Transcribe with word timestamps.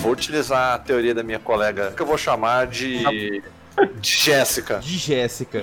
Eu 0.00 0.04
vou 0.04 0.12
utilizar 0.12 0.74
a 0.74 0.78
teoria 0.78 1.14
da 1.14 1.22
minha 1.22 1.38
colega, 1.38 1.92
que 1.94 2.00
eu 2.00 2.06
vou 2.06 2.16
chamar 2.16 2.66
de. 2.66 3.42
De 4.00 4.10
Jéssica. 4.10 4.78
De 4.78 4.98
Jéssica. 4.98 5.62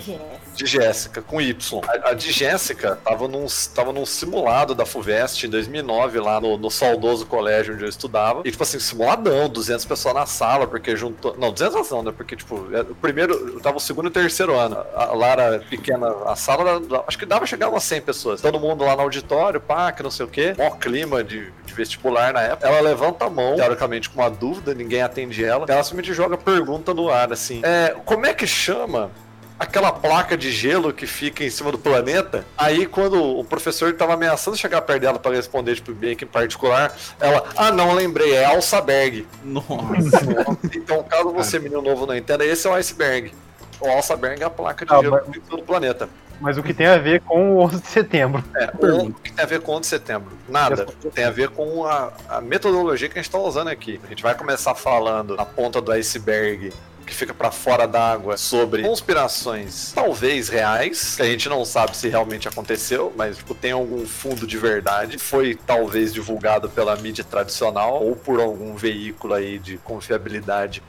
De 0.53 0.65
Jéssica, 0.65 1.21
com 1.21 1.39
Y. 1.39 1.81
A, 1.87 2.09
a 2.09 2.13
de 2.13 2.31
Jéssica 2.31 2.95
tava 3.03 3.27
num, 3.27 3.45
tava 3.73 3.93
num 3.93 4.05
simulado 4.05 4.73
da 4.73 4.85
FUVEST 4.85 5.43
em 5.43 5.49
2009, 5.49 6.19
lá 6.19 6.41
no, 6.41 6.57
no 6.57 6.71
saudoso 6.71 7.25
colégio 7.25 7.73
onde 7.73 7.83
eu 7.83 7.89
estudava. 7.89 8.41
E, 8.43 8.51
tipo 8.51 8.63
assim, 8.63 8.79
simuladão, 8.79 9.49
200 9.49 9.85
pessoas 9.85 10.15
na 10.15 10.25
sala, 10.25 10.67
porque 10.67 10.95
juntou. 10.95 11.35
Não, 11.37 11.51
200 11.51 11.89
não, 11.91 12.03
né? 12.03 12.13
Porque, 12.15 12.35
tipo, 12.35 12.67
é, 12.73 12.81
o 12.81 12.95
primeiro. 12.95 13.59
Tava 13.59 13.77
o 13.77 13.79
segundo 13.79 14.07
e 14.07 14.11
terceiro 14.11 14.57
ano. 14.57 14.83
A 14.95 15.05
Lara 15.13 15.63
pequena, 15.69 16.07
a 16.25 16.35
sala, 16.35 16.81
acho 17.07 17.17
que 17.17 17.25
dava 17.25 17.45
chegar 17.45 17.69
umas 17.69 17.83
100 17.83 18.01
pessoas. 18.01 18.41
Todo 18.41 18.59
mundo 18.59 18.83
lá 18.83 18.95
no 18.95 19.01
auditório, 19.03 19.59
pá, 19.59 19.91
que 19.91 20.01
não 20.01 20.11
sei 20.11 20.25
o 20.25 20.29
quê. 20.29 20.53
Mó 20.57 20.71
clima 20.71 21.23
de, 21.23 21.51
de 21.65 21.73
vestibular 21.73 22.33
na 22.33 22.41
época. 22.41 22.67
Ela 22.67 22.79
levanta 22.81 23.25
a 23.25 23.29
mão, 23.29 23.55
teoricamente 23.55 24.09
com 24.09 24.21
uma 24.21 24.29
dúvida, 24.29 24.73
ninguém 24.73 25.01
atende 25.01 25.43
ela. 25.43 25.65
Ela 25.67 25.83
simplesmente 25.83 26.13
joga 26.13 26.37
pergunta 26.37 26.93
no 26.93 27.09
ar, 27.09 27.31
assim. 27.31 27.61
É, 27.63 27.95
como 28.07 28.25
é 28.25 28.33
que 28.33 28.47
chama 28.47 29.11
aquela 29.59 29.91
placa 29.91 30.37
de 30.37 30.49
gelo 30.49 30.93
que 30.93 31.05
fica 31.05 31.43
em 31.43 31.49
cima 31.49 31.71
do 31.71 31.77
planeta. 31.77 32.45
Aí, 32.57 32.85
quando 32.85 33.21
o 33.21 33.43
professor 33.43 33.89
estava 33.89 34.13
ameaçando 34.13 34.55
chegar 34.55 34.81
perto 34.81 35.01
dela 35.01 35.19
para 35.19 35.35
responder, 35.35 35.75
tipo, 35.75 35.93
bem 35.93 36.15
que 36.15 36.23
em 36.23 36.27
particular, 36.27 36.95
ela, 37.19 37.43
ah, 37.57 37.69
não, 37.69 37.93
lembrei, 37.93 38.33
é 38.33 38.45
Alçaberg. 38.45 39.27
Nossa. 39.43 40.21
então, 40.73 41.03
caso 41.03 41.31
você, 41.33 41.59
menino 41.59 41.81
novo, 41.81 42.05
não 42.05 42.15
entenda, 42.15 42.45
esse 42.45 42.65
é 42.65 42.69
o 42.69 42.73
iceberg. 42.75 43.33
O 43.81 43.89
Alçaberg 43.89 44.41
é 44.41 44.45
a 44.45 44.49
placa 44.49 44.85
de 44.85 44.93
ah, 44.93 45.01
gelo 45.01 45.11
mas... 45.11 45.25
que 45.25 45.33
fica 45.33 45.57
no 45.57 45.63
planeta. 45.63 46.09
Mas 46.39 46.57
o 46.57 46.63
que 46.63 46.73
tem 46.73 46.85
a 46.85 46.99
ver 46.99 47.21
com 47.21 47.55
o 47.55 47.63
11 47.63 47.81
de 47.81 47.87
setembro? 47.87 48.43
É, 48.55 48.65
o 48.79 49.11
que 49.11 49.33
tem 49.33 49.43
a 49.43 49.47
ver 49.47 49.59
com 49.59 49.71
o 49.71 49.75
11 49.75 49.81
de 49.81 49.87
setembro? 49.87 50.31
Nada. 50.47 50.85
Tem 51.13 51.25
a 51.25 51.31
ver 51.31 51.49
com 51.49 51.83
a, 51.83 52.13
a 52.29 52.39
metodologia 52.39 53.09
que 53.09 53.17
a 53.17 53.21
gente 53.21 53.27
está 53.27 53.39
usando 53.39 53.69
aqui. 53.69 53.99
A 54.03 54.07
gente 54.07 54.21
vai 54.21 54.35
começar 54.35 54.75
falando 54.75 55.35
na 55.35 55.45
ponta 55.45 55.81
do 55.81 55.91
iceberg 55.91 56.71
que 57.07 57.15
fica 57.15 57.33
para 57.33 57.49
fora 57.49 57.87
d'água 57.87 58.37
sobre 58.37 58.83
conspirações 58.83 59.93
talvez 59.95 60.49
reais, 60.49 61.15
que 61.15 61.21
a 61.21 61.25
gente 61.25 61.47
não 61.49 61.65
sabe 61.65 61.95
se 61.95 62.07
realmente 62.09 62.47
aconteceu, 62.47 63.13
mas 63.15 63.37
tipo, 63.37 63.55
tem 63.55 63.71
algum 63.71 64.05
fundo 64.05 64.45
de 64.45 64.57
verdade. 64.57 65.17
Foi 65.17 65.55
talvez 65.55 66.13
divulgado 66.13 66.69
pela 66.69 66.95
mídia 66.97 67.23
tradicional 67.23 68.03
ou 68.03 68.15
por 68.15 68.39
algum 68.39 68.75
veículo 68.75 69.33
aí 69.33 69.57
de 69.57 69.77
confiabilidade 69.77 70.83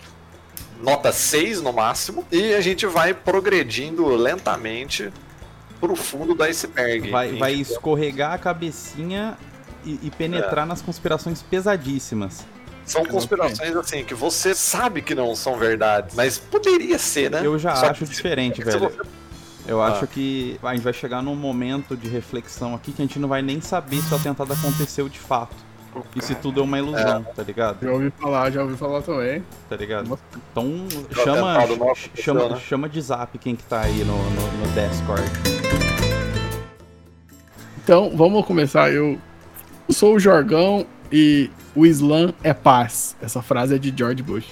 nota 0.82 1.12
6 1.12 1.60
no 1.60 1.72
máximo, 1.72 2.24
e 2.30 2.54
a 2.54 2.60
gente 2.60 2.86
vai 2.86 3.12
progredindo 3.12 4.06
lentamente 4.14 5.12
pro 5.80 5.96
fundo 5.96 6.34
do 6.34 6.42
iceberg. 6.42 7.10
Vai, 7.10 7.32
vai 7.36 7.54
escorregar 7.54 8.32
a 8.32 8.38
cabecinha 8.38 9.36
e, 9.84 9.98
e 10.04 10.10
penetrar 10.10 10.64
é. 10.64 10.68
nas 10.68 10.82
conspirações 10.82 11.42
pesadíssimas. 11.42 12.44
São 12.88 13.04
conspirações 13.04 13.76
assim 13.76 14.02
que 14.02 14.14
você 14.14 14.54
sabe 14.54 15.02
que 15.02 15.14
não 15.14 15.36
são 15.36 15.58
verdades, 15.58 16.14
mas 16.16 16.38
poderia 16.38 16.98
ser, 16.98 17.30
né? 17.30 17.42
Eu 17.44 17.58
já 17.58 17.76
Só 17.76 17.90
acho 17.90 18.04
diferente, 18.06 18.62
velho. 18.62 18.80
Você... 18.80 19.00
Eu 19.66 19.82
ah. 19.82 19.88
acho 19.88 20.06
que 20.06 20.58
a 20.62 20.74
gente 20.74 20.82
vai 20.82 20.94
chegar 20.94 21.22
num 21.22 21.36
momento 21.36 21.94
de 21.94 22.08
reflexão 22.08 22.74
aqui 22.74 22.90
que 22.90 23.02
a 23.02 23.04
gente 23.04 23.18
não 23.18 23.28
vai 23.28 23.42
nem 23.42 23.60
saber 23.60 24.00
se 24.00 24.12
o 24.12 24.16
atentado 24.16 24.50
aconteceu 24.52 25.08
de 25.08 25.18
fato. 25.18 25.54
E 26.14 26.22
se 26.22 26.34
tudo 26.34 26.60
é 26.60 26.62
uma 26.62 26.78
ilusão, 26.78 27.26
é. 27.28 27.32
tá 27.32 27.42
ligado? 27.42 27.78
Já 27.82 27.92
ouvi 27.92 28.10
falar, 28.10 28.50
já 28.50 28.62
ouvi 28.62 28.76
falar 28.76 29.02
também. 29.02 29.44
Tá 29.68 29.76
ligado? 29.76 30.18
Então 30.52 30.86
chama, 31.12 31.56
chama, 32.14 32.48
né? 32.48 32.60
chama 32.60 32.88
de 32.88 33.00
zap 33.00 33.36
quem 33.38 33.56
que 33.56 33.64
tá 33.64 33.80
aí 33.80 34.04
no, 34.04 34.16
no, 34.16 34.52
no 34.58 34.88
Discord. 34.88 35.22
Então, 37.82 38.12
vamos 38.14 38.44
começar. 38.46 38.92
Eu 38.92 39.18
sou 39.90 40.14
o 40.14 40.20
Jorgão 40.20 40.86
e 41.10 41.50
o 41.74 41.86
Islã 41.86 42.32
é 42.42 42.52
paz. 42.52 43.16
Essa 43.20 43.42
frase 43.42 43.74
é 43.74 43.78
de 43.78 43.92
George 43.96 44.22
Bush. 44.22 44.46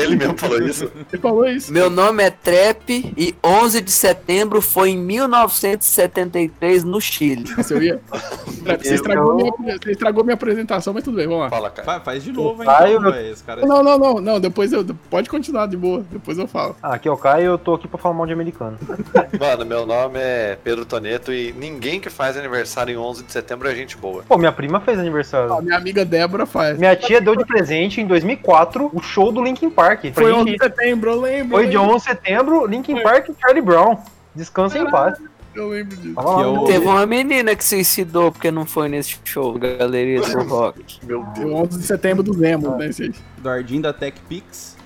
Ele 0.00 0.16
mesmo 0.16 0.36
falou 0.36 0.62
isso. 0.62 0.90
Ele 1.12 1.22
falou 1.22 1.48
isso. 1.48 1.72
Meu 1.72 1.88
nome 1.90 2.22
é 2.22 2.30
Trep 2.30 2.90
e 3.16 3.34
11 3.44 3.80
de 3.80 3.90
setembro 3.90 4.60
foi 4.60 4.90
em 4.90 4.98
1973 4.98 6.84
no 6.84 7.00
Chile. 7.00 7.44
Você, 7.54 7.78
ia... 7.78 8.00
você, 8.06 8.94
estragou, 8.94 9.36
minha, 9.58 9.78
você 9.78 9.90
estragou 9.92 10.24
minha 10.24 10.34
apresentação, 10.34 10.92
mas 10.92 11.04
tudo 11.04 11.16
bem, 11.16 11.26
vamos 11.26 11.42
lá. 11.42 11.50
Fala, 11.50 11.70
cara. 11.70 12.00
Faz 12.00 12.22
de 12.22 12.32
novo, 12.32 12.62
hein, 12.62 12.68
Caio, 12.68 12.98
então, 12.98 13.12
cara. 13.46 13.66
Não, 13.66 13.82
não, 13.82 13.98
não, 13.98 14.20
não, 14.20 14.40
depois 14.40 14.72
eu. 14.72 14.84
Pode 15.08 15.28
continuar 15.28 15.66
de 15.66 15.76
boa, 15.76 16.04
depois 16.10 16.38
eu 16.38 16.46
falo. 16.46 16.76
Ah, 16.82 16.94
aqui 16.94 17.08
é 17.08 17.10
o 17.10 17.16
Caio 17.16 17.50
eu 17.52 17.58
tô 17.58 17.74
aqui 17.74 17.88
pra 17.88 17.98
falar 17.98 18.14
mal 18.14 18.26
de 18.26 18.32
americano. 18.32 18.78
Mano, 19.38 19.64
meu 19.64 19.86
nome 19.86 20.18
é 20.18 20.58
Pedro 20.62 20.84
Toneto 20.84 21.32
e 21.32 21.52
ninguém 21.52 22.00
que 22.00 22.10
faz 22.10 22.36
aniversário 22.36 22.92
em 22.92 22.96
11 22.96 23.24
de 23.24 23.32
setembro 23.32 23.68
é 23.68 23.74
gente 23.74 23.96
boa. 23.96 24.22
Pô, 24.26 24.36
minha 24.36 24.52
prima 24.52 24.80
fez 24.80 24.98
aniversário. 24.98 25.52
Ah, 25.52 25.62
minha 25.62 25.76
amiga 25.76 26.04
Débora 26.04 26.46
faz. 26.46 26.78
Minha 26.78 26.96
tia 26.96 27.20
deu 27.20 27.36
de 27.36 27.44
presente 27.44 28.00
em 28.00 28.06
2004 28.06 28.89
o 28.92 29.00
show 29.00 29.32
do 29.32 29.42
Linkin 29.42 29.70
Park. 29.70 30.04
Foi 30.14 30.32
11 30.32 30.52
de 30.52 30.58
setembro, 30.58 31.10
eu 31.10 31.20
lembro. 31.20 31.56
Foi 31.56 31.66
de 31.68 31.76
11 31.76 31.96
de 31.96 32.02
setembro, 32.02 32.66
Linkin 32.66 32.94
Foi. 32.94 33.02
Park 33.02 33.28
e 33.28 33.34
Charlie 33.40 33.62
Brown. 33.62 33.96
Descansa 34.34 34.78
em 34.78 34.90
paz. 34.90 35.18
Eu 35.54 35.68
lembro 35.68 35.96
disso. 35.96 36.14
Eu... 36.18 36.64
Teve 36.64 36.86
uma 36.86 37.04
menina 37.06 37.56
que 37.56 37.64
suicidou 37.64 38.30
porque 38.30 38.50
não 38.50 38.64
foi 38.64 38.88
nesse 38.88 39.18
show, 39.24 39.58
Galeria 39.58 40.20
do 40.20 40.44
Rock. 40.44 41.00
Meu 41.04 41.24
Deus. 41.34 41.52
11 41.52 41.78
de 41.78 41.86
setembro 41.86 42.22
do 42.22 42.32
Zemo, 42.34 42.76
né, 42.76 42.92
gente? 42.92 43.20
Do 43.38 43.48
Ardin 43.48 43.80
da 43.80 43.92
Tech 43.92 44.20
Pix. 44.28 44.76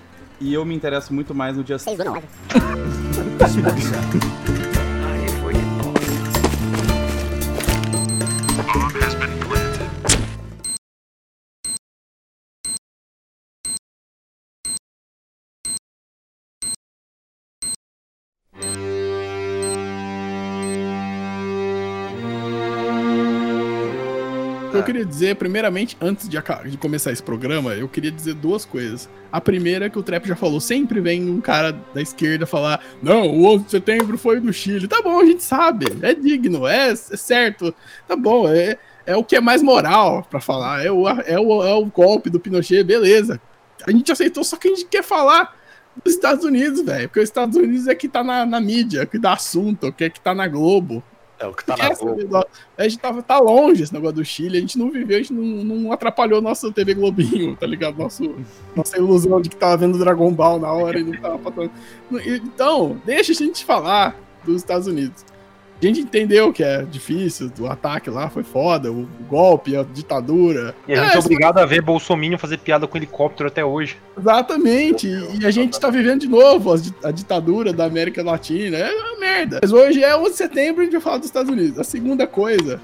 E 0.40 0.52
eu 0.52 0.64
me 0.64 0.74
interesso 0.74 1.12
muito 1.12 1.34
mais 1.34 1.56
no 1.56 1.62
dia 1.62 1.78
6 1.78 1.98
do 1.98 2.04
eu 24.84 24.86
queria 24.86 25.04
dizer, 25.04 25.36
primeiramente, 25.36 25.96
antes 26.00 26.28
de, 26.28 26.38
de, 26.66 26.76
começar 26.76 27.10
esse 27.10 27.22
programa, 27.22 27.74
eu 27.74 27.88
queria 27.88 28.10
dizer 28.10 28.34
duas 28.34 28.64
coisas. 28.64 29.08
A 29.32 29.40
primeira 29.40 29.86
é 29.86 29.90
que 29.90 29.98
o 29.98 30.02
Trap 30.02 30.26
já 30.26 30.36
falou, 30.36 30.60
sempre 30.60 31.00
vem 31.00 31.28
um 31.28 31.40
cara 31.40 31.72
da 31.94 32.02
esquerda 32.02 32.46
falar: 32.46 32.80
não, 33.02 33.26
o 33.28 33.46
11 33.46 33.64
de 33.64 33.70
setembro 33.70 34.18
foi 34.18 34.40
no 34.40 34.52
Chile. 34.52 34.86
Tá 34.86 35.00
bom, 35.02 35.18
a 35.18 35.24
gente 35.24 35.42
sabe, 35.42 35.86
é 36.02 36.14
digno, 36.14 36.66
é, 36.66 36.90
é 36.90 36.94
certo, 36.94 37.74
tá 38.06 38.14
bom, 38.14 38.48
é, 38.48 38.78
é 39.06 39.16
o 39.16 39.24
que 39.24 39.36
é 39.36 39.40
mais 39.40 39.62
moral 39.62 40.26
para 40.28 40.40
falar, 40.40 40.84
é 40.84 40.90
o, 40.90 41.08
é, 41.08 41.38
o, 41.38 41.64
é 41.64 41.74
o 41.74 41.86
golpe 41.86 42.30
do 42.30 42.40
Pinochet, 42.40 42.84
beleza. 42.84 43.40
A 43.86 43.90
gente 43.90 44.10
aceitou, 44.12 44.44
só 44.44 44.56
que 44.56 44.68
a 44.68 44.70
gente 44.70 44.86
quer 44.86 45.02
falar 45.02 45.56
dos 46.02 46.14
Estados 46.14 46.44
Unidos, 46.44 46.82
velho, 46.82 47.08
porque 47.08 47.20
os 47.20 47.28
Estados 47.28 47.56
Unidos 47.56 47.86
é 47.86 47.94
que 47.94 48.08
tá 48.08 48.24
na, 48.24 48.44
na 48.44 48.60
mídia, 48.60 49.06
que 49.06 49.18
dá 49.18 49.34
assunto, 49.34 49.92
que 49.92 50.04
é 50.04 50.10
que 50.10 50.20
tá 50.20 50.34
na 50.34 50.48
Globo. 50.48 51.02
É 51.38 51.46
o 51.46 51.52
que 51.52 51.64
tá 51.64 51.76
na 51.76 51.94
Globo. 51.94 52.46
A 52.78 52.82
gente 52.84 52.98
tava, 52.98 53.22
tá 53.22 53.38
longe 53.38 53.82
esse 53.82 53.92
negócio 53.92 54.16
do 54.16 54.24
Chile, 54.24 54.58
a 54.58 54.60
gente 54.60 54.78
não 54.78 54.90
viveu, 54.90 55.16
a 55.16 55.20
gente 55.20 55.32
não, 55.32 55.42
não 55.64 55.92
atrapalhou 55.92 56.40
nossa 56.40 56.70
TV 56.72 56.94
Globinho, 56.94 57.56
tá 57.56 57.66
ligado? 57.66 57.98
Nosso, 57.98 58.34
nossa 58.74 58.96
ilusão 58.96 59.40
de 59.40 59.48
que 59.48 59.56
tava 59.56 59.76
vendo 59.76 59.98
Dragon 59.98 60.32
Ball 60.32 60.60
na 60.60 60.72
hora 60.72 60.98
e 60.98 61.04
não 61.04 61.20
tava. 61.20 61.40
Então, 62.24 63.00
deixa 63.04 63.32
a 63.32 63.34
gente 63.34 63.64
falar 63.64 64.16
dos 64.44 64.56
Estados 64.56 64.86
Unidos. 64.86 65.24
A 65.82 65.86
gente 65.86 66.00
entendeu 66.00 66.52
que 66.52 66.62
é 66.62 66.82
difícil, 66.82 67.50
o 67.58 67.66
ataque 67.66 68.08
lá 68.08 68.30
foi 68.30 68.42
foda, 68.42 68.90
o 68.90 69.06
golpe, 69.28 69.76
a 69.76 69.82
ditadura. 69.82 70.74
E 70.88 70.94
a 70.94 71.02
gente 71.02 71.12
é, 71.12 71.16
é 71.16 71.18
obrigado 71.18 71.58
a 71.58 71.66
ver 71.66 71.82
Bolsonaro 71.82 72.14
fazer 72.38 72.58
piada 72.58 72.86
com 72.86 72.96
helicóptero 72.96 73.48
até 73.48 73.64
hoje. 73.64 73.96
Exatamente, 74.18 75.08
e 75.08 75.44
a 75.44 75.50
gente 75.50 75.78
tá 75.78 75.90
vivendo 75.90 76.20
de 76.20 76.28
novo 76.28 76.74
a 77.02 77.10
ditadura 77.10 77.72
da 77.72 77.84
América 77.84 78.22
Latina, 78.22 78.78
é 78.78 78.92
uma 78.92 79.18
merda. 79.18 79.60
Mas 79.62 79.72
hoje 79.72 80.02
é 80.02 80.16
11 80.16 80.30
de 80.30 80.36
setembro 80.36 80.82
e 80.82 80.82
a 80.82 80.84
gente 80.84 80.92
vai 80.92 81.00
falar 81.00 81.18
dos 81.18 81.26
Estados 81.26 81.50
Unidos. 81.50 81.78
A 81.78 81.84
segunda 81.84 82.26
coisa, 82.26 82.80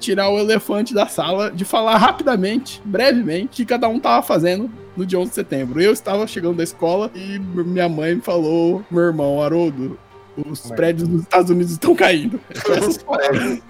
tirar 0.00 0.28
o 0.30 0.38
elefante 0.38 0.92
da 0.92 1.06
sala, 1.06 1.50
de 1.50 1.64
falar 1.64 1.96
rapidamente, 1.96 2.82
brevemente, 2.84 3.46
o 3.46 3.48
que 3.50 3.64
cada 3.64 3.88
um 3.88 4.00
tava 4.00 4.22
fazendo 4.22 4.70
no 4.96 5.06
dia 5.06 5.18
11 5.18 5.28
de 5.28 5.34
setembro. 5.34 5.80
Eu 5.80 5.92
estava 5.92 6.26
chegando 6.26 6.56
da 6.56 6.64
escola 6.64 7.10
e 7.14 7.38
minha 7.38 7.88
mãe 7.88 8.16
me 8.16 8.20
falou, 8.20 8.84
meu 8.90 9.02
irmão, 9.02 9.42
Haroldo, 9.42 9.98
os 10.36 10.66
Mas... 10.66 10.76
prédios 10.76 11.08
dos 11.08 11.22
Estados 11.22 11.50
Unidos 11.50 11.72
estão 11.72 11.94
caindo. 11.94 12.40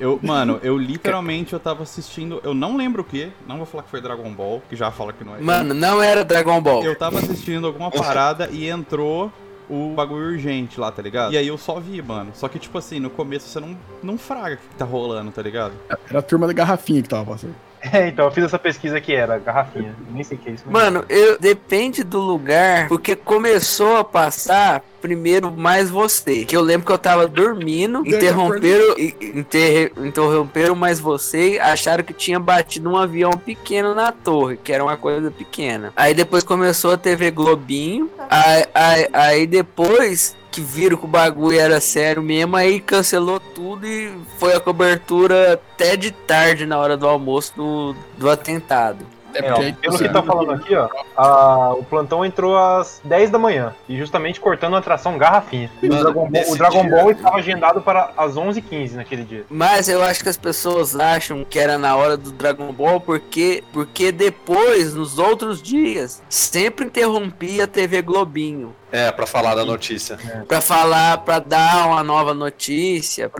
eu, 0.00 0.18
mano, 0.22 0.58
eu 0.62 0.76
literalmente 0.76 1.52
eu 1.52 1.60
tava 1.60 1.82
assistindo. 1.82 2.40
Eu 2.42 2.54
não 2.54 2.76
lembro 2.76 3.02
o 3.02 3.04
que. 3.04 3.30
Não 3.46 3.56
vou 3.58 3.66
falar 3.66 3.84
que 3.84 3.90
foi 3.90 4.00
Dragon 4.00 4.30
Ball, 4.32 4.62
que 4.68 4.76
já 4.76 4.90
fala 4.90 5.12
que 5.12 5.24
não 5.24 5.36
é. 5.36 5.40
Mano, 5.40 5.74
não 5.74 6.02
era 6.02 6.24
Dragon 6.24 6.60
Ball. 6.60 6.84
Eu 6.84 6.96
tava 6.96 7.18
assistindo 7.18 7.66
alguma 7.66 7.90
parada 7.90 8.48
e 8.50 8.68
entrou 8.68 9.32
o 9.70 9.94
bagulho 9.94 10.26
urgente 10.26 10.78
lá, 10.78 10.90
tá 10.90 11.00
ligado? 11.00 11.32
E 11.32 11.36
aí 11.36 11.46
eu 11.46 11.56
só 11.56 11.78
vi, 11.78 12.02
mano. 12.02 12.32
Só 12.34 12.48
que, 12.48 12.58
tipo 12.58 12.76
assim, 12.76 12.98
no 12.98 13.08
começo 13.08 13.48
você 13.48 13.60
não, 13.60 13.76
não 14.02 14.18
fraga 14.18 14.56
o 14.56 14.58
que 14.58 14.76
tá 14.76 14.84
rolando, 14.84 15.30
tá 15.30 15.40
ligado? 15.40 15.72
Era 16.08 16.18
a 16.18 16.22
turma 16.22 16.46
da 16.46 16.52
garrafinha 16.52 17.02
que 17.02 17.08
tava 17.08 17.24
passando. 17.24 17.54
É, 17.92 18.06
então, 18.08 18.26
eu 18.26 18.30
fiz 18.30 18.44
essa 18.44 18.58
pesquisa 18.58 19.00
que 19.00 19.12
era, 19.12 19.38
garrafinha. 19.38 19.94
Nem 20.10 20.22
sei 20.22 20.36
o 20.36 20.40
que 20.40 20.50
é 20.50 20.52
isso. 20.52 20.64
mas- 20.66 20.82
Mano, 20.84 21.04
eu 21.08 21.36
depende 21.38 22.04
do 22.04 22.20
lugar, 22.20 22.86
porque 22.88 23.16
começou 23.16 23.96
a 23.96 24.04
passar 24.04 24.82
primeiro 25.00 25.50
mais 25.50 25.90
você. 25.90 26.44
Que 26.44 26.56
eu 26.56 26.60
lembro 26.60 26.86
que 26.86 26.92
eu 26.92 26.98
tava 26.98 27.26
dormindo, 27.26 28.06
interromperam, 28.06 28.94
inter- 29.20 29.92
interromperam 29.96 30.74
mais 30.76 31.00
você, 31.00 31.58
acharam 31.60 32.04
que 32.04 32.12
tinha 32.12 32.38
batido 32.38 32.88
um 32.88 32.96
avião 32.96 33.32
pequeno 33.32 33.94
na 33.96 34.12
torre, 34.12 34.56
que 34.62 34.72
era 34.72 34.84
uma 34.84 34.96
coisa 34.96 35.30
pequena. 35.30 35.92
Aí 35.96 36.14
depois 36.14 36.44
começou 36.44 36.92
a 36.92 36.96
TV 36.96 37.30
Globinho, 37.32 38.08
aí, 38.30 38.64
aí, 38.72 39.08
aí 39.12 39.46
depois 39.46 40.36
que 40.52 40.60
viram 40.60 40.96
que 40.98 41.04
o 41.04 41.08
bagulho 41.08 41.58
era 41.58 41.80
sério 41.80 42.22
mesmo, 42.22 42.54
aí 42.56 42.78
cancelou 42.78 43.40
tudo 43.40 43.86
e 43.86 44.12
foi 44.38 44.54
a 44.54 44.60
cobertura 44.60 45.54
até 45.54 45.96
de 45.96 46.10
tarde 46.12 46.66
na 46.66 46.78
hora 46.78 46.96
do 46.96 47.08
almoço 47.08 47.52
do, 47.56 47.96
do 48.18 48.30
atentado. 48.30 49.04
É 49.34 49.46
É, 49.46 49.50
ó, 49.50 49.56
pelo 49.80 49.96
que 49.96 50.08
tá 50.10 50.22
falando 50.22 50.52
aqui, 50.52 50.74
ó, 50.76 50.86
a- 51.16 51.72
o 51.72 51.82
plantão 51.84 52.22
entrou 52.22 52.54
às 52.54 53.00
10 53.02 53.30
da 53.30 53.38
manhã 53.38 53.74
e 53.88 53.96
justamente 53.96 54.38
cortando 54.38 54.76
a 54.76 54.78
atração 54.78 55.16
garrafinha. 55.16 55.70
O 55.82 55.86
Mano, 55.86 56.02
Dragon 56.02 56.28
Ball, 56.30 56.42
o 56.50 56.56
Dragon 56.58 56.82
dia- 56.82 56.90
Ball 56.96 57.10
estava 57.12 57.36
agendado 57.38 57.80
para 57.80 58.10
as 58.14 58.36
11h15 58.36 58.92
naquele 58.94 59.24
dia. 59.24 59.46
Mas 59.48 59.88
eu 59.88 60.02
acho 60.02 60.22
que 60.22 60.28
as 60.28 60.36
pessoas 60.36 60.94
acham 60.94 61.46
que 61.48 61.58
era 61.58 61.78
na 61.78 61.96
hora 61.96 62.14
do 62.18 62.30
Dragon 62.30 62.70
Ball 62.74 63.00
porque, 63.00 63.64
porque 63.72 64.12
depois, 64.12 64.92
nos 64.92 65.18
outros 65.18 65.62
dias, 65.62 66.22
sempre 66.28 66.84
interrompia 66.84 67.64
a 67.64 67.66
TV 67.66 68.02
Globinho. 68.02 68.74
É, 68.92 69.10
pra 69.10 69.26
falar 69.26 69.54
da 69.54 69.64
notícia. 69.64 70.18
Pra 70.46 70.60
falar, 70.60 71.18
pra 71.18 71.38
dar 71.38 71.86
uma 71.88 72.02
nova 72.04 72.34
notícia, 72.34 73.30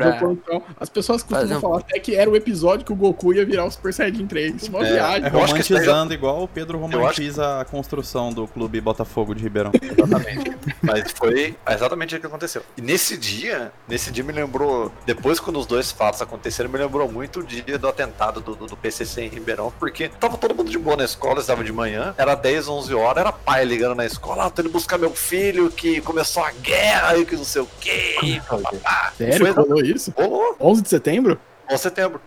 as 0.80 0.88
pessoas 0.88 1.22
costumam 1.22 1.58
um- 1.58 1.60
falar 1.60 1.78
até 1.78 1.98
que 2.00 2.14
era 2.14 2.28
o 2.30 2.34
episódio 2.34 2.84
que 2.86 2.92
o 2.92 2.96
Goku 2.96 3.34
ia 3.34 3.44
virar 3.44 3.66
o 3.66 3.70
Super 3.70 3.92
Saiyajin 3.92 4.26
3. 4.26 4.68
Uma 4.68 4.86
É, 4.86 4.92
viagem. 4.92 5.24
É 5.26 5.34
Eu 5.34 5.44
acho 5.44 5.54
que 5.54 5.60
isso 5.60 5.74
daí 5.74 5.82
romantizando 5.84 6.14
igual 6.14 6.42
o 6.42 6.48
Pedro 6.48 6.78
acho- 6.82 6.96
romantiza 6.96 7.60
a 7.60 7.64
construção 7.64 8.32
do 8.32 8.46
clube 8.48 8.80
Botafogo 8.80 9.34
de 9.34 9.42
Ribeirão. 9.42 9.72
Exatamente. 9.82 10.52
Mas 10.82 11.10
foi 11.12 11.54
exatamente 11.68 12.16
o 12.16 12.20
que 12.20 12.26
aconteceu. 12.26 12.62
E 12.76 12.80
nesse 12.82 13.16
dia, 13.16 13.72
nesse 13.86 14.10
dia 14.10 14.24
me 14.24 14.32
lembrou, 14.32 14.90
depois 15.04 15.38
quando 15.38 15.58
os 15.58 15.66
dois 15.66 15.92
fatos 15.92 16.22
aconteceram, 16.22 16.70
me 16.70 16.78
lembrou 16.78 17.10
muito 17.10 17.40
o 17.40 17.42
dia 17.42 17.78
do 17.78 17.86
atentado 17.88 18.40
do, 18.40 18.54
do, 18.54 18.66
do 18.66 18.76
PCC 18.76 19.22
em 19.22 19.28
Ribeirão, 19.28 19.72
porque 19.78 20.08
tava 20.08 20.36
todo 20.38 20.54
mundo 20.54 20.70
de 20.70 20.78
boa 20.78 20.96
na 20.96 21.04
escola, 21.04 21.40
estava 21.40 21.62
de 21.62 21.72
manhã, 21.72 22.14
era 22.16 22.34
10, 22.34 22.68
11 22.68 22.94
horas, 22.94 23.18
era 23.22 23.32
pai 23.32 23.64
ligando 23.64 23.94
na 23.94 24.06
escola, 24.06 24.46
ah, 24.46 24.50
tô 24.50 24.62
indo 24.62 24.70
buscar 24.70 24.98
meu 24.98 25.10
filho, 25.10 25.41
que 25.76 26.00
começou 26.00 26.42
a 26.44 26.50
guerra 26.52 27.16
e 27.16 27.24
que 27.24 27.36
não 27.36 27.44
sei 27.44 27.62
o 27.62 27.68
quê. 27.80 28.16
e 28.22 28.40
papapá. 28.40 29.12
Sério? 29.16 29.38
Foi- 29.38 29.50
Rolou 29.64 29.82
isso? 29.84 30.12
Rolou, 30.16 30.56
11 30.60 30.82
de 30.82 30.88
setembro? 30.88 31.38
em 31.70 31.76
setembro. 31.76 32.20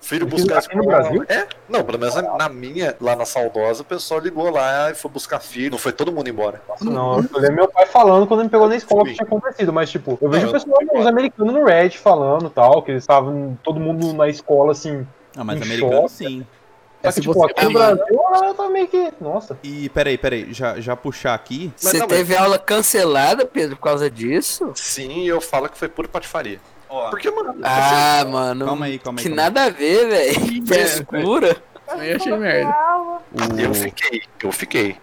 Filho 0.00 0.26
buscar 0.26 0.56
a 0.56 0.58
aqui 0.58 0.74
no 0.74 0.82
escola. 0.82 1.00
Brasil? 1.02 1.24
É, 1.28 1.46
não, 1.68 1.84
pelo 1.84 1.96
menos 1.98 2.14
na, 2.16 2.22
na 2.36 2.48
minha, 2.48 2.96
lá 3.00 3.14
na 3.14 3.24
Saudosa, 3.24 3.82
o 3.82 3.84
pessoal 3.84 4.18
ligou 4.18 4.50
lá 4.50 4.90
e 4.90 4.94
foi 4.94 5.08
buscar 5.10 5.38
filho, 5.38 5.70
não 5.70 5.78
foi 5.78 5.92
todo 5.92 6.10
mundo 6.10 6.28
embora. 6.28 6.60
Nossa, 6.68 6.84
não, 6.84 7.18
eu 7.18 7.38
lembro 7.40 7.54
meu 7.54 7.68
pai 7.68 7.86
falando 7.86 8.26
quando 8.26 8.40
ele 8.40 8.44
me 8.46 8.50
pegou 8.50 8.68
na 8.68 8.74
escola 8.74 9.02
que 9.04 9.10
Fui. 9.10 9.14
tinha 9.14 9.26
acontecido, 9.26 9.72
mas 9.72 9.90
tipo, 9.90 10.18
eu 10.20 10.28
vejo 10.28 10.46
Não, 10.46 10.50
o 10.50 10.52
pessoal, 10.54 10.78
os 10.96 11.06
americanos 11.06 11.54
no 11.54 11.64
Reddit 11.64 11.98
falando 11.98 12.50
tal, 12.50 12.82
que 12.82 12.90
eles 12.90 13.04
estavam 13.04 13.56
todo 13.62 13.78
mundo 13.78 14.12
na 14.12 14.28
escola 14.28 14.72
assim. 14.72 15.06
Ah, 15.36 15.44
mas 15.44 15.62
americano 15.62 15.92
choque. 15.92 16.10
sim. 16.14 16.46
Só 17.02 17.08
É, 17.08 17.08
que, 17.08 17.12
se 17.14 17.20
tipo, 17.20 17.34
você 17.34 17.50
aqui 17.50 17.64
no 17.64 17.72
Brasil, 17.72 18.20
ela 18.34 18.54
tá 18.54 18.68
meio 18.68 18.86
que. 18.88 19.12
Nossa. 19.20 19.58
E 19.62 19.88
peraí, 19.88 20.16
peraí, 20.16 20.52
já, 20.52 20.78
já 20.80 20.94
puxar 20.94 21.34
aqui. 21.34 21.72
Você 21.76 21.98
não, 21.98 22.06
mas- 22.06 22.16
teve 22.18 22.36
aula 22.36 22.58
cancelada, 22.58 23.44
Pedro, 23.44 23.76
por 23.76 23.82
causa 23.82 24.08
disso? 24.10 24.70
Sim, 24.76 25.26
eu 25.26 25.40
falo 25.40 25.68
que 25.68 25.76
foi 25.76 25.88
pura 25.88 26.06
patifaria. 26.08 26.60
Porque, 27.10 27.30
mano, 27.30 27.54
Ah, 27.62 28.24
mano. 28.28 28.66
Calma 28.66 28.86
aí, 28.86 28.98
calma 28.98 29.18
aí. 29.18 29.22
Que 29.24 29.28
calma 29.30 29.42
aí. 29.42 29.50
nada 29.50 29.64
a 29.64 29.70
ver, 29.70 30.08
velho. 30.08 30.66
Frescura. 30.66 31.56
Aí 31.88 32.12
achei 32.12 32.36
merda. 32.36 32.74
eu 33.58 33.70
O- 33.70 33.74
fiquei, 33.74 34.22
eu 34.42 34.52
fiquei. 34.52 34.96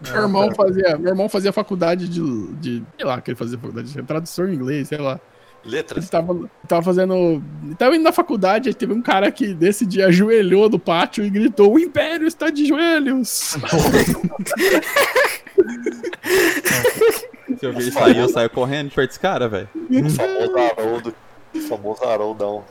Meu 0.00 0.22
irmão 0.22 0.50
fazia, 0.54 0.96
meu 0.96 1.10
irmão 1.10 1.28
fazia 1.28 1.52
faculdade 1.52 2.08
de, 2.08 2.46
de. 2.54 2.82
Sei 2.96 3.04
lá, 3.06 3.20
que 3.20 3.30
ele 3.30 3.36
fazia 3.36 3.58
faculdade 3.58 3.92
de 3.92 4.02
tradução 4.02 4.48
em 4.48 4.54
inglês, 4.54 4.88
sei 4.88 4.98
lá. 4.98 5.20
Ele 5.64 5.74
Letras. 5.76 6.08
tava, 6.08 6.50
tava 6.66 6.82
fazendo. 6.82 7.42
Ele 7.62 7.74
tava 7.74 7.94
indo 7.94 8.02
na 8.04 8.12
faculdade, 8.12 8.68
aí 8.68 8.74
teve 8.74 8.92
um 8.92 9.02
cara 9.02 9.30
que 9.30 9.52
desse 9.52 9.84
dia 9.84 10.06
ajoelhou 10.06 10.68
do 10.68 10.78
pátio 10.78 11.24
e 11.24 11.30
gritou: 11.30 11.74
O 11.74 11.78
Império 11.78 12.26
está 12.26 12.50
de 12.50 12.66
joelhos! 12.66 13.56
Se 17.58 17.66
eu 17.66 17.72
ver 17.72 17.82
ele 17.82 17.92
sair, 17.92 18.16
eu 18.18 18.28
saio 18.28 18.48
correndo 18.48 18.88
de 18.88 18.94
perto 18.94 19.08
desse 19.08 19.20
cara, 19.20 19.48
velho. 19.48 19.68
O 19.74 20.10
famoso 20.10 20.56
Haroldo. 20.56 21.14
O 21.54 21.60
famoso 21.60 22.04
Haroldão. 22.04 22.64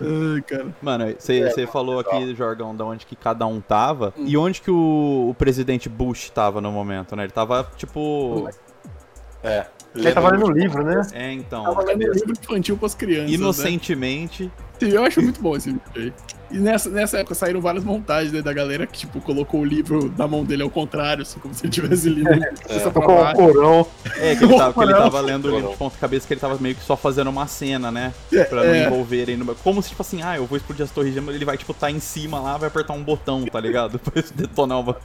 Ai, 0.00 0.42
cara. 0.42 0.66
Mano, 0.82 1.14
você 1.18 1.66
falou 1.66 1.98
aqui, 1.98 2.34
Jorgão, 2.34 2.74
de 2.74 2.82
onde 2.82 3.06
que 3.06 3.16
cada 3.16 3.46
um 3.46 3.60
tava. 3.60 4.12
E 4.18 4.36
onde 4.36 4.60
que 4.60 4.70
o, 4.70 5.28
o 5.30 5.34
presidente 5.34 5.88
Bush 5.88 6.30
tava 6.30 6.60
no 6.60 6.70
momento, 6.70 7.16
né? 7.16 7.24
Ele 7.24 7.32
tava, 7.32 7.70
tipo. 7.76 8.48
É. 9.42 9.66
Ele 9.94 10.12
tava 10.12 10.30
lendo 10.30 10.46
o 10.46 10.50
livro, 10.50 10.84
né? 10.84 11.00
É, 11.12 11.32
então. 11.32 11.64
Tava 11.64 11.82
lendo 11.82 12.04
um 12.06 12.12
livro 12.12 12.32
infantil 12.32 12.76
pras 12.76 12.94
crianças. 12.94 13.30
Né? 14.54 14.54
Inocentemente. 14.80 14.94
Eu 14.96 15.04
acho 15.04 15.22
muito 15.22 15.40
bom 15.42 15.56
esse 15.56 15.70
vídeo 15.70 15.82
aí. 15.96 16.12
E 16.50 16.56
nessa, 16.58 16.88
nessa 16.88 17.18
época 17.18 17.34
saíram 17.34 17.60
várias 17.60 17.84
montagens 17.84 18.32
né, 18.32 18.40
da 18.40 18.54
galera 18.54 18.86
que, 18.86 19.00
tipo, 19.00 19.20
colocou 19.20 19.60
o 19.60 19.64
livro 19.66 20.10
na 20.16 20.26
mão 20.26 20.42
dele 20.46 20.62
ao 20.62 20.70
contrário, 20.70 21.20
assim, 21.20 21.38
como 21.40 21.52
se 21.52 21.66
ele 21.66 21.70
tivesse 21.72 22.08
lido 22.08 22.26
é. 22.32 22.80
pra 22.90 22.90
Com 22.90 23.00
o 23.12 23.16
baixo. 23.18 23.36
corão. 23.36 23.86
É, 24.16 24.34
que 24.34 24.44
ele 24.44 24.56
tava, 24.56 24.72
que 24.72 24.80
ele 24.80 24.92
Não. 24.94 24.98
tava 25.02 25.20
lendo 25.20 25.46
o 25.48 25.54
livro 25.54 25.70
de 25.72 25.76
ponta 25.76 25.96
cabeça, 25.98 26.26
que 26.26 26.32
ele 26.32 26.40
tava 26.40 26.56
meio 26.58 26.74
que 26.74 26.82
só 26.82 26.96
fazendo 26.96 27.28
uma 27.28 27.46
cena, 27.46 27.90
né? 27.92 28.14
Pra 28.48 28.64
não 28.64 28.72
É. 28.74 28.86
envolverem 28.86 29.36
no. 29.36 29.54
Como 29.56 29.82
se, 29.82 29.90
tipo 29.90 30.00
assim, 30.00 30.22
ah, 30.22 30.38
eu 30.38 30.46
vou 30.46 30.56
explodir 30.56 30.84
as 30.84 30.90
torres 30.90 31.12
gêmeas, 31.12 31.36
ele 31.36 31.44
vai, 31.44 31.58
tipo, 31.58 31.74
tá 31.74 31.90
em 31.90 32.00
cima 32.00 32.40
lá, 32.40 32.56
vai 32.56 32.68
apertar 32.68 32.94
um 32.94 33.02
botão, 33.02 33.44
tá 33.44 33.60
ligado? 33.60 33.98
Pra 34.08 34.22
detonar 34.34 34.80
uma. 34.80 34.96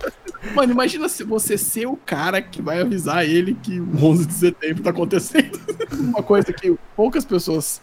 Mano, 0.56 0.72
imagina 0.72 1.10
se 1.10 1.26
você 1.26 1.58
ser 1.58 1.88
o 1.88 1.98
cara 1.98 2.42
que 2.42 2.62
vai 2.62 2.80
avisar 2.80 3.26
ele 3.26 3.54
que 3.62 3.81
o 3.81 4.06
11 4.06 4.26
de 4.28 4.34
setembro 4.34 4.81
tá 4.81 4.92
acontecendo. 4.92 5.60
Uma 5.92 6.24
coisa 6.24 6.54
que 6.54 6.74
poucas 6.96 7.26
pessoas, 7.26 7.81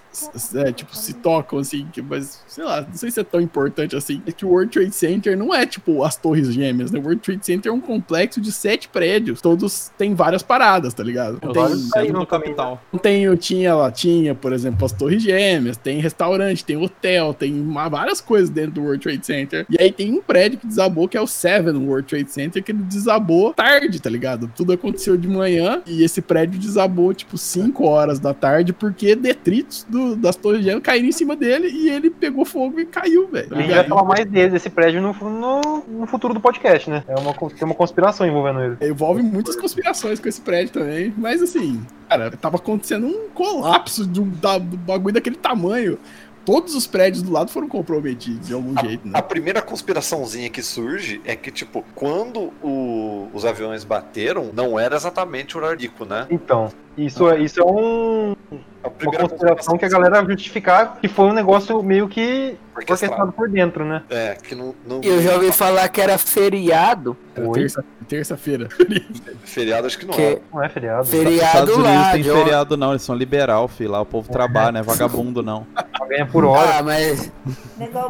é, 0.55 0.73
tipo, 0.73 0.97
se 0.97 1.13
tocam, 1.15 1.59
assim, 1.59 1.80
que, 1.93 2.03
mas, 2.03 2.43
sei 2.47 2.65
lá, 2.65 2.81
não 2.83 2.95
sei 2.95 3.11
se 3.11 3.21
é 3.21 3.25
tão 3.25 3.41
importante 3.41 3.95
assim, 3.97 4.23
é 4.27 4.33
que 4.33 4.45
o 4.45 4.49
World 4.49 4.71
Trade 4.73 4.95
Center 4.95 5.37
não 5.37 5.55
é, 5.55 5.65
tipo, 5.67 6.03
as 6.05 6.17
torres 6.17 6.53
gêmeas, 6.53 6.91
né? 6.91 6.99
O 6.99 7.03
World 7.03 7.21
Trade 7.23 7.45
Center 7.45 7.71
é 7.71 7.75
um 7.75 7.81
complexo 7.81 8.41
de 8.41 8.51
sete 8.53 8.89
prédios, 8.89 9.41
todos 9.41 9.91
têm 9.99 10.15
várias 10.15 10.43
paradas, 10.43 10.93
tá 10.95 11.03
ligado? 11.03 11.39
Não 11.43 11.53
tem, 11.53 11.63
do 11.65 11.89
também, 11.91 12.27
capital. 12.27 12.83
não 12.93 12.99
tem, 12.99 13.37
tinha 13.37 13.75
lá, 13.75 13.91
tinha, 13.91 14.35
por 14.35 14.53
exemplo, 14.53 14.85
as 14.85 14.93
torres 14.93 15.23
gêmeas, 15.23 15.77
tem 15.77 16.01
restaurante, 16.01 16.65
tem 16.65 16.77
hotel, 16.77 17.33
tem 17.35 17.53
uma- 17.61 17.89
várias 17.89 18.21
coisas 18.21 18.51
dentro 18.51 18.73
do 18.73 18.83
World 18.83 19.03
Trade 19.03 19.25
Center. 19.27 19.67
E 19.71 19.81
aí 19.81 19.93
tem 19.93 20.13
um 20.13 20.21
prédio 20.23 20.59
que 20.59 20.67
desabou, 20.67 21.09
que 21.09 21.17
é 21.17 21.21
o 21.21 21.27
Seven 21.27 21.77
World 21.77 22.09
Trade 22.09 22.31
Center, 22.31 22.63
que 22.63 22.73
ele 22.73 22.83
desabou 22.83 23.53
tarde, 23.55 24.01
tá 24.01 24.11
ligado? 24.11 24.51
Tudo 24.57 24.73
aconteceu 24.73 25.17
de 25.17 25.29
manhã 25.29 25.83
e 25.87 26.03
esse 26.03 26.21
prédio 26.21 26.59
desabou, 26.59 27.13
tipo, 27.15 27.37
5 27.39 27.85
horas 27.87 28.19
da 28.19 28.33
tarde, 28.35 28.73
porque 28.73 29.15
detritos 29.15 29.87
do- 29.89 30.17
das 30.17 30.37
torres 30.37 30.63
gêmeas 30.65 30.83
caíram 30.83 31.09
em 31.09 31.13
cima 31.13 31.35
dele 31.37 31.69
e 31.71 31.89
ele 31.91 32.11
pegou 32.11 32.45
fogo 32.45 32.81
e 32.81 32.87
caiu, 32.87 33.29
velho. 33.29 33.49
A 33.51 33.55
gente 33.57 33.67
E 33.69 33.71
vai 33.71 33.81
aí- 33.81 33.89
falar 33.89 34.05
mais 34.05 34.27
dele, 34.27 34.51
desse 34.51 34.69
prédio, 34.71 35.01
no, 35.01 35.13
no, 35.13 35.85
no 35.87 36.07
futuro 36.07 36.35
do 36.35 36.41
podcast, 36.41 36.89
né? 36.91 37.05
É 37.09 37.15
uma, 37.19 37.33
tem 37.33 37.65
uma 37.65 37.75
conspiração 37.75 38.27
envolvendo 38.27 38.61
ele. 38.61 38.77
Envolve 38.91 39.23
muitas 39.23 39.57
conspirações 39.57 40.19
com 40.21 40.29
esse 40.29 40.41
prédio 40.41 40.73
também, 40.73 41.13
mas 41.17 41.43
assim, 41.43 41.81
cara, 42.09 42.31
tava 42.33 42.57
acontecendo 42.57 43.07
um 43.07 43.29
colapso 43.31 44.07
de 44.07 44.21
um, 44.21 44.29
da- 44.29 44.59
do 44.59 44.77
bagulho 44.77 45.15
daquele 45.15 45.37
tamanho. 45.37 45.99
Todos 46.43 46.75
os 46.75 46.87
prédios 46.87 47.23
do 47.23 47.31
lado 47.31 47.51
foram 47.51 47.69
comprometidos 47.69 48.49
de 48.49 48.55
algum 48.55 48.75
jeito, 48.81 49.07
né? 49.07 49.13
A 49.19 49.23
primeira 49.23 49.61
conspiraçãozinha 49.61 50.49
que 50.49 50.63
surge 50.63 51.21
é 51.25 51.37
que, 51.37 51.51
tipo, 51.51 51.85
quando 51.95 52.51
o- 52.63 53.29
os 53.35 53.45
aviões 53.45 53.85
bateram, 53.85 54.51
não 54.55 54.79
era 54.81 54.97
exatamente 54.97 55.57
o 55.59 55.65
Ardico, 55.65 56.07
né? 56.07 56.27
Então, 56.31 56.73
isso 57.07 57.29
é, 57.29 57.39
isso 57.41 57.61
é 57.61 57.65
um, 57.65 58.35
A 58.83 58.89
uma 58.89 59.29
conspiração 59.29 59.77
que 59.79 59.85
a 59.85 59.89
galera 59.89 60.23
vai 60.23 60.33
justificar 60.35 60.99
que 61.01 61.09
foi 61.09 61.27
um 61.27 61.33
negócio 61.33 61.83
meio 61.83 62.09
que 62.09 62.57
orquestrado 62.77 63.33
por 63.33 63.49
dentro, 63.49 63.85
né? 63.85 64.03
É, 64.09 64.35
que 64.43 64.55
não. 64.55 64.75
não 64.87 65.01
Eu 65.03 65.21
já 65.23 65.35
ouvi 65.35 65.53
falar 65.53 65.89
que 65.89 66.01
era 66.01 66.17
feriado. 66.17 67.17
Oi? 67.37 67.61
terça- 67.61 67.85
terça-feira. 68.09 68.69
Feriado 69.45 69.87
acho 69.87 69.99
que 69.99 70.07
não 70.07 70.15
Que 70.15 70.23
é. 70.23 70.39
Não 70.53 70.63
é 70.63 70.69
feriado. 70.69 71.03
Os 71.03 71.11
feriado 71.11 71.37
Estados 71.47 71.75
Unidos 71.75 71.93
lá. 71.95 72.13
tem 72.13 72.23
de- 72.23 72.31
feriado 72.33 72.77
não, 72.77 72.91
eles 72.91 73.03
são 73.03 73.15
liberal, 73.15 73.69
filho. 73.69 73.91
Lá 73.91 74.01
o 74.01 74.07
povo 74.07 74.31
trabalha, 74.31 74.73
não 74.73 74.81
é 74.81 74.83
vagabundo 74.83 75.43
não. 75.43 75.67
Ganha 76.09 76.27
por 76.27 76.45
hora. 76.45 76.79
Ah, 76.79 76.83
mas, 76.83 77.31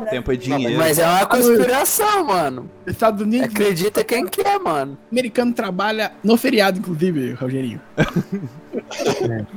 Tempo 0.09 0.33
é 0.33 0.37
dinheiro. 0.37 0.79
mas 0.79 0.99
é 0.99 1.07
uma 1.07 1.27
conspiração, 1.27 2.25
mano. 2.25 2.71
Estados 2.87 3.21
Unidos, 3.23 3.49
Acredita 3.55 4.03
quem 4.05 4.27
quer, 4.27 4.59
mano. 4.59 4.97
americano 5.13 5.53
trabalha 5.53 6.13
no 6.25 6.37
feriado, 6.37 6.79
inclusive, 6.79 7.33
Rogerinho. 7.35 7.81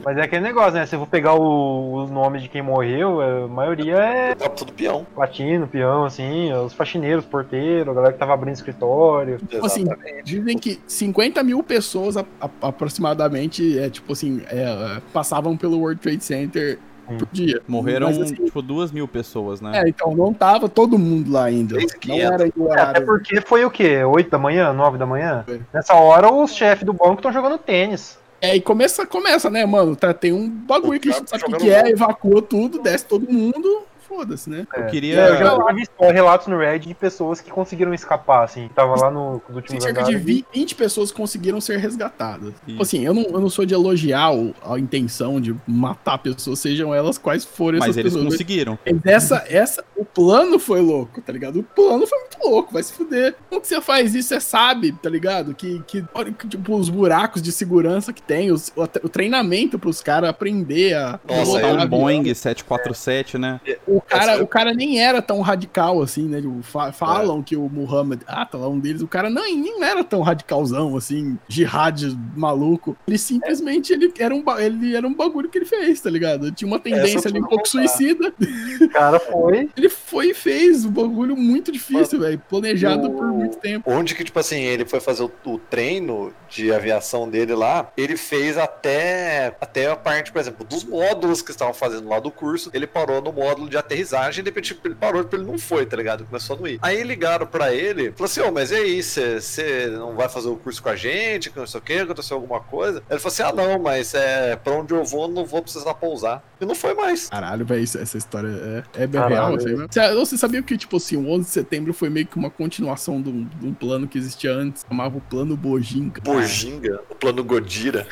Mas 0.03 0.17
é 0.17 0.21
aquele 0.21 0.41
negócio, 0.41 0.73
né? 0.73 0.85
Se 0.85 0.95
eu 0.95 0.99
for 0.99 1.07
pegar 1.07 1.33
o- 1.35 2.03
os 2.03 2.09
nomes 2.11 2.41
de 2.41 2.49
quem 2.49 2.61
morreu, 2.61 3.21
a 3.21 3.47
maioria 3.47 3.95
é 3.97 4.35
Tá 4.35 4.49
tudo 4.49 4.73
peão. 4.73 5.05
latino, 5.15 5.67
peão, 5.67 6.05
assim, 6.05 6.51
os 6.53 6.73
faxineiros, 6.73 7.25
porteiro, 7.25 7.91
a 7.91 7.93
galera 7.93 8.13
que 8.13 8.19
tava 8.19 8.33
abrindo 8.33 8.55
escritório. 8.55 9.37
Tipo 9.47 9.65
assim, 9.65 9.85
dizem 10.23 10.57
que 10.57 10.79
50 10.87 11.43
mil 11.43 11.61
pessoas 11.63 12.17
a- 12.17 12.25
a- 12.41 12.49
aproximadamente, 12.61 13.77
é, 13.77 13.89
tipo 13.89 14.13
assim, 14.13 14.41
é, 14.49 14.63
é, 14.63 15.01
passavam 15.11 15.55
pelo 15.57 15.79
World 15.79 15.99
Trade 16.01 16.23
Center 16.23 16.79
por 17.19 17.27
dia. 17.31 17.61
Morreram, 17.67 18.07
Mas, 18.07 18.21
assim, 18.21 18.35
tipo, 18.35 18.61
duas 18.61 18.91
mil 18.91 19.07
pessoas, 19.07 19.59
né? 19.59 19.71
É, 19.83 19.89
então 19.89 20.15
não 20.15 20.33
tava 20.33 20.69
todo 20.69 20.97
mundo 20.97 21.31
lá 21.31 21.45
ainda. 21.45 21.77
Não 22.07 22.15
era 22.15 22.45
É, 22.47 22.79
até 22.81 23.01
porque 23.01 23.41
foi 23.41 23.65
o 23.65 23.69
quê? 23.69 24.03
8 24.03 24.29
da 24.29 24.37
manhã? 24.37 24.71
9 24.73 24.97
da 24.97 25.05
manhã? 25.05 25.43
Foi. 25.45 25.61
Nessa 25.73 25.93
hora 25.95 26.31
os 26.33 26.53
chefes 26.53 26.85
do 26.85 26.93
banco 26.93 27.15
estão 27.15 27.31
jogando 27.33 27.57
tênis. 27.57 28.17
É, 28.43 28.57
e 28.57 28.59
começa, 28.59 29.05
começa, 29.05 29.49
né, 29.49 29.65
mano? 29.65 29.95
Tá, 29.95 30.13
tem 30.13 30.33
um 30.33 30.49
bagulho 30.49 30.99
que 30.99 31.09
gente 31.09 31.29
sabe 31.29 31.43
o 31.45 31.47
que, 31.47 31.63
que 31.63 31.71
é, 31.71 31.87
evacua 31.87 32.41
tudo, 32.41 32.77
desce 32.77 33.05
todo 33.05 33.31
mundo, 33.31 33.83
foda-se, 34.15 34.49
né? 34.49 34.67
Eu 34.75 34.83
É. 34.83 34.87
queria- 34.89 35.19
É, 35.19 35.29
eu 35.31 35.37
já 35.37 35.71
vi 35.73 35.83
relatos 36.13 36.47
no 36.47 36.57
Reddit 36.57 36.87
de 36.87 36.93
pessoas 36.93 37.41
que 37.41 37.49
conseguiram 37.51 37.93
escapar, 37.93 38.43
assim. 38.43 38.67
que 38.67 38.73
Tava 38.73 38.95
lá 38.99 39.09
no, 39.11 39.33
nos 39.33 39.41
Tem 39.45 39.55
últimos 39.55 39.83
cerca 39.83 40.03
de 40.03 40.09
andares. 40.09 40.25
20, 40.25 40.45
20 40.53 40.75
pessoas 40.75 41.11
que 41.11 41.17
conseguiram 41.17 41.59
ser 41.61 41.77
resgatadas. 41.77 42.49
Isso. 42.49 42.61
Tipo 42.67 42.81
assim, 42.83 43.05
eu 43.05 43.13
não, 43.13 43.23
eu 43.23 43.39
não 43.39 43.49
sou 43.49 43.65
de 43.65 43.73
elogiar 43.73 44.29
a 44.65 44.79
intenção 44.79 45.39
de 45.39 45.55
matar 45.67 46.17
pessoas, 46.17 46.59
sejam 46.59 46.93
elas 46.93 47.17
quais 47.17 47.43
forem 47.45 47.79
Mas 47.79 47.95
eles 47.97 48.13
pessoas. 48.13 48.31
conseguiram. 48.31 48.77
Essa, 49.05 49.43
essa, 49.47 49.83
o 49.95 50.03
plano 50.05 50.59
foi 50.59 50.81
louco, 50.81 51.21
tá 51.21 51.31
ligado? 51.33 51.59
O 51.59 51.63
plano 51.63 52.05
foi 52.07 52.19
muito 52.19 52.37
louco, 52.43 52.73
vai 52.73 52.83
se 52.83 52.93
fuder. 52.93 53.35
Como 53.49 53.61
que 53.61 53.67
você 53.67 53.81
faz 53.81 54.13
isso? 54.15 54.29
Você 54.29 54.39
sabe, 54.41 54.91
tá 54.91 55.09
ligado? 55.09 55.53
Que, 55.53 55.81
que 55.87 56.03
que, 56.39 56.47
tipo, 56.47 56.75
os 56.75 56.89
buracos 56.89 57.41
de 57.41 57.51
segurança 57.51 58.11
que 58.13 58.21
tem, 58.21 58.51
os- 58.51 58.71
o, 58.75 58.83
o 58.83 59.09
treinamento 59.09 59.77
pros 59.79 60.01
caras 60.01 60.29
aprender 60.29 60.93
a. 60.95 61.19
Nossa, 61.27 61.59
eu- 61.59 61.67
um 61.67 61.79
avião. 61.81 61.87
Boeing 61.87 62.33
747, 62.33 63.37
né? 63.37 63.59
O 63.87 64.01
cara, 64.07 64.43
o 64.43 64.47
cara 64.47 64.73
nem 64.73 64.99
era 65.01 65.21
tão 65.21 65.41
radical 65.41 66.01
assim, 66.01 66.27
né? 66.27 66.41
Tipo, 66.41 66.61
fa- 66.61 66.91
falam 66.91 67.41
que 67.41 67.55
o 67.55 67.69
Muhammad, 67.69 68.21
ah, 68.27 68.45
tá 68.45 68.57
lá 68.57 68.67
um 68.67 68.79
deles, 68.79 69.01
o 69.01 69.07
cara 69.07 69.29
não, 69.29 69.43
nem 69.43 69.83
era 69.83 70.03
tão 70.03 70.21
radicalzão 70.21 70.95
assim, 70.97 71.37
jihad 71.47 72.01
maluco. 72.35 72.95
Ele 73.07 73.17
simplesmente 73.17 73.91
ele 73.93 74.11
era 74.19 74.33
um 74.33 74.43
ele 74.59 74.95
era 74.95 75.07
um 75.07 75.13
bagulho 75.13 75.49
que 75.49 75.57
ele 75.57 75.65
fez, 75.65 75.99
tá 76.01 76.09
ligado? 76.09 76.51
Tinha 76.51 76.67
uma 76.67 76.79
tendência 76.79 77.29
ali 77.29 77.39
um 77.39 77.43
pouco 77.47 77.57
contar. 77.57 77.69
suicida. 77.69 78.33
O 78.81 78.89
cara 78.89 79.19
foi. 79.19 79.69
Ele 79.75 79.89
foi 79.89 80.29
e 80.29 80.33
fez 80.33 80.85
um 80.85 80.91
bagulho 80.91 81.35
muito 81.35 81.71
difícil, 81.71 82.19
velho, 82.19 82.41
planejado 82.49 83.07
o- 83.07 83.11
por 83.13 83.27
muito 83.27 83.57
tempo. 83.57 83.89
Onde 83.89 84.13
que, 84.15 84.23
tipo 84.23 84.37
assim, 84.39 84.59
ele 84.61 84.85
foi 84.85 84.99
fazer 84.99 85.23
o, 85.23 85.31
o 85.45 85.57
treino 85.57 86.31
de 86.53 86.71
aviação 86.71 87.29
dele 87.29 87.55
lá, 87.55 87.91
ele 87.97 88.15
fez 88.15 88.57
até, 88.57 89.55
até 89.59 89.89
a 89.89 89.95
parte, 89.95 90.31
por 90.31 90.39
exemplo, 90.39 90.65
dos 90.65 90.83
módulos 90.83 91.41
que 91.41 91.51
estavam 91.51 91.73
fazendo 91.73 92.07
lá 92.07 92.19
do 92.19 92.31
curso, 92.31 92.69
ele 92.73 92.85
parou 92.85 93.21
no 93.21 93.31
módulo 93.31 93.69
de 93.69 93.77
aterrissagem 93.77 94.41
e 94.41 94.43
de 94.43 94.49
repente 94.49 94.73
tipo, 94.73 94.87
ele 94.87 94.95
parou, 94.95 95.27
ele 95.31 95.43
não 95.43 95.57
foi, 95.57 95.85
tá 95.85 95.97
ligado? 95.97 96.25
Começou 96.25 96.55
a 96.55 96.59
não 96.59 96.67
ir. 96.67 96.79
Aí 96.81 97.03
ligaram 97.03 97.47
pra 97.47 97.73
ele, 97.73 98.11
falou 98.11 98.25
assim, 98.25 98.41
ô, 98.41 98.51
mas 98.51 98.71
e 98.71 98.75
aí, 98.75 99.03
você 99.03 99.87
não 99.91 100.15
vai 100.15 100.29
fazer 100.29 100.49
o 100.49 100.55
curso 100.55 100.81
com 100.81 100.89
a 100.89 100.95
gente, 100.95 101.49
que 101.49 101.57
não 101.57 101.67
sei 101.67 101.79
o 101.79 101.83
que, 101.83 101.93
aconteceu 101.93 102.37
alguma 102.37 102.59
coisa? 102.59 103.03
Ele 103.09 103.19
falou 103.19 103.33
assim, 103.33 103.43
ah 103.43 103.53
não, 103.53 103.79
mas 103.79 104.13
é, 104.13 104.55
pra 104.55 104.73
onde 104.73 104.93
eu 104.93 105.03
vou, 105.03 105.27
não 105.27 105.45
vou 105.45 105.61
precisar 105.61 105.93
pousar. 105.95 106.43
E 106.63 106.65
não 106.65 106.75
foi 106.75 106.93
mais. 106.93 107.29
Caralho, 107.29 107.65
velho, 107.65 107.83
isso- 107.83 107.97
essa 107.97 108.17
história 108.17 108.47
é, 108.47 109.03
é 109.03 109.07
bem 109.07 109.19
Caralho. 109.21 109.35
real, 109.35 109.55
assim, 109.55 109.75
né? 109.75 109.85
Você, 109.89 110.15
você 110.15 110.37
sabia 110.37 110.61
que, 110.63 110.77
tipo 110.77 110.97
assim, 110.97 111.17
o 111.17 111.29
11 111.29 111.45
de 111.45 111.51
setembro 111.51 111.93
foi 111.93 112.09
meio 112.09 112.25
que 112.25 112.37
uma 112.37 112.49
continuação 112.49 113.21
de 113.21 113.29
um, 113.29 113.43
de 113.59 113.67
um 113.67 113.73
plano 113.73 114.07
que 114.07 114.17
existia 114.17 114.53
antes, 114.53 114.85
chamava 114.87 115.17
o 115.17 115.21
Plano 115.21 115.55
Bojinka. 115.57 116.21
Bojinga, 116.21 117.01
o 117.09 117.15
plano 117.15 117.43
Godira. 117.43 118.07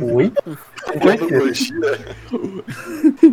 Oi? 0.00 0.32
O 0.94 1.00
plano 1.00 1.28
Godira. 1.28 1.98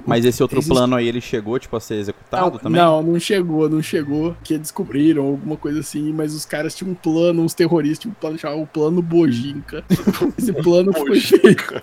Mas 0.06 0.26
esse 0.26 0.42
outro 0.44 0.60
Existe- 0.60 0.74
plano 0.74 0.96
aí, 0.96 1.08
ele 1.08 1.22
chegou, 1.22 1.58
tipo, 1.60 1.76
a 1.76 1.80
ser 1.80 1.96
executado 1.96 2.52
Não, 2.52 2.60
também? 2.60 2.82
não, 2.82 3.02
não 3.04 3.20
chegou, 3.20 3.70
não 3.70 3.82
chegou. 3.82 4.36
Que 4.44 4.58
descobriram 4.58 5.24
alguma 5.26 5.56
coisa 5.58 5.80
assim, 5.80 6.12
mas 6.14 6.34
os 6.34 6.46
caras 6.46 6.76
tinham 6.76 6.92
um 6.92 6.96
plano, 6.96 7.42
uns 7.44 7.54
terroristas 7.54 8.00
tinham 8.00 8.12
um 8.12 8.20
plano 8.20 8.38
chamado 8.38 8.62
o 8.62 8.68
Plano 8.68 9.02
Bojinka. 9.02 9.84
Esse 10.38 10.52
plano 10.54 10.92
foi 10.94 11.20
feito. 11.20 11.82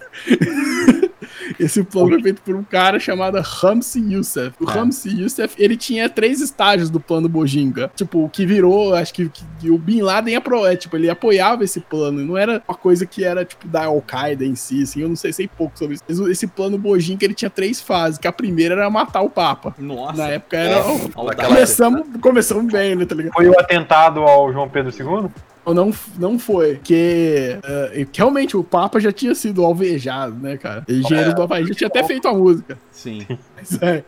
Esse 1.58 1.82
plano 1.84 2.10
foi 2.10 2.22
feito 2.22 2.42
por 2.42 2.54
um 2.54 2.62
cara 2.64 2.98
chamado 2.98 3.38
Ramsey 3.40 4.14
Youssef. 4.14 4.54
O 4.60 4.68
Ah. 4.68 4.72
Ramsey 4.72 5.20
Youssef, 5.22 5.54
ele 5.62 5.76
tinha 5.76 6.08
três 6.08 6.40
estágios 6.40 6.90
do 6.90 6.98
plano 7.00 7.28
Bojinka. 7.28 7.90
Tipo, 7.94 8.24
o 8.24 8.28
que 8.28 8.46
virou, 8.46 8.94
acho 8.94 9.12
que, 9.14 9.30
que 9.60 9.70
o 9.70 9.78
Bin 9.78 10.02
Laden 10.02 10.36
apro- 10.36 10.66
é, 10.66 10.76
tipo, 10.76 10.96
ele 10.96 11.10
apoiava 11.10 11.64
esse 11.64 11.80
plano. 11.80 12.24
Não 12.24 12.36
era 12.36 12.62
uma 12.68 12.76
coisa 12.76 13.04
que 13.06 13.24
era, 13.24 13.44
tipo, 13.44 13.66
da 13.68 13.84
Al-Qaeda 13.86 14.44
em 14.44 14.54
si, 14.54 14.82
assim. 14.82 15.00
Eu 15.02 15.08
não 15.08 15.16
sei, 15.16 15.32
sei 15.32 15.48
pouco 15.48 15.78
sobre 15.78 15.94
isso. 15.94 16.02
Mas 16.08 16.18
o- 16.20 16.28
esse 16.30 16.46
plano 16.46 16.78
Bojinka, 16.78 17.24
ele 17.24 17.34
tinha 17.34 17.50
três 17.50 17.80
fases. 17.80 18.18
Que 18.18 18.28
a 18.28 18.32
primeira 18.32 18.74
era 18.74 18.88
matar 18.90 19.22
o 19.22 19.30
Papa. 19.30 19.74
Nossa. 19.78 20.18
Na 20.22 20.28
época 20.28 20.56
era. 20.56 20.82
Naquela 21.24 21.48
Começamos, 21.48 22.06
começamos 22.20 22.72
bem, 22.72 22.94
né, 22.96 23.04
tá 23.04 23.14
ligado? 23.14 23.32
Foi 23.34 23.48
o 23.48 23.58
atentado 23.58 24.20
ao 24.20 24.52
João 24.52 24.68
Pedro 24.68 24.92
II? 24.96 25.30
Ou 25.64 25.74
não, 25.74 25.92
não 26.18 26.38
foi, 26.38 26.74
porque 26.74 27.58
eh, 27.64 28.06
realmente 28.12 28.56
o 28.56 28.62
Papa 28.62 29.00
já 29.00 29.10
tinha 29.10 29.34
sido 29.34 29.64
alvejado, 29.64 30.34
né, 30.36 30.58
cara? 30.58 30.84
Engenheiro 30.88 31.34
do 31.34 31.42
Havaí 31.42 31.66
já 31.66 31.74
tinha 31.74 31.88
até 31.88 32.04
feito 32.04 32.28
a 32.28 32.34
música. 32.34 32.78
Sim. 32.94 33.26
Mas, 33.56 33.82
é. 33.82 34.04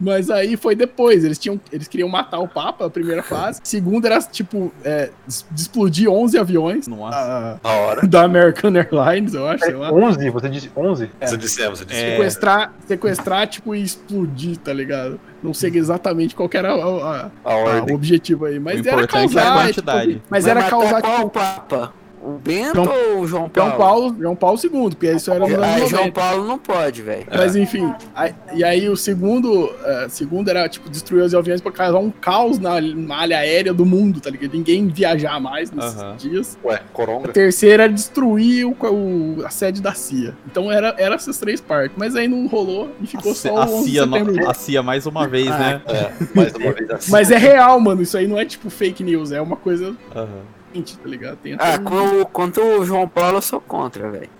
Mas 0.00 0.30
aí 0.30 0.56
foi 0.56 0.74
depois, 0.76 1.24
eles 1.24 1.38
tinham, 1.38 1.60
eles 1.72 1.88
queriam 1.88 2.08
matar 2.08 2.38
o 2.38 2.46
Papa, 2.48 2.86
a 2.86 2.90
primeira 2.90 3.22
fase. 3.22 3.60
Segunda 3.64 4.08
era, 4.08 4.20
tipo, 4.22 4.72
é, 4.84 5.10
explodir 5.56 6.08
11 6.08 6.38
aviões 6.38 6.86
Nossa. 6.86 7.10
da, 7.16 7.60
A 7.64 7.72
hora. 7.74 8.06
da 8.06 8.22
American 8.22 8.72
Airlines, 8.74 9.34
eu 9.34 9.46
acho, 9.48 9.64
sei 9.64 9.74
lá. 9.74 9.92
11? 9.92 10.30
Você 10.30 10.48
disse 10.48 10.70
11? 10.76 11.10
Você 11.20 11.36
dissemos, 11.36 11.78
você 11.80 11.84
disse. 11.84 12.00
É. 12.00 12.10
Sequestrar, 12.12 12.72
sequestrar, 12.86 13.46
tipo, 13.48 13.74
e 13.74 13.82
explodir, 13.82 14.56
tá 14.58 14.72
ligado? 14.72 15.18
Não 15.42 15.52
sei 15.54 15.70
exatamente 15.74 16.34
qual 16.34 16.48
que 16.48 16.56
era 16.56 16.72
a- 16.72 17.30
a- 17.44 17.52
A 17.52 17.82
o 17.90 17.94
objetivo 17.94 18.44
aí, 18.46 18.58
mas 18.58 18.80
O 18.80 18.88
era 18.88 19.00
é 19.00 19.04
a 19.04 19.08
causar. 19.08 19.64
quantidade. 19.64 20.12
tipo, 20.14 20.26
mas 20.30 20.46
era 20.46 20.60
matar 20.60 20.70
causar, 20.70 21.00
qual 21.02 21.16
tipo, 21.16 21.30
Papa? 21.30 21.92
O 22.22 22.38
Bento 22.38 22.74
João- 22.74 22.88
ou 23.16 23.20
o 23.20 23.26
João 23.26 23.48
Paulo? 23.48 23.68
João 23.70 23.78
Paulo, 23.78 24.16
João 24.20 24.36
Paulo 24.36 24.58
II, 24.62 24.70
porque 24.90 25.10
isso 25.12 25.30
era 25.30 25.40
nos 25.40 25.50
anos 25.52 25.64
Ah, 25.64 25.72
90. 25.78 25.88
João 25.88 26.10
Paulo 26.10 26.44
não 26.46 26.58
pode, 26.58 27.02
velho. 27.02 27.26
Mas 27.34 27.54
enfim, 27.56 27.92
aí- 28.14 28.34
e 28.54 28.64
aí 28.64 28.88
o 28.88 28.96
segundo, 28.96 29.70
eh, 29.84 30.06
segundo 30.08 30.48
era 30.48 30.68
tipo 30.68 30.88
destruir 30.90 31.22
os 31.22 31.34
aviões 31.34 31.60
pra 31.60 31.70
causar 31.72 31.98
um 31.98 32.10
caos 32.10 32.58
na 32.58 32.80
malha 32.80 33.38
aérea 33.38 33.72
do 33.72 33.86
mundo, 33.86 34.20
tá 34.20 34.30
ligado? 34.30 34.52
Ninguém 34.52 34.88
viajar 34.88 35.40
mais 35.40 35.70
nesses 35.70 35.96
Aham. 36.00 36.16
dias. 36.16 36.58
Ué, 36.64 36.76
A 36.76 36.78
Coronga. 36.92 37.28
terceira 37.32 37.84
era 37.84 37.92
destruir 37.92 38.64
o, 38.66 38.70
o- 38.72 39.42
a 39.44 39.50
sede 39.50 39.80
da 39.80 39.94
CIA. 39.94 40.34
Então 40.50 40.70
era, 40.72 40.94
era 40.98 41.14
essas 41.14 41.38
três 41.38 41.60
partes, 41.60 41.96
mas 41.96 42.16
aí 42.16 42.26
não 42.28 42.46
rolou 42.46 42.90
e 43.00 43.06
ficou 43.06 43.34
só 43.34 43.56
a, 43.58 43.66
o 43.66 43.74
11 43.78 43.84
de 43.86 43.90
CIA, 43.92 44.06
no- 44.06 44.50
a 44.50 44.54
CIA 44.54 44.82
mais 44.82 45.06
uma 45.06 45.26
vez, 45.28 45.46
né? 45.48 45.80
É, 45.86 46.10
mais 46.34 46.52
uma 46.54 46.72
vez 46.72 46.90
assim. 46.90 47.10
Mas 47.12 47.30
é 47.30 47.36
real, 47.38 47.78
mano. 47.80 48.02
Isso 48.02 48.16
aí 48.18 48.26
não 48.26 48.38
é 48.38 48.44
tipo 48.44 48.68
fake 48.70 49.02
news, 49.04 49.32
é 49.32 49.40
uma 49.40 49.56
coisa 49.56 49.94
Aham. 50.14 50.26
Quente, 50.72 50.96
tá 50.98 51.08
ligado? 51.08 51.36
Tem 51.38 51.54
Ah, 51.58 51.78
com, 51.78 52.24
quanto 52.26 52.60
o 52.60 52.84
João 52.84 53.08
Paulo 53.08 53.38
eu 53.38 53.42
sou 53.42 53.60
contra, 53.60 54.10
velho. 54.10 54.30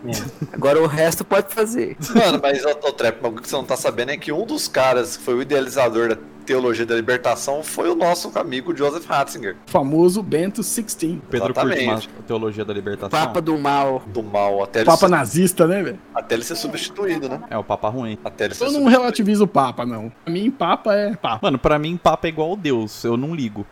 Agora 0.53 0.81
o 0.83 0.87
resto 0.87 1.25
pode 1.25 1.53
fazer. 1.55 1.97
Mano, 2.15 2.39
mas 2.43 2.65
o, 2.65 2.69
o 2.71 2.93
Trap, 2.93 3.25
o 3.25 3.33
que 3.33 3.49
você 3.49 3.57
não 3.57 3.65
tá 3.65 3.77
sabendo 3.77 4.11
é 4.11 4.17
que 4.17 4.33
um 4.33 4.45
dos 4.47 4.69
caras 4.69 5.17
que 5.17 5.23
foi 5.25 5.35
o 5.35 5.43
idealizador 5.43 6.09
da 6.11 6.19
teologia 6.47 6.87
da 6.87 6.95
libertação 6.95 7.63
foi 7.63 7.91
o 7.91 7.95
nosso 7.95 8.33
amigo 8.39 8.75
Joseph 8.75 9.05
Ratzinger, 9.05 9.55
famoso 9.67 10.23
Bento 10.23 10.63
16. 10.63 11.19
Pedro 11.29 11.53
curte 11.53 11.77
Exatamente. 11.79 12.09
teologia 12.27 12.65
da 12.65 12.73
libertação. 12.73 13.11
Papa 13.11 13.39
do 13.43 13.59
mal. 13.59 14.03
do 14.07 14.23
mal, 14.23 14.63
até 14.63 14.79
ele, 14.79 14.87
Papa 14.87 14.99
ser, 15.01 15.09
nazista, 15.11 15.67
né, 15.67 15.83
velho? 15.83 15.99
até 16.15 16.35
ele 16.35 16.45
ser 16.45 16.57
substituído, 16.57 17.29
né? 17.29 17.43
É 17.51 17.59
o 17.59 17.63
Papa 17.63 17.91
ruim. 17.91 18.19
Até 18.25 18.47
ele 18.47 18.55
ser 18.55 18.65
Eu 18.65 18.73
não 18.73 18.85
relativizo 18.87 19.45
o 19.45 19.47
Papa, 19.47 19.85
não. 19.85 20.11
Pra 20.25 20.33
mim, 20.33 20.51
Papa 20.51 20.95
é 20.95 21.15
Papa. 21.15 21.41
Mano, 21.43 21.59
pra 21.59 21.79
mim, 21.79 21.99
Papa 21.99 22.27
é 22.27 22.31
igual 22.31 22.57
Deus. 22.57 23.05
Eu 23.05 23.19
não 23.19 23.35
ligo. 23.35 23.67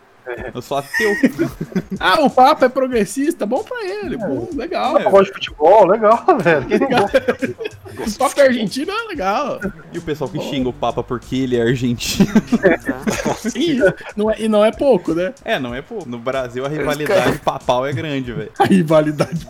Eu 0.55 0.63
sou 0.63 0.79
ateu. 0.79 1.13
Ah, 1.99 2.21
o 2.21 2.29
Papa 2.29 2.67
é 2.67 2.69
progressista, 2.69 3.47
bom 3.47 3.63
pra 3.63 3.83
ele, 3.85 4.17
bom, 4.17 4.49
legal. 4.55 4.99
É. 4.99 5.07
Eu 5.07 5.11
gosto 5.11 5.27
de 5.27 5.33
futebol, 5.33 5.87
legal, 5.87 6.25
velho. 6.39 6.67
Quem 6.67 6.79
não 6.79 6.89
gosta? 6.89 7.19
O 8.07 8.19
Papa 8.19 8.41
é 8.43 8.47
argentino 8.47 8.93
é 8.93 9.09
legal. 9.09 9.61
E 9.93 9.99
o 9.99 10.03
pessoal 10.03 10.29
que 10.29 10.39
xinga 10.41 10.69
o 10.69 10.73
Papa 10.73 11.03
porque 11.03 11.37
ele 11.37 11.57
é 11.57 11.63
argentino. 11.63 12.29
Sim, 13.39 13.79
não 14.15 14.31
é, 14.31 14.41
e 14.41 14.49
não 14.49 14.65
é 14.65 14.71
pouco, 14.71 15.15
né? 15.15 15.33
É, 15.45 15.59
não 15.59 15.75
é 15.75 15.81
pô. 15.81 16.01
No 16.07 16.19
Brasil 16.19 16.67
a 16.67 16.69
rivalidade 16.69 17.39
papal 17.39 17.87
é 17.87 17.93
grande, 17.93 18.33
velho. 18.33 18.51
A 18.59 18.65
rivalidade. 18.65 19.47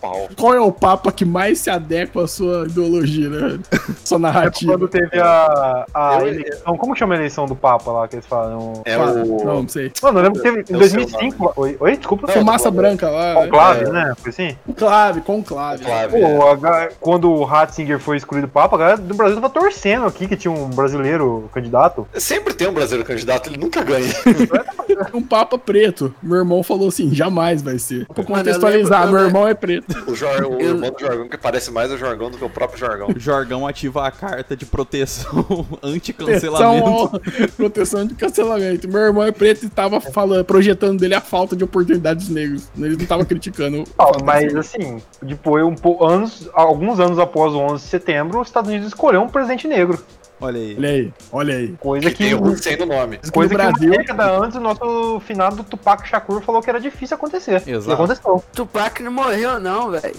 Pau. 0.00 0.28
Qual 0.36 0.54
é 0.54 0.60
o 0.60 0.72
Papa 0.72 1.12
que 1.12 1.24
mais 1.24 1.60
se 1.60 1.70
adequa 1.70 2.24
à 2.24 2.28
sua 2.28 2.66
ideologia, 2.66 3.28
né? 3.28 3.60
Sua 4.04 4.18
narrativa. 4.18 4.72
Quando 4.72 4.88
teve 4.88 5.18
a, 5.18 5.86
a 5.94 6.26
eleição. 6.26 6.76
Como 6.76 6.96
chama 6.96 7.14
a 7.14 7.16
eleição 7.18 7.46
do 7.46 7.54
Papa 7.54 7.90
lá 7.90 8.08
que 8.08 8.16
eles 8.16 8.26
falam? 8.26 8.82
É 8.84 8.96
o. 8.98 9.44
Não, 9.44 9.62
não 9.62 9.68
sei. 9.68 9.92
Mano, 10.02 10.13
eu 10.18 10.22
lembro 10.24 10.40
que 10.40 10.48
teve 10.48 10.58
em 10.58 10.74
Eu 10.74 10.88
sei 10.88 11.02
o 11.02 11.06
2005. 11.06 11.52
Oi, 11.56 11.76
oi, 11.80 11.96
desculpa. 11.96 12.28
Fumaça 12.28 12.70
branca 12.70 13.08
lá. 13.10 13.34
né? 13.34 13.42
Conclave, 13.44 13.84
né? 13.90 14.12
Foi 14.18 14.30
assim? 14.30 14.56
Conclave, 14.66 15.20
conclave. 15.20 15.84
Conclave. 15.84 16.16
É. 16.16 16.36
Pô, 16.36 16.46
a 16.48 16.56
ga- 16.56 16.88
quando 17.00 17.30
o 17.30 17.44
Ratzinger 17.44 17.98
foi 17.98 18.16
escolhido 18.16 18.48
Papa, 18.48 18.76
a 18.76 18.78
galera 18.78 18.96
do 18.98 19.14
Brasil 19.14 19.36
tava 19.36 19.50
torcendo 19.50 20.06
aqui 20.06 20.26
que 20.26 20.36
tinha 20.36 20.52
um 20.52 20.68
brasileiro 20.70 21.48
candidato. 21.52 22.06
Sempre 22.14 22.54
tem 22.54 22.68
um 22.68 22.72
brasileiro 22.74 23.06
candidato, 23.06 23.48
ele 23.48 23.58
nunca 23.58 23.82
ganha. 23.82 24.04
Um 25.12 25.22
Papa 25.22 25.58
preto. 25.58 26.14
Meu 26.22 26.38
irmão 26.38 26.62
falou 26.62 26.86
assim: 26.88 27.12
jamais 27.12 27.60
vai 27.62 27.78
ser. 27.78 28.06
Pra 28.06 28.22
Mano, 28.22 28.36
contextualizar, 28.36 29.00
lembro- 29.00 29.12
meu 29.14 29.20
eu 29.22 29.26
irmão 29.26 29.48
é 29.48 29.52
preto. 29.54 30.04
O, 30.08 30.14
Jor, 30.14 30.40
o 30.46 30.60
Eu- 30.60 30.74
irmão 30.76 30.90
do 30.92 31.00
Jorgão 31.00 31.28
que 31.28 31.36
parece 31.36 31.70
mais 31.72 31.90
o 31.90 31.98
Jorgão 31.98 32.30
do 32.30 32.38
que 32.38 32.44
o 32.44 32.48
próprio 32.50 32.78
Jorgão. 32.78 33.08
O 33.08 33.18
Jorgão 33.18 33.66
ativa 33.66 34.06
a 34.06 34.10
carta 34.12 34.56
de 34.56 34.64
proteção 34.64 35.32
Proteção, 35.44 35.78
anti-cancelamento. 35.82 36.86
ao- 36.86 37.20
proteção 37.56 38.06
de 38.06 38.14
cancelamento. 38.14 38.86
Meu 38.88 39.00
irmão 39.00 39.24
é 39.24 39.32
preto 39.32 39.64
e 39.66 39.68
tava 39.68 40.00
falando, 40.12 40.44
projetando 40.44 40.98
dele 40.98 41.14
a 41.14 41.20
falta 41.20 41.54
de 41.56 41.64
oportunidades 41.64 42.28
negros. 42.28 42.68
Ele 42.76 42.96
não 42.96 43.06
tava 43.06 43.24
criticando. 43.24 43.82
o 43.82 43.86
fato 43.86 44.18
de 44.18 44.24
mas 44.24 44.54
assim, 44.56 45.02
depois, 45.22 45.64
um 45.64 45.74
po- 45.74 46.04
anos, 46.04 46.48
alguns 46.52 47.00
anos 47.00 47.18
após 47.18 47.52
o 47.54 47.58
11 47.58 47.82
de 47.82 47.88
setembro, 47.90 48.40
os 48.40 48.48
Estados 48.48 48.68
Unidos 48.70 48.88
escolheu 48.88 49.22
um 49.22 49.28
presidente 49.28 49.66
negro. 49.68 49.98
Olha 50.40 50.60
aí. 50.60 50.76
Olha 50.76 50.88
aí, 50.90 51.12
olha 51.32 51.54
aí. 51.56 51.68
Coisa 51.78 52.10
Que 52.10 52.16
tem 52.16 52.28
que. 52.28 52.34
o 52.34 52.42
Hussein 52.44 52.76
no 52.76 52.86
nome. 52.86 53.18
Coisa 53.32 53.52
no 53.54 53.58
que 53.58 53.64
Brasil- 53.70 53.88
uma 53.90 53.98
década 53.98 54.38
antes 54.38 54.56
o 54.56 54.60
nosso 54.60 55.20
finado 55.20 55.62
Tupac 55.64 56.06
Shakur 56.08 56.40
falou 56.42 56.60
que 56.60 56.68
era 56.68 56.80
difícil 56.80 57.14
acontecer. 57.16 57.62
Exato. 57.66 57.90
E 57.90 57.92
aconteceu. 57.92 58.44
Tupac 58.52 59.02
não 59.02 59.12
morreu, 59.12 59.58
não, 59.60 59.90
velho. 59.90 60.14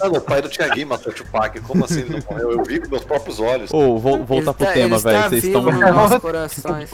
Ah, 0.00 0.08
o 0.08 0.20
pai 0.20 0.42
do 0.42 0.48
Tiaguinho 0.48 0.88
matou 0.88 1.12
o 1.12 1.14
Tupac. 1.14 1.60
Como 1.60 1.84
assim 1.84 2.00
ele 2.00 2.10
não 2.10 2.22
morreu? 2.30 2.50
Eu 2.52 2.64
vi 2.64 2.80
com 2.80 2.88
meus 2.90 3.04
próprios 3.04 3.40
olhos. 3.40 3.72
Ô, 3.72 3.96
vou 3.98 4.24
voltar 4.24 4.34
Ele 4.36 4.44
pro 4.44 4.66
tá- 4.66 4.72
tema, 4.72 4.98
velho. 4.98 5.22
Vocês 5.30 5.44
estão. 5.44 5.62
nos 5.62 5.78
nossos 5.80 6.18
corações. 6.18 6.90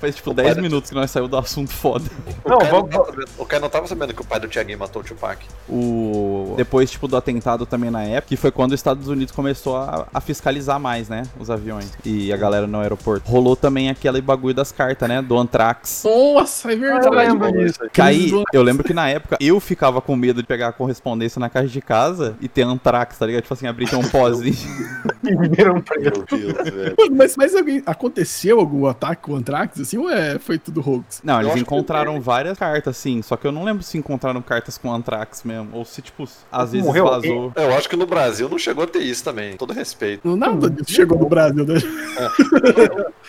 Faz 0.00 0.14
tipo 0.16 0.32
10 0.32 0.56
minutos 0.58 0.90
que 0.90 0.96
nós 0.96 1.10
saímos 1.10 1.30
do 1.30 1.36
assunto 1.36 1.70
foda. 1.72 2.04
O 2.44 2.48
Não, 2.48 2.58
tava 2.58 2.78
o 3.38 3.44
Caio 3.46 3.62
não 3.62 3.68
tava 3.68 3.86
sabendo 3.86 4.14
que 4.14 4.22
o 4.22 4.24
pai 4.24 4.38
do 4.40 4.48
Tiaguinho 4.48 4.78
matou 4.78 5.02
o 5.02 5.04
Tupac. 5.04 5.44
O... 5.68 6.54
Depois, 6.56 6.90
tipo, 6.90 7.06
do 7.08 7.16
atentado 7.16 7.66
também 7.66 7.90
na 7.90 8.02
época, 8.04 8.28
que 8.28 8.36
foi 8.36 8.50
quando 8.50 8.72
os 8.72 8.78
Estados 8.78 9.08
Unidos 9.08 9.34
começou 9.34 9.76
a, 9.76 10.06
a 10.12 10.20
fiscalizar 10.20 10.78
mais, 10.80 11.08
né? 11.08 11.22
Os 11.38 11.50
aviões. 11.50 11.87
E 12.04 12.32
a 12.32 12.36
galera 12.36 12.66
no 12.66 12.78
aeroporto. 12.80 13.28
Rolou 13.30 13.56
também 13.56 13.90
aquele 13.90 14.20
bagulho 14.20 14.54
das 14.54 14.72
cartas, 14.72 15.08
né? 15.08 15.20
Do 15.22 15.36
Antrax. 15.38 16.02
Nossa, 16.04 16.70
é 16.70 16.74
Eu 16.74 16.78
verdade. 16.80 17.16
lembro 17.16 17.38
mano. 17.52 17.64
disso. 17.66 17.80
Que 17.92 18.00
aí, 18.00 18.30
eu 18.52 18.62
lembro 18.62 18.84
que 18.84 18.94
na 18.94 19.08
época 19.08 19.36
eu 19.40 19.58
ficava 19.60 20.00
com 20.00 20.16
medo 20.16 20.40
de 20.40 20.46
pegar 20.46 20.68
a 20.68 20.72
correspondência 20.72 21.38
na 21.40 21.48
caixa 21.48 21.68
de 21.68 21.80
casa 21.80 22.36
e 22.40 22.48
ter 22.48 22.62
Antrax, 22.62 23.18
tá 23.18 23.26
ligado? 23.26 23.42
Tipo 23.42 23.54
assim, 23.54 23.66
abrir 23.66 23.94
um 23.94 24.02
pozinho. 24.08 24.56
Preto. 25.84 26.36
Meu 26.36 26.54
Deus, 26.54 26.70
velho. 26.70 26.96
Mas, 27.12 27.36
mas 27.36 27.54
alguém, 27.54 27.82
aconteceu 27.86 28.58
algum 28.60 28.86
ataque 28.86 29.22
com 29.22 29.32
o 29.32 29.36
Antrax, 29.36 29.80
assim, 29.80 29.98
ou 29.98 30.10
é, 30.10 30.38
foi 30.38 30.58
tudo 30.58 30.80
hoax? 30.86 31.20
Não, 31.22 31.40
eles 31.40 31.56
encontraram 31.56 32.20
várias 32.20 32.58
cartas, 32.58 32.96
sim. 32.96 33.22
Só 33.22 33.36
que 33.36 33.46
eu 33.46 33.52
não 33.52 33.64
lembro 33.64 33.82
se 33.82 33.98
encontraram 33.98 34.40
cartas 34.42 34.78
com 34.78 34.92
Antrax 34.92 35.42
mesmo. 35.44 35.68
Ou 35.72 35.84
se, 35.84 36.02
tipo, 36.02 36.28
às 36.50 36.72
vezes 36.72 36.86
Morreu 36.86 37.04
vazou. 37.06 37.52
Eu 37.56 37.74
acho 37.74 37.88
que 37.88 37.96
no 37.96 38.06
Brasil 38.06 38.48
não 38.48 38.58
chegou 38.58 38.84
a 38.84 38.86
ter 38.86 39.00
isso 39.00 39.24
também. 39.24 39.56
Todo 39.56 39.72
respeito. 39.72 40.26
Não, 40.26 40.36
Nada 40.36 40.70
disso 40.70 40.92
chegou 40.92 41.18
no 41.18 41.28
Brasil, 41.28 41.64
né? 41.66 41.77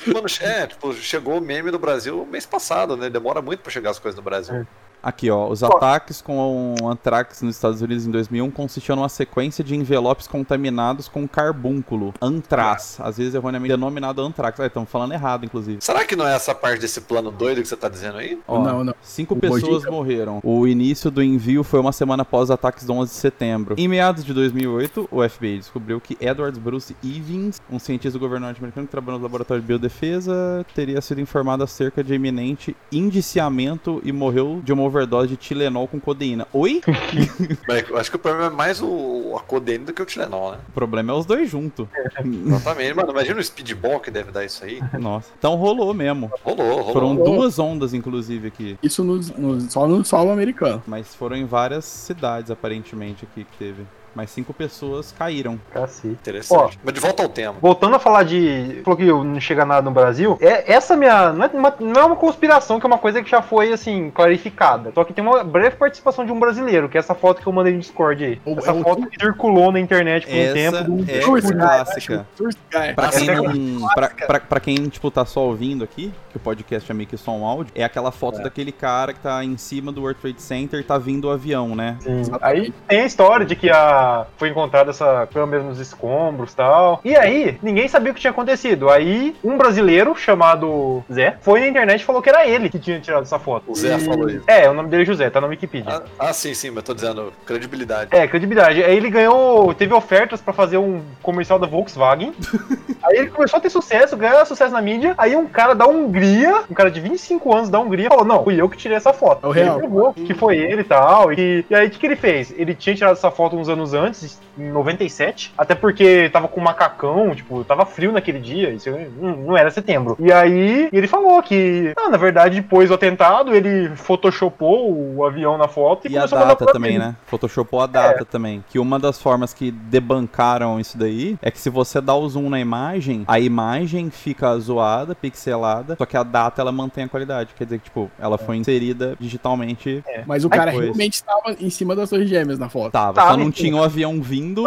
Mano, 0.08 0.27
é, 0.41 0.68
tipo, 0.68 0.94
chegou 0.94 1.38
o 1.38 1.41
meme 1.41 1.72
no 1.72 1.79
Brasil 1.79 2.25
mês 2.25 2.46
passado, 2.46 2.98
né? 2.98 3.10
Demora 3.10 3.41
muito 3.41 3.62
pra 3.62 3.72
chegar 3.72 3.91
as 3.91 4.00
coisas 4.00 4.18
no 4.18 4.24
Brasil. 4.24 4.56
Aqui, 5.01 5.29
ó. 5.32 5.48
Os 5.48 5.63
ataques 5.63 6.22
com 6.22 6.75
o 6.82 6.88
Antrax 6.89 7.41
nos 7.41 7.56
Estados 7.56 7.82
Unidos 7.82 8.06
em 8.06 8.12
2001 8.12 8.51
consistiam 8.51 8.96
numa 8.96 9.10
sequência 9.10 9.63
de 9.63 9.75
envelopes 9.75 10.27
contaminados 10.27 11.08
com 11.08 11.27
carbúnculo. 11.27 12.13
Antraz. 12.22 12.98
Às 13.00 13.18
vezes 13.18 13.34
erroneamente 13.36 13.74
denominado 13.74 14.22
Antrax. 14.22 14.60
Ah, 14.60 14.65
estamos 14.68 14.89
falando 14.89 15.13
errado, 15.13 15.46
inclusive. 15.46 15.77
Será 15.82 16.03
que 16.06 16.15
não 16.15 16.27
é 16.27 16.36
essa 16.36 16.53
parte 16.53 16.82
desse 16.82 17.01
plano 17.01 17.32
doido 17.32 17.62
que 17.62 17.68
você 17.68 17.77
tá 17.77 17.88
dizendo 17.88 18.18
aí? 18.18 18.38
Ó, 18.48 18.60
Não, 18.63 18.84
não. 18.84 18.94
Cinco 19.01 19.36
O 19.36 19.39
pessoas 19.39 19.63
Mojica- 19.84 19.91
morreram. 19.91 20.39
O 20.44 20.68
início 20.68 21.10
do 21.10 21.24
envio 21.24 21.63
foi 21.63 21.79
uma 21.79 21.91
semana 21.94 22.24
após 22.24 22.46
os 22.46 22.51
ataques 22.51 22.86
do 22.86 22.94
11 22.94 23.12
de 23.12 23.18
setembro. 23.18 23.75
Em 23.77 23.88
meados 23.88 24.25
de 24.25 24.34
2008, 24.34 25.08
o 25.12 25.27
FBI 25.27 25.60
descobriu 25.60 26.01
que 26.01 26.18
Edward 26.20 26.60
Bruce 26.60 26.96
Evans, 27.03 27.62
um 27.72 27.79
cientista 27.79 28.18
do 28.18 28.22
governo 28.22 28.46
norte-americano 28.48 28.86
que 28.88 28.91
trabalhou 28.91 29.20
no 29.20 29.24
laboratório 29.24 29.62
de 29.62 29.68
biodefesa, 29.68 30.65
teria 30.75 31.00
sido 31.01 31.22
informado 31.22 31.63
acerca 31.63 32.03
de 32.03 32.13
iminente 32.13 32.75
indiciamento 32.91 34.01
e 34.03 34.12
morreu 34.12 34.62
de 34.63 34.74
uma 34.74 34.88
overdose 34.89 35.29
de 35.29 35.38
Tilenol 35.38 35.88
com 35.88 36.00
codeína. 36.00 36.48
Oi? 36.53 36.81
Eu 37.89 37.98
acho 37.98 38.10
que 38.10 38.15
o 38.15 38.19
problema 38.19 38.48
é 38.48 38.50
mais 38.55 38.81
o, 38.81 39.36
a 39.38 39.41
codeína 39.41 39.86
do 39.86 39.93
que 39.93 40.01
o 40.01 40.05
Tilenol, 40.05 40.51
né? 40.53 40.58
O 40.69 40.72
problema 40.72 41.12
é 41.13 41.15
os 41.15 41.25
dois 41.25 41.50
juntos. 41.50 41.88
Exatamente. 41.96 42.93
Mano, 42.93 43.12
imagina 43.12 43.39
o 43.39 43.43
speedball 43.43 44.00
que 44.00 44.12
deve 44.12 44.31
dar 44.31 44.43
isso 44.46 44.63
aí. 44.63 44.79
Nossa. 45.00 45.29
Então 45.38 45.55
rolou 45.55 45.93
mesmo. 45.93 46.31
Rolou, 46.43 46.77
rolou. 46.81 46.93
Foram 46.93 47.15
duas 47.15 47.58
ondas, 47.60 47.93
inclusive, 47.93 48.48
aqui. 48.48 48.77
Isso 48.84 49.03
nos- 49.03 49.29
nos- 49.31 49.72
só 49.72 49.88
no 49.88 50.03
solo 50.03 50.31
americano. 50.31 50.81
Mas 50.88 51.13
foram 51.15 51.36
em 51.36 51.46
várias 51.46 51.86
cidades, 51.86 52.51
aparentemente, 52.51 53.25
aqui 53.25 53.43
que 53.43 53.58
teve. 53.58 53.84
Mas 54.15 54.29
cinco 54.31 54.53
pessoas 54.53 55.13
caíram. 55.17 55.59
Cacete. 55.71 56.07
Interessante. 56.07 56.79
Mas 56.83 56.93
de 56.93 56.99
volta 56.99 57.23
ao 57.23 57.29
tema. 57.29 57.55
Voltando 57.61 57.95
a 57.95 57.99
falar 57.99 58.23
de. 58.23 58.81
Falou 58.83 58.97
que 58.97 59.05
não 59.05 59.39
chega 59.39 59.65
nada 59.65 59.81
no 59.83 59.91
Brasil. 59.91 60.37
É, 60.41 60.71
essa 60.73 60.95
minha. 60.95 61.31
Não 61.31 61.45
é, 61.45 61.49
uma, 61.53 61.75
não 61.79 62.01
é 62.01 62.05
uma 62.05 62.15
conspiração, 62.15 62.79
que 62.79 62.85
é 62.85 62.87
uma 62.87 62.97
coisa 62.97 63.21
que 63.23 63.29
já 63.29 63.41
foi, 63.41 63.71
assim, 63.71 64.09
clarificada. 64.11 64.91
Só 64.93 65.03
que 65.03 65.13
tem 65.13 65.23
uma 65.23 65.43
breve 65.43 65.75
participação 65.75 66.25
de 66.25 66.31
um 66.31 66.39
brasileiro, 66.39 66.89
que 66.89 66.97
é 66.97 66.99
essa 66.99 67.13
foto 67.15 67.41
que 67.41 67.47
eu 67.47 67.53
mandei 67.53 67.73
no 67.73 67.79
Discord 67.79 68.23
aí. 68.23 68.41
O- 68.45 68.57
essa 68.57 68.71
é 68.71 68.73
o- 68.73 68.81
foto 68.83 69.07
que 69.07 69.19
circulou 69.21 69.71
na 69.71 69.79
internet 69.79 70.25
por 70.25 70.33
um 70.35 70.37
Essa 70.39 70.53
tempo. 70.83 70.91
um- 70.91 71.05
é 71.07 71.21
Source 71.21 71.47
Guy, 71.47 71.57
clássica. 71.57 72.27
Guy. 72.39 72.93
Pra 72.95 73.07
quem, 73.09 73.29
é 73.29 73.35
não, 73.35 73.87
pra, 73.93 74.09
pra, 74.09 74.39
pra 74.39 74.59
quem, 74.59 74.75
tipo, 74.89 75.09
tá 75.11 75.25
só 75.25 75.41
ouvindo 75.41 75.83
aqui, 75.83 76.11
que 76.31 76.37
o 76.37 76.39
podcast 76.39 76.89
é 76.91 76.93
meio 76.95 77.07
que 77.07 77.17
só 77.17 77.31
um 77.31 77.45
áudio, 77.45 77.72
é 77.75 77.83
aquela 77.83 78.11
foto 78.11 78.41
daquele 78.41 78.72
cara 78.72 79.13
que 79.13 79.19
tá 79.19 79.43
em 79.43 79.57
cima 79.57 79.91
do 79.91 80.01
World 80.01 80.19
Trade 80.19 80.41
Center 80.41 80.79
e 80.79 80.83
tá 80.83 80.98
vindo 80.98 81.25
o 81.25 81.31
avião, 81.31 81.75
né? 81.75 81.98
Sim. 82.00 82.22
Aí 82.41 82.74
tem 82.87 83.01
a 83.01 83.05
história 83.05 83.45
de 83.45 83.55
que 83.55 83.69
a 83.69 83.99
foi 84.38 84.50
encontrada 84.50 84.90
essa 84.92 85.27
câmera 85.33 85.64
nos 85.64 85.79
escombros 85.79 86.53
e 86.53 86.55
tal. 86.55 87.00
E 87.03 87.16
aí, 87.16 87.57
ninguém 87.62 87.88
sabia 87.88 88.12
o 88.12 88.16
que 88.16 88.22
tinha 88.22 88.31
acontecido. 88.31 88.90
Aí, 88.90 89.35
um 89.44 89.57
brasileiro 89.57 90.16
chamado 90.16 91.03
Zé 91.12 91.38
foi 91.42 91.59
na 91.62 91.68
internet 91.68 92.01
e 92.01 92.05
falou 92.05 92.22
que 92.22 92.29
era 92.29 92.46
ele 92.48 92.70
que 92.70 92.79
tinha 92.79 93.00
tirado 93.00 93.24
essa 93.24 93.40
foto. 93.40 93.72
O 93.72 93.75
Zé 93.75 93.96
E- 93.96 94.00
falou 94.00 94.29
isso. 94.29 94.44
É, 94.48 94.70
o 94.70 94.74
nome 94.74 94.90
dele 94.90 95.03
é 95.03 95.05
José, 95.05 95.29
tá 95.29 95.40
na 95.42 95.48
Wikipedia. 95.48 96.03
Ah, 96.20 96.29
ah, 96.29 96.33
sim, 96.33 96.53
sim, 96.53 96.70
mas 96.72 96.83
tô 96.83 96.94
dizendo 96.94 97.31
credibilidade. 97.46 98.16
É, 98.16 98.27
credibilidade. 98.27 98.83
Aí 98.83 98.96
ele 98.96 99.09
ganhou, 99.09 99.74
teve 99.74 99.94
ofertas 99.94 100.42
pra 100.42 100.53
fazer 100.53 100.77
um 100.77 101.01
comercial 101.22 101.59
da 101.59 101.68
Volkswagen. 101.68 102.33
aí 103.03 103.18
ele 103.18 103.27
começou 103.29 103.57
a 103.57 103.62
ter 103.62 103.70
sucesso, 103.70 104.16
ganhar 104.18 104.46
sucesso 104.46 104.74
na 104.74 104.81
mídia. 104.81 105.14
Aí 105.18 105.35
um 105.35 105.48
cara 105.48 105.74
da 105.74 105.88
Hungria, 105.88 106.64
um 106.70 106.74
cara 106.74 106.90
de 106.92 107.00
25 107.00 107.53
anos 107.55 107.70
da 107.70 107.79
Hungria, 107.79 108.09
falou: 108.09 108.25
Não, 108.25 108.44
fui 108.44 108.59
eu 108.59 108.70
que 108.70 108.77
tirei 108.77 108.98
essa 108.98 109.14
foto. 109.14 109.46
É 109.46 109.48
o 109.50 109.51
Ele 109.53 109.64
real. 109.64 109.77
provou 109.79 110.14
que 110.14 110.33
foi 110.33 110.57
ele 110.57 110.81
e 110.81 110.85
tal. 110.85 111.31
E, 111.33 111.66
e 111.70 111.75
aí 111.75 111.88
o 111.88 111.90
que, 111.90 112.00
que 112.00 112.05
ele 112.05 112.16
fez? 112.16 112.53
Ele 112.57 112.74
tinha 112.75 112.96
tirado 112.96 113.14
essa 113.14 113.31
foto 113.31 113.55
uns 113.55 113.70
anos 113.70 113.88
antes, 113.93 114.39
em 114.57 114.69
97, 114.69 115.53
até 115.57 115.75
porque 115.75 116.29
tava 116.31 116.47
com 116.47 116.59
um 116.59 116.63
macacão, 116.63 117.33
tipo, 117.33 117.63
tava 117.63 117.85
frio 117.85 118.11
naquele 118.11 118.39
dia, 118.39 118.71
isso 118.71 118.89
não, 119.19 119.57
era 119.57 119.71
setembro. 119.71 120.17
E 120.19 120.31
aí 120.31 120.89
ele 120.91 121.07
falou 121.07 121.41
que, 121.41 121.93
ah, 121.97 122.09
na 122.09 122.17
verdade, 122.17 122.61
depois 122.61 122.89
do 122.89 122.95
atentado, 122.95 123.55
ele 123.55 123.95
photoshopou 123.95 125.15
o 125.15 125.25
avião 125.25 125.57
na 125.57 125.67
foto 125.67 126.07
e, 126.07 126.11
E 126.11 126.17
a 126.17 126.21
começou 126.21 126.37
a 126.37 126.41
mandar 126.41 126.53
data 126.53 126.65
pra 126.65 126.73
também, 126.73 126.99
né? 126.99 127.15
Photoshopou 127.25 127.81
a 127.81 127.87
data 127.87 128.25
também. 128.25 128.63
Que 128.69 128.79
uma 128.79 128.99
das 128.99 129.21
formas 129.21 129.53
que 129.53 129.71
debancaram 129.71 130.79
isso 130.79 130.97
daí 130.97 131.37
é 131.41 131.49
que 131.51 131.59
se 131.59 131.69
você 131.69 132.01
dá 132.01 132.15
o 132.15 132.27
zoom 132.27 132.49
na 132.49 132.59
imagem, 132.59 133.23
a 133.27 133.39
imagem 133.39 134.09
fica 134.09 134.57
zoada, 134.59 135.15
pixelada, 135.15 135.95
só 135.97 136.05
que 136.05 136.17
a 136.17 136.23
data 136.23 136.61
ela 136.61 136.71
mantém 136.71 137.03
a 137.03 137.09
qualidade. 137.09 137.53
Quer 137.55 137.63
dizer 137.65 137.79
que, 137.79 137.85
tipo, 137.85 138.09
ela 138.19 138.37
foi 138.37 138.57
inserida 138.57 139.15
digitalmente. 139.19 140.03
Mas 140.25 140.43
o 140.43 140.49
cara 140.49 140.71
Pois. 140.71 140.83
realmente 140.85 141.13
estava 141.13 141.55
em 141.59 141.69
cima 141.69 141.95
das 141.95 142.09
torres 142.09 142.29
gêmeas 142.29 142.59
na 142.59 142.69
foto. 142.69 142.91
Tava, 142.91 143.13
Tava, 143.13 143.31
só 143.31 143.37
não 143.37 143.51
tinha 143.51 143.75
o 143.79 143.83
avião 143.83 144.22
vindo. 144.22 144.63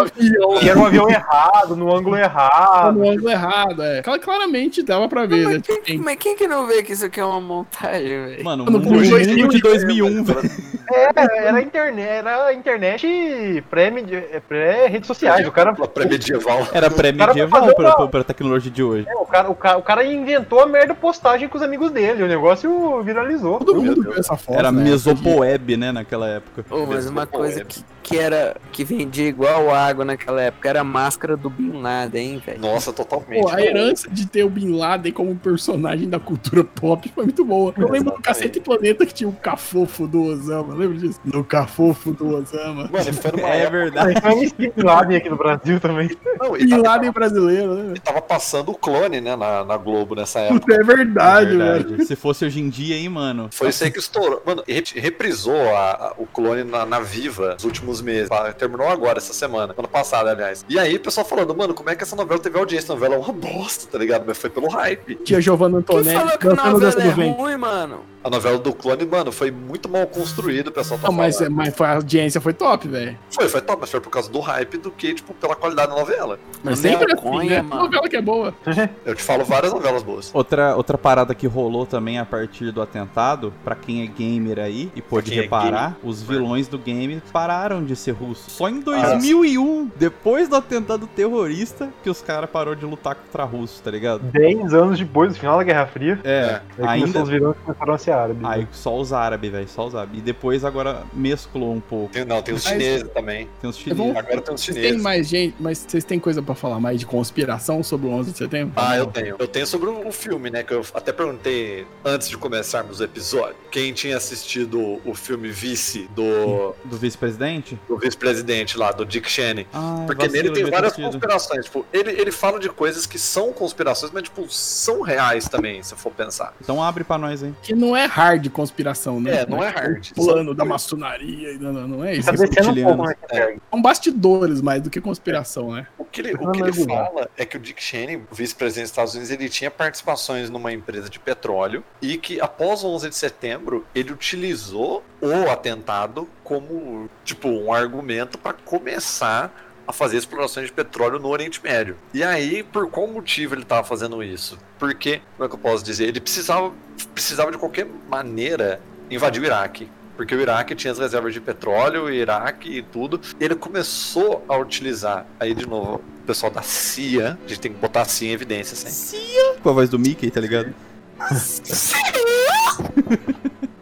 E 0.63 0.69
era 0.69 0.79
um 0.79 0.87
avião 0.87 1.09
errado, 1.09 1.77
no 1.77 1.95
ângulo 1.95 2.17
errado. 2.17 2.93
no 2.99 3.11
ângulo 3.11 3.31
errado, 3.31 3.83
é. 3.83 4.03
Cla- 4.03 4.19
Claramente 4.19 4.83
dava 4.83 5.09
pra 5.09 5.27
ver, 5.27 5.47
né? 5.47 5.63
Mas 5.69 5.79
quem, 5.85 5.99
mas 5.99 6.17
quem 6.17 6.37
que 6.37 6.47
não 6.49 6.67
vê 6.67 6.83
que 6.83 6.93
isso 6.93 7.05
aqui 7.07 7.21
é 7.21 7.25
uma 7.25 7.41
montagem, 7.41 8.09
velho? 8.27 8.45
Mano, 8.45 8.65
Mano, 8.65 8.79
um 8.79 8.83
por 8.83 8.99
vídeo 8.99 9.19
gênio 9.25 9.49
de 9.49 9.61
2001, 9.61 10.25
velho. 10.25 10.51
É, 10.93 11.47
era 11.49 11.61
internet, 11.63 12.09
era 12.09 12.53
internet 12.53 13.65
pré-rede 13.71 14.25
pré 14.49 14.87
redes 14.89 15.07
sociais. 15.07 15.47
O 15.47 15.53
cara, 15.53 15.73
Pré-medieval. 15.75 16.67
Era 16.73 16.91
pré-medieval 16.91 17.75
pra, 17.75 17.97
uma- 17.97 18.09
pra 18.09 18.25
tecnologia 18.25 18.71
de 18.71 18.83
hoje. 18.83 19.07
é, 19.09 19.15
o, 19.15 19.25
cara, 19.27 19.51
o, 19.51 19.55
cara, 19.55 19.79
o 19.79 19.83
cara 19.83 20.05
inventou 20.05 20.61
a 20.61 20.67
merda 20.67 20.95
postagem 20.95 21.49
com 21.49 21.57
os 21.57 21.63
amigos 21.63 21.91
dele. 21.91 22.23
O 22.23 22.27
negócio 22.29 23.03
viralizou. 23.03 23.59
Todo 23.59 23.83
mundo 23.83 24.03
viu 24.03 24.15
essa 24.19 24.37
foto. 24.37 24.59
Era 24.59 24.71
né? 24.71 24.83
Mesopoeb, 24.85 25.77
né, 25.77 25.93
naquela 25.93 26.29
época. 26.29 26.65
Ô, 26.71 26.87
mas 26.87 27.07
uma 27.07 27.27
coisa 27.27 27.63
é. 27.63 27.65
que, 27.65 27.83
que 28.03 28.19
era 28.19 28.57
que 28.73 28.85
vendia 29.05 29.29
igual 29.29 29.75
água 29.75 30.05
naquela 30.05 30.41
época 30.43 30.69
era 30.69 30.81
a 30.81 30.85
máscara 30.85 31.37
do 31.37 31.51
Bin 31.51 31.81
Laden, 31.81 32.33
hein, 32.35 32.43
velho? 32.45 32.61
Nossa, 32.61 32.93
totalmente. 32.93 33.43
Pô, 33.43 33.49
a 33.49 33.61
herança 33.61 34.09
de 34.11 34.27
ter 34.27 34.45
o 34.45 34.51
Bin 34.51 34.77
Laden 34.77 35.13
como 35.13 35.35
personagem 35.37 36.09
da 36.09 36.19
cultura 36.21 36.65
pop 36.65 37.11
foi 37.15 37.25
muito 37.25 37.45
boa. 37.45 37.73
Eu 37.77 37.83
lembro 37.85 37.91
do 37.91 37.97
Exatamente. 37.97 38.23
Cacete 38.23 38.61
Planeta 38.61 39.05
que 39.07 39.15
tinha 39.15 39.29
o 39.29 39.33
Cafofo 39.33 40.07
do 40.07 40.23
Osama. 40.25 40.75
Lembra 40.75 40.99
disso? 40.99 41.21
No 41.25 41.45
Cafofo 41.45 42.13
do 42.13 42.37
Osama. 42.37 42.89
Mano, 42.93 43.13
foi 43.15 43.33
numa 43.33 43.49
É 43.49 43.59
época. 43.63 43.71
verdade. 43.79 44.21
Tem 44.21 44.33
um 44.39 44.43
Skip 44.43 44.83
Laden 44.83 45.17
aqui 45.17 45.29
no 45.31 45.37
Brasil 45.37 45.81
também. 45.81 46.11
Não, 46.41 46.53
Bin 46.53 46.69
tava, 46.69 46.83
Laden 46.83 47.11
brasileiro, 47.13 47.75
né? 47.75 47.95
e 47.97 48.01
tava 48.01 48.21
passando 48.23 48.71
o 48.71 48.75
clone, 48.75 49.21
né, 49.21 49.37
na, 49.37 49.65
na 49.65 49.77
Globo 49.77 50.15
nessa 50.15 50.41
época. 50.41 50.75
É 50.75 50.83
verdade, 50.85 51.55
É 51.55 51.57
velho. 51.59 51.89
verdade. 51.89 52.07
Se 52.07 52.17
fosse 52.17 52.45
hoje 52.45 52.61
em 52.61 52.69
dia, 52.69 52.97
hein, 52.97 53.09
mano. 53.09 53.49
Foi 53.53 53.69
isso 53.69 53.85
aí 53.85 53.91
que 53.91 53.99
estourou. 53.99 54.43
Mano, 54.45 54.63
re- 54.67 54.83
reprisou 54.97 55.57
a- 55.75 55.91
a- 55.93 56.15
o 56.19 56.27
clone 56.27 56.65
na, 56.65 56.85
na 56.87 57.01
Viva 57.01 57.55
nos 57.55 57.65
últimos 57.65 58.01
meses. 58.01 58.29
Terminou 58.59 58.87
agora, 58.93 59.19
essa 59.19 59.33
semana. 59.33 59.75
Ano 59.77 59.89
passado, 59.89 60.29
aliás. 60.29 60.65
E 60.69 60.79
aí, 60.79 60.97
o 60.97 61.01
pessoal 61.01 61.27
falando, 61.27 61.55
mano, 61.55 61.75
como 61.75 61.91
é 61.91 61.95
que 61.97 62.03
essa 62.03 62.17
novela 62.17 62.41
teve 62.41 62.59
audiência? 62.59 62.93
A 62.93 62.95
novela 62.95 63.15
é 63.15 63.19
uma 63.19 63.33
bosta, 63.33 63.87
tá 63.91 63.99
ligado? 63.99 64.25
Mas 64.27 64.39
foi 64.39 64.51
pelo 64.51 64.69
hype. 64.69 65.17
Tia 65.17 65.41
Giovanna 65.41 65.83
Quem 65.83 65.97
Antonelli 65.99 66.19
falou 66.19 66.39
que 66.39 66.47
a 66.49 66.71
novela 66.71 67.03
é 67.03 67.31
ruim, 67.31 67.57
mano? 67.57 68.01
A 68.25 68.31
novela 68.31 68.57
do 68.57 68.73
clone, 68.73 69.05
mano, 69.05 69.33
foi 69.33 69.51
muito 69.51 69.89
mal 69.89 70.07
construída. 70.07 70.71
o 70.71 70.73
pessoal 70.73 70.99
tá 71.01 71.09
Não, 71.09 71.15
mas, 71.15 71.39
falando. 71.39 71.55
mas 71.57 71.75
foi- 71.75 71.87
a 71.89 71.95
audiência 71.97 72.41
foi 72.41 72.53
top, 72.53 72.87
velho. 72.87 73.19
Foi, 73.31 73.49
foi 73.49 73.61
top, 73.61 73.79
mas 73.81 73.91
foi 73.91 74.01
por 74.01 74.11
causa 74.11 74.31
do 74.31 74.39
hype 74.39 74.79
do 74.79 74.93
que, 74.93 75.13
tipo, 75.15 75.35
pela 75.35 75.57
qualidade 75.57 75.91
da 75.91 75.99
novela. 75.99 76.39
Mas 76.63 76.81
Maconha, 76.81 76.99
sempre 77.01 77.15
assim, 77.15 77.49
né? 77.49 77.63
mano. 77.63 77.83
Novela 77.83 78.09
que 78.09 78.17
é 78.17 78.23
boa. 78.23 78.55
Eu 79.05 79.17
te 79.17 79.23
falo 79.25 79.45
várias 79.45 79.73
novelas 79.73 80.05
boas. 80.05 80.31
Outra, 80.33 80.77
outra 80.77 80.97
parada 80.97 81.35
que 81.35 81.49
rolou 81.49 81.85
também 81.85 82.19
a 82.19 82.25
partir 82.25 82.71
do 82.71 82.81
atentado, 82.81 83.53
pra 83.65 83.75
quem 83.75 84.03
é 84.05 84.07
gamer 84.07 84.61
aí 84.61 84.93
e 84.95 85.03
pôde 85.03 85.31
quem 85.31 85.41
é 85.41 85.43
reparar, 85.43 85.97
os 86.05 86.23
vilões 86.23 86.69
do 86.69 86.79
game 86.79 87.21
pararam 87.33 87.85
de 87.85 87.97
ser 87.97 88.13
russos. 88.13 88.53
Só 88.53 88.69
em 88.69 88.79
2001, 88.83 89.91
depois 89.97 90.49
do 90.49 90.57
atentado 90.57 91.07
terrorista, 91.07 91.89
que 92.03 92.11
os 92.11 92.21
caras 92.21 92.49
parou 92.51 92.75
de 92.75 92.85
lutar 92.85 93.15
contra 93.15 93.45
russos, 93.45 93.81
tá 93.81 93.91
ligado? 93.91 94.21
10 94.25 94.75
anos 94.75 94.99
depois 94.99 95.33
do 95.33 95.39
final 95.39 95.57
da 95.59 95.65
Guerra 95.65 95.87
Fria, 95.87 96.21
É, 96.25 96.61
aí 96.79 97.03
ainda 97.05 97.23
os 97.23 97.29
vilões 97.29 97.57
que 97.57 97.63
começaram 97.65 97.95
a 97.95 97.99
ser 97.99 98.11
árabes. 98.13 98.45
Aí 98.45 98.69
só 98.73 98.99
os 98.99 99.13
árabes, 99.13 99.51
velho, 99.51 99.69
só 99.69 99.87
os 99.87 99.95
árabes. 99.95 100.19
E 100.19 100.23
depois 100.23 100.65
agora 100.65 101.03
mesclou 101.13 101.73
um 101.73 101.81
pouco. 101.81 102.13
Tem- 102.13 102.25
não, 102.25 102.43
tem 102.43 102.55
os 102.55 102.65
Mas- 102.65 102.73
chineses 102.73 103.09
também. 103.15 103.49
Tem 103.61 103.71
os 103.71 103.77
vou- 103.77 103.85
chineses. 103.97 104.17
Agora 104.17 104.41
tem 104.41 104.55
os 104.55 104.61
Vocês 104.61 104.75
têm 104.75 104.85
chineses. 104.85 105.03
mais 105.03 105.29
gente, 105.29 105.55
mas 105.59 105.79
vocês 105.87 106.05
têm 106.05 106.19
coisa 106.19 106.43
pra 106.43 106.55
falar 106.55 106.81
mais 106.81 107.01
de 107.01 107.07
conspiração 107.07 107.83
sobre 107.83 108.07
o 108.07 108.11
11 108.11 108.33
de 108.33 108.39
setembro? 108.39 108.73
Ah, 108.77 108.97
eu 108.97 109.07
tenho. 109.07 109.37
Eu 109.39 109.47
tenho 109.49 109.67
sobre 109.67 109.89
o 109.91 110.13
filme, 110.13 110.51
né? 110.51 110.63
Que 110.63 110.75
eu 110.75 110.85
até 110.95 111.13
perguntei 111.13 111.87
antes 112.05 112.29
de 112.29 112.37
começarmos 112.37 113.01
o 113.01 113.05
episódio. 113.05 113.57
Quem 113.71 113.93
tinha 113.93 114.17
assistido 114.17 115.01
o 115.05 115.15
filme 115.15 115.49
Vice 115.49 116.09
do, 116.15 116.75
Do 116.85 116.97
vice-presidente? 116.97 117.79
do 117.89 117.97
vice-presidente 117.99 118.72
lá, 118.79 118.93
do 118.93 119.05
Dick 119.05 119.31
Cheney. 119.31 119.67
Ah, 119.73 120.05
Porque 120.07 120.27
vacilo, 120.27 120.43
nele 120.51 120.55
tem 120.55 120.71
várias 120.71 120.95
conspirações. 120.95 121.65
Tipo, 121.67 121.87
ele, 121.93 122.11
ele 122.13 122.31
fala 122.33 122.59
de 122.59 122.69
coisas 122.69 123.07
que 123.07 123.19
são 123.19 123.53
conspirações, 123.53 124.13
mas, 124.13 124.25
tipo, 124.25 124.49
são 124.51 125.03
reais 125.03 125.49
também, 125.49 125.83
se 125.83 125.95
for 125.95 126.13
pensar. 126.13 126.55
Então 126.61 126.83
abre 126.83 127.05
pra 127.05 127.19
nós, 127.19 127.43
hein? 127.43 127.57
Que 127.63 127.75
não 127.75 127.97
é 127.97 128.07
hard 128.07 128.49
conspiração, 128.51 129.21
né? 129.21 129.43
É, 129.43 129.47
não 129.47 129.63
é 129.63 129.69
hard. 129.69 130.11
O 130.17 130.25
plano 130.25 130.55
da 130.55 130.65
maçonaria, 130.65 131.59
não, 131.59 131.73
não, 131.73 131.89
não 131.89 132.05
é 132.05 132.15
isso. 132.17 132.27
Tá 132.27 132.71
um 132.71 132.75
pouco, 132.75 133.07
né? 133.07 133.15
É. 133.31 133.57
São 133.71 133.83
bastidores 133.83 134.61
mais 134.61 134.83
do 134.83 134.91
que 134.91 135.01
conspiração, 135.01 135.73
né? 135.73 135.87
O 135.99 136.05
que 136.05 136.21
ele, 136.21 136.35
o 136.35 136.43
Não, 136.43 136.53
que 136.53 136.61
ele 136.61 136.71
é 136.71 136.85
fala 136.85 137.31
é 137.37 137.45
que 137.45 137.57
o 137.57 137.61
Dick 137.61 137.83
Cheney, 137.83 138.17
o 138.17 138.35
vice-presidente 138.35 138.85
dos 138.85 138.91
Estados 138.91 139.15
Unidos, 139.15 139.31
ele 139.31 139.49
tinha 139.49 139.71
participações 139.71 140.51
numa 140.51 140.73
empresa 140.73 141.09
de 141.09 141.19
petróleo 141.19 141.83
e 142.01 142.17
que 142.17 142.41
após 142.41 142.83
o 142.85 142.89
11 142.89 143.09
de 143.09 143.17
setembro 143.17 143.87
ele 143.95 144.13
utilizou 144.13 145.03
o 145.21 145.51
atentado 145.51 146.29
como 146.53 147.09
tipo 147.25 147.49
um 147.49 147.73
argumento 147.73 148.37
para 148.37 148.53
começar 148.53 149.51
a 149.87 149.93
fazer 149.93 150.19
explorações 150.19 150.67
de 150.67 150.73
petróleo 150.73 151.19
no 151.19 151.29
Oriente 151.29 151.61
Médio. 151.63 151.97
E 152.13 152.23
aí, 152.23 152.63
por 152.63 152.89
qual 152.91 153.07
motivo 153.07 153.55
ele 153.55 153.63
estava 153.63 153.87
fazendo 153.87 154.23
isso? 154.23 154.59
Porque, 154.79 155.23
como 155.37 155.47
é 155.47 155.49
que 155.49 155.55
eu 155.55 155.59
posso 155.59 155.83
dizer? 155.83 156.09
Ele 156.09 156.21
precisava, 156.21 156.73
precisava 157.15 157.51
de 157.51 157.57
qualquer 157.57 157.87
maneira 158.09 158.81
invadir 159.11 159.41
o 159.41 159.45
Iraque. 159.47 159.91
Porque 160.15 160.35
o 160.35 160.41
Iraque 160.41 160.75
tinha 160.75 160.93
as 160.93 160.99
reservas 160.99 161.33
de 161.33 161.41
petróleo, 161.41 162.05
o 162.05 162.11
Iraque 162.11 162.69
e 162.69 162.83
tudo. 162.83 163.19
Ele 163.41 163.55
começou 163.55 164.45
a 164.47 164.57
utilizar, 164.57 165.27
aí 165.41 165.55
de 165.55 165.67
novo, 165.67 166.03
o 166.23 166.27
pessoal 166.27 166.53
da 166.53 166.63
CIA, 166.63 167.39
a 167.45 167.49
gente 167.49 167.61
tem 167.61 167.73
que 167.73 167.79
botar 167.79 168.03
a 168.03 168.05
CIA 168.05 168.29
em 168.29 168.33
evidência 168.33 168.77
sempre. 168.77 169.59
Com 169.63 169.71
a 169.71 169.73
voz 169.73 169.89
do 169.89 169.99
Mickey, 169.99 170.31
tá 170.31 170.41
ligado? 170.41 170.73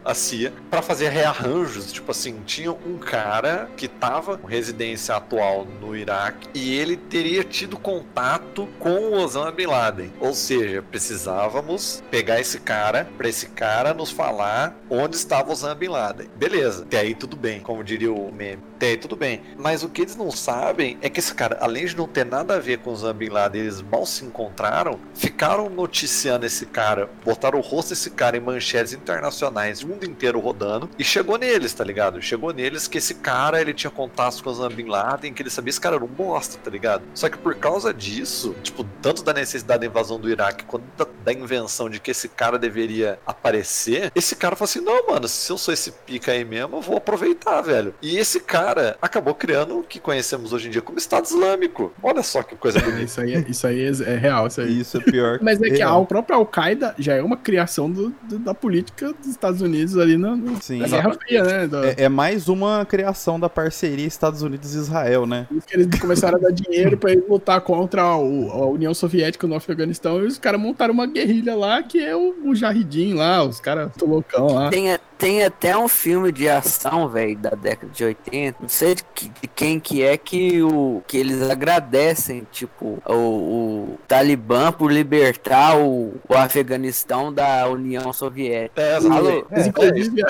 A 0.03 0.13
CIA 0.13 0.51
para 0.69 0.81
fazer 0.81 1.09
rearranjos. 1.09 1.91
Tipo 1.91 2.11
assim, 2.11 2.41
tinha 2.45 2.71
um 2.71 2.97
cara 2.97 3.69
que 3.77 3.87
tava 3.87 4.37
com 4.37 4.47
residência 4.47 5.15
atual 5.15 5.65
no 5.79 5.95
Iraque 5.95 6.49
e 6.53 6.77
ele 6.77 6.97
teria 6.97 7.43
tido 7.43 7.77
contato 7.77 8.67
com 8.79 8.89
o 8.89 9.13
Osama 9.13 9.51
Bin 9.51 9.67
Laden. 9.67 10.11
Ou 10.19 10.33
seja, 10.33 10.81
precisávamos 10.81 12.03
pegar 12.09 12.39
esse 12.39 12.59
cara 12.59 13.07
para 13.17 13.29
esse 13.29 13.47
cara 13.47 13.93
nos 13.93 14.11
falar 14.11 14.75
onde 14.89 15.15
estava 15.15 15.51
Osama 15.51 15.75
Bin 15.75 15.89
Laden. 15.89 16.29
Beleza, 16.35 16.83
até 16.83 16.99
aí 16.99 17.15
tudo 17.15 17.35
bem, 17.35 17.59
como 17.59 17.83
diria 17.83 18.11
o 18.11 18.31
meme. 18.31 18.63
Até 18.75 18.87
aí 18.87 18.97
tudo 18.97 19.15
bem. 19.15 19.41
Mas 19.57 19.83
o 19.83 19.89
que 19.89 20.01
eles 20.01 20.15
não 20.15 20.31
sabem 20.31 20.97
é 21.01 21.09
que 21.09 21.19
esse 21.19 21.33
cara, 21.33 21.57
além 21.61 21.85
de 21.85 21.95
não 21.95 22.07
ter 22.07 22.25
nada 22.25 22.55
a 22.55 22.59
ver 22.59 22.79
com 22.79 22.89
o 22.89 22.93
Osama 22.93 23.13
Bin 23.13 23.29
Laden, 23.29 23.61
eles 23.61 23.81
mal 23.81 24.05
se 24.05 24.25
encontraram, 24.25 24.99
ficaram 25.13 25.69
noticiando 25.69 26.45
esse 26.45 26.65
cara, 26.65 27.09
botaram 27.31 27.59
o 27.59 27.61
rosto 27.61 27.89
desse 27.89 28.09
cara 28.11 28.35
em 28.35 28.39
manchetes 28.41 28.91
internacionais, 28.93 29.81
o 29.81 29.87
mundo 29.87 30.05
inteiro 30.05 30.39
rodando, 30.39 30.89
e 30.99 31.03
chegou 31.03 31.37
neles, 31.37 31.73
tá 31.73 31.83
ligado? 31.83 32.21
Chegou 32.21 32.51
neles 32.53 32.87
que 32.87 32.97
esse 32.97 33.15
cara, 33.15 33.61
ele 33.61 33.73
tinha 33.73 33.89
contatos 33.91 34.41
com 34.41 34.49
o 34.49 34.51
Osama 34.51 34.69
Bin 34.69 34.87
Laden, 34.87 35.33
que 35.33 35.41
ele 35.41 35.49
sabia 35.49 35.65
que 35.65 35.71
esse 35.71 35.81
cara 35.81 35.95
era 35.95 36.03
um 36.03 36.07
bosta, 36.07 36.57
tá 36.61 36.69
ligado? 36.69 37.03
Só 37.13 37.29
que 37.29 37.37
por 37.37 37.55
causa 37.55 37.93
disso, 37.93 38.53
tipo, 38.61 38.83
tanto 39.01 39.23
da 39.23 39.33
necessidade 39.33 39.79
da 39.81 39.85
invasão 39.85 40.19
do 40.19 40.29
Iraque, 40.29 40.65
quanto 40.65 40.83
da, 40.97 41.07
da 41.23 41.31
invenção 41.33 41.89
de 41.89 41.99
que 41.99 42.11
esse 42.11 42.27
cara 42.27 42.59
deveria 42.59 43.17
aparecer, 43.25 44.11
esse 44.15 44.35
cara 44.35 44.55
falou 44.55 44.69
assim, 44.69 44.81
não, 44.81 45.07
mano, 45.07 45.27
se 45.27 45.51
eu 45.51 45.57
sou 45.57 45.73
esse 45.73 45.91
pica 45.91 46.31
aí 46.31 46.43
mesmo, 46.43 46.77
eu 46.77 46.81
vou 46.81 46.97
aproveitar, 46.97 47.61
velho. 47.61 47.93
E 48.01 48.17
esse 48.17 48.39
cara 48.39 48.97
acabou 49.01 49.33
criando 49.33 49.79
o 49.79 49.83
que 49.83 49.99
conhecemos 49.99 50.51
hoje 50.53 50.67
em 50.67 50.71
dia 50.71 50.81
como 50.81 50.97
Estado 50.97 51.25
Islâmico. 51.25 51.93
Olha 52.01 52.23
só 52.23 52.43
que 52.43 52.55
coisa 52.55 52.79
bonita. 52.81 53.03
Isso 53.03 53.21
aí, 53.21 53.33
é- 53.35 53.45
isso 53.47 53.67
aí 53.67 53.81
é, 53.85 54.13
é 54.13 54.17
real, 54.17 54.47
isso 54.47 54.61
aí. 54.61 54.79
Isso 54.79 54.97
é 54.97 55.01
pior. 55.01 55.39
Mas 55.43 55.61
é 55.61 55.69
que 55.69 55.77
real. 55.77 56.01
a 56.01 56.05
própria 56.05 56.35
Al-Qaeda 56.35 56.95
já 56.97 57.15
é 57.15 57.20
uma 57.25 57.37
criação 57.37 57.89
do- 57.89 58.13
do- 58.23 58.39
da 58.39 58.53
política 58.53 59.13
dos 59.13 59.27
Estados 59.27 59.61
Unidos 59.61 59.97
ali 59.97 60.17
na, 60.17 60.35
na 60.35 60.59
Sim. 60.61 60.79
Guerra 60.79 61.13
Fria, 61.13 61.43
né? 61.43 61.67
Da- 61.67 61.85
É, 61.87 61.95
é 62.03 62.09
mais 62.09 62.47
uma 62.47 62.85
criação 62.85 63.39
da 63.39 63.49
parceria 63.49 64.05
Estados 64.07 64.41
Unidos 64.41 64.73
e 64.75 64.77
Israel, 64.77 65.25
né? 65.25 65.47
Eles 65.71 65.87
começaram 65.99 66.37
a 66.37 66.41
dar 66.41 66.51
dinheiro 66.51 66.97
pra 66.97 67.11
eles 67.11 67.27
lutar 67.27 67.61
contra 67.61 68.15
o- 68.17 68.51
a 68.51 68.65
União 68.69 68.93
Soviética 68.93 69.47
no 69.47 69.55
Afeganistão 69.55 70.21
e 70.23 70.25
os 70.27 70.37
caras 70.37 70.59
montaram 70.59 70.93
uma 70.93 71.05
guerrilha 71.07 71.55
lá 71.55 71.81
que 71.83 71.99
é 71.99 72.15
o 72.15 72.33
Mujahideen 72.43 73.13
lá, 73.13 73.43
os 73.43 73.59
caras 73.59 73.91
loucão 74.01 74.47
lá. 74.53 74.69
Tem, 74.69 74.91
a- 74.93 74.99
tem 75.21 75.43
até 75.43 75.77
um 75.77 75.87
filme 75.87 76.31
de 76.31 76.49
ação, 76.49 77.07
velho, 77.07 77.37
da 77.37 77.51
década 77.51 77.91
de 77.93 78.03
80. 78.03 78.57
Não 78.59 78.67
sei 78.67 78.95
de, 78.95 79.03
que- 79.03 79.29
de 79.29 79.47
quem 79.47 79.79
que 79.79 80.01
é 80.01 80.17
que, 80.17 80.63
o, 80.63 81.03
que 81.07 81.15
eles 81.15 81.47
agradecem, 81.47 82.47
tipo, 82.51 82.97
o, 83.05 83.13
o 83.13 83.99
Talibã 84.07 84.71
por 84.71 84.91
libertar 84.91 85.77
o, 85.77 86.15
o 86.27 86.33
Afeganistão 86.33 87.31
da 87.31 87.69
União 87.69 88.11
Soviética. 88.11 88.81
É, 88.81 88.95
Alô? 88.95 89.45
Mas, 89.51 89.67
inclusive, 89.67 90.23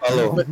Alô. 0.00 0.42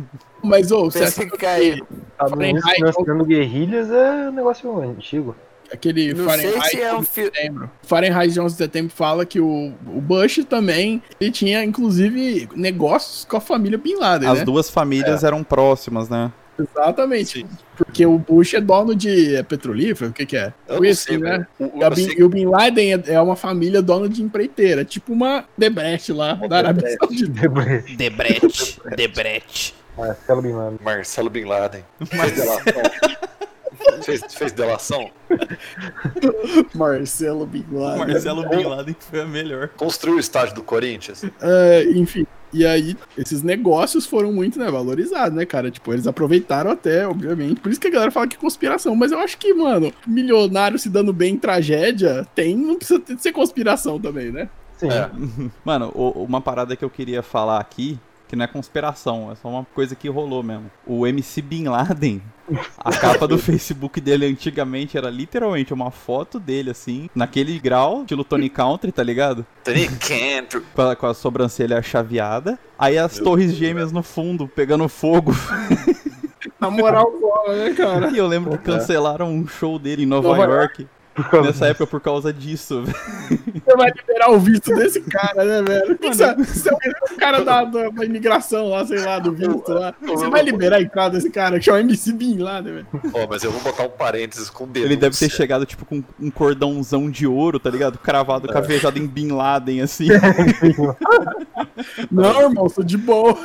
mas 0.43 0.71
ô, 0.71 0.85
você 0.91 1.05
acha 1.05 1.21
aí. 1.23 1.81
Estados 2.11 2.33
Unidos 2.33 2.61
Fahrenheit, 2.61 2.75
financiando 2.75 3.25
guerrilhas 3.25 3.89
é 3.89 4.29
um 4.29 4.33
negócio 4.33 4.79
antigo. 4.81 5.35
Que 5.67 5.73
aquele 5.75 6.13
Não 6.13 6.17
sei 6.17 6.25
Fahrenheit 6.25 6.69
se 6.69 6.81
é 6.81 6.93
um 6.93 6.97
11 6.97 7.07
de 7.07 7.13
filme. 7.13 7.31
setembro. 7.35 7.71
Fahrenheit 7.83 8.33
de 8.33 8.39
11 8.39 8.53
de 8.55 8.57
setembro 8.57 8.93
fala 8.95 9.25
que 9.25 9.39
o, 9.39 9.73
o 9.87 10.01
Bush 10.01 10.43
também 10.49 11.01
ele 11.19 11.31
tinha, 11.31 11.63
inclusive, 11.63 12.47
negócios 12.55 13.25
com 13.25 13.37
a 13.37 13.41
família 13.41 13.77
Bin 13.77 13.95
Laden, 13.95 14.29
As 14.29 14.39
né? 14.39 14.45
duas 14.45 14.69
famílias 14.69 15.23
eram 15.23 15.43
próximas, 15.43 16.09
né? 16.09 16.31
Exatamente. 16.59 17.39
Sim. 17.41 17.47
Porque 17.75 18.03
o 18.03 18.17
Bush 18.17 18.55
é 18.55 18.59
dono 18.61 18.95
de 18.95 19.35
é 19.35 19.43
petrolífero, 19.43 20.09
o 20.09 20.13
que 20.13 20.25
que 20.25 20.35
é? 20.35 20.51
Eu 20.67 20.77
assim, 20.81 20.93
sei, 20.95 21.17
né? 21.19 21.45
E, 21.59 21.63
eu 21.63 21.89
Bin- 21.91 22.03
sei 22.05 22.15
e 22.17 22.23
o 22.23 22.29
Bin 22.29 22.45
Laden 22.45 22.93
é, 22.93 23.03
é 23.13 23.21
uma 23.21 23.35
família 23.35 23.79
dona 23.79 24.09
de 24.09 24.23
empreiteira, 24.23 24.83
tipo 24.83 25.13
uma 25.13 25.45
Debrecht 25.55 26.11
lá 26.11 26.33
da 26.33 26.57
Arábia 26.57 26.97
Saudita. 26.97 27.47
Debrecht. 27.95 28.79
Debrecht. 28.95 29.75
Marcelo 29.95 30.41
Bin 30.41 30.53
Laden. 30.53 30.79
Marcelo 30.83 31.29
Bin 31.29 31.43
Laden. 31.45 31.83
Delação. 31.99 32.81
Fez, 34.03 34.21
fez 34.33 34.51
delação? 34.51 35.09
Marcelo 36.73 37.45
Bin 37.45 37.65
Laden. 37.71 37.97
Marcelo 38.07 38.47
Bin 38.49 38.63
Laden 38.63 38.95
foi 38.99 39.21
a 39.21 39.25
melhor. 39.25 39.69
Construiu 39.69 40.17
o 40.17 40.19
estádio 40.19 40.55
do 40.55 40.63
Corinthians? 40.63 41.23
É, 41.41 41.83
enfim. 41.91 42.25
E 42.53 42.65
aí, 42.65 42.95
esses 43.17 43.43
negócios 43.43 44.05
foram 44.05 44.31
muito, 44.31 44.57
né, 44.57 44.71
valorizados, 44.71 45.35
né, 45.37 45.45
cara? 45.45 45.69
Tipo, 45.69 45.93
eles 45.93 46.07
aproveitaram 46.07 46.71
até, 46.71 47.05
obviamente. 47.05 47.59
Por 47.59 47.69
isso 47.71 47.79
que 47.79 47.87
a 47.87 47.91
galera 47.91 48.09
fala 48.09 48.25
que 48.27 48.37
é 48.37 48.39
conspiração. 48.39 48.95
Mas 48.95 49.11
eu 49.11 49.19
acho 49.19 49.37
que, 49.37 49.53
mano, 49.53 49.91
milionário 50.07 50.79
se 50.79 50.89
dando 50.89 51.11
bem 51.11 51.33
em 51.33 51.37
tragédia, 51.37 52.25
tem, 52.33 52.55
não 52.55 52.75
precisa 52.75 52.99
ter- 53.01 53.19
ser 53.19 53.31
conspiração 53.33 53.99
também, 53.99 54.31
né? 54.31 54.49
Sim. 54.77 54.89
É. 54.89 55.09
Mano, 55.65 55.91
o- 55.93 56.23
uma 56.23 56.39
parada 56.39 56.75
que 56.75 56.85
eu 56.85 56.89
queria 56.89 57.21
falar 57.21 57.59
aqui, 57.59 57.99
que 58.27 58.35
não 58.35 58.45
é 58.45 58.47
conspiração, 58.47 59.31
é 59.31 59.35
só 59.35 59.47
uma 59.47 59.65
coisa 59.73 59.95
que 59.95 60.09
rolou 60.09 60.43
mesmo. 60.43 60.69
O 60.85 61.07
MC 61.07 61.41
Bin 61.41 61.65
Laden, 61.65 62.21
a 62.77 62.91
capa 62.91 63.27
do 63.27 63.37
Facebook 63.39 64.01
dele 64.01 64.25
antigamente 64.25 64.97
era 64.97 65.09
literalmente 65.09 65.73
uma 65.73 65.91
foto 65.91 66.39
dele, 66.39 66.69
assim, 66.69 67.09
naquele 67.15 67.57
grau, 67.59 68.01
estilo 68.01 68.23
Tony 68.23 68.49
Country, 68.49 68.91
tá 68.91 69.03
ligado? 69.03 69.45
Tony 69.63 69.87
Cantor. 69.87 70.63
Com 70.75 70.81
a, 70.81 70.95
com 70.95 71.07
a 71.07 71.13
sobrancelha 71.13 71.81
chaveada. 71.81 72.59
Aí 72.77 72.97
as 72.97 73.17
torres 73.17 73.53
gêmeas 73.53 73.91
no 73.91 74.03
fundo, 74.03 74.47
pegando 74.47 74.87
fogo. 74.87 75.33
Na 76.59 76.69
moral, 76.69 77.11
cola, 77.11 77.55
né, 77.55 77.73
cara? 77.73 78.09
E 78.11 78.17
eu 78.17 78.27
lembro 78.27 78.57
que 78.57 78.63
cancelaram 78.63 79.29
um 79.31 79.47
show 79.47 79.77
dele 79.79 80.03
em 80.03 80.05
Nova, 80.05 80.29
Nova 80.29 80.43
York. 80.43 80.77
Causa 80.83 80.96
Nessa 81.43 81.67
época 81.67 81.87
por 81.87 82.01
causa 82.01 82.31
disso, 82.31 82.83
velho. 82.85 82.97
Você 83.65 83.75
vai 83.75 83.91
liberar 83.91 84.31
o 84.31 84.39
visto 84.39 84.73
desse 84.75 85.01
cara, 85.01 85.43
né, 85.43 85.61
velho? 85.63 85.97
Você, 86.01 86.35
você 86.35 86.69
é 86.69 87.13
o 87.13 87.17
cara 87.17 87.43
da, 87.43 87.63
da, 87.63 87.89
da 87.89 88.05
imigração 88.05 88.69
lá, 88.69 88.85
sei 88.85 89.03
lá, 89.03 89.19
do 89.19 89.31
visto 89.33 89.71
lá. 89.71 89.93
Você 90.01 90.29
vai 90.29 90.43
liberar 90.43 90.77
a 90.77 90.81
entrada 90.81 91.15
desse 91.15 91.29
cara, 91.29 91.57
que 91.57 91.65
chama 91.65 91.79
MC 91.79 92.13
Bin 92.13 92.37
lá, 92.37 92.61
né, 92.61 92.71
velho? 92.71 92.87
Ó, 93.13 93.27
mas 93.27 93.43
eu 93.43 93.51
vou 93.51 93.61
botar 93.61 93.83
um 93.83 93.89
parênteses 93.89 94.49
com 94.49 94.67
denúncia. 94.67 94.87
Ele 94.87 94.95
deve 94.95 95.17
ter 95.17 95.29
chegado, 95.29 95.65
tipo, 95.65 95.85
com 95.85 96.03
um 96.19 96.29
cordãozão 96.29 97.09
de 97.09 97.25
ouro, 97.25 97.59
tá 97.59 97.69
ligado? 97.69 97.97
Cravado, 97.97 98.47
cavejado 98.47 98.99
em 98.99 99.07
Bin 99.07 99.31
Laden, 99.31 99.81
assim. 99.81 100.07
Não, 102.11 102.41
irmão, 102.41 102.69
sou 102.69 102.83
de 102.83 102.97
boa. 102.97 103.37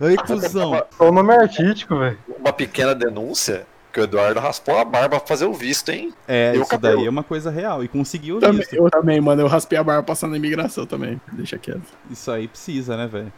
Ai, 0.00 0.16
cuzão. 0.16 0.82
Só 0.96 1.08
o 1.08 1.12
nome 1.12 1.32
artístico, 1.32 1.98
velho. 1.98 2.18
Uma 2.38 2.52
pequena 2.52 2.94
denúncia 2.94 3.66
que 3.92 4.00
o 4.00 4.04
Eduardo 4.04 4.38
raspou 4.40 4.78
a 4.78 4.84
barba 4.84 5.18
pra 5.18 5.26
fazer 5.28 5.44
o 5.46 5.52
visto, 5.52 5.88
hein? 5.90 6.12
É, 6.28 6.52
Eu 6.54 6.62
isso 6.62 6.70
cabelo. 6.70 6.96
daí 6.98 7.06
é 7.06 7.10
uma 7.10 7.24
coisa 7.24 7.50
real. 7.50 7.82
E 7.82 7.88
conseguiu 7.88 8.38
Também, 8.38 8.62
isso. 8.62 8.74
eu 8.74 8.88
também, 8.90 9.20
mano. 9.20 9.42
Eu 9.42 9.46
raspei 9.48 9.78
a 9.78 9.84
barba 9.84 10.02
passando 10.02 10.30
na 10.30 10.36
imigração 10.36 10.86
também. 10.86 11.20
Deixa 11.32 11.58
quieto. 11.58 11.82
Isso 12.10 12.30
aí 12.30 12.46
precisa, 12.48 12.96
né, 12.96 13.06
velho? 13.06 13.32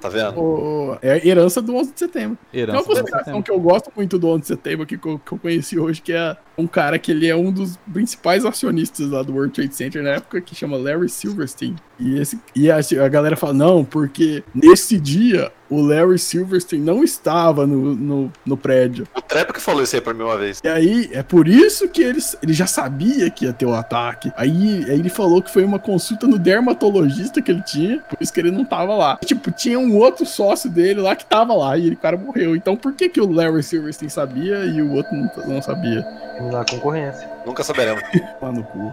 Tá 0.00 0.08
vendo? 0.08 0.36
O- 0.40 0.98
é 1.00 1.12
a 1.12 1.24
herança 1.24 1.62
do 1.62 1.76
11 1.76 1.92
de 1.92 1.98
setembro. 2.00 2.36
Tem 2.50 2.64
uma 2.64 2.70
Herança 2.72 2.84
consideração 2.88 3.40
que 3.40 3.52
eu 3.52 3.60
gosto 3.60 3.92
muito 3.94 4.18
do 4.18 4.26
11 4.30 4.40
de 4.40 4.46
setembro 4.48 4.84
que, 4.84 4.96
eu- 4.96 5.20
que 5.20 5.32
eu 5.32 5.38
conheci 5.38 5.78
hoje, 5.78 6.02
que 6.02 6.12
é 6.12 6.36
um 6.58 6.66
cara 6.66 6.98
que 6.98 7.12
ele 7.12 7.28
é 7.28 7.36
um 7.36 7.52
dos 7.52 7.76
principais 7.92 8.44
acionistas 8.44 9.08
lá 9.10 9.22
do 9.22 9.32
World 9.32 9.52
Trade 9.54 9.72
Center 9.76 10.02
na 10.02 10.10
época, 10.10 10.40
que 10.40 10.56
chama 10.56 10.76
Larry 10.76 11.08
Silverstein. 11.08 11.76
E, 12.00 12.18
esse, 12.18 12.36
e 12.52 12.68
a, 12.68 12.78
a 12.78 13.08
galera 13.08 13.36
fala, 13.36 13.52
não, 13.52 13.84
porque 13.84 14.42
nesse 14.52 14.98
dia 14.98 15.52
o 15.72 15.80
Larry 15.80 16.18
Silverstein 16.18 16.80
não 16.80 17.02
estava 17.02 17.66
no, 17.66 17.94
no, 17.94 18.32
no 18.44 18.56
prédio. 18.56 19.08
O 19.16 19.22
Trap 19.22 19.52
que 19.54 19.60
falou 19.60 19.82
isso 19.82 19.96
aí 19.96 20.02
pra 20.02 20.12
mim 20.12 20.22
uma 20.22 20.36
vez. 20.36 20.60
E 20.62 20.68
aí, 20.68 21.08
é 21.12 21.22
por 21.22 21.48
isso 21.48 21.88
que 21.88 22.02
ele, 22.02 22.20
ele 22.42 22.52
já 22.52 22.66
sabia 22.66 23.30
que 23.30 23.46
ia 23.46 23.54
ter 23.54 23.64
o 23.64 23.74
ataque. 23.74 24.30
Aí, 24.36 24.84
aí 24.84 24.98
ele 24.98 25.08
falou 25.08 25.40
que 25.40 25.50
foi 25.50 25.64
uma 25.64 25.78
consulta 25.78 26.26
no 26.26 26.38
dermatologista 26.38 27.40
que 27.40 27.50
ele 27.50 27.62
tinha, 27.62 28.00
por 28.00 28.18
isso 28.20 28.32
que 28.32 28.40
ele 28.40 28.50
não 28.50 28.66
tava 28.66 28.94
lá. 28.94 29.18
Tipo, 29.24 29.50
tinha 29.50 29.78
um 29.78 29.96
outro 29.96 30.26
sócio 30.26 30.68
dele 30.68 31.00
lá 31.00 31.16
que 31.16 31.24
tava 31.24 31.54
lá 31.54 31.76
e 31.78 31.86
ele, 31.86 31.94
o 31.94 31.98
cara 31.98 32.18
morreu. 32.18 32.54
Então 32.54 32.76
por 32.76 32.92
que 32.92 33.08
que 33.08 33.20
o 33.20 33.30
Larry 33.30 33.62
Silverstein 33.62 34.10
sabia 34.10 34.66
e 34.66 34.82
o 34.82 34.92
outro 34.92 35.14
não, 35.14 35.30
não 35.46 35.62
sabia? 35.62 36.06
Na 36.50 36.64
concorrência. 36.64 37.28
Nunca 37.46 37.62
saberemos. 37.64 38.02
Lá 38.40 38.52
no 38.52 38.62
cu. 38.64 38.92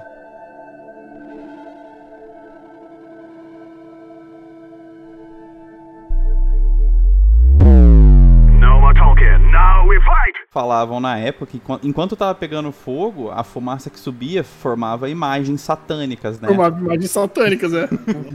Falavam 10.52 10.99
na 10.99 11.17
época 11.17 11.45
que 11.45 11.62
enquanto- 11.84 12.15
tava 12.15 12.34
pegando 12.34 12.71
fogo, 12.71 13.30
a 13.30 13.43
fumaça 13.43 13.89
que 13.89 13.99
subia 13.99 14.43
formava 14.43 15.10
imagens 15.10 15.62
satânicas, 15.62 16.39
né? 16.39 16.49
Uma 16.49 16.67
imagem 16.69 17.08
satânicas, 17.08 17.73
é. 17.73 17.88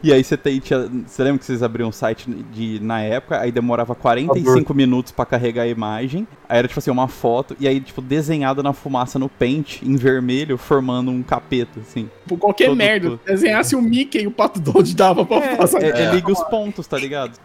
E 0.02 0.12
aí 0.12 0.22
você 0.22 0.36
tem, 0.36 0.58
tinha, 0.60 0.88
você 1.06 1.22
lembra 1.24 1.38
que 1.38 1.44
vocês 1.44 1.62
abriam 1.62 1.88
um 1.88 1.92
site 1.92 2.30
de, 2.52 2.78
na 2.80 3.00
época, 3.00 3.40
aí 3.40 3.50
demorava 3.50 3.94
45 3.94 4.72
minutos 4.74 5.12
pra 5.12 5.26
carregar 5.26 5.62
a 5.62 5.66
imagem, 5.68 6.26
era 6.48 6.66
tipo 6.68 6.78
assim, 6.78 6.90
uma 6.90 7.08
foto, 7.08 7.56
e 7.58 7.66
aí 7.66 7.80
tipo 7.80 8.00
desenhado 8.02 8.62
na 8.62 8.72
fumaça 8.72 9.18
no 9.18 9.28
pente, 9.28 9.86
em 9.86 9.96
vermelho, 9.96 10.56
formando 10.58 11.10
um 11.10 11.22
capeta, 11.22 11.80
assim. 11.80 12.08
Por 12.26 12.38
qualquer 12.38 12.66
Todo- 12.68 12.76
merda. 12.76 13.08
todo. 13.10 13.20
Desenhasse 13.26 13.76
o 13.76 13.82
Mickey 13.82 14.22
e 14.22 14.26
o 14.26 14.30
Pato 14.30 14.60
Donald 14.60 14.94
dava 14.94 15.24
pra 15.26 15.56
passar. 15.56 15.82
É, 15.82 15.88
é 16.04 16.10
liga 16.14 16.30
os 16.32 16.42
pontos, 16.44 16.86
tá 16.86 16.96
ligado? 16.98 17.38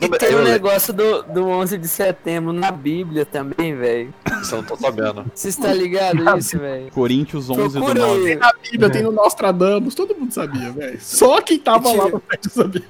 E 0.00 0.08
tem 0.18 0.34
o 0.34 0.42
negócio 0.44 0.92
do, 0.92 1.22
do 1.22 1.46
11 1.46 1.78
de 1.78 1.88
setembro 1.88 2.52
na 2.52 2.70
Bíblia 2.70 3.24
também, 3.24 3.74
velho. 3.76 4.12
Isso 4.42 4.54
eu 4.54 4.58
não 4.58 4.64
tô 4.68 4.76
sabendo. 4.76 5.24
Você 5.34 5.48
está 5.48 5.72
ligado 5.72 6.22
nisso, 6.34 6.58
velho? 6.58 6.90
Coríntios 6.90 7.48
11 7.48 7.62
do 7.78 7.84
Procura 7.84 8.06
9. 8.06 8.30
aí. 8.32 8.36
Na 8.36 8.52
Bíblia 8.70 8.90
tem 8.90 9.02
no 9.02 9.12
Nostradamus, 9.12 9.94
todo 9.94 10.14
mundo 10.14 10.32
sabia, 10.32 10.70
velho. 10.72 10.98
Só 11.00 11.40
quem 11.40 11.58
tava 11.58 11.92
lá 11.92 12.08
no 12.08 12.20
prédio 12.20 12.50
sabia. 12.50 12.82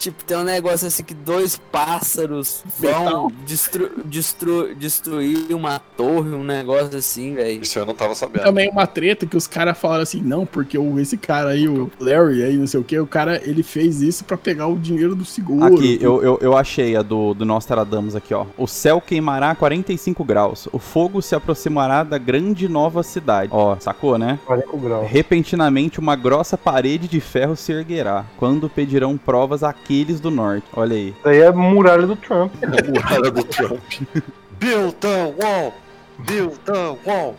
Tipo, 0.00 0.24
tem 0.24 0.34
um 0.38 0.44
negócio 0.44 0.88
assim 0.88 1.04
que 1.04 1.12
dois 1.12 1.60
pássaros 1.70 2.64
vão 2.78 3.30
destru, 3.46 3.90
destru, 4.02 4.74
destruir 4.74 5.54
uma 5.54 5.78
torre, 5.78 6.30
um 6.30 6.42
negócio 6.42 6.96
assim, 6.96 7.34
velho. 7.34 7.60
Isso 7.60 7.78
eu 7.78 7.84
não 7.84 7.94
tava 7.94 8.14
sabendo. 8.14 8.44
Também 8.44 8.70
uma 8.70 8.86
treta 8.86 9.26
que 9.26 9.36
os 9.36 9.46
caras 9.46 9.76
falaram 9.76 10.02
assim, 10.02 10.22
não, 10.22 10.46
porque 10.46 10.78
o, 10.78 10.98
esse 10.98 11.18
cara 11.18 11.50
aí, 11.50 11.68
o 11.68 11.90
Larry 12.00 12.42
aí, 12.42 12.56
não 12.56 12.66
sei 12.66 12.80
o 12.80 12.82
que, 12.82 12.98
o 12.98 13.06
cara, 13.06 13.42
ele 13.44 13.62
fez 13.62 14.00
isso 14.00 14.24
pra 14.24 14.38
pegar 14.38 14.68
o 14.68 14.78
dinheiro 14.78 15.14
do 15.14 15.26
seguro. 15.26 15.66
Aqui, 15.66 15.98
eu, 16.00 16.22
eu, 16.22 16.38
eu 16.40 16.56
achei 16.56 16.96
a 16.96 17.02
do, 17.02 17.34
do 17.34 17.44
Nostradamus 17.44 18.16
aqui, 18.16 18.32
ó. 18.32 18.46
O 18.56 18.66
céu 18.66 19.02
queimará 19.02 19.50
a 19.50 19.54
45 19.54 20.24
graus. 20.24 20.66
O 20.72 20.78
fogo 20.78 21.20
se 21.20 21.34
aproximará 21.34 22.02
da 22.02 22.16
grande 22.16 22.66
nova 22.70 23.02
cidade. 23.02 23.50
Ó, 23.52 23.76
sacou, 23.78 24.16
né? 24.16 24.38
40 24.46 24.76
graus. 24.78 25.10
Repentinamente, 25.10 26.00
uma 26.00 26.16
grossa 26.16 26.56
parede 26.56 27.06
de 27.06 27.20
ferro 27.20 27.54
se 27.54 27.70
erguerá, 27.70 28.24
quando 28.38 28.70
pedirão 28.70 29.18
provas 29.18 29.62
àqueles 29.90 30.20
do 30.20 30.30
norte. 30.30 30.66
Olha 30.72 30.94
aí. 30.94 31.14
Isso 31.18 31.28
aí 31.28 31.40
é 31.40 31.50
muralha 31.50 32.06
do 32.06 32.14
Trump. 32.14 32.52
O 32.54 33.02
cara 33.02 33.30
do 33.30 33.42
Trump. 33.42 33.82
Build 34.60 34.94
the 34.96 35.34
wall! 35.42 35.74
Build 36.18 36.58
the 36.60 36.96
wall! 37.04 37.34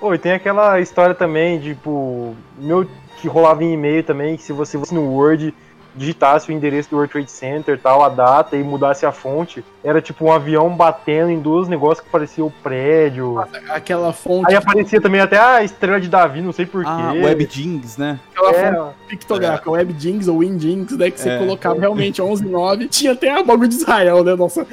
Pô, 0.00 0.14
e 0.14 0.18
tem 0.18 0.32
aquela 0.32 0.80
história 0.80 1.14
também, 1.14 1.60
tipo, 1.60 2.34
meu, 2.58 2.88
que 3.18 3.28
rolava 3.28 3.62
em 3.62 3.74
e-mail 3.74 4.02
também, 4.02 4.36
que 4.36 4.42
se 4.42 4.52
você 4.52 4.76
fosse 4.76 4.94
no 4.94 5.12
Word, 5.12 5.54
digitasse 5.94 6.50
o 6.50 6.52
endereço 6.52 6.90
do 6.90 6.96
World 6.96 7.12
Trade 7.12 7.30
Center, 7.30 7.78
tal, 7.80 8.02
a 8.02 8.08
data 8.08 8.56
e 8.56 8.62
mudasse 8.62 9.04
a 9.04 9.12
fonte, 9.12 9.64
era 9.84 10.00
tipo 10.00 10.24
um 10.24 10.32
avião 10.32 10.70
batendo 10.74 11.30
em 11.30 11.38
dois 11.40 11.68
negócios 11.68 12.00
que 12.04 12.10
parecia 12.10 12.44
o 12.44 12.50
prédio. 12.50 13.38
Aquela 13.68 14.12
fonte, 14.12 14.48
Aí 14.50 14.54
aparecia 14.56 15.00
também 15.00 15.20
até 15.20 15.38
a 15.38 15.62
estrela 15.62 16.00
de 16.00 16.08
Davi, 16.08 16.40
não 16.40 16.52
sei 16.52 16.66
porquê. 16.66 16.88
Ah, 16.90 17.12
WebJings, 17.14 17.96
né? 17.98 18.18
aquela 18.34 18.52
fonte 18.52 18.94
É, 19.04 19.08
pictográfica, 19.08 19.70
Web 19.70 19.94
Jinx 19.98 20.28
ou 20.28 20.38
Win 20.38 20.58
Jinx, 20.58 20.96
né, 20.96 21.10
que 21.10 21.20
você 21.20 21.30
É. 21.30 21.38
colocava 21.38 21.78
realmente 21.80 22.20
11 22.22 22.44
9. 22.44 22.88
Tinha 22.88 23.12
até 23.12 23.30
a 23.30 23.42
bagulho 23.42 23.68
de 23.68 23.74
Israel, 23.76 24.22
né, 24.24 24.34
nossa. 24.34 24.66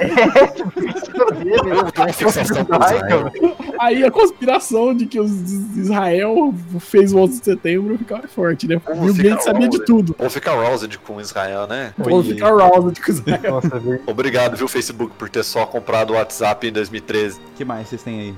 Uma 1.97 2.13
fixação 2.13 2.65
com 2.65 2.73
Ai, 2.81 2.95
Israel. 2.95 3.31
Aí 3.79 4.03
a 4.03 4.11
conspiração 4.11 4.93
de 4.95 5.05
que 5.05 5.19
os 5.19 5.31
Israel 5.75 6.53
fez 6.79 7.13
o 7.13 7.19
11 7.19 7.39
de 7.39 7.45
setembro 7.45 7.97
ficava 7.97 8.27
forte, 8.27 8.67
né? 8.67 8.81
Bill 9.01 9.13
fica 9.13 9.29
Gates 9.29 9.45
sabia 9.45 9.69
de 9.69 9.83
tudo. 9.85 10.15
Vou 10.17 10.29
ficar 10.29 10.53
roused 10.53 10.97
com 11.09 11.19
Israel, 11.19 11.65
né? 11.65 11.93
Ou 11.97 12.23
ficar 12.23 12.47
aroused 12.47 13.01
com 13.01 13.11
Israel. 13.11 13.53
Nossa. 13.53 13.81
Obrigado, 14.05 14.55
viu, 14.55 14.67
Facebook, 14.67 15.13
por 15.17 15.27
ter 15.27 15.43
só 15.43 15.65
comprado 15.65 16.11
o 16.11 16.13
WhatsApp 16.13 16.67
em 16.67 16.71
2013. 16.71 17.39
O 17.39 17.57
que 17.57 17.65
mais 17.65 17.87
vocês 17.87 18.03
têm 18.03 18.19
aí? 18.19 18.35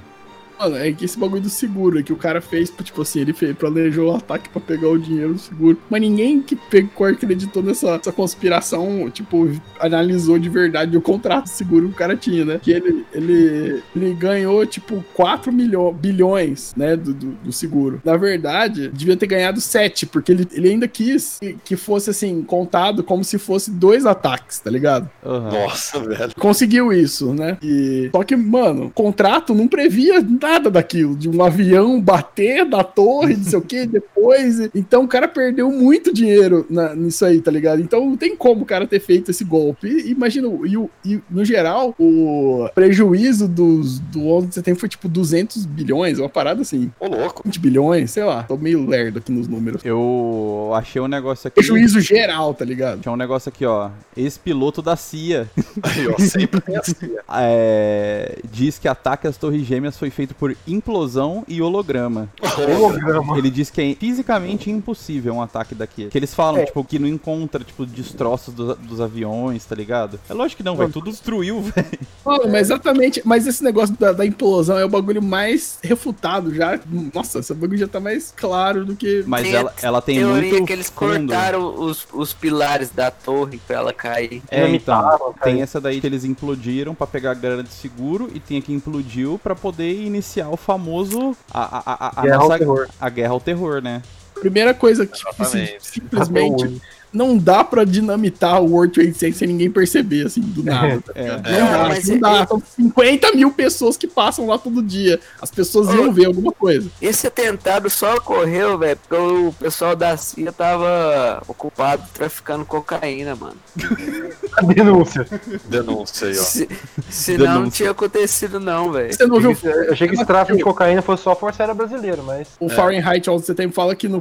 Mano, 0.62 0.78
é 0.78 0.91
que 0.91 1.06
esse 1.06 1.17
bagulho 1.17 1.41
do 1.41 1.50
seguro 1.50 2.00
é 2.00 2.04
que 2.04 2.13
o 2.13 2.15
cara 2.15 2.39
fez, 2.39 2.71
tipo 2.84 3.02
assim, 3.02 3.21
ele 3.21 3.34
fez, 3.34 3.56
planejou 3.56 4.12
o 4.12 4.15
ataque 4.15 4.47
pra 4.47 4.62
pegar 4.62 4.89
o 4.89 5.00
dinheiro 5.00 5.34
do 5.34 5.39
seguro. 5.39 5.76
Mas 5.89 6.02
ninguém 6.02 6.39
que 6.39 6.56
pegou, 6.56 7.08
acreditou 7.08 7.63
nessa, 7.63 8.00
conspiração, 8.12 9.10
tipo, 9.10 9.50
analisou 9.80 10.38
de 10.38 10.50
verdade 10.50 10.95
o 10.95 11.02
contrato 11.02 11.45
de 11.45 11.50
seguro 11.50 11.88
que 11.88 11.93
o 11.93 11.97
cara 11.97 12.15
tinha, 12.15 12.45
né? 12.45 12.60
Que 12.62 12.71
ele, 12.74 13.06
ele, 13.12 13.84
ele 13.95 14.13
ganhou, 14.13 14.63
tipo, 14.67 15.04
4 15.15 15.52
milho, 15.52 15.91
bilhões, 15.93 16.76
né, 16.78 16.95
do, 16.95 17.12
do, 17.12 17.32
do 17.32 17.52
seguro. 17.52 18.00
Na 18.06 18.15
verdade, 18.15 18.89
devia 18.89 19.17
ter 19.17 19.26
ganhado 19.26 19.60
7, 19.60 20.06
porque 20.06 20.32
ele, 20.32 20.47
ele 20.52 20.69
ainda 20.69 20.88
quis 20.88 21.39
que, 21.39 21.58
que 21.65 21.76
fosse, 21.76 22.12
assim, 22.12 22.43
contado 22.43 23.04
como 23.04 23.24
se 23.24 23.39
fosse 23.39 23.71
dois 23.71 24.06
ataques, 24.06 24.60
tá 24.60 24.69
ligado? 24.69 25.10
Aham. 25.26 25.52
Nossa, 25.52 26.00
velho. 26.00 26.34
conseguiu 26.38 26.93
isso, 26.93 27.34
né? 27.34 27.58
E 27.63 28.10
só 28.12 28.24
que, 28.24 28.36
mano, 28.36 28.86
o 28.86 28.91
contrato 28.91 29.56
não 29.56 29.67
previa 29.67 30.21
nada 30.21 30.51
daquilo, 30.60 31.16
de 31.16 31.30
um 31.30 31.44
avião 31.44 32.00
bater 32.02 32.66
na 32.66 32.84
torre, 32.84 33.36
não 33.36 33.44
sei 33.44 33.60
o 33.60 33.62
que, 33.62 33.86
depois. 33.88 34.60
Então 34.76 35.04
o 35.04 35.08
cara 35.08 35.28
perdeu 35.28 35.72
muito 35.72 36.14
dinheiro 36.14 36.66
na- 36.70 36.96
nisso 36.96 37.24
aí, 37.26 37.40
tá 37.42 37.52
ligado? 37.52 37.82
Então 37.82 38.06
não 38.06 38.18
tem 38.18 38.36
como 38.36 38.62
o 38.64 38.66
cara 38.66 38.86
ter 38.88 39.00
feito 39.00 39.32
esse 39.32 39.44
golpe. 39.44 39.88
E, 39.88 40.12
imagina, 40.12 40.48
e, 40.66 40.78
o- 40.78 40.90
e, 41.06 41.20
no 41.30 41.44
geral, 41.46 41.96
o 42.00 42.68
prejuízo 42.76 43.48
dos, 43.48 44.00
do 44.00 44.28
11 44.28 44.48
de 44.48 44.56
setembro 44.56 44.80
foi 44.80 44.90
tipo 44.90 45.08
200 45.08 45.66
bilhões, 45.66 46.20
uma 46.20 46.30
parada 46.30 46.62
assim, 46.62 46.92
Ô, 47.00 47.08
louco. 47.08 47.42
20 47.46 47.60
bilhões, 47.60 48.12
sei 48.12 48.24
lá. 48.24 48.44
Tô 48.44 48.58
meio 48.58 48.86
lerdo 48.88 49.20
aqui 49.20 49.32
nos 49.32 49.48
números. 49.48 49.82
Eu 49.86 50.72
achei 50.76 51.02
um 51.02 51.08
negócio 51.08 51.48
aqui. 51.48 51.56
Prejuízo 51.56 52.00
geral, 52.00 52.54
tá 52.54 52.66
ligado? 52.66 53.02
Tinha 53.02 53.12
um 53.12 53.18
negócio 53.18 53.50
aqui, 53.50 53.66
ó. 53.66 53.90
Ex-piloto 54.16 54.82
da 54.82 54.96
CIA 54.96 55.50
Aí, 55.84 56.08
ó, 56.08 56.18
sempre 56.20 56.60
tem 56.62 56.76
assim. 56.78 56.94
é, 57.34 58.38
diz 58.52 58.78
que 58.78 58.88
ataque 58.88 59.28
às 59.28 59.38
torres 59.38 59.66
gêmeas 59.66 59.98
foi 59.98 60.10
feito 60.10 60.34
por 60.41 60.58
implosão 60.67 61.43
e 61.47 61.62
holograma. 61.62 62.27
Holograma. 62.58 63.38
Ele 63.38 63.51
diz 63.51 63.69
que 63.69 63.80
é 63.80 63.93
fisicamente 63.95 64.71
impossível 64.71 65.36
um 65.36 65.41
ataque 65.41 65.75
daqui. 65.75 66.08
Que 66.08 66.17
eles 66.17 66.34
falam, 66.34 66.62
É. 66.62 66.65
tipo, 66.65 66.84
que 66.84 66.97
não 66.97 67.08
encontra, 67.08 67.63
tipo, 67.63 67.86
destroços 67.86 68.51
do- 68.51 68.75
dos 68.75 68.99
aviões, 68.99 69.63
tá 69.63 69.75
ligado? 69.75 70.19
É 70.27 70.34
lógico 70.34 70.58
que 70.58 70.63
não, 70.63 70.75
velho. 70.75 70.91
Tudo 70.91 71.12
destruiu, 71.12 71.62
velho. 71.69 71.88
Mano, 72.25 72.45
mas 72.45 72.62
exatamente. 72.71 73.21
Mas 73.23 73.45
esse 73.45 73.63
negócio 73.63 73.95
da, 73.99 74.13
da 74.13 74.25
implosão 74.25 74.80
é 74.80 74.84
o 74.84 74.89
bagulho 74.89 75.21
mais 75.21 75.77
refutado 75.84 76.51
já. 76.56 76.80
Nossa, 77.13 77.38
esse 77.38 77.54
bagulho 77.54 77.77
já 77.77 77.88
tá 77.88 77.99
mais 77.99 78.34
claro 78.36 78.84
do 78.84 78.95
que. 78.95 79.23
Mas 79.27 79.43
Tem 79.43 79.54
ela, 79.54 79.73
ela 79.80 80.01
tem 80.01 80.17
Teoria 80.17 80.51
muito 80.54 80.65
que 80.65 80.73
eles 80.73 80.89
fundo. 80.89 81.27
cortaram 81.27 81.80
os, 81.84 82.08
os 82.12 82.34
pilares 82.34 82.89
da 82.89 83.12
torre 83.12 83.60
pra 83.67 83.75
ela 83.77 83.93
cair. 83.93 84.41
É, 84.49 84.67
então, 84.69 85.36
tem 85.43 85.62
essa 85.62 85.80
daí 85.80 86.01
que 86.01 86.08
eles 86.08 86.25
implodiram 86.25 86.95
pra 86.95 87.06
pegar 87.06 87.30
a 87.30 87.36
grana 87.36 87.62
de 87.62 87.73
seguro 87.73 88.27
e 88.34 88.39
tem 88.39 88.58
a 88.58 88.62
que 88.62 88.73
implodiu 88.73 89.39
pra 89.43 89.54
poder 89.56 90.01
iniciar 90.01 90.31
o 90.39 90.56
famoso 90.58 91.36
a, 91.54 91.62
a, 91.62 91.82
a, 92.08 92.20
a 92.20 92.22
Guerra 92.24 92.36
ao 92.38 92.41
nossa- 92.44 92.60
terror. 92.60 92.88
a 93.00 93.10
guerra 93.10 93.32
ao 93.34 93.39
terror, 93.39 93.82
né? 93.82 94.02
Primeira 94.39 94.74
coisa 94.74 95.06
que 95.06 95.13
tipo, 95.17 95.30
assim, 95.39 95.67
simplesmente. 95.80 96.82
Não 97.13 97.38
dá 97.38 97.63
pra 97.63 97.84
dinamitar 97.84 98.62
o 98.62 98.71
World 98.71 98.93
Trade 98.93 99.13
Center 99.13 99.36
sem 99.38 99.47
ninguém 99.47 99.69
perceber, 99.69 100.26
assim, 100.28 100.41
do 100.41 100.63
nada. 100.63 101.02
tá 101.02 101.12
É. 101.15 101.21
ligado? 101.24 101.47
É, 101.47 101.60
não 101.60 101.71
dá, 101.71 101.88
mas 101.89 102.08
não 102.08 102.15
é- 102.15 102.19
dá. 102.19 102.47
São 102.47 102.63
50 102.76 103.32
mil 103.34 103.52
pessoas 103.52 103.97
que 103.97 104.08
passam 104.08 104.47
lá 104.47 104.58
todo 104.58 104.82
dia. 104.82 105.19
As 105.41 105.52
pessoas 105.52 105.93
iam 105.93 106.12
ver 106.13 106.26
alguma 106.26 106.52
coisa. 106.52 106.89
Esse 107.02 107.28
atentado 107.28 107.89
só 107.89 108.15
ocorreu, 108.15 108.78
velho, 108.78 108.97
porque 108.97 109.15
o 109.21 109.54
pessoal 109.54 109.95
da 109.95 110.15
CIA 110.17 110.52
tava 110.52 111.41
ocupado 111.47 112.04
traficando 112.13 112.63
cocaína, 112.65 113.36
mano. 113.36 113.56
Denúncia. 114.76 115.28
Denúncia 115.67 116.28
aí, 116.28 116.38
ó. 116.38 116.41
Se, 116.41 116.69
senão 117.10 117.45
não 117.45 117.54
Denúncia. 117.56 117.71
tinha 117.78 117.91
acontecido, 117.91 118.60
não, 118.60 118.91
velho. 118.91 119.13
Você 119.13 119.26
não 119.26 119.39
viu 119.39 119.52
Eu 119.63 119.91
achei 119.93 120.08
que 120.08 120.15
esse 120.15 120.26
tráfico 120.26 120.58
de 120.58 120.63
cocaína 120.63 121.02
fosse 121.02 121.24
só 121.24 121.32
a 121.32 121.36
Força 121.36 121.63
Aérea 121.63 121.76
Brasileira, 121.76 122.21
mas. 122.24 122.47
o 122.60 122.69
Fahrenheit 122.69 123.30
11 123.30 123.41
de 123.41 123.47
setembro 123.47 123.76
fala 123.76 123.95
que 123.95 124.08
no, 124.08 124.17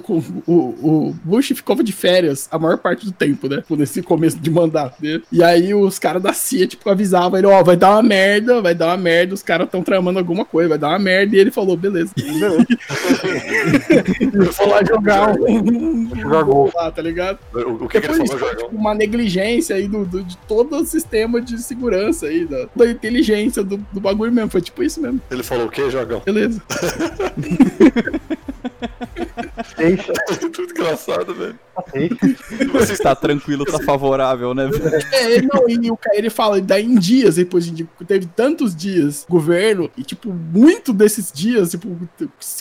o, 0.47 0.53
o 0.53 1.17
Bush 1.25 1.49
ficava 1.49 1.83
de 1.83 1.93
férias 1.93 2.49
a 2.51 2.59
maior 2.59 2.79
parte 2.81 3.07
do 3.07 3.13
tempo, 3.13 3.49
né? 3.49 3.59
Tipo, 3.59 3.77
Nesse 3.77 4.03
começo 4.03 4.39
de 4.39 4.51
mandato 4.51 5.01
dele. 5.01 5.23
E 5.31 5.43
aí 5.43 5.73
os 5.75 5.99
caras 5.99 6.23
da 6.23 6.33
CIA, 6.33 6.67
tipo, 6.67 6.89
avisavam 6.91 7.39
ele, 7.39 7.47
ó, 7.47 7.63
vai 7.63 7.77
dar 7.77 7.91
uma 7.93 8.03
merda, 8.03 8.61
vai 8.61 8.75
dar 8.75 8.89
uma 8.89 8.97
merda, 8.97 9.35
os 9.35 9.43
caras 9.43 9.67
estão 9.67 9.83
tramando 9.83 10.19
alguma 10.19 10.45
coisa, 10.45 10.69
vai 10.71 10.79
dar 10.79 10.89
uma 10.89 10.99
merda. 10.99 11.37
E 11.37 11.39
ele 11.39 11.51
falou, 11.51 11.77
beleza. 11.77 12.13
Eu 14.33 14.53
vou 14.53 14.69
lá 14.69 14.85
jogar 14.85 15.31
um, 15.39 16.11
Jogar 16.17 16.43
gol. 16.43 16.71
lá, 16.75 16.91
tá 16.91 17.03
ligado? 17.03 17.39
O, 17.55 17.85
o 17.85 17.89
que, 17.89 18.01
que 18.01 18.07
ele 18.07 18.19
Depois 18.19 18.31
falou, 18.41 18.57
tipo, 18.57 18.75
uma 18.77 18.95
negligência 18.95 19.77
aí 19.77 19.87
do, 19.89 20.05
do- 20.05 20.23
de 20.23 20.37
todo 20.49 20.77
o 20.77 20.85
sistema 20.87 21.41
de 21.41 21.59
segurança 21.63 22.27
aí, 22.27 22.45
da, 22.47 22.69
da 22.75 22.87
inteligência 22.91 23.63
do, 23.63 23.77
do 23.93 24.01
bagulho 24.01 24.33
mesmo. 24.33 24.51
Foi 24.51 24.61
tipo 24.61 24.83
isso 24.83 25.01
mesmo. 25.01 25.21
Ele 25.31 25.43
falou 25.43 25.67
o 25.67 25.71
quê, 25.71 25.91
Jorgão? 25.91 26.21
Beleza. 26.25 26.61
Deixa, 29.77 30.13
Tudo 30.53 30.71
engraçado, 30.71 31.35
velho. 31.35 31.59
aceita. 31.81 33.03
Tá 33.03 33.15
tranquilo, 33.15 33.65
tá 33.65 33.79
favorável, 33.81 34.55
né? 34.55 34.67
velho? 34.67 35.07
É, 35.13 35.33
ele 35.33 35.49
não, 35.53 35.69
e 35.69 35.91
o 35.91 35.97
cara 35.97 36.17
ele 36.17 36.31
fala, 36.31 36.61
daí 36.61 36.85
em 36.85 36.99
dias, 36.99 37.37
depois 37.37 37.65
de 37.67 37.89
teve 38.07 38.27
tantos 38.27 38.75
dias 38.75 39.27
governo, 39.29 39.91
e 39.97 40.03
tipo, 40.03 40.33
muito 40.33 40.93
desses 40.93 41.33
dias, 41.33 41.71
tipo, 41.71 41.97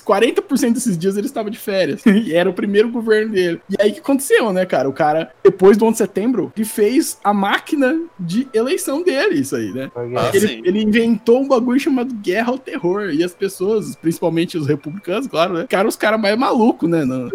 40% 0.05 0.73
desses 0.73 0.97
dias 0.97 1.17
ele 1.17 1.27
estava 1.27 1.49
de 1.49 1.57
férias. 1.57 2.01
E 2.19 2.33
era 2.33 2.49
o 2.49 2.53
primeiro 2.53 2.89
governo 2.89 3.31
dele. 3.31 3.61
E 3.69 3.81
aí 3.81 3.91
o 3.91 3.93
que 3.93 3.99
aconteceu, 3.99 4.51
né, 4.51 4.65
cara? 4.65 4.89
O 4.89 4.93
cara, 4.93 5.31
depois 5.43 5.77
do 5.77 5.85
11 5.85 5.91
de 5.93 5.97
setembro, 5.97 6.51
ele 6.55 6.65
fez 6.65 7.17
a 7.23 7.33
máquina 7.33 7.97
de 8.19 8.47
eleição 8.53 9.01
dele, 9.01 9.39
isso 9.39 9.55
aí, 9.55 9.71
né? 9.71 9.89
Ah, 9.95 10.31
Ele, 10.33 10.47
sim. 10.47 10.61
ele 10.65 10.81
inventou 10.81 11.41
um 11.41 11.47
bagulho 11.47 11.79
chamado 11.79 12.13
Guerra 12.15 12.51
ao 12.51 12.57
Terror. 12.57 13.11
E 13.11 13.23
as 13.23 13.33
pessoas, 13.33 13.95
principalmente 13.95 14.57
os 14.57 14.67
republicanos, 14.67 15.27
claro, 15.27 15.53
né? 15.53 15.61
Ficaram 15.61 15.87
os 15.87 15.95
caras 15.95 16.19
mais 16.19 16.37
malucos, 16.37 16.88
né? 16.89 17.05
Não, 17.05 17.17
Não, 17.25 17.29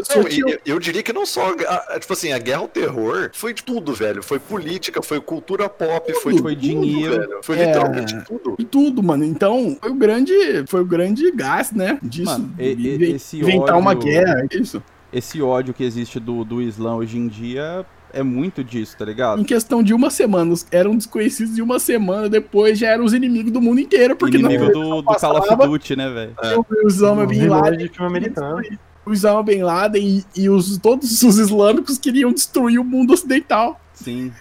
eu, 0.48 0.58
eu 0.66 0.78
diria 0.78 1.02
que 1.02 1.12
não 1.12 1.24
só. 1.24 1.54
a- 1.66 1.94
a- 1.94 2.00
tipo 2.00 2.12
assim, 2.12 2.32
a 2.32 2.38
guerra 2.38 2.60
ao 2.60 2.68
terror 2.68 3.30
foi 3.32 3.54
de 3.54 3.62
tudo, 3.62 3.92
velho. 3.94 4.22
Foi 4.22 4.38
política, 4.38 5.00
foi 5.02 5.20
cultura 5.20 5.68
pop, 5.68 6.12
foi, 6.20 6.34
de 6.34 6.42
Foi 6.42 6.54
tudo, 6.54 6.60
dinheiro. 6.62 7.20
velho. 7.20 7.38
Foi 7.42 7.58
É. 7.58 7.66
literalmente 7.66 8.14
tudo. 8.24 8.54
de 8.58 8.64
tudo, 8.64 9.02
mano. 9.02 9.24
Então, 9.24 9.76
foi 9.80 9.90
o 9.90 9.94
grande, 9.94 10.32
foi 10.68 10.80
o 10.80 10.84
grande 10.84 11.30
gás, 11.32 11.72
né? 11.72 11.98
Disso. 12.02 12.30
Mano, 12.30 12.52
e- 12.58 12.72
e- 12.72 13.12
esse 13.14 13.38
inventar 13.38 13.78
uma 13.78 13.90
ódio- 13.92 14.02
guerra, 14.10 14.46
isso. 14.52 14.82
Esse 15.12 15.40
ódio 15.40 15.72
que 15.72 15.84
existe 15.84 16.18
do, 16.18 16.44
do 16.44 16.60
Islã 16.60 16.96
hoje 16.96 17.16
em 17.18 17.28
dia 17.28 17.86
é 18.12 18.22
muito 18.22 18.62
disso, 18.64 18.96
tá 18.96 19.04
ligado? 19.04 19.40
Em 19.40 19.44
questão 19.44 19.82
de 19.82 19.94
uma 19.94 20.10
semana, 20.10 20.52
os- 20.52 20.66
eram 20.72 20.96
desconhecidos 20.96 21.54
de 21.54 21.62
uma 21.62 21.78
semana, 21.78 22.28
depois 22.28 22.78
já 22.78 22.88
eram 22.88 23.04
os 23.04 23.12
inimigos 23.12 23.52
do 23.52 23.60
mundo 23.60 23.80
inteiro, 23.80 24.16
porque 24.16 24.36
Inimigo 24.38 24.64
não 24.64 24.72
do, 24.72 25.02
do 25.02 25.04
Call 25.04 25.38
of. 25.38 25.56
Duty, 25.68 25.96
né, 25.96 26.10
velho? 26.10 26.34
o 26.82 26.86
Osama 26.86 27.26
Bin 27.26 27.46
Laden, 27.46 27.88
filme 27.88 28.06
americano. 28.08 28.60
O 29.06 29.10
Osama 29.10 29.42
Bin 29.42 29.62
Laden 29.62 30.24
e, 30.36 30.42
e 30.42 30.48
os, 30.48 30.78
todos 30.78 31.22
os 31.22 31.38
islâmicos 31.38 31.98
queriam 31.98 32.32
destruir 32.32 32.78
o 32.78 32.84
mundo 32.84 33.12
ocidental. 33.12 33.80
Sim. 33.94 34.32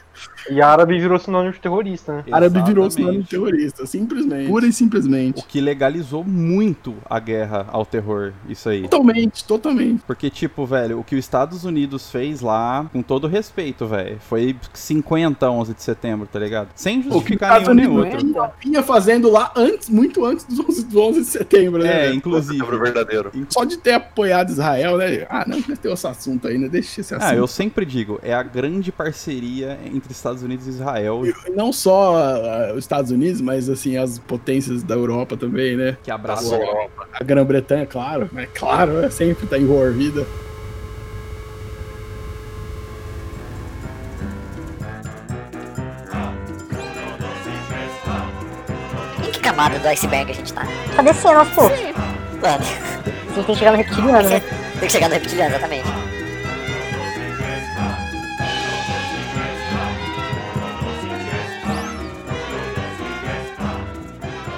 E 0.50 0.62
árabe 0.62 1.00
virou 1.00 1.18
sinônimo 1.20 1.54
de 1.54 1.60
terrorista, 1.60 2.14
né? 2.18 2.24
Árabe 2.32 2.62
virou 2.64 2.90
sinônimo 2.90 3.24
de 3.24 3.30
terrorista, 3.30 3.86
simplesmente. 3.86 4.48
Pura 4.50 4.66
e 4.66 4.74
simplesmente. 4.74 5.40
O 5.40 5.44
que 5.46 5.62
legalizou 5.62 6.24
muito 6.24 6.96
a 7.10 7.20
guerra 7.20 7.66
ao 7.72 7.86
terror, 7.86 8.34
isso 8.48 8.70
aí. 8.70 8.84
Totalmente, 8.84 9.44
totalmente. 9.46 10.04
Porque, 10.06 10.30
tipo, 10.30 10.66
velho, 10.66 11.00
o 11.00 11.04
que 11.04 11.16
os 11.16 11.20
Estados 11.20 11.64
Unidos 11.64 12.10
fez 12.10 12.42
lá, 12.42 12.90
com 12.92 13.02
todo 13.02 13.28
respeito, 13.28 13.86
velho, 13.86 14.18
foi 14.20 14.56
50 14.74 15.50
11 15.50 15.74
de 15.74 15.82
setembro, 15.84 16.28
tá 16.32 16.40
ligado? 16.40 16.70
Sem 16.76 17.00
O 17.00 17.02
que 17.04 17.08
os 17.08 17.14
justificar 17.16 17.62
nenhum 17.74 17.74
nem 17.74 17.88
outro. 18.12 18.18
vinha, 18.26 18.52
vinha 18.62 18.84
fazendo 18.84 19.32
lá 19.32 19.52
antes, 19.56 19.90
muito 19.90 20.26
antes 20.26 20.46
dos 20.46 20.60
11, 20.60 20.86
do 20.86 21.02
11 21.02 21.20
de 21.22 21.26
setembro, 21.28 21.84
né? 21.84 21.90
É, 21.90 22.02
velho? 22.06 22.16
inclusive. 22.16 22.60
Lembro 22.60 22.80
verdadeiro. 22.80 23.32
Só 23.50 23.64
de 23.64 23.78
ter 23.78 23.94
apoiado 23.94 24.50
Israel, 24.50 24.98
né? 24.98 25.26
Ah, 25.30 25.46
não, 25.48 25.62
já 25.62 25.76
tem 25.76 25.92
esse 25.92 26.08
assunto 26.08 26.48
aí, 26.48 26.58
né? 26.58 26.68
Deixa 26.68 27.02
esse 27.02 27.14
assunto. 27.14 27.30
Ah, 27.30 27.36
eu 27.36 27.48
sempre 27.48 27.86
digo, 27.86 28.20
é 28.24 28.34
a 28.34 28.44
grande 28.44 28.92
parceria 28.92 29.80
entre 29.86 30.12
Estados 30.12 30.33
Unidos 30.42 30.66
e 30.68 30.70
Israel 30.72 31.22
E 31.26 31.52
Não 31.52 31.72
só 31.72 32.16
ah, 32.18 32.74
os 32.74 32.80
Estados 32.80 33.12
Unidos, 33.12 33.42
mas 33.42 33.70
assim, 33.70 33.98
as 33.98 34.18
potências 34.20 34.84
da 34.84 34.96
Europa 34.96 35.38
também, 35.38 35.76
né? 35.76 35.98
que 36.04 36.10
abraça 36.12 36.44
Nossa, 36.44 36.58
o 36.58 36.62
Europa. 36.62 37.08
A 37.14 37.24
Grã-Bretanha, 37.24 37.86
claro, 37.86 38.30
é 38.36 38.46
claro, 38.48 39.00
é, 39.06 39.10
sempre 39.10 39.46
tá 39.46 39.58
envolvida. 39.58 40.26
Em 49.26 49.32
que 49.32 49.40
camada 49.40 49.78
do 49.80 49.88
iceberg 49.88 50.32
a 50.32 50.36
gente 50.36 50.54
tá? 50.54 50.66
Tá 50.96 51.02
descendo 51.02 51.40
aos 51.40 51.50
poucos. 51.50 51.80
Mano, 51.80 51.94
A 52.44 53.36
gente 53.36 53.36
tem 53.36 53.44
que 53.46 53.56
chegar 53.56 53.72
no 53.72 53.78
reptiliano, 53.78 54.30
né? 54.30 54.40
tem 54.80 54.88
que 54.88 54.92
chegar 54.92 55.08
no 55.08 55.14
reptiliano, 55.14 55.56
exatamente. 55.56 56.13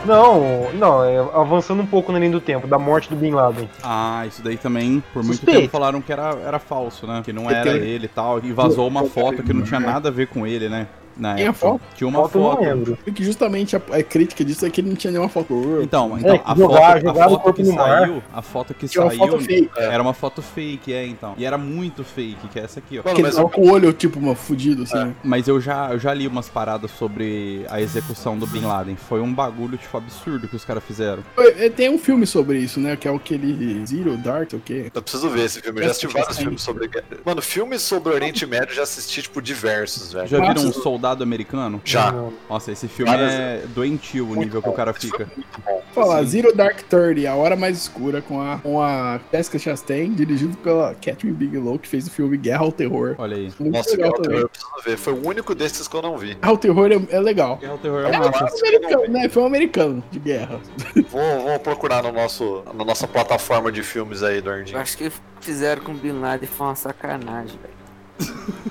Não, 0.06 0.72
não, 0.74 1.04
é, 1.04 1.18
avançando 1.34 1.82
um 1.82 1.86
pouco 1.86 2.12
na 2.12 2.20
linha 2.20 2.32
do 2.32 2.40
tempo, 2.42 2.68
da 2.68 2.78
morte 2.78 3.10
do 3.10 3.16
Bin 3.16 3.32
Laden. 3.32 3.70
Ah, 3.84 4.24
isso 4.28 4.42
daí 4.44 4.58
também, 4.58 5.04
por 5.14 5.24
muito 5.24 5.38
Suspeito. 5.38 5.60
tempo 5.62 5.72
falaram 5.72 6.02
que 6.02 6.12
era, 6.12 6.36
era 6.46 6.60
falso, 6.60 7.08
né? 7.08 7.22
Que 7.24 7.34
não 7.34 7.50
É, 7.50 7.60
era 7.60 7.72
ele 7.78 8.06
e 8.06 8.10
tal. 8.10 8.40
E 8.44 8.52
vazou 8.52 8.88
uma 8.88 9.04
foto 9.06 9.44
que 9.44 9.54
não 9.54 9.64
tinha 9.64 9.80
nada 9.80 10.10
a 10.10 10.12
ver 10.12 10.28
com 10.28 10.46
ele, 10.46 10.70
né? 10.70 10.88
Na 11.18 11.36
Tem 11.36 11.46
a 11.46 11.50
época. 11.50 11.60
foto? 11.68 11.82
Tinha 11.96 12.08
uma 12.08 12.20
Foto 12.24 12.38
eu 12.38 12.42
não 12.42 12.52
foto. 12.52 12.62
lembro. 12.64 12.98
Que 13.14 13.24
justamente 13.24 13.76
a, 13.76 13.82
a 13.92 14.04
crítica 14.04 14.44
disso 14.44 14.66
é 14.66 14.70
que 14.70 14.82
ele 14.82 14.90
não 14.90 14.96
tinha 14.96 15.12
nenhuma 15.12 15.30
foto. 15.30 15.80
Então, 15.82 16.18
então 16.18 16.36
É, 16.36 16.42
a, 16.46 16.56
jogar- 16.56 17.02
foto, 17.02 17.20
a 17.20 17.30
foto 17.30 17.54
que 17.54 17.66
saiu, 17.66 18.24
a 18.34 18.42
foto 18.42 18.74
que 18.74 18.88
tinha 18.88 19.04
uma 19.04 19.10
saiu 19.12 19.20
foto 19.32 19.40
fake. 19.44 19.70
era 19.78 20.02
uma 20.04 20.14
foto 20.14 20.42
fake, 20.42 20.94
é, 20.94 21.06
então. 21.06 21.34
E 21.38 21.46
era 21.46 21.58
muito 21.58 22.04
fake, 22.04 22.48
que 22.50 22.60
é 22.60 22.64
essa 22.64 22.80
aqui, 22.80 23.00
ó. 23.00 23.04
Mano, 23.04 23.16
Que 23.16 23.22
ele 23.22 23.32
tava 23.32 23.44
eu, 23.44 23.50
com 23.50 23.62
o 23.62 23.72
olho, 23.72 23.94
tipo, 23.94 24.20
uma 24.20 24.36
fudido, 24.36 24.84
assim. 24.84 25.16
Mas 25.24 25.48
eu 25.48 25.62
já, 25.62 25.92
eu 25.94 26.00
já 26.00 26.14
li 26.14 26.28
umas 26.28 26.50
paradas 26.50 26.92
sobre 26.92 27.66
a 27.70 27.80
execução 27.80 28.38
do 28.38 28.46
Bin 28.48 28.62
Laden. 28.66 28.96
Foi 28.96 29.22
um 29.22 29.34
bagulho, 29.34 29.78
tipo, 29.78 29.98
absurdo 29.98 30.48
que 30.48 30.56
os 30.56 30.66
caras 30.66 30.84
fizeram. 30.84 31.24
É, 31.38 31.70
Tem 31.70 31.90
um 31.90 31.98
filme 31.98 32.26
sobre 32.28 32.58
isso, 32.60 32.80
né? 32.80 32.96
Que 32.96 33.08
é 33.08 33.16
aquele 33.16 33.86
Zero 33.86 34.18
Dark, 34.18 34.52
o 34.54 34.60
quê? 34.60 34.92
eu 34.94 35.02
preciso 35.02 35.30
ver 35.30 35.46
esse 35.46 35.62
filme. 35.62 35.80
Eu 35.80 35.86
já 35.86 35.92
assisti 35.92 36.08
vários 36.08 36.38
filmes 36.38 36.62
sobre. 36.62 36.90
Mano, 37.24 37.42
filmes 37.42 37.82
sobre 37.82 38.12
o 38.12 38.16
Oriente 38.16 38.46
Médio 38.46 38.72
eu 38.72 38.76
já 38.76 38.84
assisti, 38.84 39.22
tipo, 39.22 39.42
diversos, 39.42 40.12
velho. 40.14 40.28
Já 40.28 40.40
viram 40.40 40.62
um 40.62 40.66
Nossa. 40.66 40.82
Soldado 41.06 41.24
americano? 41.24 41.80
Já. 41.86 42.14
Nossa, 42.50 42.72
esse 42.72 42.88
filme 42.88 43.12
Várias- 43.12 43.34
é 43.34 43.64
doentio 43.74 44.28
o 44.30 44.36
nível 44.36 44.62
que 44.62 44.70
o 44.70 44.74
cara 44.74 44.92
fica. 44.94 45.28
Muito 45.36 45.62
bom. 45.64 45.82
Vou 45.94 46.04
falar, 46.04 46.22
Sim. 46.24 46.28
Zero 46.30 46.56
Dark 46.56 46.82
Thirty, 46.82 47.26
A 47.28 47.36
Hora 47.36 47.56
Mais 47.56 47.78
Escura, 47.78 48.22
com 48.22 48.42
a, 48.42 48.58
com 48.58 48.82
a 48.82 49.20
Jessica 49.32 49.58
Chastain, 49.60 50.12
dirigido 50.14 50.58
pela 50.58 50.94
Catherine 50.96 51.32
Bigelow, 51.34 51.78
que 51.80 51.88
fez 51.88 52.08
o 52.08 52.12
filme 52.12 52.36
Guerra 52.38 52.64
ao 52.64 52.72
Terror. 52.72 53.16
Olha 53.18 53.38
aí. 53.38 53.52
Muito 53.60 53.74
Nossa, 53.78 53.92
legal 53.92 53.98
Guerra 53.98 54.10
ao 54.10 54.22
também. 54.24 54.30
Terror, 54.32 54.42
eu 54.42 54.50
preciso 54.50 54.72
ver. 54.84 54.98
Foi 54.98 55.14
o 55.14 55.28
único 55.28 55.56
desses 55.56 55.88
que 55.88 55.96
eu 55.96 56.02
não 56.02 56.18
vi. 56.18 56.34
Guerra 56.34 56.50
ao 56.52 56.58
Terror 56.58 56.92
é, 56.92 57.16
é 57.16 57.20
legal. 57.20 57.58
Guerra 57.58 57.72
ao 57.74 57.78
Terror 57.78 58.00
é 58.02 58.14
É 58.14 58.20
um 58.20 58.26
massa. 58.26 58.48
filme 58.58 58.76
americano, 58.78 59.14
né? 59.14 59.30
Foi 59.30 59.44
um 59.44 59.46
americano 59.46 60.04
de 60.12 60.20
guerra. 60.20 60.60
Vou, 61.10 61.40
vou 61.44 61.60
procurar 61.60 62.04
no 62.04 62.12
nosso, 62.12 62.64
na 62.74 62.84
nossa 62.84 63.08
plataforma 63.08 63.72
de 63.72 63.84
filmes 63.84 64.22
aí, 64.24 64.34
Eu 64.36 64.40
Eduardinho. 64.40 64.78
acho 64.80 64.98
que 64.98 65.10
fizeram 65.40 65.82
com 65.84 65.92
o 65.92 65.96
Bin 65.96 66.20
Laden 66.20 66.48
foi 66.50 66.68
uma 66.68 66.76
sacanagem, 66.76 67.58
velho. 67.62 67.75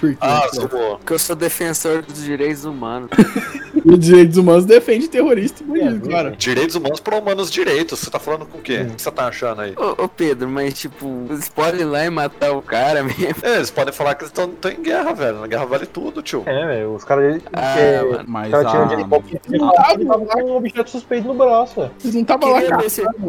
Por 0.00 0.10
quê? 0.10 0.18
Ah, 0.20 0.48
sou. 0.52 0.68
Porque 0.68 1.12
eu 1.12 1.18
sou 1.18 1.36
defensor 1.36 2.02
dos 2.02 2.22
direitos 2.22 2.64
humanos. 2.64 3.10
Os 3.84 4.00
direitos 4.00 4.36
humanos 4.36 4.64
defende 4.64 5.06
terrorista 5.06 5.62
e 5.62 5.66
bandido, 5.66 6.08
É, 6.08 6.12
cara. 6.12 6.30
Direitos 6.32 6.74
humanos 6.74 6.98
para 6.98 7.18
humanos 7.18 7.50
direitos. 7.50 8.00
Você 8.00 8.10
tá 8.10 8.18
falando 8.18 8.44
com 8.44 8.58
o 8.58 8.60
quê? 8.60 8.80
O 8.80 8.94
que 8.94 9.02
você 9.02 9.10
tá 9.12 9.28
achando 9.28 9.60
aí? 9.60 9.74
Ô, 9.76 10.04
ô, 10.04 10.08
Pedro, 10.08 10.48
mas 10.48 10.74
tipo, 10.74 11.26
eles 11.30 11.48
podem 11.48 11.82
ir 11.82 11.84
lá 11.84 12.04
e 12.04 12.10
matar 12.10 12.50
o 12.50 12.60
cara 12.60 13.04
mesmo. 13.04 13.36
É, 13.42 13.56
eles 13.56 13.70
podem 13.70 13.94
falar 13.94 14.16
que 14.16 14.24
eles 14.24 14.32
estão 14.36 14.50
em 14.72 14.82
guerra, 14.82 15.12
velho. 15.12 15.38
Na 15.38 15.46
guerra 15.46 15.66
vale 15.66 15.86
tudo, 15.86 16.20
tio. 16.20 16.42
É, 16.46 16.66
velho, 16.66 16.94
os 16.94 17.04
caras. 17.04 17.40
Ah, 17.52 17.78
é, 17.78 18.02
mano. 18.02 18.24
Mas 18.26 18.50
de 18.50 18.56
a... 18.56 18.92
helicóptero 18.92 19.40
e 19.50 19.62
Ah, 19.62 19.94
ele 19.94 20.04
tava 20.04 20.26
com 20.26 20.42
um 20.42 20.56
objeto 20.56 20.90
suspeito 20.90 21.28
no 21.28 21.34
braço, 21.34 21.80
velho. 21.80 21.92
Vocês 21.98 22.14
não 22.14 22.22
estavam 22.22 22.50
lá, 22.50 22.62
cara. 22.62 22.84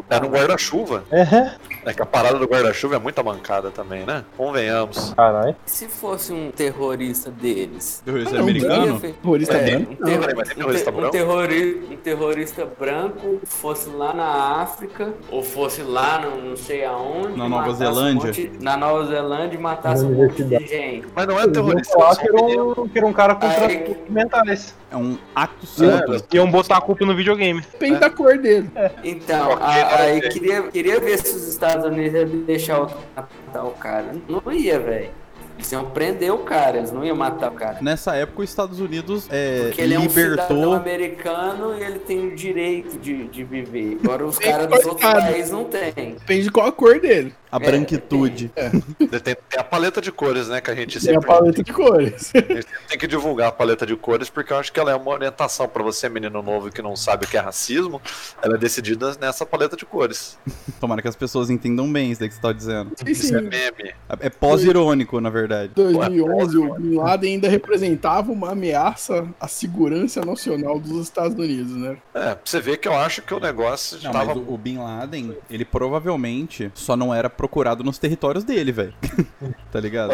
É 0.09 0.19
no 0.19 0.27
guarda-chuva. 0.27 1.03
É, 1.11 1.51
É 1.85 1.93
que 1.93 2.01
a 2.01 2.05
parada 2.05 2.37
do 2.37 2.45
guarda-chuva 2.45 2.95
é 2.95 2.99
muita 2.99 3.23
mancada 3.23 3.71
também, 3.71 4.05
né? 4.05 4.23
Convenhamos. 4.35 5.13
caralho. 5.15 5.55
Se 5.65 5.87
fosse 5.87 6.33
um 6.33 6.51
terrorista 6.51 7.31
deles. 7.31 8.01
Terrorista 8.03 8.35
Ah, 8.35 8.37
não, 8.37 8.43
americano? 8.43 8.99
Fe- 8.99 9.13
Terrorista 9.21 9.53
É, 9.57 9.71
branco? 9.71 9.91
um, 9.91 9.95
terro- 10.05 10.19
Peraí, 10.21 10.35
mas 10.35 10.49
um 10.51 10.53
terrorista 10.55 10.91
te- 10.91 10.93
um 10.95 10.99
branco? 10.99 11.11
terrori- 11.11 11.87
um 11.91 11.95
terrorista 11.97 12.65
branco 12.79 13.39
fosse 13.45 13.89
lá 13.89 14.13
na 14.13 14.61
África, 14.61 15.13
ou 15.31 15.41
fosse 15.43 15.81
lá 15.81 16.19
no, 16.19 16.49
não 16.49 16.55
sei 16.57 16.83
aonde. 16.85 17.37
Na 17.37 17.47
Nova 17.49 17.67
matasse 17.67 17.73
um 17.73 17.93
Zelândia. 17.93 18.25
monte- 18.27 18.51
na 18.61 18.77
Nova 18.77 19.05
Zelândia 19.05 19.57
e 19.57 19.61
matasse 19.61 20.05
um 20.05 20.11
monte 20.13 20.43
de 20.43 20.67
gente. 20.67 21.07
Mas 21.15 21.27
não 21.27 21.39
é 21.39 21.47
terrorista, 21.47 21.97
eles 21.97 22.17
que 22.17 22.27
era 22.27 22.41
um, 22.41 22.87
que 22.87 22.97
era 22.97 23.07
um 23.07 23.13
cara 23.13 23.35
com 23.35 23.47
transtornos 23.47 23.97
mentais. 24.09 24.75
É 24.89 24.95
um 24.95 25.17
ato 25.35 25.65
santo. 25.65 26.23
Iam 26.33 26.49
botar 26.49 26.77
a 26.77 26.81
culpa 26.81 27.05
no 27.05 27.13
videogame. 27.13 27.59
Depende 27.59 27.99
da 27.99 28.09
cor 28.09 28.37
dele. 28.37 28.69
Então, 29.03 29.51
Ok, 29.51 29.65
a- 29.65 29.95
aí 30.01 30.21
queria, 30.29 30.61
queria 30.63 30.97
ver 30.99 31.17
se 31.17 31.35
os 31.35 31.45
Estados 31.45 31.76
Unidos 31.85 32.13
iam 32.31 32.41
deixar 32.45 32.81
o 32.81 32.89
matar 33.15 33.63
o 33.65 33.71
cara. 33.71 34.15
Não 34.27 34.51
ia, 34.51 34.79
velho. 34.79 35.09
Eles 35.57 35.71
iam 35.71 35.85
prender 35.85 36.31
o 36.31 36.37
cara, 36.39 36.77
eles 36.77 36.91
não 36.91 37.03
iam 37.03 37.15
matar 37.15 37.51
o 37.51 37.55
cara. 37.55 37.79
Nessa 37.81 38.15
época, 38.15 38.43
os 38.43 38.49
Estados 38.49 38.79
Unidos 38.79 39.27
é, 39.31 39.63
Porque 39.65 39.81
ele 39.81 39.95
é 39.95 39.99
um 39.99 40.03
libertou. 40.03 40.73
americano 40.73 41.75
e 41.75 41.83
ele 41.83 41.97
tem 41.97 42.27
o 42.27 42.35
direito 42.35 42.99
de, 42.99 43.27
de 43.27 43.43
viver. 43.43 43.97
Agora 44.03 44.23
os 44.23 44.37
caras 44.37 44.67
dos 44.67 44.85
outros 44.85 45.01
países 45.11 45.49
não 45.51 45.63
têm. 45.63 46.13
Depende 46.13 46.43
de 46.43 46.51
qual 46.51 46.67
a 46.67 46.71
cor 46.71 46.99
dele. 46.99 47.33
A 47.51 47.59
branquitude. 47.59 48.51
Tem, 48.53 49.35
tem 49.35 49.59
a 49.59 49.63
paleta 49.63 50.01
de 50.01 50.11
cores, 50.11 50.47
né? 50.47 50.61
Que 50.61 50.71
a 50.71 50.75
gente 50.75 50.99
Tem 50.99 51.11
a 51.11 51.13
sempre 51.13 51.27
paleta 51.27 51.63
de 51.63 51.73
cores. 51.73 52.31
a 52.35 52.39
gente 52.39 52.67
tem 52.87 52.97
que 52.97 53.07
divulgar 53.07 53.49
a 53.49 53.51
paleta 53.51 53.85
de 53.85 53.95
cores, 53.95 54.29
porque 54.29 54.53
eu 54.53 54.57
acho 54.57 54.71
que 54.71 54.79
ela 54.79 54.91
é 54.91 54.95
uma 54.95 55.11
orientação 55.11 55.67
pra 55.67 55.83
você, 55.83 56.09
menino 56.09 56.41
novo 56.41 56.69
que 56.69 56.81
não 56.81 56.95
sabe 56.95 57.25
o 57.25 57.27
que 57.27 57.37
é 57.37 57.39
racismo. 57.39 58.01
Ela 58.41 58.55
é 58.55 58.57
decidida 58.57 59.15
nessa 59.19 59.45
paleta 59.45 59.75
de 59.75 59.85
cores. 59.85 60.37
Tomara 60.79 61.01
que 61.01 61.07
as 61.07 61.15
pessoas 61.15 61.49
entendam 61.49 61.91
bem 61.91 62.11
isso 62.11 62.19
daí 62.19 62.29
que 62.29 62.35
você 62.35 62.41
tá 62.41 62.51
dizendo. 62.51 62.91
Sim, 62.95 63.11
Isso 63.11 63.35
é 63.35 63.39
sim. 63.39 63.47
meme. 63.47 63.93
É 64.19 64.29
pós-irônico, 64.29 65.19
na 65.21 65.29
verdade. 65.29 65.71
Em 65.71 65.75
2011, 65.75 66.57
o 66.57 66.73
Bin 66.75 66.95
Laden 66.95 67.33
ainda 67.35 67.49
representava 67.49 68.31
uma 68.31 68.51
ameaça 68.51 69.27
à 69.39 69.47
segurança 69.47 70.23
nacional 70.23 70.79
dos 70.79 71.03
Estados 71.03 71.37
Unidos, 71.37 71.71
né? 71.73 71.97
É, 72.13 72.35
pra 72.35 72.39
você 72.43 72.59
ver 72.59 72.77
que 72.77 72.87
eu 72.87 72.93
acho 72.93 73.21
que 73.21 73.33
o 73.33 73.39
negócio 73.39 73.99
Não, 74.03 74.11
tava. 74.11 74.25
mas 74.35 74.37
o, 74.37 74.53
o 74.53 74.57
Bin 74.57 74.77
Laden, 74.77 75.35
ele 75.49 75.65
provavelmente 75.65 76.71
só 76.73 76.95
não 76.95 77.13
era 77.13 77.29
procurado 77.37 77.83
nos 77.83 77.97
territórios 77.97 78.43
dele, 78.43 78.71
velho. 78.71 78.93
tá 79.71 79.79
ligado? 79.79 80.11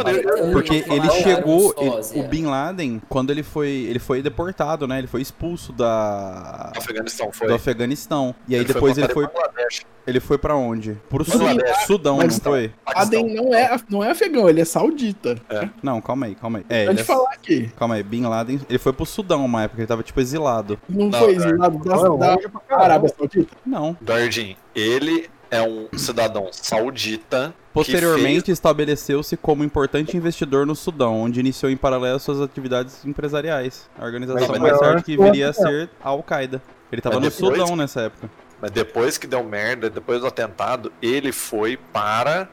Porque 0.51 0.83
ele 0.87 1.09
chegou, 1.23 1.73
ele- 1.77 2.19
o 2.19 2.27
Bin 2.27 2.45
Laden, 2.45 3.01
quando 3.09 3.31
ele 3.31 3.41
foi, 3.43 3.69
ele 3.69 3.99
foi 3.99 4.21
deportado, 4.21 4.87
né? 4.87 4.99
Ele 4.99 5.07
foi 5.07 5.21
expulso 5.21 5.71
da 5.73 6.71
Afeganistão 6.75 7.31
foi. 7.31 7.47
do 7.47 7.53
Afeganistão. 7.53 8.35
E 8.47 8.53
aí 8.55 8.61
Ele 8.61 8.65
foi 8.67 8.73
depois 8.73 8.97
ele 8.97 9.07
foi, 9.13 9.27
pra 9.27 9.47
Bangladesh. 9.47 9.81
ele 10.05 10.19
foi 10.19 10.37
para 10.37 10.55
onde? 10.55 10.97
Pro. 11.09 11.23
Sul- 11.23 11.39
Sudão, 11.87 12.17
não 12.17 12.29
foi? 12.29 12.71
Laden 12.95 13.33
não 13.35 13.53
é, 13.53 13.77
não 13.89 14.03
é 14.03 14.11
afegão, 14.11 14.49
ele 14.49 14.61
é 14.61 14.65
saudita. 14.65 15.37
Não, 15.81 16.01
calma 16.01 16.25
aí, 16.27 16.35
calma 16.35 16.59
aí. 16.59 16.65
É, 16.69 16.85
Pode 16.85 16.95
ele 16.97 17.01
é- 17.01 17.03
falar 17.05 17.31
aqui. 17.31 17.71
calma 17.77 17.95
aí, 17.95 18.03
Bin 18.03 18.23
Laden, 18.25 18.59
ele 18.69 18.79
foi 18.79 18.91
pro 18.93 19.05
Sudão 19.05 19.43
uma 19.45 19.63
época, 19.63 19.81
ele 19.81 19.87
tava 19.87 20.03
tipo 20.03 20.19
exilado. 20.19 20.77
Não, 20.89 21.07
Não, 21.09 21.19
foi 21.19 21.35
exilado 21.35 21.77
da, 21.79 21.95
da 22.35 22.37
caralho. 22.67 22.83
Arábia 22.83 23.13
Saudita? 23.17 23.55
Não. 23.65 23.95
Dardim, 24.01 24.55
ele 24.75 25.29
é 25.53 25.61
um 25.61 25.87
cidadão 25.97 26.47
saudita. 26.51 27.53
que 27.53 27.73
Posteriormente, 27.73 28.51
estabeleceu-se 28.51 29.37
como 29.37 29.63
importante 29.63 30.17
investidor 30.17 30.65
no 30.65 30.75
Sudão, 30.75 31.21
onde 31.21 31.39
iniciou 31.39 31.71
em 31.71 31.77
paralelo 31.77 32.19
suas 32.19 32.41
atividades 32.41 33.05
empresariais. 33.05 33.89
A 33.97 34.05
organização 34.05 34.59
mais 34.59 34.79
tarde 34.79 35.03
que 35.03 35.15
viria 35.17 35.47
a 35.47 35.49
atentado. 35.51 35.71
ser 35.71 35.89
a 36.03 36.09
Al-Qaeda. 36.09 36.61
Ele 36.91 37.01
tava 37.01 37.15
Mas 37.19 37.25
no 37.25 37.31
Sudão 37.31 37.75
nessa 37.75 38.01
época. 38.01 38.29
Mas 38.61 38.71
depois 38.71 39.17
que 39.17 39.27
deu 39.27 39.43
merda, 39.43 39.89
depois 39.89 40.21
do 40.21 40.27
atentado, 40.27 40.91
ele 41.01 41.33
foi 41.33 41.77
para 41.91 42.47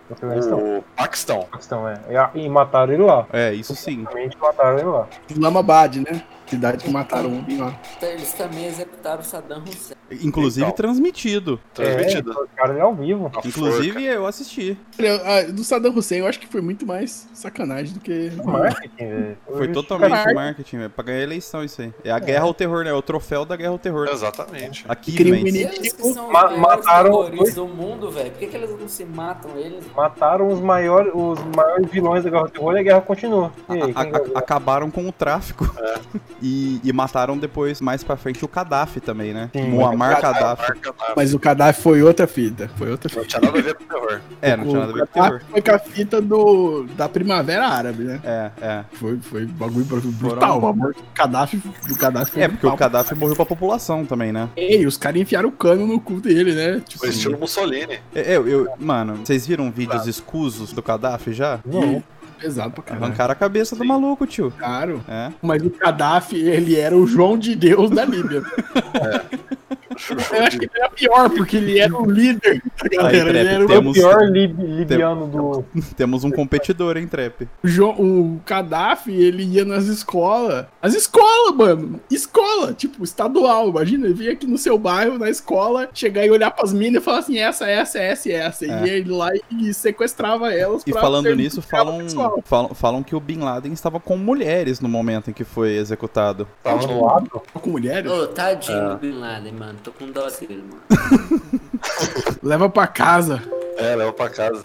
o 0.53 0.83
Paquistão. 0.97 1.43
Paquistão, 1.51 1.89
é. 1.89 2.01
E- 2.35 2.49
mataram 2.49 2.93
ele 2.93 3.05
lá. 3.05 3.27
É, 3.33 3.55
isso 3.55 3.77
sim. 3.77 4.05
Mataram 4.41 4.79
ele 4.79 4.89
lá. 4.89 5.07
Islamabad, 5.29 5.99
né? 5.99 6.23
Cidade 6.51 6.85
que 6.85 6.91
mataram 6.91 7.29
o 7.39 7.43
Bin 7.43 7.59
Laden. 7.59 7.79
Eles 8.03 8.33
também 8.33 8.67
executaram 8.67 9.21
o 9.21 9.25
Saddam 9.25 9.63
Hussein. 9.63 9.97
Inclusive 10.11 10.65
Então. 10.67 10.75
transmitido. 10.75 11.61
Transmitido. 11.73 12.33
É, 12.33 12.57
cara 12.57 12.73
ele 12.73 12.81
ao 12.81 12.93
vivo. 12.95 13.31
Inclusive, 13.45 14.05
eu 14.05 14.27
assisti. 14.27 14.77
Olha, 14.99 15.15
a- 15.15 15.43
Do 15.45 15.63
Saddam 15.63 15.93
Hussein, 15.95 16.19
eu 16.19 16.27
acho 16.27 16.41
que 16.41 16.49
foi 16.49 16.61
muito 16.61 16.85
mais 16.85 17.29
sacanagem 17.33 17.95
do 17.95 18.01
que. 18.01 18.33
Marketing, 18.45 18.97
velho. 19.07 19.39
Foi 19.47 19.69
totalmente 19.69 20.11
Caralho. 20.11 20.35
marketing, 20.35 20.77
velho. 20.79 20.91
Pra 20.91 21.05
ganhar 21.05 21.23
eleição 21.23 21.63
isso 21.65 21.81
aí. 21.83 21.95
É 22.05 22.11
a 22.11 22.19
guerra 22.19 22.45
ao 22.45 22.53
terror, 22.53 22.83
né? 22.83 22.91
É 22.91 22.95
o 22.95 23.01
troféu 23.03 23.45
da 23.45 23.55
guerra 23.55 23.71
ao 23.71 23.79
terror. 23.79 24.09
Exatamente. 24.09 24.85
Aqui, 24.89 25.13
os 26.03 26.17
Ma- 26.17 26.23
maiores 26.33 26.59
mataram 26.59 27.11
terroristas 27.11 27.39
dois- 27.39 27.55
do 27.55 27.69
mundo, 27.69 28.11
velho. 28.11 28.31
Por 28.33 28.39
que, 28.41 28.47
que 28.49 28.57
eles 28.57 28.71
não 28.81 28.89
se 28.89 29.05
matam 29.05 29.57
eles? 29.57 29.85
Mataram 29.95 30.49
os 30.49 30.59
maiores, 30.61 31.13
os 31.15 31.39
maiores 31.55 31.89
vilões 31.91 32.25
da 32.25 32.31
Guerra 32.31 32.45
do 32.45 32.51
Terror 32.51 32.75
e 32.75 32.79
a 32.81 32.83
guerra 32.83 33.01
continua. 33.01 33.53
E 33.69 33.73
aí, 33.83 33.93
A- 33.95 34.01
a- 34.03 34.39
acabaram 34.41 34.91
com 34.91 35.07
o 35.09 35.13
tráfico. 35.13 35.73
É. 35.79 36.01
E, 36.43 36.81
e 36.83 36.93
mataram 36.93 37.37
depois, 37.37 37.81
mais 37.81 38.03
pra 38.03 38.17
frente, 38.17 38.45
o 38.45 38.49
Gaddafi 38.49 39.01
também, 39.01 39.33
né? 39.35 39.51
Sim. 39.55 39.69
Muammar 39.69 40.21
Gaddafi. 40.21 40.73
Nada. 40.85 40.95
Mas 41.17 41.35
o 41.35 41.39
Gaddafi 41.39 41.83
foi 41.83 42.03
outra 42.03 42.27
fita. 42.27 42.71
Foi 42.77 42.91
outra 42.91 43.11
Não 43.15 43.23
fita. 43.23 43.39
tinha 43.39 43.51
nada 43.51 43.59
a 43.59 43.63
ver 43.63 43.75
com 43.75 43.85
terror. 43.85 44.21
É, 44.41 44.57
não 44.57 44.65
tinha 44.65 44.79
nada 44.81 44.93
a 44.93 44.95
ver 44.95 45.07
com 45.07 45.13
terror. 45.13 45.31
Gaddafi 45.31 45.51
foi 45.51 45.63
com 45.63 45.71
a 45.75 45.79
fita 45.79 46.21
do, 46.21 46.85
da 46.97 47.09
Primavera 47.09 47.67
Árabe, 47.67 48.05
né? 48.05 48.21
É, 48.25 48.51
é. 48.61 48.85
Foi, 48.93 49.19
foi 49.19 49.45
bagulho 49.47 49.85
brutal. 49.85 50.67
A 50.69 50.73
morte 50.73 50.99
do 51.01 51.05
Gaddafi, 51.15 51.57
do 51.59 51.95
Gaddafi 51.97 52.33
foi 52.33 52.43
É, 52.43 52.49
porque 52.49 52.67
o 52.67 52.71
brutal. 52.71 52.91
Gaddafi 52.91 53.15
morreu 53.15 53.37
pra 53.37 53.47
população 53.47 54.05
também, 54.07 54.33
né? 54.33 54.49
Ei, 54.57 54.87
os 54.87 54.97
caras 54.97 55.21
enfiaram 55.21 55.49
o 55.49 55.53
cano 55.53 55.87
no 55.87 56.01
cu 56.01 56.21
dele, 56.21 56.55
né? 56.55 56.81
Tipo, 56.87 57.01
Foi 57.01 57.09
estilo 57.11 57.39
Mussolini. 57.39 57.99
É, 58.15 58.37
Eu, 58.37 58.49
eu, 58.49 58.69
mano, 58.79 59.17
vocês 59.17 59.47
viram 59.47 59.71
vídeos 59.71 60.07
escusos 60.07 60.73
do 60.73 60.83
Gaddafi 60.83 61.33
já? 61.33 61.61
Não. 61.65 62.03
Pesado 62.41 62.73
pra 62.73 62.83
caralho. 62.83 63.05
Arrancaram 63.05 63.33
a 63.33 63.35
cabeça 63.37 63.77
do 63.77 63.85
maluco, 63.85 64.27
tio. 64.27 64.51
Caro. 64.59 65.03
É. 65.09 65.31
Mas 65.43 65.63
o 65.63 65.71
Gaddafi, 65.71 66.37
ele 66.37 66.77
era 66.77 66.97
o 66.97 67.07
João 67.07 67.37
de 67.39 67.55
Deus 67.55 67.91
da 67.91 68.05
Líbia. 68.05 68.43
Eu 70.09 70.43
acho 70.45 70.59
que 70.59 70.65
ele 70.65 70.71
era 70.75 70.91
pior, 70.91 71.31
porque 71.31 71.57
ele 71.57 71.79
era 71.79 71.95
o 71.97 72.11
líder 72.11 72.63
da 72.83 72.89
galera. 72.89 73.25
Trep, 73.25 73.37
ele 73.37 73.49
era 73.49 73.65
o, 73.65 73.69
temos- 73.69 73.97
O 73.97 74.01
pior 74.01 74.23
lib- 74.31 74.59
libiano 74.61 75.27
do. 75.27 75.65
Temos 75.97 76.25
um 76.25 76.31
competidor, 76.31 76.97
hein, 76.97 77.07
Trep? 77.07 77.47
Jo- 77.65 77.91
o 77.99 78.41
Gaddafi, 78.47 79.13
ele 79.13 79.43
ia 79.45 79.65
nas 79.65 79.85
escolas. 79.87 80.67
As 80.81 80.95
escolas, 80.95 81.55
mano. 81.57 82.01
Escola, 82.11 82.73
tipo, 82.73 83.03
estadual. 83.05 83.69
Imagina, 83.69 84.07
ele 84.07 84.15
vinha 84.15 84.33
aqui 84.33 84.47
no 84.47 84.57
seu 84.59 84.79
bairro, 84.79 85.19
na 85.19 85.29
escola, 85.29 85.89
chegar 85.93 86.25
e 86.25 86.31
olhar 86.31 86.51
pras 86.51 86.73
minas 86.73 87.03
e 87.03 87.05
falar 87.05 87.19
assim: 87.19 87.39
essa, 87.39 87.69
essa, 87.69 87.99
essa 87.99 88.29
e 88.29 88.33
essa. 88.33 88.65
É. 88.67 88.69
E 88.69 88.87
ia 88.87 88.93
ele 88.95 89.11
lá 89.11 89.31
e 89.51 89.73
sequestrava 89.75 90.53
elas. 90.53 90.83
E 90.87 90.93
falando 90.93 91.35
nisso, 91.35 91.61
falam, 91.63 92.01
falam, 92.45 92.75
falam 92.75 93.03
que 93.03 93.15
o 93.15 93.21
Bin 93.21 93.39
Laden 93.41 93.73
estava 93.73 93.99
com 94.01 94.17
mulheres 94.17 94.81
no 94.81 94.89
momento 94.89 95.31
em 95.31 95.33
que 95.33 95.45
foi 95.45 95.77
executado. 95.77 96.47
Tava 96.63 96.87
do 96.87 96.93
no 96.95 97.05
lado. 97.05 97.31
Com 97.53 97.71
mulheres? 97.71 98.11
Ô, 98.11 98.27
tadinho 98.27 98.79
É. 98.79 98.89
do 98.91 98.97
Bin 98.97 99.13
Laden, 99.19 99.53
mano. 99.53 99.79
Tô 99.99 100.05
com 100.07 100.13
dó 100.13 100.29
dele, 100.29 100.63
mano. 100.71 101.41
Leva 102.43 102.69
pra 102.69 102.87
casa. 102.87 103.43
É, 103.77 103.95
leva 103.97 104.13
pra 104.13 104.29
casa. 104.29 104.65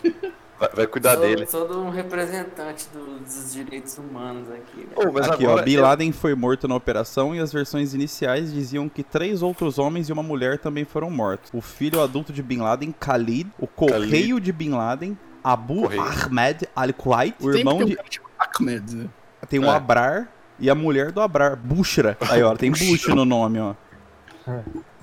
Vai, 0.60 0.70
vai 0.74 0.88
cuidar 0.88 1.14
sou, 1.16 1.22
dele. 1.22 1.46
sou 1.48 1.72
um 1.78 1.90
representante 1.90 2.88
do- 2.94 3.20
dos 3.20 3.54
direitos 3.54 3.98
humanos 3.98 4.48
aqui. 4.52 4.88
Ô, 4.96 5.12
mas 5.12 5.30
Aqui, 5.30 5.44
agora, 5.46 5.62
ó, 5.62 5.66
Bin 5.66 5.74
eu- 5.74 5.82
Laden 5.82 6.12
foi 6.12 6.34
morto 6.36 6.68
na 6.68 6.76
operação 6.76 7.34
e 7.36 7.40
as 7.40 7.52
versões 7.52 7.94
iniciais 7.94 8.54
diziam 8.54 8.88
que 8.88 9.04
três 9.04 9.42
outros 9.42 9.78
homens 9.80 10.08
e 10.10 10.14
uma 10.14 10.24
mulher 10.24 10.60
também 10.60 10.86
foram 10.86 11.10
mortos. 11.10 11.50
O 11.54 11.62
filho 11.62 12.02
adulto 12.02 12.32
de 12.32 12.42
Bin 12.44 12.60
Laden, 12.60 12.94
Khalid, 13.00 13.50
o 13.60 13.68
correio 13.68 14.40
de 14.40 14.52
Bin 14.52 14.70
Laden, 14.72 15.18
Abu 15.44 15.82
Correio. 15.84 16.02
Ahmed 16.02 16.70
Al-Kuwait, 16.76 17.36
o 17.42 17.52
Tem 17.52 17.60
irmão 17.60 17.78
que 17.80 17.86
ter 17.86 17.90
de... 17.90 17.94
um 17.94 17.98
cara 17.98 18.10
tipo 18.10 18.30
Ahmed, 18.60 18.96
né? 18.96 19.06
Tem 19.50 19.60
o 19.60 19.66
É. 19.66 19.70
Abrar 19.70 20.30
e 20.60 20.70
a 20.70 20.76
mulher 20.76 21.12
do 21.12 21.20
Abrar, 21.22 21.56
Bushra. 21.58 22.18
Aí, 22.30 22.42
ó, 22.42 22.56
tem 22.56 22.72
Bush 22.72 23.08
no 23.10 23.26
nome, 23.26 23.60
ó. 23.60 23.76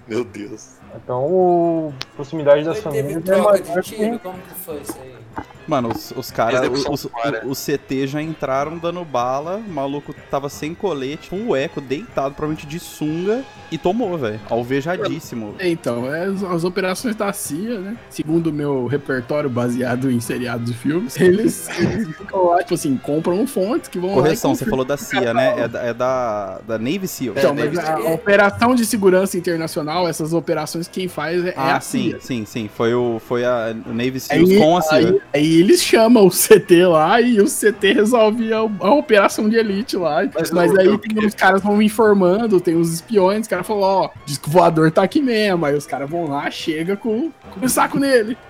Meu 0.07 0.25
Deus. 0.25 0.77
Então, 0.95 1.25
o 1.25 1.95
proximidade 2.15 2.65
das 2.65 2.81
famílias 2.81 3.29
é 3.29 3.37
maior 3.37 3.83
tiro? 3.83 3.83
que. 3.83 4.19
Como 4.19 4.39
que 4.39 4.55
foi 4.55 4.81
isso 4.81 4.99
aí? 5.01 5.22
Mano, 5.67 5.91
os, 5.95 6.13
os 6.17 6.31
caras, 6.31 6.69
os, 6.69 7.01
sumária. 7.01 7.43
o, 7.45 7.51
o 7.51 7.55
CT 7.55 8.07
já 8.09 8.21
entraram 8.21 8.79
dando 8.79 9.05
bala, 9.05 9.57
o 9.59 9.71
maluco 9.71 10.13
tava 10.31 10.49
sem 10.49 10.75
colete, 10.75 11.29
full 11.29 11.55
eco, 11.57 11.81
deitado, 11.81 12.35
provavelmente 12.35 12.67
de 12.67 12.81
sunga, 12.81 13.45
e 13.71 13.79
tomou, 13.79 14.19
velho. 14.19 14.41
Alvejadíssimo. 14.51 15.55
Então, 15.61 16.13
é, 16.13 16.25
as, 16.27 16.43
as 16.43 16.65
operações 16.65 17.15
da 17.15 17.33
CIA, 17.33 17.79
né? 17.79 17.97
Segundo 18.11 18.49
o 18.49 18.53
meu 18.53 18.87
repertório 18.87 19.49
baseado 19.49 20.11
em 20.11 20.21
seriados 20.21 20.71
e 20.71 20.75
filmes, 20.75 21.19
eles, 21.21 21.69
eles 21.79 22.09
ficam 22.17 22.47
lá, 22.49 22.59
tipo 22.59 22.75
assim, 22.75 22.97
compram 22.97 23.47
fontes 23.47 23.89
que 23.89 23.99
vão 24.01 24.13
Correção, 24.15 24.51
lá 24.51 24.57
você 24.57 24.65
falou 24.67 24.85
da 24.85 24.97
CIA, 24.97 25.33
né? 25.33 25.61
É 25.61 25.69
da, 25.69 25.81
é 25.83 25.95
da, 25.95 26.59
da 26.67 26.79
Navy 26.79 27.07
SEAL. 27.07 27.35
Então, 27.37 27.53
É, 27.53 27.55
mas 27.55 27.79
a, 27.79 27.95
a 27.95 28.11
operação 28.13 28.75
de 28.75 28.85
segurança 28.85 29.39
internacional, 29.39 30.09
essas 30.09 30.33
operações, 30.33 30.89
quem 30.89 31.07
faz 31.09 31.45
é, 31.45 31.51
é 31.51 31.55
Ah, 31.57 31.77
a 31.77 31.81
sim, 31.81 32.11
CIA. 32.11 32.21
sim, 32.21 32.45
sim. 32.45 32.69
Foi, 32.75 32.93
o, 32.95 33.21
foi 33.21 33.45
a 33.45 33.75
o 33.87 33.95
Navy 33.95 34.19
SEALs 34.21 34.51
Aí, 34.51 34.59
com 34.59 34.77
a 34.77 34.83
CIA. 34.83 34.99
aí, 34.99 35.22
aí 35.33 35.61
eles 35.61 35.83
chamam 35.83 36.27
o 36.27 36.31
CT 36.31 36.87
lá 36.87 37.21
e 37.21 37.41
o 37.41 37.47
CT 37.47 37.93
resolve 37.95 38.53
a, 38.53 38.59
a 38.59 38.95
operação 38.95 39.49
de 39.49 39.57
elite 39.57 39.97
lá. 39.97 40.23
Mas 40.35 40.51
Mas, 40.51 40.77
aí 40.77 40.97
tem, 40.99 41.25
os 41.27 41.35
caras 41.35 41.63
vão 41.63 41.81
informando, 41.83 42.61
tem 42.61 42.77
os 42.77 42.93
espiões, 42.93 43.43
os 43.43 43.49
caras 43.49 43.67
falam, 43.67 43.83
ó, 43.83 44.11
diz 44.27 44.39
que 44.39 44.49
o 44.49 44.53
voador 44.53 44.91
tá 44.91 45.03
aqui 45.03 45.21
mesmo. 45.21 45.65
Aí 45.67 45.75
os 45.75 45.87
caras 45.87 46.09
vão 46.09 46.29
lá, 46.29 46.51
chega 46.51 46.97
com, 46.97 47.31
com 47.51 47.65
o 47.65 47.69
saco 47.69 47.99
nele. 47.99 48.37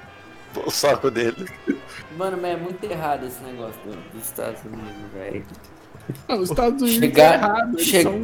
O 0.66 0.70
saco 0.70 1.10
dele. 1.10 1.48
Mano, 2.14 2.36
mas 2.42 2.50
é 2.52 2.56
muito 2.58 2.84
errado 2.84 3.24
esse 3.26 3.42
negócio 3.42 3.80
do- 3.86 3.96
dos 4.12 4.22
Estados 4.22 4.60
Unidos, 4.62 4.92
velho. 5.14 5.42
Os 6.28 6.50
Estados 6.50 6.82
Unidos 6.82 7.00
Chegar- 7.00 7.32
é 7.32 7.34
errado, 7.36 7.78
che- 7.78 8.03
são 8.03 8.14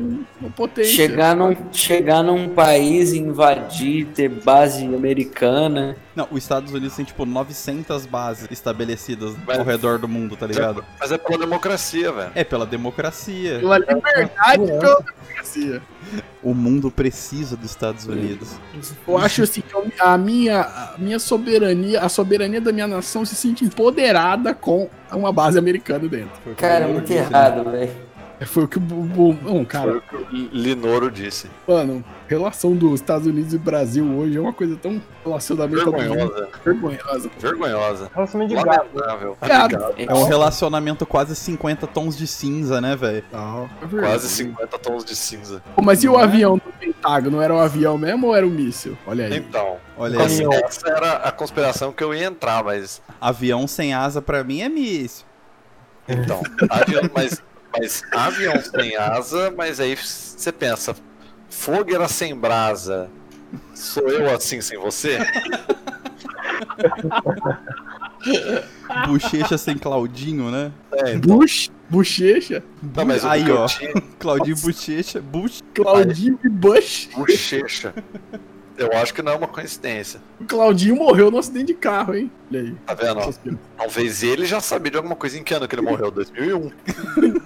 uma 0.40 0.50
potência. 0.50 0.92
Chegar 0.92 1.34
num, 1.36 1.56
chegar 1.72 2.22
num 2.22 2.48
país, 2.48 3.12
invadir, 3.12 4.06
ter 4.14 4.28
base 4.28 4.84
americana. 4.84 5.96
Não, 6.14 6.26
os 6.30 6.42
Estados 6.42 6.72
Unidos 6.72 6.96
tem, 6.96 7.04
tipo, 7.04 7.24
900 7.24 8.04
bases 8.06 8.48
estabelecidas 8.50 9.34
Mas- 9.46 9.58
ao 9.58 9.64
redor 9.64 9.98
do 9.98 10.08
mundo, 10.08 10.36
tá 10.36 10.46
ligado? 10.46 10.84
Mas 10.98 11.12
é 11.12 11.18
pela 11.18 11.38
democracia, 11.38 12.10
velho. 12.12 12.30
É 12.34 12.44
pela 12.44 12.66
democracia. 12.66 13.58
Pela 13.60 13.78
liberdade 13.78 14.62
e 14.64 14.66
pela 14.66 15.00
democracia. 15.02 15.82
O 16.42 16.54
mundo 16.54 16.90
precisa 16.90 17.56
dos 17.56 17.70
Estados 17.70 18.06
Unidos. 18.06 18.48
Eu 19.06 19.18
acho 19.18 19.42
assim 19.42 19.60
que 19.60 19.74
a 20.00 20.16
minha, 20.16 20.60
a 20.60 20.94
minha 20.98 21.18
soberania, 21.18 22.00
a 22.00 22.08
soberania 22.08 22.60
da 22.60 22.72
minha 22.72 22.86
nação 22.86 23.24
se 23.24 23.34
sente 23.34 23.64
empoderada 23.64 24.54
com 24.54 24.88
uma 25.12 25.32
base 25.32 25.58
americana 25.58 26.08
dentro. 26.08 26.54
Cara, 26.56 26.88
muito 26.88 27.12
errado, 27.12 27.70
velho. 27.70 28.07
Foi 28.46 28.64
o 28.64 28.68
que 28.68 28.78
o. 28.78 28.82
o- 28.82 29.38
Não, 29.42 29.64
cara, 29.64 30.00
Foi 30.08 30.20
o 30.20 30.26
que 30.26 30.36
o 30.36 30.48
Linoro 30.52 31.10
disse. 31.10 31.50
mano, 31.66 32.04
relação 32.28 32.74
dos 32.76 32.94
Estados 33.00 33.26
Unidos 33.26 33.52
e 33.52 33.58
Brasil 33.58 34.04
hoje 34.16 34.36
é 34.36 34.40
uma 34.40 34.52
coisa 34.52 34.76
tão 34.76 35.02
relacionamento 35.24 35.90
Vergonhosa. 35.90 36.48
vergonhosa. 36.64 37.30
Vergonhosa. 37.38 38.10
Relacionamento 38.14 38.56
de 38.56 38.64
gado. 38.64 38.86
Lamentável. 38.94 39.36
Gado. 39.42 39.94
É 39.96 40.14
um 40.14 40.24
relacionamento 40.24 41.04
quase 41.04 41.34
50 41.34 41.86
tons 41.88 42.16
de 42.16 42.26
cinza, 42.26 42.80
né, 42.80 42.94
velho? 42.94 43.24
Não, 43.32 43.64
é 43.64 43.68
Quase 43.86 43.88
verdade. 43.96 44.22
50 44.28 44.78
tons 44.78 45.04
de 45.04 45.16
cinza. 45.16 45.62
Pô, 45.74 45.82
Mas 45.82 46.04
e 46.04 46.08
o 46.08 46.18
é? 46.18 46.22
avião 46.22 46.56
do 46.58 46.72
Pentágono? 46.78 47.40
Era 47.40 47.52
um 47.54 47.58
avião 47.58 47.98
mesmo 47.98 48.28
ou 48.28 48.36
era 48.36 48.46
um 48.46 48.50
míssil? 48.50 48.96
Olha 49.06 49.26
aí. 49.26 49.36
Então, 49.36 49.76
Olha 49.96 50.20
aí. 50.20 50.44
Essa 50.64 50.88
era 50.88 51.12
a 51.16 51.32
conspiração 51.32 51.90
que 51.92 52.04
eu 52.04 52.14
ia 52.14 52.26
entrar, 52.26 52.62
mas. 52.62 53.02
Avião 53.20 53.66
sem 53.66 53.92
asa 53.94 54.22
pra 54.22 54.44
mim 54.44 54.60
é 54.60 54.68
míssil. 54.68 55.26
Então, 56.10 56.40
avião, 56.70 57.02
mas, 57.14 57.42
mas 57.76 58.02
avião 58.12 58.54
sem 58.60 58.96
asa, 58.96 59.50
mas 59.56 59.80
aí 59.80 59.96
você 59.96 60.50
pensa, 60.52 60.94
fogueira 61.48 62.08
sem 62.08 62.34
brasa, 62.36 63.08
sou 63.74 64.08
eu 64.08 64.34
assim 64.34 64.60
sem 64.60 64.78
você? 64.78 65.18
Bochecha 69.06 69.56
sem 69.58 69.76
Claudinho, 69.78 70.50
né? 70.50 70.72
É, 70.92 71.14
então. 71.14 71.38
Bush, 71.38 71.70
Bochecha, 71.88 72.62
Não, 72.94 73.04
mas 73.04 73.24
o 73.24 73.28
Aí, 73.28 73.50
ó. 73.50 73.66
tinha, 73.66 73.92
Claudinho 74.18 74.56
Bochecha, 74.56 75.20
Bush. 75.20 75.62
Claudinho 75.74 76.38
e 76.44 76.48
Bush. 76.48 77.08
bochecha. 77.14 77.94
Eu 78.78 78.92
acho 78.92 79.12
que 79.12 79.20
não 79.22 79.32
é 79.32 79.34
uma 79.34 79.48
coincidência. 79.48 80.20
O 80.40 80.44
Claudinho 80.44 80.94
morreu 80.94 81.32
no 81.32 81.38
acidente 81.38 81.66
de 81.66 81.74
carro, 81.74 82.14
hein? 82.14 82.30
Olha 82.50 82.60
aí. 82.60 82.74
Tá 82.86 82.94
vendo? 82.94 83.58
Talvez 83.76 84.22
ele 84.22 84.46
já 84.46 84.60
sabia 84.60 84.92
de 84.92 84.96
alguma 84.96 85.16
coisa 85.16 85.36
em 85.36 85.42
que 85.42 85.52
ano 85.52 85.66
que 85.66 85.74
ele 85.74 85.82
morreu, 85.82 86.12
2001. 86.12 86.70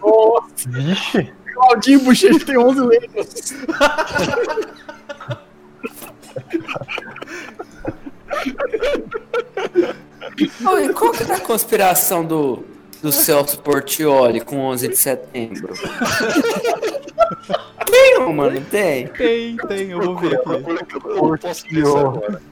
Nossa, 0.03 0.69
Vixe. 0.69 1.33
Claudinho 1.55 2.01
e 2.01 2.05
Bochecha 2.05 2.45
tem 2.45 2.59
11 2.59 2.81
letras. 2.81 3.55
E 10.39 10.49
qual 10.93 11.13
que 11.13 11.23
é 11.23 11.35
a 11.35 11.41
conspiração 11.41 12.25
do, 12.25 12.65
do 13.03 13.11
Celso 13.11 13.59
Portioli 13.61 14.41
com 14.41 14.59
11 14.59 14.89
de 14.89 14.97
setembro? 14.97 15.75
Tem 17.87 18.19
uma, 18.19 18.51
não 18.51 18.63
tem? 18.65 19.07
Tem, 19.09 19.57
tem, 19.57 19.91
eu 19.91 20.01
vou 20.01 20.17
ver 20.17 20.35
aqui. 20.37 20.97
Eu 21.05 21.29
não 21.29 21.37
posso 21.37 21.65
ver 21.69 21.83
isso 21.83 21.97
agora. 21.97 22.43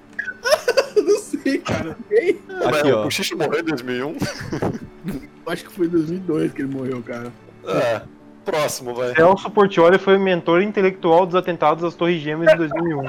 Não 0.97 1.19
sei, 1.19 1.59
cara. 1.59 1.97
Tem? 2.09 2.39
Aqui, 2.65 2.93
o 2.93 2.99
ó. 2.99 3.03
Bochecha 3.05 3.37
morreu 3.37 3.61
em 3.61 3.65
2001? 3.65 4.17
Acho 5.47 5.65
que 5.65 5.73
foi 5.73 5.87
em 5.87 5.91
2002 5.91 6.53
que 6.53 6.63
ele 6.63 6.75
morreu, 6.75 7.03
cara. 7.03 7.33
É. 7.67 8.03
Próximo, 8.45 8.95
vai. 8.95 9.15
Celso 9.15 9.51
Portioli 9.51 9.99
foi 9.99 10.19
mentor 10.19 10.63
intelectual 10.63 11.27
dos 11.27 11.35
atentados 11.35 11.85
às 11.85 11.95
Torres 11.95 12.21
Gêmeas 12.21 12.53
em 12.53 12.57
2001. 12.57 13.05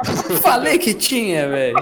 Falei 0.40 0.78
que 0.78 0.94
tinha, 0.94 1.48
velho. 1.48 1.76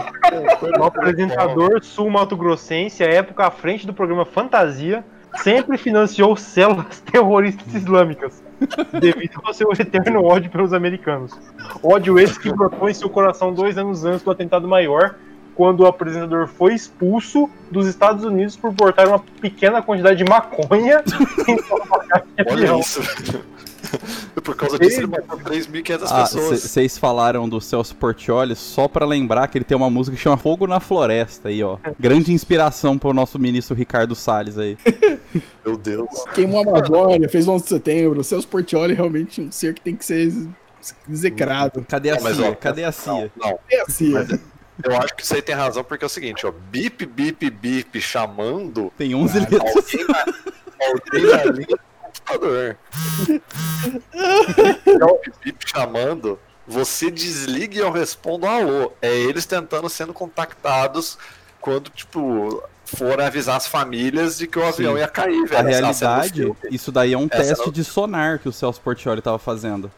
O 0.78 0.84
apresentador 0.84 1.82
sul-mato-grossense, 1.82 3.02
à 3.02 3.06
época 3.06 3.46
à 3.46 3.50
frente 3.50 3.86
do 3.86 3.94
programa 3.94 4.24
Fantasia, 4.24 5.04
sempre 5.36 5.78
financiou 5.78 6.36
células 6.36 7.00
terroristas 7.00 7.74
islâmicas, 7.74 8.42
devido 9.00 9.40
ao 9.44 9.54
seu 9.54 9.70
eterno 9.72 10.24
ódio 10.24 10.50
pelos 10.50 10.72
americanos. 10.72 11.32
Ódio 11.82 12.18
esse 12.18 12.38
que 12.38 12.52
brotou 12.52 12.88
em 12.88 12.94
seu 12.94 13.08
coração 13.08 13.52
dois 13.52 13.76
anos 13.78 14.04
antes 14.04 14.22
do 14.22 14.30
atentado 14.30 14.66
maior, 14.66 15.14
quando 15.54 15.80
o 15.80 15.86
apresentador 15.86 16.46
foi 16.46 16.74
expulso 16.74 17.50
dos 17.70 17.86
Estados 17.86 18.24
Unidos 18.24 18.56
por 18.56 18.72
portar 18.72 19.08
uma 19.08 19.18
pequena 19.18 19.82
quantidade 19.82 20.22
de 20.22 20.30
maconha 20.30 21.02
em 21.48 21.58
sua 21.62 21.80
Olha 22.50 22.78
isso. 22.78 23.00
Por 24.42 24.54
causa 24.56 24.78
disso, 24.78 25.00
ele 25.00 25.06
matou 25.06 25.38
3.500 25.38 26.02
Ah, 26.10 26.22
pessoas. 26.22 26.62
vocês 26.62 26.98
falaram 26.98 27.48
do 27.48 27.60
Celso 27.60 27.94
Portioli 27.96 28.54
só 28.56 28.88
pra 28.88 29.04
lembrar 29.06 29.46
que 29.48 29.58
ele 29.58 29.64
tem 29.64 29.76
uma 29.76 29.90
música 29.90 30.16
que 30.16 30.22
chama 30.22 30.36
Fogo 30.36 30.66
na 30.66 30.80
Floresta 30.80 31.48
aí, 31.48 31.62
ó. 31.62 31.76
Grande 31.98 32.32
inspiração 32.32 32.98
pro 32.98 33.12
nosso 33.12 33.38
ministro 33.38 33.74
Ricardo 33.76 34.14
Salles 34.14 34.58
aí. 34.58 34.76
Meu 35.64 35.76
Deus. 35.76 36.08
Queimou 36.34 36.60
a 36.60 36.62
Amazônia, 36.62 37.28
fez 37.28 37.46
11 37.46 37.64
de 37.64 37.68
setembro. 37.68 38.20
O 38.20 38.24
Celso 38.24 38.48
Portioli 38.48 38.92
é 38.92 38.96
realmente 38.96 39.40
um 39.40 39.50
ser 39.52 39.74
que 39.74 39.80
tem 39.80 39.96
que 39.96 40.04
ser 40.04 40.32
execrado. 41.08 41.84
Cadê 41.88 42.10
a 42.10 42.16
Não, 42.16 42.22
mas, 42.22 42.36
CIA? 42.36 42.50
ó, 42.50 42.54
Cadê 42.54 42.84
a 42.84 42.92
CIA? 42.92 43.12
Não, 43.36 43.50
não. 43.50 43.58
É 43.70 43.80
assim, 43.82 44.12
Eu 44.82 44.96
acho 44.96 45.14
que 45.14 45.22
isso 45.22 45.34
aí 45.34 45.42
tem 45.42 45.54
razão, 45.54 45.82
porque 45.84 46.04
é 46.04 46.06
o 46.06 46.10
seguinte, 46.10 46.46
ó. 46.46 46.52
Bip, 46.52 47.04
bip, 47.06 47.50
bip, 47.50 48.00
chamando. 48.00 48.92
Tem 48.96 49.14
11 49.14 49.40
letras. 49.40 49.76
Alguém 49.76 50.06
na, 50.06 50.24
alguém 50.86 51.26
na 51.26 51.44
linha 51.44 51.76
do 51.76 51.80
computador. 52.02 52.76
bip, 55.24 55.32
bip, 55.44 55.64
chamando. 55.68 56.38
Você 56.66 57.10
desliga 57.10 57.76
e 57.76 57.78
eu 57.78 57.90
respondo 57.90 58.46
alô. 58.46 58.92
É 59.00 59.14
eles 59.14 59.46
tentando 59.46 59.88
sendo 59.88 60.12
contactados 60.12 61.18
quando, 61.60 61.90
tipo, 61.90 62.62
forem 62.88 63.26
avisar 63.26 63.56
as 63.56 63.66
famílias 63.66 64.38
de 64.38 64.46
que 64.46 64.58
o 64.58 64.64
avião 64.66 64.94
Sim. 64.94 65.00
ia 65.00 65.08
cair, 65.08 65.44
velho. 65.46 65.58
A 65.58 65.62
do 65.62 65.68
realidade, 65.68 66.52
isso 66.70 66.90
daí 66.92 67.12
é 67.12 67.18
um 67.18 67.28
Essa 67.30 67.42
teste 67.42 67.66
não- 67.66 67.72
de 67.72 67.84
sonar 67.84 68.38
que 68.38 68.48
o 68.48 68.52
Celso 68.52 68.80
Portioli 68.80 69.20
tava 69.22 69.38
fazendo. 69.38 69.90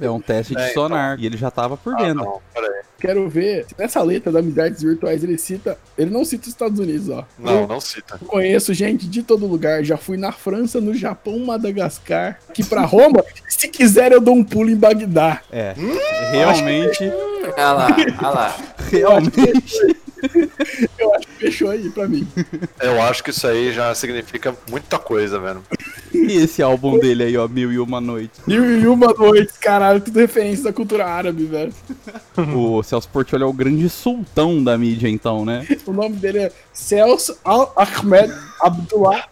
É 0.00 0.10
um 0.10 0.20
teste 0.20 0.54
de 0.54 0.60
É, 0.60 0.70
então. 0.70 0.82
sonar. 0.82 1.18
E 1.20 1.26
ele 1.26 1.36
já 1.36 1.50
tava 1.50 1.76
por 1.76 1.94
Ah, 1.94 1.98
dentro. 1.98 2.24
não, 2.24 2.40
peraí. 2.52 2.82
quero 2.98 3.28
ver. 3.28 3.66
se 3.68 3.74
Nessa 3.78 4.02
letra 4.02 4.32
da 4.32 4.38
Amizades 4.40 4.82
Virtuais 4.82 5.22
ele 5.22 5.36
cita. 5.38 5.78
Ele 5.96 6.10
não 6.10 6.24
cita 6.24 6.42
os 6.44 6.48
Estados 6.48 6.78
Unidos, 6.78 7.08
ó. 7.10 7.24
Não, 7.38 7.66
não 7.66 7.80
cita. 7.80 8.18
Eu 8.20 8.26
conheço 8.26 8.72
gente 8.74 9.06
de 9.06 9.22
todo 9.22 9.46
lugar. 9.46 9.82
Já 9.84 9.96
fui 9.96 10.16
na 10.16 10.32
França, 10.32 10.80
no 10.80 10.94
Japão, 10.94 11.38
Madagascar. 11.38 12.38
Aqui 12.48 12.64
pra 12.64 12.82
Roma, 12.82 13.22
se 13.48 13.68
quiser 13.68 14.12
eu 14.12 14.20
dou 14.20 14.34
um 14.34 14.42
pulo 14.44 14.70
em 14.70 14.76
Bagdá. 14.76 15.40
É. 15.52 15.74
Realmente, 16.32 17.04
Olha 17.56 17.72
lá, 17.72 17.86
olha 18.22 18.28
lá. 18.30 18.56
realmente. 18.90 19.96
Eu 20.98 21.14
acho 21.14 21.26
que 21.26 21.34
fechou 21.34 21.70
aí 21.70 21.90
pra 21.90 22.08
mim. 22.08 22.26
Eu 22.80 23.00
acho 23.02 23.22
que 23.22 23.30
isso 23.30 23.46
aí 23.46 23.72
já 23.72 23.94
significa 23.94 24.54
muita 24.70 24.98
coisa, 24.98 25.38
velho. 25.38 25.62
E 26.12 26.36
esse 26.36 26.62
álbum 26.62 26.98
dele 26.98 27.24
aí, 27.24 27.36
ó, 27.36 27.48
Mil 27.48 27.72
e 27.72 27.78
Uma 27.78 28.00
Noite. 28.00 28.40
Mil 28.46 28.80
e 28.80 28.86
uma 28.86 29.12
noites, 29.12 29.56
caralho, 29.58 30.00
tudo 30.00 30.18
referência 30.18 30.64
da 30.64 30.72
cultura 30.72 31.04
árabe, 31.06 31.44
velho. 31.44 31.72
O 32.54 32.82
Celso 32.82 33.08
Portioli 33.08 33.42
é 33.42 33.46
o 33.46 33.52
grande 33.52 33.88
sultão 33.88 34.62
da 34.62 34.78
mídia, 34.78 35.08
então, 35.08 35.44
né? 35.44 35.66
O 35.84 35.92
nome 35.92 36.16
dele 36.16 36.38
é 36.38 36.52
Celso 36.72 37.36
Al-Ahmed 37.44 38.32
Abdullah 38.64 39.28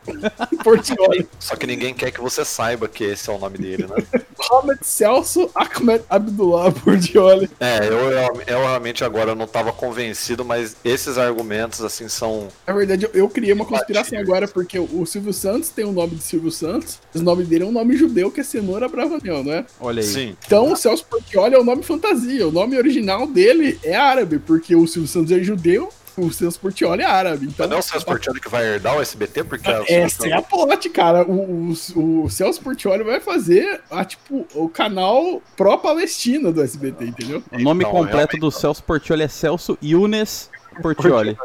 Portioli. 0.63 1.27
Só 1.41 1.57
que 1.57 1.67
ninguém 1.67 1.95
quer 1.95 2.11
que 2.11 2.21
você 2.21 2.45
saiba 2.45 2.87
que 2.87 3.05
esse 3.05 3.31
é 3.31 3.33
o 3.33 3.39
nome 3.39 3.57
dele, 3.57 3.87
né? 3.87 4.23
Mohamed 4.39 4.81
Celso 4.83 5.51
Ahmed 5.55 6.05
Abdullah 6.11 6.71
Portioli. 6.73 7.49
É, 7.59 7.89
eu, 7.89 8.11
eu, 8.11 8.43
eu 8.47 8.59
realmente 8.61 9.03
agora 9.03 9.35
não 9.35 9.47
tava 9.47 9.73
convencido, 9.73 10.45
mas 10.45 10.77
esses 10.85 11.17
argumentos, 11.17 11.81
assim, 11.83 12.09
são. 12.09 12.49
Na 12.67 12.75
verdade, 12.75 13.07
eu, 13.07 13.11
eu 13.15 13.29
criei 13.29 13.53
uma 13.53 13.65
conspiração 13.65 14.19
agora, 14.19 14.47
porque 14.47 14.79
o, 14.79 15.07
Silvio 15.07 15.33
Santos 15.33 15.71
tem 15.71 15.85
o 15.85 15.93
nome 15.93 16.17
de 16.17 16.23
Silvio 16.23 16.51
Santos, 16.51 16.99
o 17.15 17.21
nome 17.21 17.45
dele 17.45 17.65
é 17.65 17.67
um 17.67 17.73
nome 17.73 17.97
judeu 17.97 18.31
que 18.31 18.41
é 18.41 18.45
Cenoura 18.45 18.89
Bravanel, 18.89 19.43
não 19.43 19.53
é? 19.53 19.65
Olha 19.81 20.03
aí. 20.03 20.07
Sim. 20.07 20.37
Então, 20.47 20.73
o 20.73 20.77
Celso 20.77 21.05
Portioli 21.07 21.55
é 21.55 21.59
o 21.59 21.65
nome 21.65 21.83
fantasia. 21.83 22.47
O 22.47 22.53
nome 22.53 22.77
original 22.77 23.27
dele 23.27 23.79
é 23.83 23.95
árabe, 23.95 24.39
porque 24.39 24.75
o 24.75 24.87
Silvio 24.87 25.09
Santos 25.09 25.33
é 25.33 25.43
judeu, 25.43 25.91
o 26.17 26.33
Celso 26.33 26.59
Portioli 26.61 27.03
é 27.03 27.07
árabe. 27.07 27.47
Então, 27.47 27.57
Mas 27.59 27.71
não 27.71 27.77
é 27.77 27.81
o 27.81 27.83
Celso 27.83 28.07
Portioli 28.07 28.41
que 28.41 28.49
vai 28.49 28.65
herdar 28.67 28.97
o 28.97 29.01
SBT, 29.03 29.45
porque 29.45 29.71
a- 29.71 29.85
Essa 29.89 30.29
é 30.29 30.33
a 30.33 30.43
plot, 30.43 30.89
cara. 30.91 31.23
O, 31.25 31.73
o, 31.97 32.25
o 32.25 32.31
Celso 32.31 32.61
Portioli 32.61 33.03
vai 33.05 33.21
fazer 33.21 33.81
a, 33.91 34.05
tipo, 34.05 34.47
o 34.55 34.69
canal 34.69 35.43
pró-Palestina 35.57 36.53
do 36.53 36.63
SBT, 36.63 37.05
entendeu? 37.07 37.43
O 37.53 37.59
nome 37.59 37.85
Então, 37.85 37.93
completo 37.97 38.37
do 38.37 38.51
Celso 38.51 38.83
Portioli 38.83 39.23
é 39.23 39.29
Celso 39.29 39.79
Yunes 39.83 40.51
Portioli. 40.81 41.37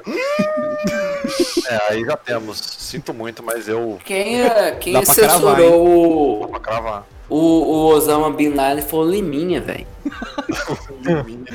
É, 1.69 1.91
aí 1.93 2.03
já 2.05 2.15
temos. 2.15 2.57
Sinto 2.59 3.13
muito, 3.13 3.43
mas 3.43 3.67
eu. 3.67 3.99
Quem, 4.05 4.41
é- 4.41 4.71
quem 4.79 4.93
Dá 4.93 5.03
censurou 5.05 6.43
o, 6.43 6.47
Pra 6.47 6.59
cravar. 6.59 7.05
O, 7.29 7.35
o 7.37 7.85
Osama 7.87 8.31
Bin 8.31 8.49
Laden 8.49 8.83
foi 8.83 8.99
o 8.99 9.09
Liminha, 9.09 9.61
velho. 9.61 9.87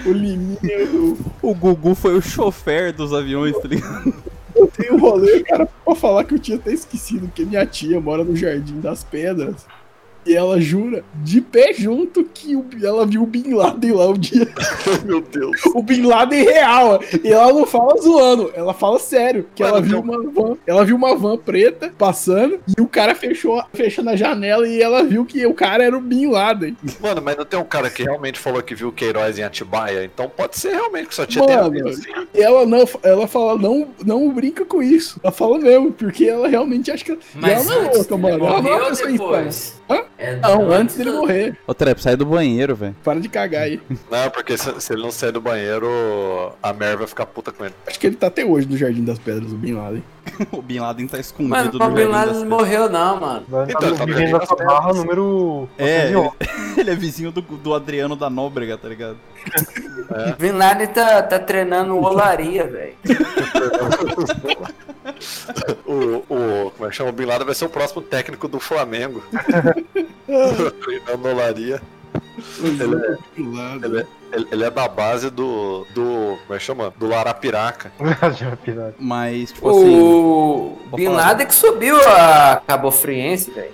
O 0.07 0.13
Liminha, 0.13 0.59
o, 0.93 1.19
O 1.43 1.55
Gugu 1.55 1.95
foi 1.95 2.15
o 2.17 2.23
chofer 2.23 2.93
dos 2.93 3.13
aviões, 3.13 3.57
tá 3.59 3.69
ligado? 3.69 4.15
eu 4.55 4.67
tenho 4.69 4.95
um 4.95 5.01
rolê, 5.01 5.43
cara, 5.43 5.69
pra 5.85 5.95
falar 5.95 6.25
que 6.25 6.35
eu 6.35 6.39
tinha 6.39 6.57
até 6.57 6.73
esquecido 6.73 7.31
que 7.35 7.45
minha 7.45 7.67
tia 7.67 8.01
mora 8.01 8.25
no 8.25 8.37
Jardim 8.37 8.81
das 8.81 9.03
Pedras. 9.05 9.67
E 10.25 10.35
ela 10.35 10.61
jura 10.61 11.05
de 11.23 11.41
pé 11.41 11.73
junto 11.73 12.25
que 12.25 12.55
o- 12.55 12.65
ela 12.83 13.05
viu 13.07 13.23
o 13.23 13.27
Bin 13.27 13.53
Laden 13.55 13.93
lá 13.93 14.09
um 14.09 14.15
dia. 14.15 14.47
Meu 15.05 15.21
Deus. 15.21 15.61
O 15.75 15.83
Bin 15.83 16.03
Laden 16.03 16.45
real. 16.45 17.01
E 17.25 17.33
ela 17.33 17.53
não 17.53 17.67
fala 17.67 18.01
zoando, 18.01 18.53
ela 18.55 18.73
fala 18.73 18.99
sério. 18.99 19.47
Que 19.55 19.63
Mano, 19.63 19.77
ela 19.77 19.83
viu 19.85 20.01
uma 20.01 20.31
van. 20.31 20.57
Ela 20.67 20.85
viu 20.85 20.97
uma 20.97 21.17
van 21.17 21.37
preta 21.37 21.93
passando 21.99 22.61
e 22.77 22.81
o 22.81 22.87
cara 22.87 23.15
fechou, 23.15 23.63
fechando 23.75 24.11
a 24.11 24.17
janela 24.17 24.67
e 24.69 24.81
ela 24.81 25.03
viu 25.03 25.25
que 25.25 25.45
o 25.47 25.55
cara 25.55 25.83
era 25.85 25.97
o 25.97 26.01
Bin 26.01 26.27
Laden. 26.31 26.77
Mano, 27.01 27.21
mas 27.23 27.37
não 27.37 27.45
tem 27.45 27.59
um 27.59 27.65
cara 27.65 27.91
que 27.91 28.03
realmente 28.03 28.39
falou 28.39 28.63
que 28.63 28.75
viu 28.75 28.89
o 28.89 28.93
Queiroz 28.93 29.39
em 29.39 29.43
Atibaia? 29.43 30.05
Então 30.05 30.29
pode 30.29 30.57
ser 30.59 30.71
realmente 30.71 31.09
que 31.09 31.15
só 31.15 31.27
tinha 31.27 31.45
Mano, 31.45 31.53
ter 31.53 31.65
havido, 31.81 31.93
sim. 31.95 32.11
E 32.35 32.41
ela 32.43 32.65
não, 32.65 32.85
ela 33.03 33.27
fala, 33.27 33.59
não, 33.59 33.89
não 34.05 34.31
brinca 34.31 34.65
com 34.65 34.83
isso. 34.83 35.19
Ela 35.23 35.33
fala 35.33 35.59
mesmo, 35.59 35.91
porque 35.93 36.25
ela 36.27 36.47
realmente 36.49 36.91
acha 36.91 37.05
que. 37.05 37.13
e 37.13 37.51
ela 37.51 37.65
não 37.65 37.73
é 37.83 37.95
louca, 37.95 38.17
mano. 38.17 38.47
Ela 38.47 38.63
não 38.63 38.73
é 38.73 38.77
uma 38.83 38.91
pessoa? 38.91 39.49
É 40.19 40.37
Não, 40.37 40.71
antes 40.71 40.97
dele 40.97 41.11
morrer. 41.11 41.57
Ô, 41.67 41.75
Trep, 41.75 42.01
sai 42.01 42.17
do 42.17 42.25
banheiro, 42.25 42.75
velho. 42.75 42.95
Para 43.03 43.21
de 43.21 43.29
cagar 43.29 43.63
aí. 43.63 43.81
Não, 44.11 44.31
porque 44.31 44.57
se, 44.57 44.81
se 44.81 44.93
ele 44.93 45.03
não 45.03 45.11
sair 45.11 45.33
do 45.33 45.41
banheiro, 45.41 45.89
a 46.63 46.73
Mer 46.73 46.97
vai 46.97 47.07
ficar 47.07 47.27
puta 47.27 47.51
com 47.53 47.65
ele. 47.65 47.75
Acho 47.87 47.99
que 47.99 48.07
ele 48.07 48.17
tá 48.17 48.29
até 48.29 48.45
hoje 48.45 48.69
no 48.69 48.77
Jardim 48.77 49.05
das 49.05 49.19
Pedras, 49.19 49.53
o 49.53 49.57
Bin 49.57 49.75
Laden. 49.75 50.03
O 50.53 50.63
Bin 50.63 50.79
Laden 50.79 51.09
tá 51.09 51.19
escondido 51.19 51.51
Mano, 51.51 51.73
no 51.73 51.85
o 51.85 51.91
Bin 51.91 51.97
Jardim 51.97 52.13
Laden 52.13 52.33
das 52.33 52.43
não 52.43 52.49
morreu, 52.49 52.89
não, 52.89 53.21
mano. 53.21 53.45
Então, 53.69 53.91
tá 53.91 53.97
tá 53.97 54.05
vivendo 54.05 54.25
bem 54.25 54.33
nessa 54.33 54.55
nas 54.55 54.67
barra 54.67 54.93
número. 54.93 55.69
É, 55.77 56.07
ele, 56.07 56.13
911. 56.15 56.79
ele 56.81 56.91
é 56.91 56.95
vizinho 56.95 57.33
do, 57.33 57.43
do 57.43 57.75
Adriano 57.75 58.15
da 58.15 58.31
Nóbrega, 58.31 58.79
tá 58.79 58.89
ligado? 58.89 59.17
Bin 60.39 60.53
Laden 60.53 60.87
tá, 60.89 61.23
tá 61.23 61.39
treinando 61.39 61.97
olaria, 61.97 62.67
velho. 62.67 62.95
O, 65.87 65.95
o, 66.29 66.71
como 66.71 66.87
é 66.87 66.91
que 66.91 66.97
chama? 66.97 67.11
O 67.11 67.13
Bin 67.13 67.25
Laden 67.27 67.47
vai 67.47 67.55
ser 67.55 67.65
o 67.65 67.69
próximo 67.69 68.01
técnico 68.03 68.49
do 68.49 68.59
Flamengo. 68.61 69.23
Treinando 70.83 71.29
olaria. 71.29 71.81
Ele 72.63 72.95
é, 72.97 73.17
Bin 73.37 73.57
Laden. 73.57 73.91
ele, 73.91 74.01
é, 74.01 74.07
ele- 74.33 74.49
ele 74.53 74.65
é 74.65 74.71
da 74.71 74.87
base 74.89 75.31
do. 75.31 75.87
do. 75.95 76.37
Como 76.43 76.55
é 76.55 76.59
que 76.59 76.65
chama? 76.65 76.93
Do 76.99 77.15
Arapiraca. 77.15 77.91
Já 78.39 78.55
pirata. 78.63 78.95
Mas, 78.99 79.53
tipo 79.53 79.69
assim. 79.71 80.01
O 80.01 80.79
Bin 80.95 81.07
falar. 81.07 81.27
Laden 81.29 81.47
que 81.47 81.55
subiu 81.55 81.97
a 82.09 82.61
Cabo 82.67 82.91
Friense, 82.91 83.51
velho. 83.51 83.73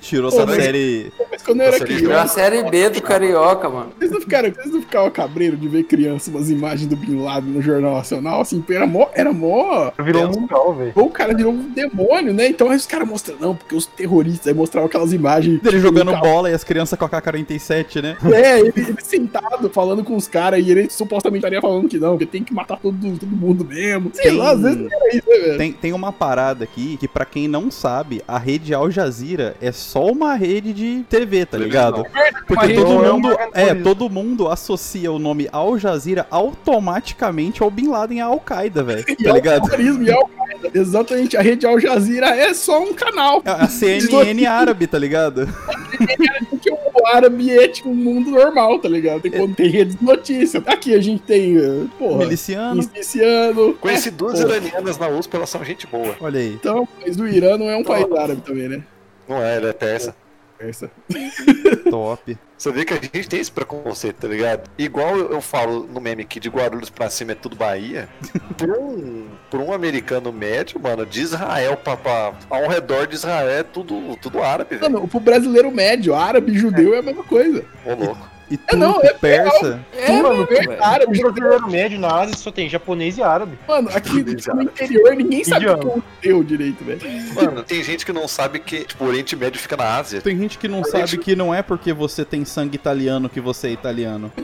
Tirou 0.00 0.28
essa 0.30 0.46
série. 0.54 1.12
Quando 1.48 1.60
eu 1.60 1.66
era 1.66 1.78
ligou? 1.78 1.96
Virou 1.96 2.12
a 2.12 2.16
criança, 2.20 2.34
série 2.34 2.62
B 2.70 2.90
do 2.90 3.02
Carioca, 3.02 3.68
mano. 3.68 3.90
vocês 3.98 4.10
não 4.10 4.20
ficaram, 4.20 4.50
vocês 4.50 4.72
não 4.72 4.80
ficavam 4.82 5.10
cabreiro 5.10 5.56
de 5.56 5.68
ver 5.68 5.84
criança 5.84 6.30
umas 6.30 6.50
imagens 6.50 6.88
do 6.88 6.96
Bin 6.96 7.20
Laden 7.22 7.50
no 7.50 7.62
Jornal 7.62 7.94
Nacional? 7.96 8.40
Assim, 8.40 8.62
era 8.68 8.86
mó. 8.86 9.08
Era 9.14 9.32
mó 9.32 9.90
Virou 10.02 10.26
um 10.26 10.40
mundial, 10.40 10.74
velho. 10.74 10.92
Ou 10.94 11.06
o 11.06 11.10
cara 11.10 11.34
virou 11.34 11.52
um 11.52 11.70
demônio, 11.70 12.32
né? 12.34 12.48
Então 12.48 12.70
aí 12.70 12.76
os 12.76 12.86
caras 12.86 13.08
mostram, 13.08 13.36
não, 13.40 13.56
porque 13.56 13.74
os 13.74 13.86
terroristas 13.86 14.46
aí 14.46 14.54
mostravam 14.54 14.86
aquelas 14.86 15.12
imagens. 15.12 15.60
Dele 15.60 15.80
jogando 15.80 16.14
bola 16.18 16.50
e 16.50 16.54
as 16.54 16.64
crianças 16.64 16.98
com 16.98 17.04
a 17.04 17.08
K-47, 17.08 18.02
né? 18.02 18.16
É, 18.32 18.60
ele, 18.60 18.72
ele 18.76 18.96
sentado 19.02 19.70
falando 19.70 20.04
com 20.04 20.16
os 20.16 20.28
caras 20.28 20.64
e 20.64 20.70
ele 20.70 20.90
supostamente 20.90 21.38
estaria 21.38 21.60
falando 21.60 21.88
que 21.88 21.98
não, 21.98 22.18
que 22.18 22.26
tem 22.26 22.44
que 22.44 22.52
matar 22.52 22.78
todo, 22.78 22.96
todo 23.18 23.30
mundo 23.30 23.64
mesmo. 23.64 24.10
Sei 24.12 24.30
Tem- 24.30 24.36
lá, 24.36 24.50
às 24.50 24.60
vezes 24.60 24.78
não 24.78 24.86
era 24.90 25.16
isso, 25.16 25.28
né, 25.28 25.38
velho? 25.38 25.58
Tem, 25.58 25.72
tem 25.72 25.92
uma 25.92 26.12
parada 26.12 26.64
aqui 26.64 26.96
que, 26.98 27.08
pra 27.08 27.24
quem 27.24 27.48
não 27.48 27.70
sabe, 27.70 28.22
a 28.26 28.38
rede 28.38 28.74
Al 28.74 28.90
Jazeera 28.90 29.56
é 29.60 29.72
só 29.72 30.06
uma 30.06 30.34
rede 30.34 30.72
de 30.72 31.04
TV, 31.08 31.37
tá 31.44 31.58
ligado? 31.58 32.04
Porque 32.46 32.66
rede 32.66 32.80
todo 32.80 33.04
é 33.04 33.12
mundo, 33.12 33.36
é, 33.52 33.74
todo 33.74 34.10
mundo 34.10 34.48
associa 34.48 35.12
o 35.12 35.18
nome 35.18 35.48
Al 35.52 35.78
Jazeera 35.78 36.26
automaticamente 36.30 37.62
ao 37.62 37.70
Bin 37.70 37.88
Laden 37.88 38.18
e 38.18 38.20
à 38.20 38.26
Al-Qaeda, 38.26 38.82
velho. 38.82 39.04
Tá 39.28 39.32
ligado? 39.32 39.68
terrorismo 39.68 40.04
e 40.04 40.10
ao 40.10 40.26
Qaeda. 40.28 40.70
Exatamente, 40.72 41.36
a 41.36 41.42
rede 41.42 41.66
Al 41.66 41.78
Jazeera 41.78 42.28
é 42.28 42.54
só 42.54 42.82
um 42.82 42.94
canal. 42.94 43.42
A 43.44 43.64
a 43.64 43.68
CNN 43.68 44.46
árabe, 44.46 44.86
tá 44.86 44.98
ligado? 44.98 45.48
Porque 46.48 46.70
o 46.70 47.06
árabe 47.06 47.50
é 47.50 47.68
tipo 47.68 47.90
um 47.90 47.94
mundo 47.94 48.30
normal, 48.30 48.78
tá 48.78 48.88
ligado? 48.88 49.20
Tem, 49.20 49.30
quando 49.32 49.54
tem 49.54 49.68
redes 49.68 49.96
de 49.96 50.04
notícia. 50.04 50.62
Aqui 50.66 50.94
a 50.94 51.00
gente 51.00 51.22
tem, 51.22 51.56
eh, 51.56 51.86
porra, 51.98 52.18
Miliciano. 52.18 52.76
miliciano. 52.76 53.74
Conheci 53.74 54.10
duas 54.10 54.40
iranianas 54.40 54.98
na 54.98 55.08
USP, 55.08 55.36
elas 55.36 55.50
são 55.50 55.64
gente 55.64 55.86
boa. 55.86 56.16
Olha 56.20 56.40
aí. 56.40 56.54
Então, 56.54 56.88
mas 57.04 57.18
o 57.18 57.26
Irã 57.26 57.58
não 57.58 57.68
é 57.68 57.76
um 57.76 57.84
país 57.84 58.10
árabe 58.12 58.40
também, 58.42 58.68
né? 58.68 58.82
Não 59.28 59.42
é, 59.42 59.56
ele 59.56 59.66
é 59.66 59.72
persa. 59.72 60.14
Essa. 60.60 60.90
Top. 61.90 62.36
Você 62.56 62.72
vê 62.72 62.84
que 62.84 62.92
a 62.92 62.96
gente 62.96 63.28
tem 63.28 63.40
esse 63.40 63.50
preconceito, 63.50 64.16
tá 64.16 64.28
ligado? 64.28 64.68
Igual 64.76 65.16
eu, 65.16 65.40
falo 65.40 65.86
no 65.86 66.00
meme 66.00 66.24
que 66.24 66.40
de 66.40 66.48
Guarulhos 66.48 66.90
pra 66.90 67.08
cima 67.08 67.32
é 67.32 67.34
tudo 67.34 67.54
Bahia. 67.54 68.08
Por 68.58 68.70
um, 68.70 69.28
por 69.50 69.60
um 69.60 69.72
americano 69.72 70.32
médio, 70.32 70.80
mano, 70.80 71.06
de 71.06 71.20
Israel 71.20 71.76
pra, 71.76 71.96
pra, 71.96 72.34
ao 72.50 72.68
redor 72.68 73.06
de 73.06 73.14
Israel 73.14 73.48
é 73.48 73.62
tudo, 73.62 74.16
tudo 74.20 74.42
árabe. 74.42 74.78
Mano, 74.78 75.06
pro 75.06 75.20
brasileiro 75.20 75.70
médio, 75.70 76.12
árabe 76.12 76.52
e 76.52 76.58
judeu 76.58 76.94
é 76.94 76.98
a 76.98 77.02
mesma 77.02 77.22
coisa. 77.22 77.64
Ô, 77.86 77.94
louco. 77.94 78.37
E 78.50 78.58
É, 78.66 78.76
não, 78.76 78.94
turco, 78.94 79.06
é 79.06 79.12
persa. 79.14 79.80
É, 79.96 80.12
Mano, 80.12 80.28
mano, 80.28 80.46
velho. 80.46 80.84
Árabe, 80.84 81.18
O 81.18 81.22
brasileiro 81.22 81.70
médio 81.70 81.98
na 81.98 82.08
Ásia 82.20 82.36
só 82.36 82.50
tem 82.50 82.68
japonês 82.68 83.18
e 83.18 83.22
árabe. 83.22 83.58
Mano, 83.66 83.88
aqui 83.92 84.22
Tudo 84.24 84.54
no 84.54 84.62
interior 84.62 85.14
ninguém 85.14 85.44
sabe 85.44 85.68
o 85.68 85.78
que 85.78 85.86
é 85.86 86.30
judeu 86.30 86.44
direito, 86.44 86.84
velho. 86.84 87.00
Mano, 87.34 87.62
tem 87.62 87.82
gente 87.82 88.06
que 88.06 88.12
não 88.12 88.26
sabe 88.26 88.58
que 88.58 88.84
tipo, 88.84 89.04
o 89.04 89.08
Oriente 89.08 89.36
Médio 89.36 89.60
fica 89.60 89.76
na 89.76 89.96
Ásia. 89.96 90.20
Tem 90.20 90.36
gente 90.38 90.58
que 90.58 90.68
não 90.68 90.82
sabe 90.84 91.18
que 91.18 91.36
não 91.36 91.54
é 91.54 91.62
porque 91.62 91.92
você 91.92 92.24
tem 92.24 92.44
sangue 92.44 92.76
italiano 92.76 93.28
que 93.28 93.40
você 93.40 93.68
é 93.68 93.70
italiano. 93.72 94.32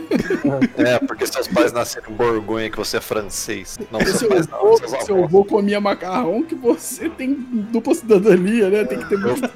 É, 0.76 0.98
porque 0.98 1.26
seus 1.26 1.48
pais 1.48 1.72
nasceram 1.72 2.10
em 2.10 2.14
Borgonha 2.14 2.68
que 2.68 2.76
você 2.76 2.98
é 2.98 3.00
francês. 3.00 3.78
Não, 3.90 4.00
seus 4.00 4.18
Seu 4.18 4.28
pais 4.28 4.46
não, 4.48 4.58
avô, 4.58 4.76
seus 4.78 5.04
seu 5.04 5.24
avô 5.24 5.44
comia 5.44 5.80
macarrão 5.80 6.42
que 6.42 6.54
você 6.54 7.08
tem 7.08 7.34
dupla 7.34 7.94
cidadania, 7.94 8.68
né? 8.68 8.84
Tem 8.84 8.98
que 8.98 9.08
ter 9.08 9.18
muito 9.18 9.50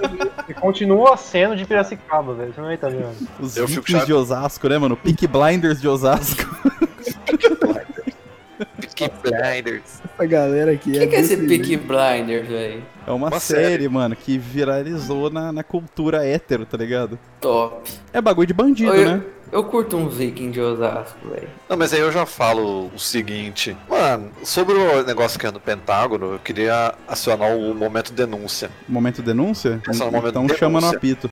E 0.48 0.54
continua 0.54 1.16
sendo 1.16 1.56
de 1.56 1.64
Piracicaba, 1.64 2.34
velho. 2.34 2.54
Você 2.54 2.60
não 2.60 2.70
é 2.70 2.74
italiano. 2.74 3.14
Os 3.40 3.56
Eu 3.56 3.68
fico 3.68 3.86
de 3.86 4.12
Osasco, 4.12 4.37
né, 4.68 4.78
mano? 4.78 4.96
Peak 4.96 5.26
Blinders 5.26 5.80
de 5.80 5.88
Osasco. 5.88 6.44
Peaky 8.80 9.10
Blinders. 9.22 10.00
essa 10.04 10.26
galera 10.26 10.72
aqui. 10.72 10.90
O 10.90 10.94
que, 10.94 11.06
que 11.06 11.16
é 11.16 11.20
esse 11.20 11.36
Peaky 11.36 11.64
jeito. 11.64 11.86
Blinders, 11.86 12.48
velho? 12.48 12.82
É 13.06 13.10
uma, 13.10 13.28
Uma 13.28 13.40
série, 13.40 13.62
série. 13.62 13.88
mano, 13.88 14.16
que 14.16 14.36
viralizou 14.36 15.30
na, 15.30 15.52
na 15.52 15.62
cultura 15.62 16.26
hétero, 16.26 16.66
tá 16.66 16.76
ligado? 16.76 17.18
Top. 17.40 17.90
É 18.12 18.20
bagulho 18.20 18.46
de 18.46 18.52
bandido, 18.52 18.92
eu, 18.94 19.06
né? 19.06 19.22
eu 19.50 19.64
curto 19.64 19.96
uns 19.96 20.16
vikings 20.16 20.52
de 20.52 20.60
Osasco, 20.60 21.28
velho. 21.28 21.48
Não, 21.68 21.76
mas 21.76 21.92
aí 21.94 22.00
eu 22.00 22.12
já 22.12 22.26
falo 22.26 22.90
o 22.94 22.98
seguinte. 22.98 23.76
Mano, 23.88 24.30
sobre 24.42 24.74
o 24.74 25.02
negócio 25.04 25.38
que 25.38 25.46
é 25.46 25.50
no 25.50 25.60
Pentágono, 25.60 26.32
eu 26.32 26.38
queria 26.38 26.94
acionar 27.06 27.56
o 27.56 27.74
momento 27.74 28.12
denúncia. 28.12 28.70
Momento 28.88 29.22
denúncia? 29.22 29.80
É 29.86 29.90
o 29.90 29.96
momento 29.96 30.28
então 30.28 30.42
denúncia. 30.42 30.58
chama 30.58 30.80
no 30.80 30.88
apito. 30.88 31.28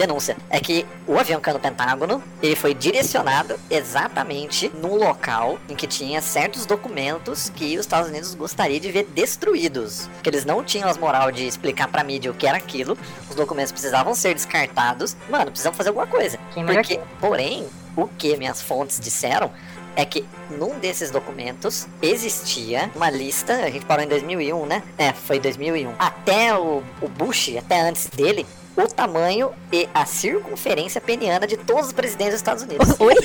Denúncia. 0.00 0.34
É 0.48 0.58
que 0.58 0.86
o 1.06 1.18
avião 1.18 1.38
caiu 1.42 1.54
no 1.54 1.60
Pentágono, 1.60 2.22
ele 2.42 2.56
foi 2.56 2.72
direcionado 2.72 3.60
exatamente 3.68 4.70
num 4.80 4.94
local 4.94 5.58
em 5.68 5.76
que 5.76 5.86
tinha 5.86 6.22
certos 6.22 6.64
documentos 6.64 7.50
que 7.50 7.74
os 7.74 7.80
Estados 7.80 8.08
Unidos 8.08 8.34
gostaria 8.34 8.80
de 8.80 8.90
ver 8.90 9.04
destruídos. 9.14 10.08
Que 10.22 10.30
eles 10.30 10.46
não 10.46 10.64
tinham 10.64 10.88
as 10.88 10.96
moral 10.96 11.30
de 11.30 11.46
explicar 11.46 11.86
pra 11.88 12.02
mídia 12.02 12.30
o 12.30 12.34
que 12.34 12.46
era 12.46 12.56
aquilo. 12.56 12.96
Os 13.28 13.36
documentos 13.36 13.72
precisavam 13.72 14.14
ser 14.14 14.32
descartados. 14.32 15.14
Mano, 15.28 15.50
precisamos 15.50 15.76
fazer 15.76 15.90
alguma 15.90 16.06
coisa. 16.06 16.38
Quem 16.54 16.64
Porque, 16.64 16.98
porém, 17.20 17.68
o 17.94 18.08
que 18.08 18.34
minhas 18.38 18.62
fontes 18.62 18.98
disseram 18.98 19.50
é 19.96 20.04
que 20.06 20.24
num 20.50 20.78
desses 20.78 21.10
documentos 21.10 21.86
existia 22.00 22.90
uma 22.94 23.10
lista, 23.10 23.54
a 23.54 23.70
gente 23.70 23.84
parou 23.84 24.02
em 24.02 24.08
2001, 24.08 24.64
né? 24.64 24.82
É, 24.96 25.12
foi 25.12 25.38
2001. 25.38 25.92
Até 25.98 26.56
o, 26.56 26.82
o 27.02 27.08
Bush, 27.08 27.54
até 27.58 27.80
antes 27.80 28.06
dele, 28.06 28.46
o 28.84 28.88
tamanho 28.88 29.52
e 29.72 29.88
a 29.94 30.04
circunferência 30.06 31.00
peniana 31.00 31.46
de 31.46 31.56
todos 31.56 31.86
os 31.86 31.92
presidentes 31.92 32.32
dos 32.34 32.40
Estados 32.40 32.62
Unidos. 32.62 32.94
Oi? 32.98 33.14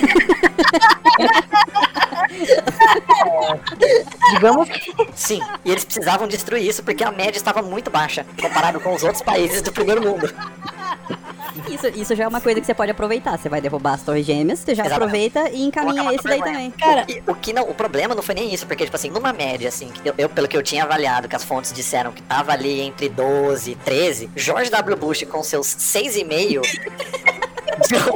Digamos 4.31 4.67
Sim, 5.15 5.39
e 5.63 5.71
eles 5.71 5.85
precisavam 5.85 6.27
destruir 6.27 6.67
isso 6.67 6.83
porque 6.83 7.03
a 7.03 7.11
média 7.11 7.37
estava 7.37 7.61
muito 7.61 7.89
baixa 7.89 8.25
comparado 8.41 8.79
com 8.79 8.93
os 8.93 9.03
outros 9.03 9.21
países 9.21 9.61
do 9.61 9.71
primeiro 9.71 10.01
mundo. 10.01 10.33
Isso, 11.69 11.87
isso 11.87 12.15
já 12.15 12.25
é 12.25 12.27
uma 12.27 12.41
coisa 12.41 12.59
que 12.59 12.65
você 12.65 12.73
pode 12.73 12.91
aproveitar. 12.91 13.37
Você 13.37 13.49
vai 13.49 13.61
derrubar 13.61 13.93
as 13.93 14.03
torres 14.03 14.25
gêmeas, 14.25 14.59
você 14.59 14.75
já 14.75 14.85
Exatamente. 14.85 15.27
aproveita 15.37 15.49
e 15.49 15.63
encaminha 15.63 16.13
esse 16.13 16.23
daí 16.23 16.41
também. 16.41 16.71
Cara, 16.71 17.05
o, 17.27 17.31
o 17.31 17.35
que 17.35 17.53
não, 17.53 17.63
o 17.69 17.73
problema 17.73 18.13
não 18.13 18.21
foi 18.21 18.35
nem 18.35 18.53
isso, 18.53 18.65
porque, 18.67 18.83
tipo 18.85 18.95
assim, 18.95 19.09
numa 19.09 19.33
média, 19.33 19.69
assim, 19.69 19.91
eu, 20.03 20.13
eu, 20.17 20.29
pelo 20.29 20.47
que 20.47 20.57
eu 20.57 20.63
tinha 20.63 20.83
avaliado, 20.83 21.27
que 21.27 21.35
as 21.35 21.43
fontes 21.43 21.71
disseram 21.71 22.11
que 22.11 22.21
tava 22.21 22.51
ali 22.51 22.81
entre 22.81 23.09
12 23.09 23.71
e 23.71 23.75
13, 23.75 24.29
George 24.35 24.69
W. 24.69 24.97
Bush 24.97 25.23
com 25.23 25.41
seus 25.43 25.67
6,5 25.67 26.61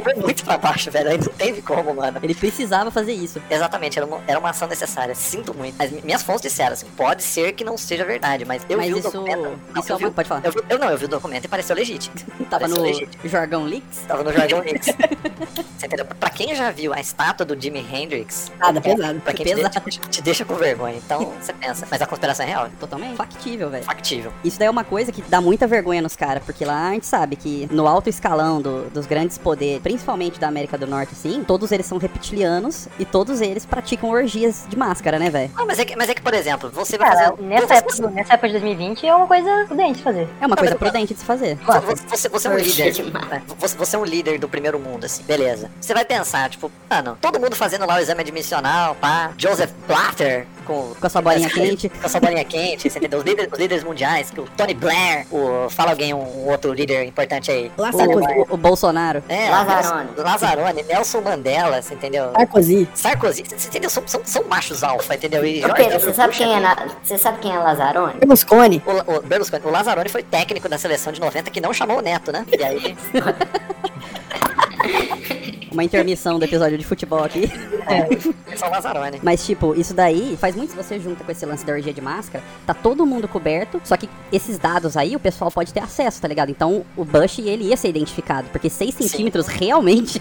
Foi 0.02 0.14
muito 0.14 0.44
pra 0.44 0.56
baixo, 0.58 0.90
velho. 0.90 1.10
Aí 1.10 1.18
não 1.18 1.26
teve 1.32 1.62
como, 1.62 1.94
mano. 1.94 2.18
Ele 2.22 2.34
precisava 2.34 2.90
fazer 2.90 3.12
isso. 3.12 3.40
Exatamente, 3.50 3.98
era 3.98 4.06
uma, 4.06 4.20
era 4.26 4.38
uma 4.38 4.50
ação 4.50 4.68
necessária. 4.68 5.14
Sinto 5.14 5.54
muito. 5.54 5.74
Mas 5.78 5.90
mi- 5.90 6.02
minhas 6.02 6.22
fontes 6.22 6.42
disseram 6.42 6.72
assim: 6.72 6.86
pode 6.96 7.22
ser 7.22 7.52
que 7.52 7.64
não 7.64 7.76
seja 7.76 8.04
verdade, 8.04 8.44
mas 8.44 8.62
eu 8.68 8.78
Mas 8.78 8.86
vi 8.88 8.94
o 8.94 8.98
isso- 8.98 9.10
documento. 9.10 9.42
Não, 9.72 9.80
isso 9.82 9.90
é 9.90 9.94
eu, 9.94 9.98
vi, 9.98 10.04
uma- 10.04 10.10
pode 10.12 10.28
falar. 10.28 10.42
Eu, 10.44 10.52
vi- 10.52 10.60
eu 10.68 10.78
não, 10.78 10.90
eu 10.90 10.98
vi 10.98 11.04
o 11.04 11.08
documento 11.08 11.44
e 11.44 11.48
pareceu 11.48 11.74
legítimo. 11.76 12.14
Tava 12.50 12.60
Pareceu 12.64 12.76
no 12.78 12.82
legítimo. 12.82 13.28
Jargão 13.28 13.64
Leaks. 13.64 13.98
Tava 14.08 14.22
no 14.24 14.32
Jargão 14.32 14.62
Mix. 14.62 14.86
Você 15.78 15.86
entendeu? 15.86 16.04
Pra 16.04 16.28
quem 16.30 16.54
já 16.54 16.70
viu 16.70 16.92
a 16.92 17.00
estátua 17.00 17.46
do 17.46 17.58
Jimi 17.60 17.78
Hendrix, 17.80 18.52
Nada, 18.58 18.80
pesado. 18.80 19.20
pra 19.20 19.32
quem 19.32 19.46
Pesado. 19.46 19.70
Te, 19.70 19.80
deixa, 19.80 20.00
te 20.00 20.22
deixa 20.22 20.44
com 20.44 20.54
vergonha. 20.54 20.96
Então, 20.96 21.32
você 21.40 21.52
pensa. 21.54 21.86
Mas 21.90 22.02
a 22.02 22.06
conspiração 22.06 22.44
é 22.44 22.48
real. 22.48 22.68
Totalmente 22.78 23.16
factível, 23.16 23.70
velho. 23.70 23.84
Factível. 23.84 24.32
Isso 24.44 24.58
daí 24.58 24.68
é 24.68 24.70
uma 24.70 24.84
coisa 24.84 25.10
que 25.10 25.22
dá 25.22 25.40
muita 25.40 25.66
vergonha 25.66 26.02
nos 26.02 26.14
caras, 26.16 26.42
porque 26.44 26.64
lá 26.64 26.88
a 26.88 26.92
gente 26.92 27.06
sabe 27.06 27.36
que 27.36 27.66
no 27.72 27.86
alto 27.86 28.08
escalão 28.10 28.60
do- 28.60 28.90
dos 28.90 29.06
grandes 29.06 29.38
poderes, 29.40 29.82
principalmente 29.82 30.38
da 30.38 30.48
América 30.48 30.78
do 30.78 30.86
Norte, 30.86 31.12
assim, 31.12 31.42
todos 31.44 31.72
eles 31.72 31.86
são 31.86 31.98
reptilianos 31.98 32.88
e 32.98 33.04
todos 33.04 33.40
eles 33.40 33.64
praticam 33.66 34.10
orgias 34.10 34.64
de 34.68 34.76
máscara, 34.76 35.18
né, 35.18 35.30
velho? 35.30 35.50
Ah, 35.56 35.64
mas 35.66 35.78
é, 35.78 35.84
que, 35.84 35.96
mas 35.96 36.08
é 36.08 36.14
que, 36.14 36.22
por 36.22 36.34
exemplo, 36.34 36.70
você 36.70 36.96
vai 36.98 37.08
Cara, 37.10 37.30
fazer. 37.30 37.42
nessa 37.42 37.66
você- 37.66 37.74
época, 37.74 38.10
nessa 38.10 38.34
época 38.34 38.46
de 38.48 38.52
2020 38.54 39.06
é 39.06 39.14
uma 39.14 39.26
coisa 39.26 39.64
prudente 39.66 40.02
fazer. 40.02 40.28
É 40.40 40.46
uma 40.46 40.56
coisa 40.56 40.76
mas- 40.78 40.78
prudente 40.90 41.14
de 41.14 41.20
se 41.20 41.26
fazer. 41.26 41.56
Você, 41.56 42.06
você, 42.08 42.28
você 42.28 42.46
é 42.46 42.50
um 42.50 42.54
Orgia 42.54 42.84
líder. 42.90 43.12
Você, 43.58 43.76
você 43.76 43.96
é 43.96 43.98
um 43.98 44.04
líder 44.04 44.38
do 44.38 44.48
primeiro 44.48 44.78
mundo, 44.78 45.04
assim, 45.04 45.22
beleza. 45.24 45.70
Você 45.80 45.94
vai 45.94 46.04
pensar, 46.04 46.48
tipo, 46.50 46.70
mano, 46.88 47.16
todo 47.20 47.40
mundo 47.40 47.56
fazendo 47.56 47.86
lá 47.86 47.96
o 47.96 47.98
exame 47.98 48.20
admissional, 48.20 48.94
pá. 48.94 49.32
Joseph 49.38 49.70
Blatter 49.86 50.46
com. 50.70 50.94
Com 50.94 51.06
a 51.06 51.10
sua 51.10 51.20
bolinha 51.20 51.50
quente. 51.50 51.88
Com 51.88 52.06
a 52.06 52.08
sua 52.08 52.20
bolinha 52.20 52.44
quente, 52.44 52.88
você 52.88 52.98
entendeu? 52.98 53.18
Os 53.18 53.24
líderes, 53.24 53.52
os 53.52 53.58
líderes 53.58 53.84
mundiais, 53.84 54.30
que 54.30 54.40
o 54.40 54.44
Tony 54.56 54.74
Blair, 54.74 55.26
o. 55.30 55.68
Fala 55.68 55.90
alguém, 55.90 56.14
um, 56.14 56.48
outro 56.48 56.72
líder 56.72 57.04
importante 57.04 57.50
aí. 57.50 57.70
O-. 57.76 57.82
O, 57.82 58.54
o 58.54 58.56
Bolsonaro. 58.56 59.22
É, 59.28 59.50
Lazarone. 59.50 60.04
Nelson- 60.04 60.22
Lazarone, 60.22 60.82
Nelson 60.84 61.20
Mandela, 61.20 61.82
você 61.82 61.94
entendeu? 61.94 62.30
Sarkozy. 62.32 62.88
Sarkozy, 62.94 63.44
você 63.44 63.68
entendeu? 63.68 63.90
São, 63.90 64.02
são, 64.06 64.20
são 64.24 64.44
machos 64.44 64.84
alfa, 64.84 65.14
entendeu? 65.14 65.44
E 65.44 65.64
Ô 65.64 65.74
Pedro, 65.74 65.98
você 65.98 66.14
sabe 66.14 66.34
quem 66.34 66.54
é, 66.54 66.60
na... 66.60 66.76
você 67.02 67.18
sabe 67.18 67.38
quem 67.40 67.52
é 67.52 67.58
Lazarone? 67.58 68.14
Berlusconi. 68.20 68.82
O, 68.86 69.16
o 69.16 69.22
Berlusconi, 69.22 69.62
o 69.64 69.70
Lazzaroni 69.70 70.08
foi 70.08 70.22
técnico 70.22 70.68
da 70.68 70.78
seleção 70.78 71.12
de 71.12 71.20
90 71.20 71.50
que 71.50 71.60
não 71.60 71.72
chamou 71.72 71.98
o 71.98 72.00
Neto, 72.00 72.30
né? 72.30 72.46
E 72.56 72.62
aí, 72.62 72.96
Uma 75.70 75.84
intermissão 75.84 76.38
do 76.38 76.44
episódio 76.44 76.76
de 76.76 76.84
futebol 76.84 77.22
aqui. 77.24 77.50
é 77.88 78.06
só 78.56 78.66
o 78.68 78.70
Lazzaroni. 78.70 79.20
Mas, 79.22 79.44
tipo, 79.44 79.74
isso 79.74 79.94
daí 79.94 80.36
faz 80.40 80.54
muito 80.56 80.70
se 80.70 80.76
você 80.76 80.98
junta 80.98 81.22
com 81.24 81.30
esse 81.32 81.44
lance 81.46 81.64
da 81.64 81.72
orgia 81.72 81.92
de 81.92 82.00
máscara, 82.00 82.42
tá 82.66 82.74
todo 82.74 83.06
mundo 83.06 83.28
coberto, 83.28 83.80
só 83.84 83.96
que 83.96 84.08
esses 84.32 84.58
dados 84.58 84.96
aí 84.96 85.14
o 85.16 85.20
pessoal 85.20 85.50
pode 85.50 85.72
ter 85.72 85.80
acesso, 85.80 86.20
tá 86.20 86.28
ligado? 86.28 86.50
Então 86.50 86.84
o 86.96 87.04
Bush 87.04 87.38
ele 87.40 87.64
ia 87.64 87.76
ser 87.76 87.88
identificado, 87.88 88.48
porque 88.50 88.68
6 88.68 88.94
centímetros 88.94 89.46
realmente 89.46 90.20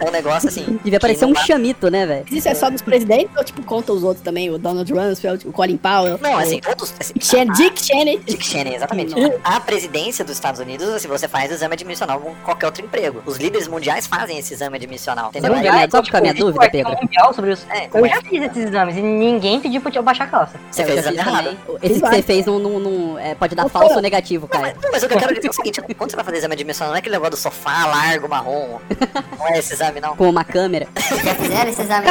É 0.00 0.08
um 0.08 0.12
negócio 0.12 0.48
assim. 0.48 0.78
devia 0.84 1.00
parecer 1.00 1.24
um 1.24 1.32
dá- 1.32 1.40
chamito, 1.44 1.90
né, 1.90 2.06
velho? 2.06 2.24
Isso 2.30 2.48
é 2.48 2.54
só 2.54 2.70
dos 2.70 2.82
presidentes 2.82 3.36
ou, 3.36 3.44
tipo, 3.44 3.62
conta 3.62 3.92
os 3.92 4.02
outros 4.02 4.24
também? 4.24 4.50
O 4.50 4.58
Donald 4.58 4.90
Rumsfeld, 4.92 5.46
o 5.48 5.52
Colin 5.52 5.76
Powell? 5.76 6.18
Não, 6.20 6.38
assim, 6.38 6.60
todos. 6.60 6.92
Assim, 6.98 7.14
Chen- 7.20 7.50
a- 7.50 7.52
Dick 7.52 7.82
Cheney. 7.82 8.18
Dick 8.18 8.44
Cheney, 8.44 8.74
exatamente. 8.76 9.14
A 9.42 9.60
presidência 9.60 10.24
dos 10.24 10.34
Estados 10.34 10.60
Unidos, 10.60 10.88
assim, 10.88 11.08
você 11.08 11.28
faz 11.28 11.50
o 11.50 11.54
exame 11.54 11.74
admissional 11.74 12.20
com 12.20 12.34
qualquer 12.44 12.66
outro 12.66 12.84
emprego. 12.84 13.22
Os 13.26 13.36
líderes 13.36 13.68
mundiais 13.68 14.06
fazem 14.06 14.38
esse 14.38 14.54
exame 14.54 14.76
admissional, 14.84 15.28
entendeu? 15.30 15.54
Minha- 15.56 15.88
sabe 15.90 16.10
qual 16.10 16.18
é 16.24 16.28
a 16.28 16.32
minha 16.32 16.34
dúvida, 16.34 16.70
Pedro? 16.70 16.94
sobre 17.34 17.52
isso. 17.52 17.66
É, 17.70 17.88
Eu 17.92 18.06
já 18.08 18.20
fiz 18.22 18.42
esses 18.42 18.64
exames 18.66 18.96
e 18.96 19.00
ninguém 19.02 19.60
pediu 19.60 19.80
pra 19.80 19.90
eu 19.94 20.02
baixar 20.02 20.24
a 20.24 20.26
calça. 20.28 20.54
você 20.70 20.84
fez 20.84 20.98
exame 21.00 21.16
errado. 21.18 21.56
Esse 21.82 22.00
que 22.00 22.08
você 22.08 22.22
fez 22.22 22.46
não, 22.46 22.58
não, 22.58 22.78
não- 22.78 23.18
é, 23.18 23.34
pode 23.34 23.54
dar 23.54 23.62
Não, 23.64 23.68
falso 23.70 23.90
não. 23.90 23.96
ou 23.96 24.02
negativo, 24.02 24.48
Não, 24.52 24.60
cara. 24.60 24.72
mas, 24.74 24.82
não, 24.82 24.92
mas 24.92 25.02
o 25.02 25.08
que 25.08 25.14
eu 25.14 25.18
quero 25.18 25.34
dizer 25.34 25.46
é 25.46 25.50
o 25.50 25.52
seguinte: 25.54 25.80
quando 25.96 26.10
você 26.10 26.16
vai 26.16 26.24
fazer 26.24 26.36
exame 26.38 26.54
admissional, 26.54 26.90
não 26.90 26.96
é 26.96 26.98
aquele 27.00 27.14
negócio 27.14 27.30
do 27.32 27.36
sofá 27.36 27.86
largo, 27.86 28.28
marrom. 28.28 28.78
Não 29.38 29.48
é 29.48 29.58
esse 29.58 29.74
exame, 29.74 30.00
não. 30.00 30.16
Com 30.16 30.30
uma 30.30 30.42
câmera. 30.44 30.86
Já 31.22 31.34
fizeram 31.34 31.68
esse 31.70 31.82
exame? 31.82 32.06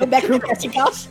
O 0.00 0.06
backroom 0.06 0.38
casting 0.38 0.70
calça. 0.70 1.08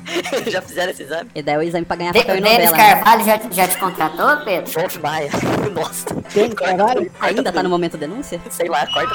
Já 0.47 0.61
fizeram 0.61 0.91
esse 0.91 1.03
exame? 1.03 1.29
E 1.35 1.41
daí 1.43 1.55
é 1.55 1.57
o 1.57 1.61
exame 1.61 1.85
pra 1.85 1.95
ganhar 1.95 2.13
papel 2.13 2.41
Denis 2.41 2.51
novela. 2.71 2.77
né? 2.77 2.95
Carvalho 2.95 3.25
já, 3.25 3.39
já 3.51 3.67
te 3.67 3.77
contratou, 3.77 4.37
Pedro? 4.45 4.71
Wolf 4.81 4.97
Maia. 4.97 5.29
Nossa. 5.73 6.05
Tem, 6.33 6.49
caralho. 6.49 7.11
Ainda 7.19 7.51
tá 7.51 7.61
no 7.61 7.69
momento 7.69 7.97
denúncia? 7.97 8.39
Sei 8.49 8.67
lá, 8.67 8.87
corta. 8.87 9.13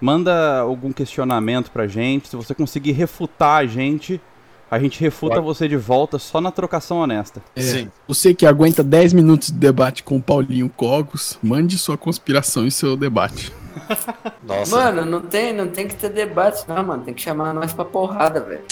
manda 0.00 0.60
algum 0.60 0.92
questionamento 0.92 1.72
pra 1.72 1.88
gente. 1.88 2.28
Se 2.28 2.36
você 2.36 2.54
conseguir 2.54 2.92
refutar 2.92 3.56
a 3.58 3.66
gente, 3.66 4.20
a 4.72 4.78
gente 4.78 4.98
refuta 4.98 5.34
Pode. 5.34 5.44
você 5.44 5.68
de 5.68 5.76
volta 5.76 6.18
só 6.18 6.40
na 6.40 6.50
trocação 6.50 6.96
honesta. 6.96 7.42
É, 7.54 7.60
Sim. 7.60 7.90
Você 8.08 8.32
que 8.32 8.46
aguenta 8.46 8.82
10 8.82 9.12
minutos 9.12 9.48
de 9.48 9.58
debate 9.58 10.02
com 10.02 10.16
o 10.16 10.22
Paulinho 10.22 10.66
Cogos, 10.70 11.38
mande 11.42 11.76
sua 11.76 11.98
conspiração 11.98 12.66
e 12.66 12.70
seu 12.70 12.96
debate. 12.96 13.52
Nossa. 14.42 14.74
Mano, 14.74 15.04
não 15.04 15.20
tem, 15.20 15.52
não 15.52 15.68
tem 15.68 15.86
que 15.86 15.94
ter 15.94 16.08
debate, 16.08 16.64
não, 16.66 16.82
mano. 16.82 17.04
Tem 17.04 17.12
que 17.12 17.20
chamar 17.20 17.52
nós 17.52 17.74
pra 17.74 17.84
porrada, 17.84 18.40
velho. 18.40 18.62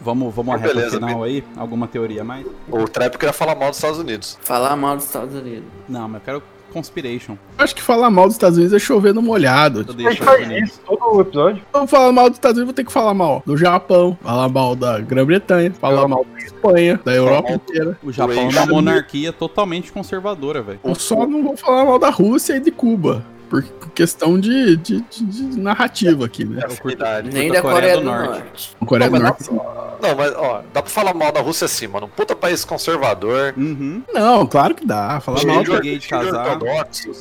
Vamos, 0.00 0.34
vamos 0.34 0.54
Ah, 0.54 0.56
beleza, 0.56 0.96
final 0.96 1.22
aí? 1.22 1.44
Alguma 1.54 1.86
teoria 1.86 2.22
a 2.22 2.24
mais? 2.24 2.46
O 2.66 2.88
Trap 2.88 3.18
queria 3.18 3.34
falar 3.34 3.54
mal 3.54 3.68
dos 3.68 3.76
Estados 3.76 3.98
Unidos. 3.98 4.38
Falar 4.40 4.74
mal 4.76 4.96
dos 4.96 5.04
Estados 5.04 5.34
Unidos. 5.34 5.68
Não, 5.86 6.08
mas 6.08 6.22
eu 6.22 6.24
quero 6.24 6.42
Conspiration. 6.70 7.36
Eu 7.58 7.64
acho 7.64 7.74
que 7.74 7.82
falar 7.82 8.10
mal 8.10 8.26
dos 8.26 8.34
Estados 8.34 8.56
Unidos 8.56 8.74
é 8.74 8.78
chover 8.78 9.12
no 9.12 9.22
molhado. 9.22 9.86
A 9.88 10.10
gente 10.10 10.22
faz 10.22 10.48
isso 10.50 10.80
todo 10.86 11.16
o 11.16 11.20
episódio. 11.20 11.62
Vamos 11.72 11.90
falar 11.90 12.12
mal 12.12 12.28
dos 12.28 12.36
Estados 12.36 12.56
Unidos, 12.56 12.68
vou 12.68 12.74
ter 12.74 12.84
que 12.84 12.92
falar 12.92 13.14
mal 13.14 13.42
do 13.44 13.56
Japão, 13.56 14.16
falar 14.22 14.48
mal 14.48 14.74
da 14.74 14.98
Grã-Bretanha, 15.00 15.72
falar 15.72 16.08
mal 16.08 16.24
da 16.24 16.38
Espanha, 16.38 17.00
da 17.04 17.12
Europa 17.12 17.52
inteira. 17.52 17.98
O 18.02 18.12
Japão 18.12 18.34
é 18.34 18.48
uma 18.48 18.66
monarquia 18.66 19.32
totalmente 19.32 19.92
conservadora, 19.92 20.62
velho. 20.62 20.80
Eu 20.84 20.94
só 20.94 21.26
não 21.26 21.42
vou 21.42 21.56
falar 21.56 21.84
mal 21.84 21.98
da 21.98 22.10
Rússia 22.10 22.56
e 22.56 22.60
de 22.60 22.70
Cuba. 22.70 23.24
Por 23.50 23.62
questão 23.94 24.38
de, 24.38 24.76
de- 24.76 25.00
de- 25.00 25.24
de 25.24 25.60
narrativa 25.60 26.24
aqui, 26.24 26.44
né? 26.44 26.62
Afinidade. 26.64 27.30
Nem 27.30 27.48
da 27.48 27.54
da 27.56 27.62
Coreia 27.62 27.80
Coreia 27.80 27.96
do 27.96 28.00
do 28.02 28.06
Norte. 28.06 28.30
Norte. 28.40 28.76
Coreia 28.86 29.10
do 29.10 29.16
Não, 29.18 29.22
Norte. 29.24 29.50
mas, 29.50 30.00
não, 30.08 30.16
mas 30.16 30.34
ó, 30.36 30.62
dá 30.72 30.80
pra 30.82 30.90
falar 30.90 31.12
mal 31.14 31.32
da 31.32 31.40
Rússia 31.40 31.66
sim, 31.66 31.88
mano. 31.88 32.06
Um 32.06 32.08
puta 32.08 32.36
país 32.36 32.64
conservador. 32.64 33.52
Uhum. 33.56 34.02
Não, 34.14 34.46
claro 34.46 34.74
que 34.74 34.86
dá. 34.86 35.20
Falar 35.20 35.44
mal 35.44 35.64
da... 35.64 35.80
gay 35.80 35.98
de 35.98 36.06
casar. 36.08 36.58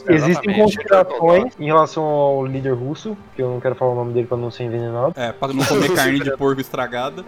Existem 0.07 0.55
conspirações 0.55 1.53
em 1.59 1.65
relação 1.65 2.03
ao 2.03 2.45
líder 2.45 2.73
russo, 2.73 3.17
que 3.35 3.41
eu 3.41 3.49
não 3.49 3.59
quero 3.59 3.73
falar 3.75 3.91
o 3.91 3.95
nome 3.95 4.13
dele 4.13 4.27
pra 4.27 4.37
não 4.37 4.51
ser 4.51 4.63
envenenado. 4.65 5.13
É, 5.15 5.31
pra 5.31 5.47
não 5.51 5.65
comer 5.65 5.91
carne 5.95 6.19
de 6.19 6.37
porco 6.37 6.61
estragada. 6.61 7.25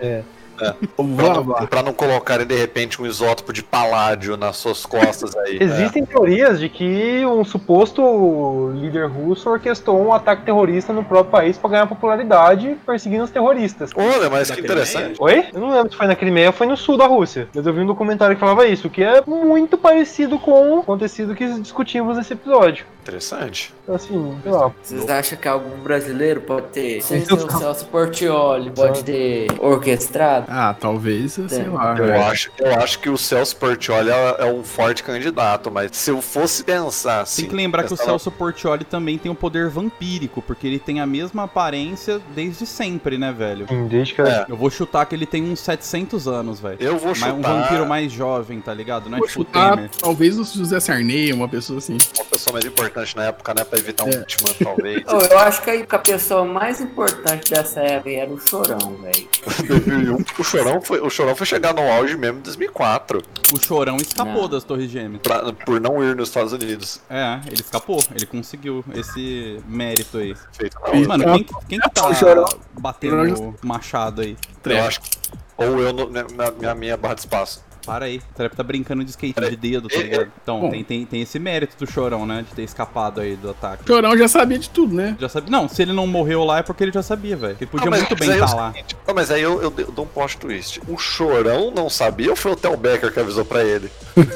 Vamos 0.97 1.16
Pra 1.16 1.28
lá, 1.28 1.34
não, 1.34 1.68
pra 1.68 1.84
não 1.84 1.93
colocarem 1.93 2.45
de 2.45 2.55
repente 2.55 3.01
um 3.01 3.05
isótopo 3.05 3.51
de 3.53 3.64
paládio 3.64 4.38
nas 4.38 4.57
suas 4.57 4.86
costas 4.86 5.36
aí. 5.36 5.57
Existem 5.59 6.05
teorias 6.05 6.59
de 6.59 6.70
que 6.70 7.26
um 7.26 7.43
suposto 7.43 8.72
líder 8.76 9.07
russo 9.07 9.49
orquestrou 9.49 10.01
um 10.01 10.14
ataque 10.14 10.43
terrorista 10.43 10.93
no 10.93 11.03
próprio 11.03 11.32
país 11.32 11.57
pra 11.57 11.70
ganhar 11.70 11.88
popularidade 11.88 12.78
perseguindo 12.86 13.24
os 13.24 13.30
terroristas. 13.32 13.91
É. 13.95 14.01
Olha, 14.01 14.30
mas 14.30 14.47
Da 14.49 14.55
que 14.55 14.62
Crimeia? 14.62 14.84
interessante. 14.84 15.16
Oi? 15.20 15.45
Eu 15.53 15.59
não 15.59 15.72
lembro 15.72 15.91
se 15.91 15.97
foi 15.97 16.07
na 16.07 16.16
Crimeia 16.16 16.47
ou 16.47 16.53
foi 16.53 16.68
no 16.68 16.78
sul 16.78 16.97
da 16.97 17.05
Rússia. 17.05 17.47
Mas 17.53 17.66
eu 17.66 17.74
vi 17.74 17.82
um 17.82 17.86
documentário 17.88 18.36
que 18.36 18.39
falava 18.39 18.68
isso, 18.68 18.89
que 18.89 19.03
é 19.03 19.22
muito 19.26 19.78
parecido 19.78 20.39
com 20.39 20.78
o 20.78 20.80
acontecido 20.80 21.36
que 21.36 21.47
discutimos 21.59 22.18
nesse 22.18 22.34
episódio. 22.34 22.86
Interessante. 23.01 23.73
Então, 23.83 23.95
assim, 23.95 24.37
sei 24.43 24.51
lá. 24.51 24.71
Vocês 24.81 25.09
acham 25.09 25.37
que 25.37 25.47
algum 25.47 25.77
brasileiro 25.81 26.41
pode 26.41 26.67
ter? 26.67 27.01
Sem 27.01 27.25
ser 27.25 27.33
o 27.33 27.51
Celso 27.51 27.85
Portioli, 27.85 28.69
pode 28.69 29.03
ter 29.03 29.47
orquestrado? 29.59 30.45
Ah, 30.47 30.75
talvez, 30.79 31.39
sei 31.47 31.63
lá. 31.63 31.95
Eu 31.97 32.05
né? 32.05 32.19
acho, 32.19 32.51
eu 32.59 32.73
acho 32.79 32.99
que 32.99 33.09
o 33.09 33.17
Celso 33.17 33.55
Portioli 33.55 34.09
é, 34.09 34.35
é 34.39 34.45
um 34.45 34.63
forte 34.63 35.03
candidato, 35.03 35.71
mas 35.71 35.91
se 35.97 36.11
eu 36.11 36.21
fosse 36.21 36.63
pensar 36.63 37.21
assim. 37.21 37.43
Tem 37.43 37.49
que 37.49 37.55
lembrar 37.55 37.83
que 37.83 37.93
o 37.93 37.97
Celso 37.97 38.29
Portioli 38.29 38.85
também 38.85 39.17
tem 39.17 39.31
um 39.31 39.35
poder 39.35 39.67
vampírico, 39.67 40.41
porque 40.41 40.67
ele 40.67 40.79
tem 40.79 40.99
a 40.99 41.05
mesma 41.05 41.43
aparência 41.43 42.21
desde 42.35 42.65
sempre, 42.65 43.17
né, 43.17 43.31
velho? 43.31 43.67
Sim, 43.67 43.87
desde 43.87 44.13
que 44.13 44.21
É. 44.21 44.45
Eu 44.47 44.55
vou 44.55 44.69
chutar 44.69 45.05
que 45.05 45.15
ele 45.15 45.25
tem 45.25 45.43
uns 45.43 45.59
700 45.59 46.27
anos, 46.27 46.59
velho. 46.59 46.77
Eu 46.79 46.97
vou 46.97 47.09
Mas 47.09 47.17
chutar 47.17 47.33
um 47.33 47.41
vampiro 47.41 47.85
mais 47.87 48.11
jovem, 48.11 48.61
tá 48.61 48.73
ligado? 48.73 49.09
Não 49.09 49.17
é 49.17 49.19
Vou 49.19 49.27
tipo 49.27 49.43
chutar, 49.43 49.75
Temer. 49.75 49.89
talvez 49.89 50.37
o 50.37 50.43
José 50.43 50.79
Sarney, 50.79 51.33
uma 51.33 51.47
pessoa 51.47 51.79
assim. 51.79 51.97
uma 52.15 52.25
pessoa 52.25 52.53
mais 52.53 52.65
importante 52.65 52.91
importante 53.01 53.15
na 53.15 53.23
época, 53.25 53.53
né? 53.53 53.63
Pra 53.63 53.79
evitar 53.79 54.03
um 54.05 54.09
É. 54.09 54.11
impeachment, 54.15 54.53
talvez. 54.63 55.03
Eu 55.31 55.39
acho 55.39 55.61
que 55.61 55.69
aí 55.69 55.85
a 55.89 55.99
pessoa 55.99 56.45
mais 56.45 56.79
importante 56.81 57.49
dessa 57.51 57.79
época 57.81 58.09
era 58.11 58.29
o 58.31 58.39
Chorão, 58.39 58.95
velho. 59.01 59.27
2001. 59.67 60.25
O 60.39 60.43
Chorão, 60.43 60.81
foi, 60.81 60.99
o 61.01 61.09
Chorão 61.09 61.35
foi 61.35 61.45
chegar 61.45 61.73
no 61.73 61.81
auge 61.81 62.15
mesmo 62.17 62.39
em 62.39 62.41
2004. 62.41 63.21
O 63.53 63.59
Chorão 63.59 63.97
escapou 63.97 64.43
Não. 64.43 64.49
das 64.49 64.63
Torres 64.63 64.89
Gêmeas. 64.89 65.21
pra- 65.21 65.51
por 65.53 65.79
não 65.81 66.03
ir 66.03 66.15
nos 66.15 66.29
Estados 66.29 66.53
Unidos. 66.53 67.01
É, 67.09 67.39
ele 67.47 67.61
escapou. 67.61 68.01
Ele 68.15 68.25
conseguiu 68.25 68.83
esse 68.95 69.59
mérito 69.67 70.17
aí. 70.17 70.35
Feito. 70.53 70.77
Mano, 71.07 71.23
quem, 71.33 71.45
quem 71.67 71.79
que 71.79 71.89
tá 71.89 72.09
batendo 72.79 73.55
machado 73.63 74.21
aí? 74.21 74.37
Eu 74.65 74.83
acho 74.83 75.01
que. 75.01 75.09
Ou 75.57 75.79
eu 75.79 75.93
no, 75.93 76.09
na 76.09 76.23
na 76.23 76.51
minha, 76.51 76.75
minha 76.75 76.97
barra 76.97 77.13
de 77.15 77.21
espaço. 77.21 77.63
Para 77.86 78.05
aí. 78.05 78.17
O 78.17 78.36
Trap 78.36 78.55
tá 78.55 78.63
brincando 78.63 79.03
de 79.03 79.09
skate 79.09 79.39
de 79.49 79.55
dedo, 79.55 79.88
tá 79.89 79.97
ligado? 79.99 80.32
Então, 80.41 80.59
Bom. 80.61 80.69
tem, 80.69 80.84
tem, 80.84 81.05
tem 81.05 81.21
esse 81.21 81.39
mérito 81.39 81.75
do 81.84 81.89
Chorão, 81.91 82.25
né? 82.25 82.45
De 82.47 82.55
ter 82.55 82.61
escapado 82.63 83.19
aí 83.21 83.36
do 83.36 83.49
ataque. 83.49 83.84
Chorão 83.88 84.15
já 84.17 84.27
sabia 84.27 84.59
de 84.59 84.69
tudo, 84.69 84.93
né? 84.95 85.15
Já 85.19 85.27
sabia. 85.29 85.49
Não, 85.49 85.67
se 85.67 85.82
ele 85.82 85.91
não 85.93 86.05
morreu 86.05 86.43
lá 86.43 86.59
é 86.59 86.63
porque 86.63 86.84
ele 86.84 86.91
já 86.91 87.01
sabia, 87.03 87.36
velho. 87.36 87.57
Ele 87.59 87.65
podia 87.69 87.88
Ah, 87.88 87.89
mas- 87.91 87.99
muito 88.01 88.15
mas 88.17 88.19
bem 88.19 88.32
aí 88.36 88.39
é 88.39 88.41
o 88.41 88.45
estar 88.45 88.57
lá. 88.57 88.71
seguinte, 88.71 88.97
Não, 89.07 89.13
mas 89.15 89.32
aí 89.32 89.41
eu, 89.41 89.61
eu, 89.61 89.73
eu 89.77 89.91
dou 89.91 90.05
um 90.05 90.07
plot 90.07 90.38
twist. 90.38 90.82
O 90.88 90.97
Chorão 90.97 91.71
não 91.75 91.89
sabia 91.89 92.29
ou 92.29 92.36
foi 92.36 92.51
o 92.51 92.55
Theo 92.55 92.77
Becker 92.77 93.11
que 93.11 93.19
avisou 93.19 93.45
pra 93.45 93.63
ele? 93.63 93.89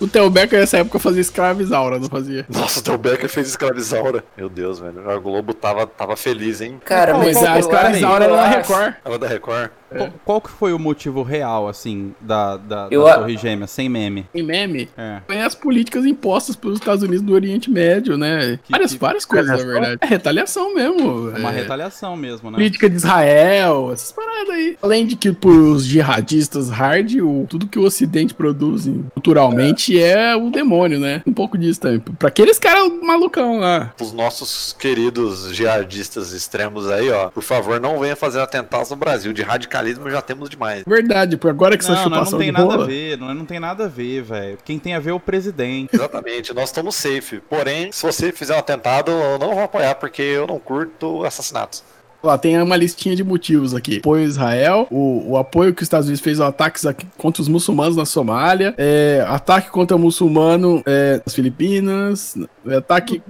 O 0.00 0.08
Theo 0.08 0.28
Becker 0.28 0.58
nessa 0.58 0.78
época 0.78 0.98
fazia 0.98 1.20
escravizaura, 1.20 1.96
não 1.96 2.08
fazia? 2.08 2.44
Nossa, 2.48 2.80
o 2.80 2.82
Theo 2.82 2.98
Becker 2.98 3.28
fez 3.28 3.46
escravizaura. 3.48 4.24
Meu 4.36 4.48
Deus, 4.48 4.80
velho. 4.80 5.08
A 5.08 5.16
Globo 5.16 5.54
tava, 5.54 5.86
tava 5.86 6.16
feliz, 6.16 6.60
hein? 6.60 6.80
Cara, 6.84 7.16
Mas 7.16 7.36
mas 7.36 7.44
a 7.48 7.54
eu 7.54 7.60
escravizaura 7.60 8.24
acho- 8.24 8.34
era 8.34 8.42
na 8.42 8.52
eu 8.54 8.60
acho- 8.60 8.72
Record. 8.72 8.94
Ela 9.04 9.14
é 9.14 9.18
da 9.18 9.28
Record. 9.28 9.70
Qual, 9.96 10.10
qual 10.24 10.40
que 10.40 10.50
foi 10.50 10.72
o 10.72 10.78
motivo 10.78 11.22
real, 11.22 11.68
assim, 11.68 12.14
da, 12.20 12.56
da, 12.56 12.88
Eu 12.90 13.04
da 13.04 13.14
a- 13.14 13.18
Torre 13.18 13.36
Gêmea, 13.36 13.66
sem 13.66 13.88
meme? 13.88 14.26
Em 14.34 14.42
meme, 14.42 14.88
É. 14.96 15.20
as 15.42 15.54
políticas 15.54 16.04
impostas 16.06 16.56
pelos 16.56 16.78
Estados 16.78 17.02
Unidos 17.02 17.22
do 17.22 17.32
Oriente 17.32 17.70
Médio, 17.70 18.16
né? 18.16 18.58
Que- 18.64 18.70
várias, 18.72 18.92
que- 18.92 18.98
várias 18.98 19.24
coisas, 19.24 19.48
na 19.50 19.56
verdade. 19.72 19.98
É 20.00 20.06
retaliação 20.06 20.74
mesmo. 20.74 21.30
É 21.34 21.38
uma 21.38 21.50
é. 21.50 21.54
retaliação 21.56 22.16
mesmo, 22.16 22.50
né? 22.50 22.56
Política 22.56 22.88
de 22.88 22.96
Israel, 22.96 23.90
essas 23.92 24.12
paradas 24.12 24.50
aí. 24.50 24.76
Além 24.82 25.06
de 25.06 25.16
que 25.16 25.32
pros 25.32 25.84
jihadistas 25.84 26.68
hard, 26.70 27.14
o, 27.20 27.46
tudo 27.48 27.66
que 27.66 27.78
o 27.78 27.82
Ocidente 27.84 28.34
produz 28.34 28.88
culturalmente 29.14 30.00
é. 30.00 30.34
o 30.36 30.50
demônio, 30.50 30.98
né? 30.98 31.22
Um 31.26 31.32
pouco 31.32 31.56
disso 31.56 31.80
também. 31.80 32.00
Pra 32.00 32.28
aqueles 32.28 32.58
caras 32.58 32.90
malucão 33.02 33.58
lá. 33.58 33.92
Os 34.00 34.12
nossos 34.12 34.74
queridos 34.78 35.54
jihadistas 35.54 36.32
extremos 36.32 36.90
aí, 36.90 37.10
ó. 37.10 37.28
Por 37.28 37.42
favor, 37.42 37.80
não 37.80 37.98
venha 37.98 38.16
fazer 38.16 38.40
atentados 38.40 38.90
no 38.90 38.96
Brasil. 38.96 39.32
De 39.32 39.42
radicalismo 39.42 39.81
já 40.10 40.22
temos 40.22 40.48
demais. 40.50 40.82
Verdade, 40.86 41.36
por 41.36 41.50
agora 41.50 41.76
que 41.76 41.84
essa 41.84 41.92
Não, 41.94 42.04
não, 42.04 42.04
chupação 42.04 42.32
não 42.32 42.38
tem 42.38 42.46
de 42.48 42.52
nada 42.52 42.64
a 42.64 42.76
rola. 42.76 42.86
ver, 42.86 43.18
não, 43.18 43.34
não 43.34 43.44
tem 43.44 43.60
nada 43.60 43.84
a 43.84 43.88
ver, 43.88 44.22
velho. 44.22 44.58
Quem 44.64 44.78
tem 44.78 44.94
a 44.94 45.00
ver 45.00 45.10
é 45.10 45.14
o 45.14 45.20
presidente. 45.20 45.94
Exatamente, 45.94 46.54
nós 46.54 46.64
estamos 46.70 46.94
safe. 46.94 47.40
Porém, 47.48 47.90
se 47.92 48.02
você 48.02 48.32
fizer 48.32 48.54
um 48.54 48.58
atentado, 48.58 49.10
eu 49.10 49.38
não 49.38 49.54
vou 49.54 49.62
apoiar, 49.64 49.94
porque 49.96 50.22
eu 50.22 50.46
não 50.46 50.58
curto 50.58 51.24
assassinatos. 51.24 51.82
Ó, 52.22 52.36
tem 52.38 52.60
uma 52.60 52.76
listinha 52.76 53.16
de 53.16 53.24
motivos 53.24 53.74
aqui. 53.74 53.98
Apoio 53.98 54.22
a 54.22 54.26
Israel, 54.26 54.86
o, 54.90 55.32
o 55.32 55.36
apoio 55.36 55.74
que 55.74 55.82
os 55.82 55.86
Estados 55.86 56.06
Unidos 56.06 56.22
fez 56.22 56.40
aos 56.40 56.50
ataques 56.50 56.86
aqui 56.86 57.06
contra 57.18 57.42
os 57.42 57.48
muçulmanos 57.48 57.96
na 57.96 58.04
Somália, 58.04 58.74
é, 58.78 59.24
ataque 59.28 59.70
contra 59.70 59.96
muçulmano 59.98 60.82
é, 60.86 61.20
nas 61.24 61.34
Filipinas, 61.34 62.36
é, 62.66 62.76
ataque 62.76 63.22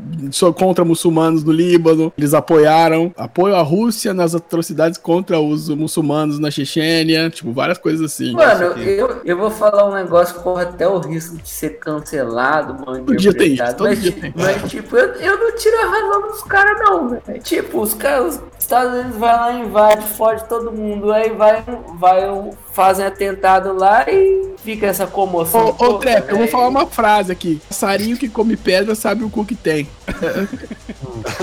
contra 0.56 0.84
muçulmanos 0.84 1.42
no 1.44 1.52
Líbano, 1.52 2.12
eles 2.16 2.34
apoiaram. 2.34 3.12
Apoio 3.16 3.54
à 3.54 3.62
Rússia 3.62 4.12
nas 4.12 4.34
atrocidades 4.34 4.98
contra 4.98 5.40
os 5.40 5.68
muçulmanos 5.68 6.38
na 6.38 6.50
Chechênia, 6.50 7.30
tipo, 7.30 7.52
várias 7.52 7.78
coisas 7.78 8.12
assim. 8.12 8.32
Mano, 8.32 8.78
eu, 8.78 9.20
eu 9.24 9.36
vou 9.36 9.50
falar 9.50 9.88
um 9.88 9.94
negócio 9.94 10.36
que 10.36 10.42
corre 10.42 10.64
até 10.64 10.86
o 10.86 10.98
risco 10.98 11.36
de 11.36 11.48
ser 11.48 11.78
cancelado, 11.78 12.74
mano. 12.84 13.04
Todo 13.04 13.16
dia 13.16 13.32
tem 13.32 13.54
isso, 13.54 13.76
todo 13.76 13.88
mas, 13.88 14.02
dia 14.02 14.12
tem. 14.12 14.34
Mas, 14.36 14.70
tipo, 14.70 14.96
eu, 14.96 15.12
eu 15.14 15.38
não 15.38 15.56
tiro 15.56 15.76
a 15.76 15.86
razão 15.86 16.22
dos 16.22 16.42
caras, 16.42 16.78
não, 16.80 17.08
velho. 17.08 17.42
Tipo, 17.42 17.80
os 17.80 17.94
caras, 17.94 18.36
os 18.36 18.42
Estados 18.58 18.81
Unidos 18.88 19.16
vai 19.16 19.36
lá, 19.36 19.52
invade, 19.52 20.06
fode 20.08 20.44
todo 20.48 20.72
mundo, 20.72 21.12
aí 21.12 21.30
vai, 21.30 21.62
vai, 21.98 22.22
fazem 22.72 23.04
atentado 23.04 23.72
lá 23.72 24.04
e 24.08 24.54
fica 24.62 24.86
essa 24.86 25.06
comoção. 25.06 25.76
Ô, 25.78 25.84
ô 25.84 25.94
Trep, 25.98 26.22
eu 26.22 26.30
vou 26.30 26.38
velho. 26.38 26.50
falar 26.50 26.68
uma 26.68 26.86
frase 26.86 27.30
aqui. 27.30 27.60
Passarinho 27.68 28.16
que 28.16 28.28
come 28.28 28.56
pedra 28.56 28.94
sabe 28.94 29.24
o 29.24 29.30
cu 29.30 29.44
que 29.44 29.54
tem. 29.54 29.88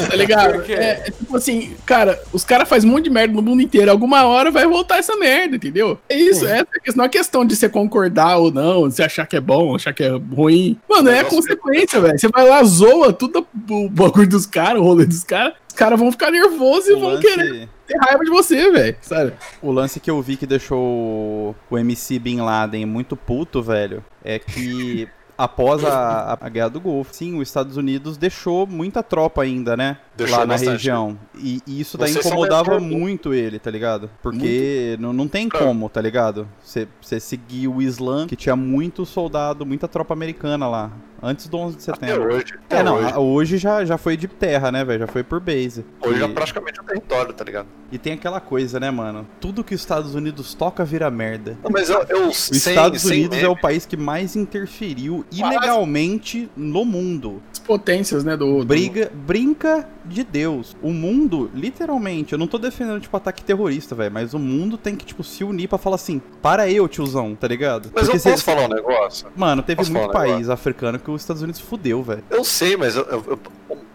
tá 0.10 0.16
ligado? 0.16 0.64
É, 0.72 1.08
é 1.08 1.12
tipo 1.12 1.36
assim, 1.36 1.76
cara, 1.86 2.20
os 2.34 2.44
caras 2.44 2.68
fazem 2.68 2.90
um 2.90 2.94
monte 2.94 3.06
de 3.06 3.10
merda 3.10 3.34
no 3.34 3.42
mundo 3.42 3.62
inteiro. 3.62 3.92
Alguma 3.92 4.26
hora 4.26 4.52
vai 4.52 4.66
voltar 4.66 4.98
essa 4.98 5.16
merda, 5.16 5.56
entendeu? 5.56 6.00
É 6.10 6.16
isso, 6.16 6.48
é, 6.48 6.66
não 6.96 7.06
é 7.06 7.10
questão 7.10 7.46
de 7.46 7.56
você 7.56 7.70
concordar 7.70 8.38
ou 8.38 8.52
não, 8.52 8.88
de 8.88 8.96
você 8.96 9.04
achar 9.04 9.26
que 9.26 9.36
é 9.36 9.42
bom, 9.42 9.76
achar 9.76 9.94
que 9.94 10.04
é 10.04 10.10
ruim. 10.10 10.78
Mano, 10.90 11.10
é 11.10 11.24
consequência, 11.24 12.00
velho. 12.00 12.18
Você 12.18 12.28
vai 12.28 12.48
lá, 12.48 12.64
zoa 12.64 13.14
tudo 13.14 13.46
o 13.70 13.90
bagulho 13.90 14.28
dos 14.30 14.46
caras, 14.46 14.82
o 14.82 14.86
rolê 14.86 15.06
dos 15.06 15.24
caras. 15.24 15.54
Os 15.80 15.82
caras 15.82 15.98
vão 15.98 16.12
ficar 16.12 16.30
nervosos 16.30 16.90
e 16.90 16.94
O 16.94 17.00
vão 17.00 17.12
lance, 17.12 17.26
querer 17.26 17.70
ter 17.88 17.98
raiva 17.98 18.26
de 18.26 18.30
você, 18.30 18.70
velho. 18.70 18.98
Sabe? 19.02 19.34
o 19.62 19.72
lance 19.72 19.98
que 19.98 20.12
eu 20.12 20.22
vi 20.22 20.36
que 20.36 20.46
deixou 20.46 21.56
o 21.70 21.78
MC 21.78 22.20
Bin 22.20 22.42
Laden 22.42 22.86
muito 22.86 23.16
puto, 23.16 23.64
velho, 23.64 24.04
é 24.22 24.38
que 24.38 25.08
após 25.40 25.86
a, 25.86 26.38
a 26.40 26.50
guerra 26.50 26.70
do 26.70 26.82
Golfo, 26.82 27.14
sim, 27.16 27.40
os 27.40 27.48
Estados 27.48 27.78
Unidos 27.78 28.18
deixou 28.18 28.68
muita 28.68 29.02
tropa 29.02 29.42
ainda, 29.42 29.78
né? 29.78 29.98
Deixou 30.18 30.38
lá 30.38 30.46
na 30.46 30.54
bastante. 30.56 30.72
região. 30.74 31.18
E, 31.36 31.62
e 31.66 31.80
isso 31.80 31.98
daí 31.98 32.12
Vocês 32.12 32.26
incomodava 32.26 32.78
mentor, 32.78 32.82
muito 33.00 33.34
ele, 33.34 33.58
tá 33.58 33.72
ligado? 33.72 34.10
Porque 34.22 34.98
não, 35.00 35.14
não 35.14 35.28
tem 35.30 35.48
como, 35.48 35.88
tá 35.88 36.02
ligado? 36.02 36.46
Você 36.62 37.20
seguir 37.22 37.70
o 37.70 37.82
Islã, 37.82 38.28
que 38.28 38.36
tinha 38.36 38.56
muito 38.56 39.06
soldado, 39.06 39.66
muita 39.66 39.88
tropa 39.88 40.14
americana 40.14 40.68
lá. 40.68 40.92
Antes 41.22 41.48
do 41.50 41.58
11 41.58 41.76
de 41.78 41.92
Até 41.92 42.08
setembro. 42.08 42.34
hoje. 42.34 42.54
Até 42.66 42.78
É, 42.78 42.84
não, 42.84 42.96
hoje. 42.96 43.14
hoje 43.18 43.58
já, 43.58 43.84
já 43.84 43.98
foi 43.98 44.16
de 44.16 44.26
terra, 44.28 44.72
né, 44.72 44.86
velho? 44.86 45.00
Já 45.00 45.08
foi 45.08 45.22
por 45.22 45.40
base. 45.42 45.86
Hoje 46.02 46.22
e, 46.22 46.24
é 46.24 46.28
praticamente 46.30 46.80
um 46.80 46.84
território, 46.86 47.34
tá 47.34 47.44
ligado? 47.44 47.68
e 47.92 47.98
tem 47.98 48.14
aquela 48.14 48.40
coisa, 48.40 48.80
né, 48.80 48.90
mano? 48.92 49.28
Tudo 49.42 49.62
que 49.64 49.74
os 49.76 49.82
Estados 49.82 50.16
Unidos 50.16 50.54
toca 50.54 50.86
vira 50.86 51.10
merda. 51.12 51.58
Não, 51.64 51.72
mas 51.72 51.90
eu, 51.90 52.02
eu 52.08 52.28
Os 52.30 52.50
Estados 52.52 53.04
Unidos 53.04 53.38
é 53.38 53.48
o 53.50 53.56
país 53.60 53.86
que 53.86 53.98
mais 53.98 54.36
interferiu 54.38 55.26
ilegalmente 55.32 56.50
no 56.56 56.84
mundo. 56.86 57.42
As 57.52 57.60
potências, 57.60 58.24
né, 58.24 58.36
do... 58.36 58.60
do- 58.60 58.66
Briga, 58.66 59.12
brinca 59.14 59.88
de 60.06 60.24
Deus. 60.24 60.76
O 60.82 60.92
mundo, 60.92 61.50
literalmente, 61.54 62.34
eu 62.34 62.40
não 62.40 62.48
tô 62.48 62.58
defendendo, 62.58 63.00
tipo, 63.02 63.16
ataque 63.16 63.44
terrorista, 63.44 63.94
velho, 63.96 64.12
mas 64.12 64.34
o 64.34 64.40
mundo 64.40 64.78
tem 64.78 64.96
que, 64.96 65.06
tipo, 65.06 65.24
se 65.24 65.44
unir 65.44 65.68
pra 65.68 65.78
falar 65.78 65.96
assim, 65.96 66.22
para 66.42 66.70
eu, 66.70 66.88
tiozão, 66.88 67.36
tá 67.36 67.48
ligado? 67.48 67.92
Mas 67.94 68.08
eu 68.08 68.18
cê- 68.20 68.32
posso 68.32 68.44
falar 68.44 68.64
um 68.64 68.68
negócio? 68.70 69.28
Mano, 69.36 69.62
teve 69.62 69.78
Posso 69.78 69.92
muito 69.92 70.06
um 70.06 70.08
negócio? 70.08 70.32
país 70.34 70.50
africano 70.50 70.98
que 71.00 71.12
os 71.12 71.22
Estados 71.22 71.42
Unidos 71.44 71.62
fudeu, 71.62 72.02
velho. 72.02 72.24
Eu 72.30 72.44
sei, 72.44 72.76
mas 72.76 72.96
eu- 72.96 73.04
eu- 73.06 73.24
eu- 73.28 73.40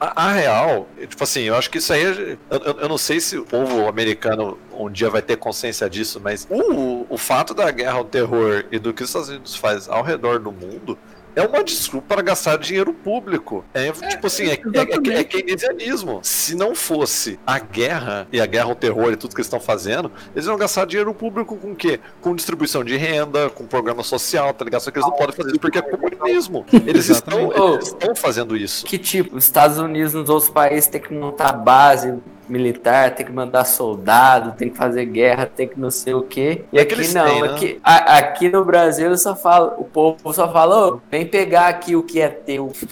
a, 0.01 0.27
a 0.29 0.33
real, 0.33 0.87
tipo 1.09 1.25
assim, 1.25 1.41
eu 1.43 1.55
acho 1.57 1.71
que 1.71 1.79
isso 1.79 1.93
aí. 1.93 2.05
é- 2.05 2.37
Eu, 2.51 2.59
eu- 2.59 2.81
eu 2.81 2.89
não 2.89 2.99
sei 2.99 3.19
se 3.21 3.37
o 3.39 3.45
povo 3.45 3.89
americano 3.89 4.57
um 4.79 4.91
dia 4.91 5.09
vai 5.11 5.23
ter 5.23 5.37
consciência 5.37 5.89
disso, 5.89 6.21
mas 6.23 6.47
o, 6.51 7.07
o 7.09 7.17
fato 7.19 7.55
da 7.55 7.71
guerra 7.71 7.99
ao 7.99 8.05
terror 8.05 8.65
e 8.71 8.79
do 8.79 8.93
que 8.93 9.03
os 9.03 9.09
Estados 9.09 9.29
Unidos 9.31 9.57
faz 9.57 9.89
ao 9.89 10.03
redor 10.03 10.39
do 10.39 10.53
mundo. 10.53 10.97
É 11.37 11.43
uma 11.43 11.65
desculpa 11.65 12.15
para 12.15 12.23
gastar 12.23 12.57
dinheiro 12.59 12.93
público. 12.93 13.65
É 13.75 13.91
tipo 13.91 14.27
assim, 14.27 14.45
é, 14.45 14.55
é, 14.55 15.17
é, 15.17 15.21
é 15.21 15.25
keynesianismo. 15.25 16.21
Se 16.23 16.55
não 16.55 16.75
fosse 16.75 17.39
a 17.47 17.59
guerra 17.59 18.27
e 18.33 18.41
a 18.41 18.47
guerra 18.47 18.67
ao 18.67 18.75
terror 18.75 19.13
e 19.13 19.17
tudo 19.17 19.35
que 19.35 19.41
eles 19.41 19.47
estão 19.47 19.61
fazendo, 19.61 20.11
eles 20.35 20.47
iam 20.47 20.57
gastar 20.57 20.87
dinheiro 20.87 21.13
público 21.13 21.57
com 21.57 21.73
o 21.73 21.77
quê? 21.77 21.99
Com 22.21 22.35
distribuição 22.35 22.85
de 22.85 22.97
renda, 22.97 23.51
com 23.51 23.67
programa 23.67 24.03
social, 24.03 24.53
tá 24.55 24.65
ligado? 24.65 24.81
Só 24.83 24.91
que 24.91 24.99
eles 24.99 25.09
não 25.09 25.17
podem 25.17 25.35
fazer 25.35 25.51
isso 25.51 25.61
porque 25.61 25.79
é 25.79 25.83
comunismo. 25.83 26.65
Eles 26.87 27.09
estão, 27.09 27.75
eles 27.75 27.89
estão 27.89 28.15
fazendo 28.15 28.57
isso. 28.57 28.85
Que 28.85 28.99
tipo, 28.99 29.37
os 29.37 29.45
Estados 29.45 29.79
Unidos 29.79 30.13
nos 30.13 30.29
outros 30.29 30.51
países 30.51 30.87
tem 30.87 31.01
que 31.01 31.13
montar 31.13 31.53
base 31.53 32.15
militar, 32.49 33.15
tem 33.15 33.25
que 33.27 33.33
mandar 33.33 33.65
soldado, 33.65 34.53
tem 34.53 34.69
que 34.71 34.77
fazer 34.77 35.05
guerra, 35.07 35.47
tem 35.47 35.69
que 35.69 35.79
não 35.79 35.91
sei 35.91 36.15
o 36.15 36.23
quê. 36.23 36.65
E 36.73 36.79
É 36.79 36.83
aqui 36.83 37.13
não, 37.15 37.25
têm, 37.27 37.43
né? 37.43 37.49
aqui, 37.49 37.81
a- 37.83 38.19
aqui 38.19 38.49
no 38.49 38.65
Brasil 38.65 39.11
eu 39.11 39.19
só 39.19 39.35
falo, 39.35 39.73
o 39.79 39.85
povo 39.85 40.33
só 40.33 40.51
fala, 40.53 40.89
ô, 40.95 41.01
vem 41.11 41.27
pegar 41.27 41.69
aqui 41.69 41.95
o 41.97 42.03
que 42.03 42.21
é 42.21 42.29
teu. 42.29 42.73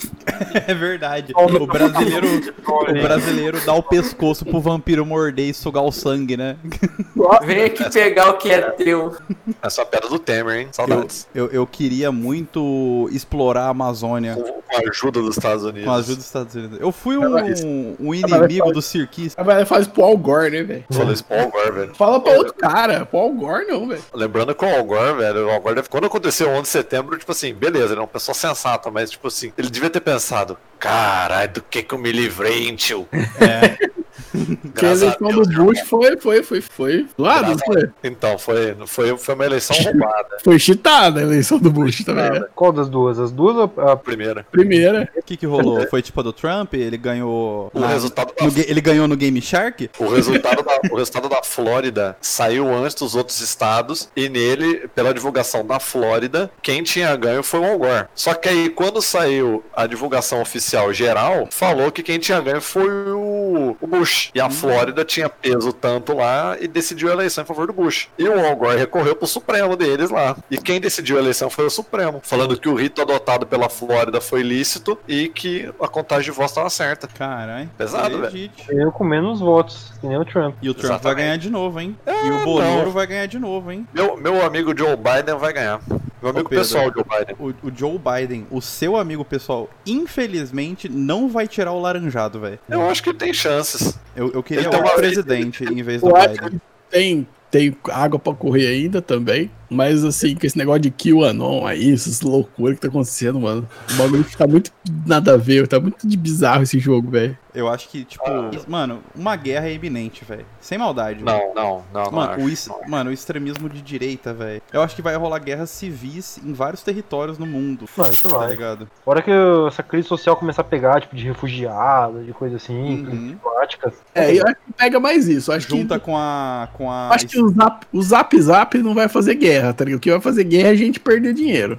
É 0.67 0.75
verdade. 0.75 1.33
O 1.37 1.67
brasileiro, 1.67 2.27
o 2.67 2.93
brasileiro 3.03 3.61
dá 3.65 3.75
o 3.75 3.83
pescoço 3.83 4.45
pro 4.45 4.61
vampiro 4.61 5.05
morder 5.05 5.49
e 5.49 5.55
sugar 5.55 5.83
o 5.83 5.91
sangue, 5.93 6.37
né? 6.37 6.57
Vem 7.45 7.65
aqui 7.65 7.89
pegar 7.91 8.31
o 8.31 8.35
que 8.39 8.51
é 8.51 8.61
teu. 8.73 9.17
Essa 9.63 9.83
é 9.83 9.85
a 9.85 9.87
pedra 9.87 10.09
do 10.09 10.19
Temer, 10.19 10.57
hein? 10.61 10.67
Eu, 10.69 10.73
Saudades. 10.73 11.29
eu, 11.35 11.47
eu 11.51 11.67
queria 11.67 12.11
muito 12.13 13.09
explorar 13.13 13.65
a 13.67 13.69
Amazônia 13.69 14.37
Com, 14.37 14.77
a 14.77 14.89
ajuda 14.91 15.21
dos 15.21 15.37
Estados 15.37 15.65
Unidos. 15.65 15.85
com 15.85 15.91
a 15.91 15.97
ajuda 15.97 16.17
dos 16.17 16.25
Estados 16.27 16.55
Unidos. 16.55 16.79
Eu 16.81 16.93
fui 16.93 17.17
um, 17.17 17.97
um 18.01 18.15
inimigo 18.15 18.73
do 18.73 18.83
cirquista. 18.83 19.42
A 19.43 19.45
galera 19.45 19.67
faz 19.67 19.89
pro 19.89 20.05
Al 20.05 20.17
Gore, 20.17 20.51
né, 20.51 20.63
velho? 20.63 20.85
Falei 20.91 21.15
isso 21.15 21.25
pro 21.25 21.39
Al 21.39 21.51
Gore, 21.51 21.73
velho. 21.73 21.95
Fala 21.95 22.21
pra 22.21 22.33
outro 22.33 22.55
cara. 22.55 23.05
Pro 23.05 23.19
Al 23.19 23.33
Gore, 23.33 23.67
não, 23.67 23.89
velho. 23.89 24.03
Lembrando 24.15 24.55
que 24.55 24.65
o 24.65 24.69
Al 24.69 24.85
Gore, 24.85 25.17
velho, 25.17 25.47
o 25.49 25.51
Al 25.51 25.61
Gore 25.61 25.83
quando 25.91 26.07
aconteceu 26.07 26.49
o 26.49 26.53
11 26.53 26.63
de 26.63 26.69
setembro, 26.69 27.19
tipo 27.19 27.33
assim, 27.33 27.53
beleza, 27.53 27.87
ele 27.87 27.99
é 27.99 28.03
uma 28.03 28.07
pessoa 28.07 28.35
sensata, 28.35 28.91
mas 28.91 29.11
tipo 29.11 29.27
assim, 29.27 29.53
ele 29.59 29.69
devia 29.69 29.91
ter 29.91 30.01
pensado, 30.01 30.57
caralho, 30.79 31.55
do 31.55 31.63
que 31.63 31.83
que 31.83 31.93
eu 31.93 31.99
me 31.99 32.13
livrei, 32.13 32.69
hein, 32.69 32.77
tio? 32.77 33.09
É. 33.13 33.91
Porque 34.63 34.87
a 34.87 34.93
eleição 34.93 35.29
do 35.29 35.43
Bush 35.43 35.81
foi, 35.81 36.17
foi, 36.17 36.43
foi, 36.43 36.61
foi 36.61 37.07
não 37.19 37.59
foi? 37.59 37.91
Então, 38.03 38.39
foi, 38.39 38.77
foi, 38.87 39.17
foi 39.19 39.35
uma 39.35 39.45
eleição 39.45 39.77
roubada. 39.77 40.39
Foi 40.43 40.59
cheatada 40.59 41.21
a 41.21 41.23
eleição 41.23 41.59
do 41.59 41.71
Bush 41.71 42.05
também, 42.05 42.31
né? 42.31 42.47
Qual 42.55 42.73
das 42.73 42.89
duas? 42.89 43.19
As 43.19 43.31
duas 43.31 43.57
ou 43.57 43.73
a 43.81 43.97
Primeira. 43.97 44.45
Primeira. 44.51 45.09
O 45.17 45.23
que 45.23 45.37
que 45.37 45.47
rolou? 45.47 45.87
Foi 45.89 46.03
tipo 46.03 46.19
a 46.21 46.23
do 46.23 46.33
Trump? 46.33 46.75
Ele 46.75 46.97
ganhou... 46.97 47.71
O 47.73 47.81
na- 47.81 47.87
resultado 47.87 48.33
da 48.35 48.47
no 48.47 48.53
ele 48.57 48.81
ganhou 48.81 49.07
no 49.07 49.17
Game 49.17 49.41
Shark? 49.41 49.91
O 49.99 50.09
resultado, 50.09 50.63
da, 50.63 50.81
o 50.91 50.97
resultado 50.97 51.29
da 51.29 51.43
Flórida 51.43 52.17
saiu 52.21 52.73
antes 52.75 52.95
dos 52.97 53.15
outros 53.15 53.41
estados 53.41 54.11
e 54.17 54.29
nele, 54.29 54.89
pela 54.95 55.13
divulgação 55.15 55.65
da 55.65 55.79
Flórida, 55.79 56.51
quem 56.63 56.83
tinha 56.83 57.15
ganho 57.17 57.43
foi 57.43 57.61
o 57.61 57.65
Al 57.65 57.79
Gore. 57.79 58.07
Só 58.15 58.35
que 58.35 58.49
aí, 58.49 58.69
quando 58.69 59.01
saiu 59.01 59.63
a 59.75 59.87
divulgação 59.87 60.41
oficial 60.41 60.93
geral, 60.93 61.49
falou 61.51 61.91
que 61.91 62.03
quem 62.03 62.19
tinha 62.19 62.41
ganho 62.41 62.61
foi 62.61 62.89
o, 62.89 63.77
o 63.81 63.87
Bush. 63.87 64.22
E 64.35 64.41
a 64.41 64.49
Flórida 64.51 65.05
tinha 65.05 65.29
peso 65.29 65.73
tanto 65.73 66.15
lá 66.15 66.57
e 66.61 66.69
decidiu 66.69 67.09
a 67.11 67.13
eleição 67.13 67.43
em 67.43 67.47
favor 67.47 67.67
do 67.67 67.73
Bush. 67.73 68.09
E 68.19 68.29
o 68.29 68.47
Al 68.47 68.55
Gore 68.57 68.79
recorreu 68.79 69.17
pro 69.17 69.27
Supremo 69.27 69.77
deles 69.77 70.11
lá. 70.11 70.37
E 70.51 70.59
quem 70.59 70.81
decidiu 70.81 71.17
a 71.17 71.21
eleição 71.21 71.49
foi 71.51 71.67
o 71.67 71.71
Supremo, 71.71 72.21
falando 72.23 72.59
que 72.59 72.69
o 72.69 72.75
rito 72.75 73.01
adotado 73.03 73.47
pela 73.47 73.69
Flórida 73.69 74.21
foi 74.21 74.43
lícito 74.43 74.99
e 75.09 75.29
que 75.29 75.73
a 75.81 75.89
contagem 75.89 76.25
de 76.25 76.31
votos 76.31 76.53
estava 76.53 76.71
certa. 76.71 77.09
Caralho. 77.09 77.71
Pesado, 77.77 78.21
velho. 78.21 78.51
eu 78.69 78.93
com 78.93 79.05
menos 79.05 79.41
votos, 79.41 79.93
que 80.01 80.07
nem 80.07 80.17
o 80.19 80.25
Trump. 80.25 80.55
E 80.63 80.69
o 80.69 80.75
Trump 80.75 80.89
vai 80.89 80.97
Exatamente. 80.97 81.17
ganhar 81.25 81.37
de 81.39 81.51
novo, 81.51 81.81
hein? 81.81 81.97
e 82.07 82.11
Ah, 82.11 82.45
o 82.47 82.59
não. 82.61 82.91
vai 82.91 83.07
ganhar 83.07 83.27
de 83.27 83.39
novo, 83.39 83.71
hein? 83.73 83.87
Meu, 83.93 84.17
meu 84.17 84.45
amigo 84.45 84.77
Joe 84.77 84.97
Biden 84.97 85.37
vai 85.39 85.53
ganhar. 85.53 85.81
Meu 86.21 86.31
amigo 86.31 86.49
Pedro. 86.49 86.65
pessoal, 86.65 86.85
Joe 86.95 87.03
Biden. 87.05 87.37
O, 87.41 87.49
o 87.69 87.73
Joe 87.75 87.99
Biden, 87.99 88.47
o 88.51 88.61
seu 88.61 88.97
amigo 88.97 89.25
pessoal, 89.25 89.69
infelizmente 89.85 90.89
não 90.89 91.29
vai 91.29 91.49
tirar 91.49 91.73
o 91.73 91.81
laranjado, 91.81 92.39
velho. 92.41 92.59
Eu 92.69 92.89
acho 92.89 93.03
que 93.03 93.13
tem 93.15 93.33
chances. 93.33 93.99
Eu, 94.15 94.31
eu 94.33 94.43
queria 94.43 94.65
outro 94.69 94.81
uma- 94.81 94.95
presidente 94.95 95.65
em 95.65 95.83
vez 95.83 96.01
do 96.01 96.13
Biden. 96.13 96.61
tem, 96.91 97.27
tem 97.51 97.77
água 97.91 98.19
pra 98.19 98.35
correr 98.35 98.67
ainda 98.67 99.01
também. 99.01 99.51
Mas 99.73 100.05
assim, 100.05 100.35
com 100.35 100.47
esse 100.47 100.57
negócio 100.59 100.81
de 100.83 100.91
kill 100.91 101.25
anon 101.25 101.67
aí, 101.67 101.93
essas 101.93 102.21
loucuras 102.21 102.77
que 102.77 102.83
tá 102.83 102.89
acontecendo, 102.89 103.41
mano. 103.41 103.67
O 103.93 103.97
bagulho 103.97 104.25
tá 104.37 104.47
muito 104.47 104.71
nada 105.07 105.35
a 105.35 105.37
ver, 105.37 105.67
tá 105.67 105.81
muito 105.81 106.07
de 106.07 106.17
bizarro 106.17 106.63
esse 106.63 106.79
jogo, 106.79 107.11
velho. 107.11 107.37
Eu 107.55 107.69
acho 107.69 107.87
que, 107.91 108.03
tipo, 108.05 108.25
mano, 108.67 109.01
uma 109.15 109.37
guerra 109.37 109.69
é 109.69 109.75
iminente, 109.75 110.25
velho. 110.25 110.47
Sem 110.59 110.79
maldade. 110.79 111.23
Não, 111.23 111.55
não, 111.55 111.83
não, 111.93 112.05
não. 112.05 112.11
Mano, 112.13 112.33
acho, 112.33 112.41
o, 112.41 112.49
is- 112.49 112.67
não 112.67 112.81
mano, 112.89 113.11
o 113.11 113.13
extremismo 113.13 113.69
de 113.69 113.83
direita, 113.83 114.33
velho. 114.33 114.63
Eu 114.73 114.81
acho 114.83 114.97
que 114.97 115.03
vai 115.03 115.15
rolar 115.17 115.39
guerras 115.39 115.69
civis 115.69 116.39
em 116.43 116.53
vários 116.55 116.83
territórios 116.83 117.37
no 117.39 117.45
mundo. 117.45 117.85
Não, 117.97 118.07
isso 118.11 118.27
Tá 118.27 118.39
vai. 118.39 118.51
ligado? 118.53 118.89
A 119.07 119.11
hora 119.11 119.21
que 119.21 119.31
essa 119.69 119.83
crise 119.83 120.09
social 120.09 120.35
começar 120.37 120.63
a 120.63 120.65
pegar, 120.65 121.03
tipo, 121.03 121.15
de 121.15 121.25
refugiado, 121.27 122.25
de 122.25 122.33
coisa 122.33 122.57
assim, 122.57 122.73
Uhum. 123.05 123.37
climáticas. 123.39 123.95
É, 124.15 124.33
eu 124.35 124.45
acho 124.47 124.57
que 124.67 124.73
pega 124.73 124.99
mais 124.99 125.29
isso. 125.29 125.53
Acho 125.53 125.69
Junta 125.69 125.99
que, 125.99 126.05
com 126.07 126.17
a. 126.17 126.69
com 126.73 126.91
a. 126.91 127.11
acho 127.11 127.27
que 127.27 127.39
o 127.39 127.49
zap, 127.51 127.87
o 127.93 128.03
zap 128.03 128.41
Zap 128.41 128.79
não 128.79 128.95
vai 128.95 129.09
fazer 129.09 129.35
guerra, 129.35 129.62
tá 129.71 129.85
ligado? 129.85 129.99
O 129.99 130.01
que 130.01 130.11
vai 130.11 130.21
fazer 130.21 130.45
guerra 130.45 130.69
é 130.69 130.73
a 130.73 130.77
gente 130.77 130.99
perder 130.99 131.35
dinheiro. 131.35 131.79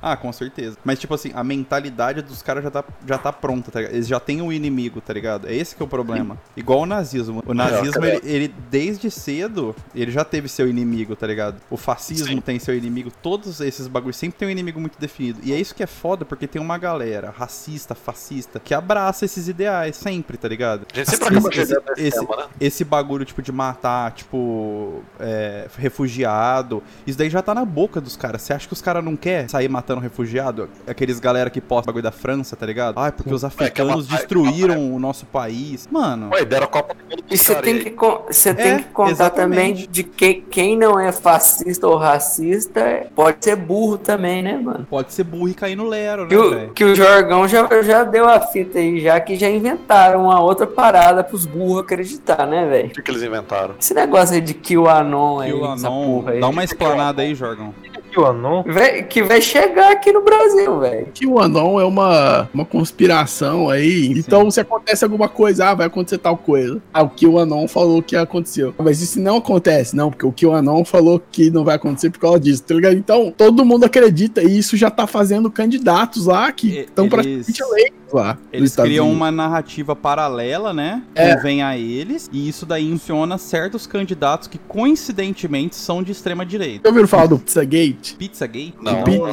Ah, 0.00 0.16
com 0.16 0.32
certeza. 0.32 0.76
Mas, 0.84 0.98
tipo 0.98 1.14
assim, 1.14 1.30
a 1.34 1.42
mentalidade 1.42 2.22
dos 2.22 2.42
caras 2.42 2.62
já 2.62 2.70
tá, 2.70 2.84
já 3.06 3.18
tá 3.18 3.32
pronta, 3.32 3.70
tá 3.70 3.80
ligado? 3.80 3.94
Eles 3.94 4.06
já 4.06 4.20
têm 4.20 4.40
o 4.42 4.52
inimigo, 4.52 5.00
tá 5.00 5.12
ligado? 5.12 5.48
É 5.48 5.54
esse 5.54 5.74
que 5.74 5.82
é 5.82 5.84
o 5.84 5.88
problema. 5.88 6.38
Igual 6.56 6.80
o 6.80 6.86
nazismo. 6.86 7.42
O 7.46 7.54
nazismo, 7.54 8.04
ele, 8.04 8.20
ele, 8.24 8.54
desde 8.70 9.10
cedo, 9.10 9.74
ele 9.94 10.10
já 10.10 10.24
teve 10.24 10.48
seu 10.48 10.68
inimigo, 10.68 11.16
tá 11.16 11.26
ligado? 11.26 11.60
O 11.70 11.76
fascismo 11.76 12.26
Sim. 12.26 12.40
tem 12.40 12.58
seu 12.58 12.76
inimigo. 12.76 13.10
Todos 13.22 13.60
esses 13.60 13.86
bagulhos 13.88 14.16
sempre 14.16 14.38
tem 14.38 14.48
um 14.48 14.50
inimigo 14.50 14.78
muito 14.80 14.98
definido. 14.98 15.40
E 15.42 15.52
é 15.52 15.58
isso 15.58 15.74
que 15.74 15.82
é 15.82 15.86
foda, 15.86 16.24
porque 16.24 16.46
tem 16.46 16.60
uma 16.60 16.78
galera 16.78 17.34
racista, 17.36 17.94
fascista, 17.94 18.60
que 18.62 18.74
abraça 18.74 19.24
esses 19.24 19.48
ideais 19.48 19.96
sempre, 19.96 20.36
tá 20.36 20.46
ligado? 20.48 20.86
A 20.92 20.96
gente 20.96 21.10
sempre 21.10 21.26
Esse- 21.26 21.36
acaba 21.38 21.48
esse- 21.48 21.74
nesse 21.96 22.02
esse- 22.06 22.20
tema, 22.26 22.36
né? 22.36 22.48
esse 22.60 22.84
bagulho, 22.84 23.24
tipo, 23.24 23.42
de 23.42 23.50
matar, 23.52 24.12
tipo, 24.12 25.02
é, 25.18 25.66
refugiado, 25.78 26.82
isso 27.06 27.18
daí 27.18 27.28
já 27.30 27.42
tá 27.42 27.54
na 27.54 27.64
boca 27.64 28.00
dos 28.00 28.16
caras. 28.16 28.42
Você 28.42 28.52
acha 28.52 28.66
que 28.66 28.72
os 28.72 28.80
caras 28.82 29.02
não 29.04 29.16
querem 29.16 29.48
sair 29.48 29.68
matando 29.68 29.85
refugiado? 29.94 30.68
Aqueles 30.86 31.20
galera 31.20 31.48
que 31.50 31.60
postam 31.60 31.86
bagulho 31.92 32.02
da 32.02 32.10
França, 32.12 32.56
tá 32.56 32.66
ligado? 32.66 32.98
Ai, 32.98 33.12
porque 33.12 33.32
os 33.32 33.44
africanos 33.44 34.06
é 34.10 34.16
destruíram 34.16 34.92
o 34.94 34.98
nosso 34.98 35.24
país. 35.26 35.88
Mano, 35.90 36.30
Ué, 36.32 36.44
deram 36.44 36.64
a 36.64 36.68
Copa 36.68 36.94
do 36.94 37.00
Mundo 37.04 37.22
E 37.30 37.36
você 37.38 37.54
tem 37.56 37.78
que, 37.78 37.90
con- 37.90 38.24
você 38.28 38.52
tem 38.54 38.72
É, 38.72 38.78
que 38.78 38.84
contar 38.84 39.10
exatamente. 39.10 39.56
também 39.84 39.88
de 39.90 40.02
que 40.02 40.34
quem 40.34 40.76
não 40.76 40.98
é 40.98 41.12
fascista 41.12 41.86
ou 41.86 41.96
racista 41.96 43.06
pode 43.14 43.38
ser 43.44 43.56
burro 43.56 43.98
também, 43.98 44.42
né, 44.42 44.56
mano? 44.56 44.86
pode 44.88 45.12
ser 45.12 45.24
burro 45.24 45.48
e 45.48 45.54
cair 45.54 45.76
no 45.76 45.86
lero, 45.86 46.22
né, 46.22 46.28
Que 46.28 46.36
o, 46.36 46.70
que 46.72 46.84
o 46.84 46.94
Jorgão 46.94 47.46
já, 47.48 47.68
já 47.82 48.04
deu 48.04 48.28
a 48.28 48.40
fita 48.40 48.78
aí, 48.78 49.00
já 49.00 49.18
que 49.20 49.36
já 49.36 49.48
inventaram 49.48 50.24
uma 50.24 50.40
outra 50.40 50.66
parada 50.66 51.22
pros 51.22 51.46
burros 51.46 51.82
acreditar, 51.82 52.46
né, 52.46 52.66
velho? 52.66 52.88
O 52.88 52.90
que, 52.90 53.02
que 53.02 53.10
eles 53.10 53.22
inventaram? 53.22 53.74
Esse 53.80 53.94
negócio 53.94 54.34
aí 54.34 54.40
de 54.40 54.54
QAnon 54.54 55.40
aí, 55.40 55.50
Que 55.52 55.56
o 55.58 55.72
essa 55.72 55.86
Anon, 55.88 56.04
porra 56.20 56.32
aí. 56.32 56.40
dá 56.40 56.48
uma 56.48 56.64
explanada 56.64 57.22
aí, 57.22 57.34
Jorgão. 57.34 57.74
O 58.16 58.24
Anon, 58.24 58.62
Vai- 58.66 59.02
que 59.02 59.22
vai 59.22 59.40
chegar 59.40 59.92
aqui 59.92 60.10
no 60.12 60.22
Brasil, 60.22 60.80
velho. 60.80 61.08
Que 61.12 61.26
o 61.26 61.38
Anon 61.38 61.78
é 61.80 61.84
uma, 61.84 62.48
uma 62.52 62.64
conspiração 62.64 63.68
aí. 63.68 64.12
Então, 64.16 64.50
se 64.50 64.60
acontece 64.60 65.04
alguma 65.04 65.28
coisa, 65.28 65.66
ah, 65.66 65.74
vai 65.74 65.86
acontecer 65.86 66.18
tal 66.18 66.36
coisa. 66.36 66.80
Ah, 66.92 67.02
o 67.02 67.10
que 67.10 67.26
o 67.26 67.38
Anon 67.38 67.68
falou 67.68 68.02
que 68.02 68.16
aconteceu. 68.16 68.74
Mas 68.78 69.02
isso 69.02 69.20
não 69.20 69.36
acontece, 69.36 69.94
não, 69.94 70.10
porque 70.10 70.26
o 70.26 70.32
que 70.32 70.46
o 70.46 70.52
Anon 70.52 70.84
falou 70.84 71.20
que 71.30 71.50
não 71.50 71.64
vai 71.64 71.76
acontecer 71.76 72.10
por 72.10 72.18
causa 72.20 72.40
disso, 72.40 72.62
tá 72.62 72.74
ligado? 72.74 72.94
Então, 72.96 73.32
todo 73.36 73.64
mundo 73.64 73.84
acredita 73.84 74.42
e 74.42 74.58
isso 74.58 74.76
já 74.76 74.90
tá 74.90 75.06
fazendo 75.06 75.50
candidatos 75.50 76.26
lá 76.26 76.50
que 76.52 76.80
estão 76.80 77.08
praticamente 77.08 77.62
eleitos 77.62 78.05
lá. 78.16 78.38
Eles 78.52 78.74
criam 78.74 79.06
Unidos. 79.06 79.16
uma 79.16 79.30
narrativa 79.30 79.94
paralela, 79.96 80.72
né? 80.72 81.02
É. 81.14 81.34
Convém 81.36 81.62
a 81.62 81.76
eles, 81.78 82.28
e 82.32 82.48
isso 82.48 82.66
daí 82.66 82.86
impulsiona 82.86 83.38
certos 83.38 83.86
candidatos 83.86 84.48
que 84.48 84.58
coincidentemente 84.58 85.76
são 85.76 86.02
de 86.02 86.10
extrema 86.12 86.44
direita. 86.44 86.80
Já 86.84 86.88
ouviram 86.88 87.06
falar 87.08 87.26
do 87.26 87.38
Pizzagate? 87.38 88.16
Pizzagate? 88.16 88.74
Não, 88.80 89.04
Pi- 89.04 89.18
não. 89.18 89.30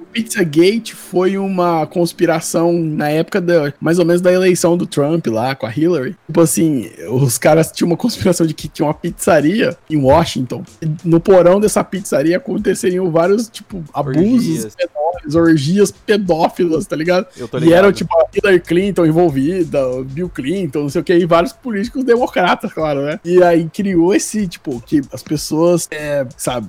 O 0.00 0.06
Pizzagate 0.12 0.94
foi 0.94 1.38
uma 1.38 1.86
conspiração 1.86 2.72
na 2.72 3.08
época 3.08 3.40
da, 3.40 3.72
mais 3.80 3.98
ou 3.98 4.04
menos 4.04 4.20
da 4.20 4.32
eleição 4.32 4.76
do 4.76 4.86
Trump 4.86 5.26
lá 5.28 5.54
com 5.54 5.66
a 5.66 5.72
Hillary. 5.74 6.16
Tipo 6.26 6.40
assim, 6.40 6.90
os 7.10 7.38
caras 7.38 7.70
tinham 7.72 7.88
uma 7.90 7.96
conspiração 7.96 8.46
de 8.46 8.52
que 8.54 8.68
tinha 8.68 8.86
uma 8.86 8.94
pizzaria 8.94 9.76
em 9.88 9.96
Washington. 9.96 10.64
No 11.04 11.20
porão 11.20 11.60
dessa 11.60 11.82
pizzaria 11.84 12.36
aconteceriam 12.36 13.10
vários, 13.10 13.48
tipo, 13.48 13.82
abusos 13.94 14.18
Orgias. 14.18 14.76
Pedófilos, 15.12 15.34
orgias 15.34 15.90
pedófilas, 15.90 16.86
tá 16.86 16.96
ligado? 16.96 17.26
Tô 17.50 17.58
E 17.58 17.60
ligado. 17.60 17.78
eram, 17.78 17.92
tipo, 17.92 18.10
a 18.16 18.24
Hillary 18.34 18.60
Clinton 18.60 19.06
envolvida, 19.06 19.80
Bill 20.04 20.28
Clinton, 20.28 20.80
não 20.82 20.88
sei 20.88 21.00
o 21.00 21.04
que, 21.04 21.14
e 21.14 21.26
vários 21.26 21.52
políticos 21.52 22.04
democratas, 22.04 22.72
claro, 22.72 23.02
né? 23.02 23.20
E 23.24 23.42
aí 23.42 23.68
criou 23.72 24.14
esse, 24.14 24.46
tipo, 24.46 24.80
que 24.80 25.00
as 25.12 25.22
pessoas, 25.22 25.88
é, 25.90 26.26
sabe, 26.36 26.68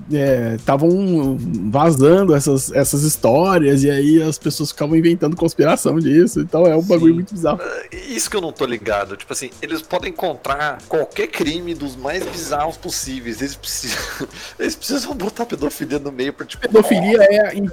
estavam 0.56 1.36
vazando 1.70 2.34
essas, 2.34 2.72
essas 2.72 3.02
histórias, 3.02 3.82
e 3.84 3.90
aí 3.90 4.22
as 4.22 4.38
pessoas 4.38 4.70
ficavam 4.70 4.96
inventando 4.96 5.36
conspiração 5.36 5.98
disso, 5.98 6.40
então 6.40 6.66
é 6.66 6.76
um 6.76 6.82
bagulho 6.82 7.12
Sim. 7.12 7.14
muito 7.14 7.34
bizarro. 7.34 7.60
Isso 7.92 8.30
que 8.30 8.36
eu 8.36 8.40
não 8.40 8.52
tô 8.52 8.64
ligado. 8.66 9.16
Tipo 9.16 9.32
assim, 9.32 9.50
eles 9.62 9.82
podem 9.82 10.10
encontrar 10.10 10.78
qualquer 10.88 11.28
crime 11.28 11.74
dos 11.74 11.96
mais 11.96 12.24
bizarros 12.26 12.76
possíveis. 12.76 13.40
Eles 13.40 13.54
precisam, 13.54 13.98
eles 14.58 14.74
precisam 14.74 15.14
botar 15.14 15.46
pedofilia 15.46 15.98
no 15.98 16.12
meio 16.12 16.32
pra 16.32 16.46
tipo. 16.46 16.60
Pedofilia 16.62 17.18
é... 17.22 17.54
em- 17.54 17.68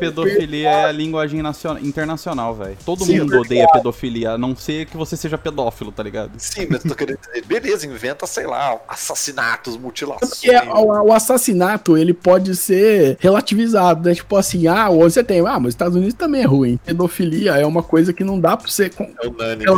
Pedofilia 0.63 0.69
é 0.69 0.85
a 0.85 0.91
linguagem 0.91 1.41
naciona- 1.41 1.79
internacional, 1.81 2.53
velho. 2.55 2.77
Todo 2.85 3.03
Sim, 3.05 3.19
mundo 3.19 3.39
odeia 3.39 3.67
pedofilia, 3.71 4.31
a 4.31 4.37
não 4.37 4.55
ser 4.55 4.85
que 4.85 4.97
você 4.97 5.15
seja 5.17 5.37
pedófilo, 5.37 5.91
tá 5.91 6.01
ligado? 6.03 6.31
Sim, 6.37 6.67
mas 6.69 6.83
eu 6.83 6.89
tô 6.91 6.95
querendo 6.95 7.19
dizer, 7.19 7.45
beleza, 7.45 7.85
inventa, 7.87 8.25
sei 8.27 8.45
lá, 8.47 8.79
assassinatos, 8.87 9.77
mutilações. 9.77 10.31
Porque 10.41 10.55
o, 10.55 11.03
o 11.07 11.13
assassinato, 11.13 11.97
ele 11.97 12.13
pode 12.13 12.55
ser 12.55 13.17
relativizado, 13.19 14.07
né? 14.07 14.15
Tipo 14.15 14.35
assim, 14.35 14.67
ah, 14.67 14.89
hoje 14.89 15.15
você 15.15 15.23
tem, 15.23 15.39
ah, 15.41 15.59
mas 15.59 15.67
os 15.69 15.73
Estados 15.73 15.95
Unidos 15.95 16.13
também 16.15 16.41
é 16.41 16.45
ruim. 16.45 16.77
Pedofilia 16.85 17.55
é 17.55 17.65
uma 17.65 17.83
coisa 17.83 18.11
que 18.13 18.23
não 18.23 18.39
dá 18.39 18.55
pra 18.57 18.67
você 18.69 18.91
É 19.23 19.27
unânime. 19.27 19.65
né? 19.65 19.71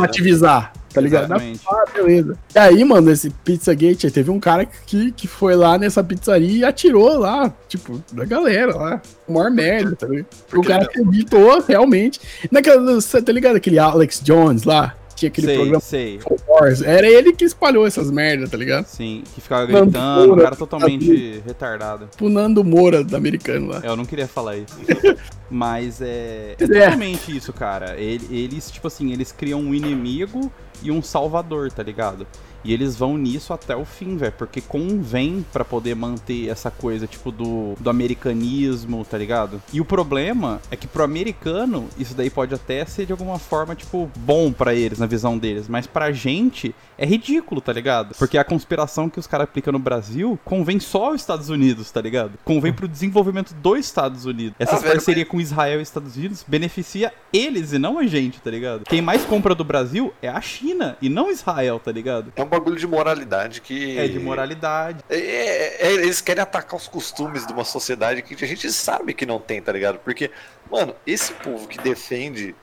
Tá 0.92 1.00
ligado? 1.00 1.24
Exatamente. 1.26 1.60
ah, 1.68 1.84
beleza. 1.94 2.38
E 2.54 2.58
aí, 2.58 2.84
mano, 2.84 3.10
esse 3.10 3.30
Pizzagate, 3.30 4.06
aí 4.06 4.12
teve 4.12 4.30
um 4.30 4.40
cara 4.40 4.64
que, 4.66 5.12
que 5.12 5.26
foi 5.28 5.54
lá 5.54 5.78
nessa 5.78 6.02
pizzaria 6.02 6.58
e 6.58 6.64
atirou 6.64 7.18
lá, 7.18 7.52
tipo, 7.68 8.02
da 8.12 8.24
galera 8.24 8.74
lá. 8.76 9.02
O 9.26 9.32
maior 9.34 9.50
merda, 9.50 9.94
tá 9.96 10.06
ligado? 10.06 10.26
O 10.54 10.62
cara 10.62 10.84
acreditou 10.84 11.62
realmente. 11.62 12.20
Naquela, 12.50 12.94
você 12.94 13.22
tá 13.22 13.32
ligado 13.32 13.56
aquele 13.56 13.78
Alex 13.78 14.20
Jones 14.22 14.64
lá? 14.64 14.96
Tinha 15.14 15.28
aquele 15.28 15.48
sei, 15.48 15.56
programa 15.56 15.80
sei. 15.80 16.20
Wars. 16.48 16.80
Era 16.80 17.06
ele 17.06 17.34
que 17.34 17.44
espalhou 17.44 17.86
essas 17.86 18.10
merdas, 18.10 18.48
tá 18.48 18.56
ligado? 18.56 18.86
Sim, 18.86 19.22
que 19.34 19.40
ficava 19.42 19.66
Nando 19.70 19.84
gritando, 19.90 20.22
o 20.24 20.26
Moura, 20.28 20.42
cara 20.42 20.56
totalmente 20.56 21.42
retardado. 21.46 22.06
Tipo 22.10 22.24
o 22.24 22.28
Nando 22.30 22.64
Moura 22.64 23.04
do 23.04 23.14
americano 23.14 23.66
lá. 23.68 23.80
É, 23.84 23.88
Eu 23.88 23.96
não 23.96 24.06
queria 24.06 24.26
falar 24.26 24.56
isso. 24.56 24.74
Mas 25.50 26.00
é, 26.00 26.54
é 26.58 26.64
É. 26.64 26.66
totalmente 26.66 27.36
isso, 27.36 27.52
cara. 27.52 27.96
Ele- 27.98 28.26
Eles, 28.30 28.70
tipo 28.70 28.86
assim, 28.86 29.12
eles 29.12 29.30
criam 29.30 29.60
um 29.60 29.74
inimigo 29.74 30.50
e 30.82 30.90
um 30.90 31.02
salvador, 31.02 31.70
tá 31.70 31.82
ligado? 31.82 32.26
E 32.64 32.72
eles 32.72 32.96
vão 32.96 33.16
nisso 33.16 33.52
até 33.52 33.74
o 33.74 33.84
fim, 33.84 34.16
velho, 34.16 34.32
porque 34.36 34.60
convém 34.60 35.44
pra 35.52 35.64
poder 35.64 35.94
manter 35.94 36.48
essa 36.48 36.70
coisa, 36.70 37.06
tipo, 37.06 37.30
do, 37.30 37.74
do 37.78 37.90
americanismo, 37.90 39.04
tá 39.04 39.16
ligado? 39.18 39.62
E 39.72 39.80
o 39.80 39.84
problema 39.84 40.60
é 40.70 40.76
que 40.76 40.86
pro 40.86 41.02
americano, 41.02 41.88
isso 41.98 42.14
daí 42.14 42.30
pode 42.30 42.54
até 42.54 42.84
ser 42.84 43.06
de 43.06 43.12
alguma 43.12 43.38
forma, 43.38 43.74
tipo, 43.74 44.10
bom 44.16 44.52
pra 44.52 44.74
eles, 44.74 44.98
na 44.98 45.06
visão 45.06 45.38
deles, 45.38 45.68
mas 45.68 45.86
pra 45.86 46.12
gente 46.12 46.74
é 46.98 47.06
ridículo, 47.06 47.60
tá 47.60 47.72
ligado? 47.72 48.14
Porque 48.18 48.36
a 48.36 48.44
conspiração 48.44 49.08
que 49.08 49.18
os 49.18 49.26
caras 49.26 49.44
aplicam 49.44 49.72
no 49.72 49.78
Brasil 49.78 50.38
convém 50.44 50.78
só 50.78 51.06
aos 51.06 51.20
Estados 51.20 51.48
Unidos, 51.48 51.90
tá 51.90 52.00
ligado? 52.00 52.32
Convém 52.44 52.72
pro 52.72 52.86
desenvolvimento 52.86 53.54
dos 53.54 53.78
Estados 53.78 54.24
Unidos. 54.26 54.54
Essas 54.58 54.80
Ah, 54.80 54.82
velho, 54.82 54.94
parcerias 54.94 55.28
com 55.28 55.40
Israel 55.40 55.80
e 55.80 55.82
Estados 55.82 56.16
Unidos 56.16 56.44
beneficia 56.46 57.12
eles 57.32 57.72
e 57.72 57.78
não 57.78 57.98
a 57.98 58.06
gente, 58.06 58.40
tá 58.40 58.50
ligado? 58.50 58.84
Quem 58.84 59.00
mais 59.00 59.24
compra 59.24 59.54
do 59.54 59.64
Brasil 59.64 60.12
é 60.20 60.28
a 60.28 60.40
China 60.40 60.96
e 61.00 61.08
não 61.08 61.30
Israel, 61.30 61.80
tá 61.82 61.90
ligado? 61.90 62.32
É 62.36 62.42
um 62.42 62.46
bagulho 62.50 62.76
de 62.76 62.86
moralidade 62.86 63.60
que. 63.60 63.96
É 63.98 64.06
de 64.08 64.18
moralidade. 64.18 65.02
É, 65.08 65.16
é- 65.16 65.86
é- 65.88 65.92
eles 65.94 66.20
querem 66.20 66.42
atacar 66.42 66.76
os 66.76 66.86
costumes 66.88 67.46
de 67.46 67.52
uma 67.52 67.64
sociedade 67.64 68.20
que 68.22 68.44
a 68.44 68.48
gente 68.48 68.70
sabe 68.72 69.14
que 69.14 69.24
não 69.24 69.38
tem, 69.38 69.62
tá 69.62 69.72
ligado? 69.72 69.98
Porque, 70.00 70.30
mano, 70.70 70.94
esse 71.06 71.32
povo 71.32 71.66
que 71.68 71.78
defende. 71.78 72.54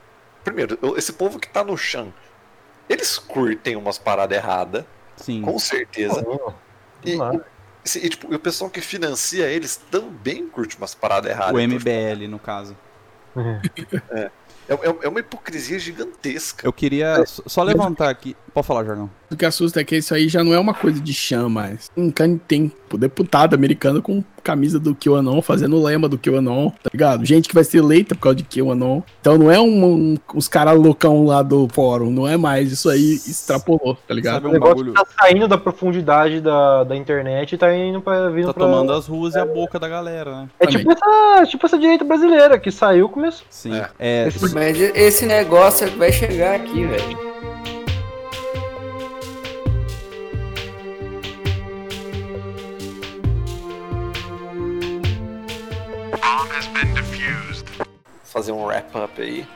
Primeiro, 0.43 0.77
esse 0.97 1.11
povo 1.13 1.39
que 1.39 1.49
tá 1.49 1.63
no 1.63 1.75
chão, 1.77 2.13
eles 2.87 3.17
curtem 3.17 3.75
umas 3.75 3.97
paradas 3.97 4.37
erradas, 4.37 4.85
Sim. 5.15 5.41
com 5.41 5.57
certeza. 5.59 6.21
Pô, 6.23 6.53
E, 7.03 7.13
e, 7.15 8.05
e, 8.05 8.09
tipo, 8.09 8.31
e 8.31 8.35
o 8.35 8.39
pessoal 8.39 8.69
que 8.69 8.81
financia 8.81 9.45
eles 9.47 9.75
também 9.91 10.47
curte 10.47 10.77
umas 10.77 10.93
paradas 10.95 11.29
erradas. 11.31 11.53
O 11.55 11.59
Então, 11.59 11.77
tipo, 11.77 11.89
MBL, 11.89 12.27
no 12.27 12.39
caso. 12.39 12.75
é, 14.11 14.31
é- 14.69 14.95
é 15.03 15.07
uma 15.07 15.19
hipocrisia 15.19 15.77
gigantesca. 15.79 16.65
Eu 16.65 16.73
queria 16.73 17.23
só 17.25 17.63
levantar 17.63 18.09
aqui. 18.09 18.35
Pode 18.53 18.65
falar, 18.67 18.83
Jorgão. 18.83 19.09
O 19.29 19.35
que 19.35 19.45
assusta 19.45 19.81
é 19.81 19.83
que 19.83 19.97
isso 19.97 20.13
aí 20.13 20.29
já 20.29 20.41
não 20.43 20.53
é 20.53 20.59
uma 20.59 20.73
coisa 20.73 21.01
de 21.01 21.13
chã 21.13 21.49
mais. 21.49 21.91
Um 21.97 22.09
cara 22.09 22.39
tem 22.47 22.71
o 22.93 22.97
deputado 22.97 23.53
americano 23.53 24.01
com 24.01 24.23
camisa 24.41 24.79
do 24.79 24.95
QAnon, 24.95 25.41
fazendo 25.41 25.83
lema 25.83 26.07
do 26.07 26.17
QAnon, 26.17 26.69
tá 26.81 26.89
ligado? 26.93 27.25
Gente 27.25 27.49
que 27.49 27.53
vai 27.53 27.65
ser 27.65 27.79
eleita 27.79 28.15
por 28.15 28.21
causa 28.21 28.37
de 28.37 28.43
QAnon. 28.45 29.01
Então 29.19 29.37
não 29.37 29.51
é 29.51 29.59
um, 29.59 29.85
um- 29.85 30.17
os 30.33 30.47
caras 30.47 30.79
loucão 30.79 31.25
lá 31.25 31.43
do 31.43 31.67
fórum, 31.73 32.09
não 32.09 32.25
é 32.25 32.37
mais. 32.37 32.71
Isso 32.71 32.89
aí 32.89 33.15
extrapolou, 33.15 33.97
tá 34.07 34.13
ligado? 34.13 34.35
Sabe 34.35 34.45
O 34.47 34.49
um 34.49 34.53
negócio 34.53 34.75
bagulho. 34.77 34.93
tá 34.93 35.05
saindo 35.19 35.45
da 35.47 35.57
profundidade 35.57 36.39
da, 36.39 36.85
da 36.85 36.95
internet 36.95 37.51
e 37.53 37.57
tá 37.57 37.75
indo 37.75 37.99
pra. 38.01 38.29
Vindo 38.29 38.47
Tá 38.47 38.53
pra... 38.53 38.63
tomando 38.65 38.93
as 38.93 39.07
ruas 39.07 39.35
e 39.35 39.39
a 39.39 39.45
boca 39.45 39.77
da 39.77 39.89
galera, 39.89 40.43
né? 40.43 40.49
É 40.59 40.67
tipo 40.67 40.89
essa, 40.89 41.45
tipo 41.47 41.65
essa 41.65 41.77
direita 41.77 42.05
brasileira 42.05 42.57
que 42.57 42.71
saiu 42.71 43.07
e 43.07 43.09
começou. 43.09 43.45
Sim. 43.49 43.75
É. 43.75 43.89
É, 43.99 44.27
Esse- 44.29 44.53
Mas 44.55 44.79
esse 44.79 45.25
negócio 45.25 45.85
é 45.85 45.89
que 45.89 45.97
vai 45.97 46.13
chegar 46.13 46.55
aqui, 46.55 46.85
velho. 46.85 47.36
Fazer 58.23 58.51
um 58.51 58.63
wrap-up 58.65 59.19
aí, 59.21 59.47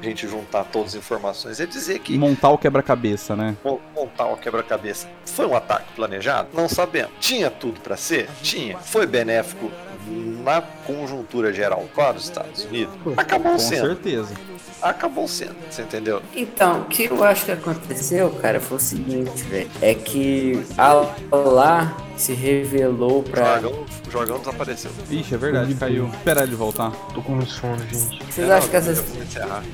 a 0.00 0.04
gente 0.04 0.28
juntar 0.28 0.64
todas 0.64 0.88
as 0.88 0.94
informações 0.96 1.58
e 1.60 1.66
dizer 1.66 2.00
que 2.00 2.18
montar 2.18 2.50
o 2.50 2.58
quebra-cabeça, 2.58 3.34
né? 3.34 3.56
Mon- 3.64 3.78
montar 3.94 4.26
o 4.26 4.36
quebra-cabeça. 4.36 5.08
Foi 5.24 5.46
um 5.46 5.56
ataque 5.56 5.92
planejado? 5.94 6.48
Não 6.52 6.68
sabemos. 6.68 7.12
Tinha 7.20 7.50
tudo 7.50 7.80
pra 7.80 7.96
ser? 7.96 8.28
Tinha. 8.42 8.76
Foi 8.78 9.06
benéfico 9.06 9.70
na 10.06 10.60
conjuntura 10.60 11.52
geral 11.52 11.84
para 11.94 12.16
os 12.16 12.24
Estados 12.24 12.64
Unidos? 12.64 12.94
Acabou 13.16 13.52
Com 13.52 13.58
sendo. 13.58 13.86
certeza. 13.86 14.34
Acabou 14.82 15.26
sendo, 15.26 15.56
você 15.70 15.82
entendeu? 15.82 16.20
Então, 16.34 16.82
o 16.82 16.84
que 16.84 17.06
eu 17.06 17.24
acho 17.24 17.46
que 17.46 17.52
aconteceu, 17.52 18.30
cara, 18.30 18.60
foi 18.60 18.76
o 18.76 18.80
seguinte, 18.80 19.42
velho. 19.44 19.70
É 19.80 19.94
que 19.94 20.62
a 20.76 20.92
lá 21.34 21.96
se 22.16 22.34
revelou 22.34 23.20
O 23.20 23.22
pra. 23.22 23.58
Jorgão, 23.58 23.84
o 24.06 24.10
Jorgão 24.10 24.38
desapareceu. 24.38 24.90
Ixi, 25.10 25.34
é 25.34 25.38
verdade, 25.38 25.74
caiu. 25.74 26.08
Esperar 26.08 26.44
ele 26.44 26.54
voltar. 26.54 26.90
Tô 27.14 27.22
com 27.22 27.40
sono, 27.46 27.78
gente. 27.90 28.22
Vocês 28.30 28.50
acham 28.50 28.68
que 28.68 28.76
essas. 28.76 28.98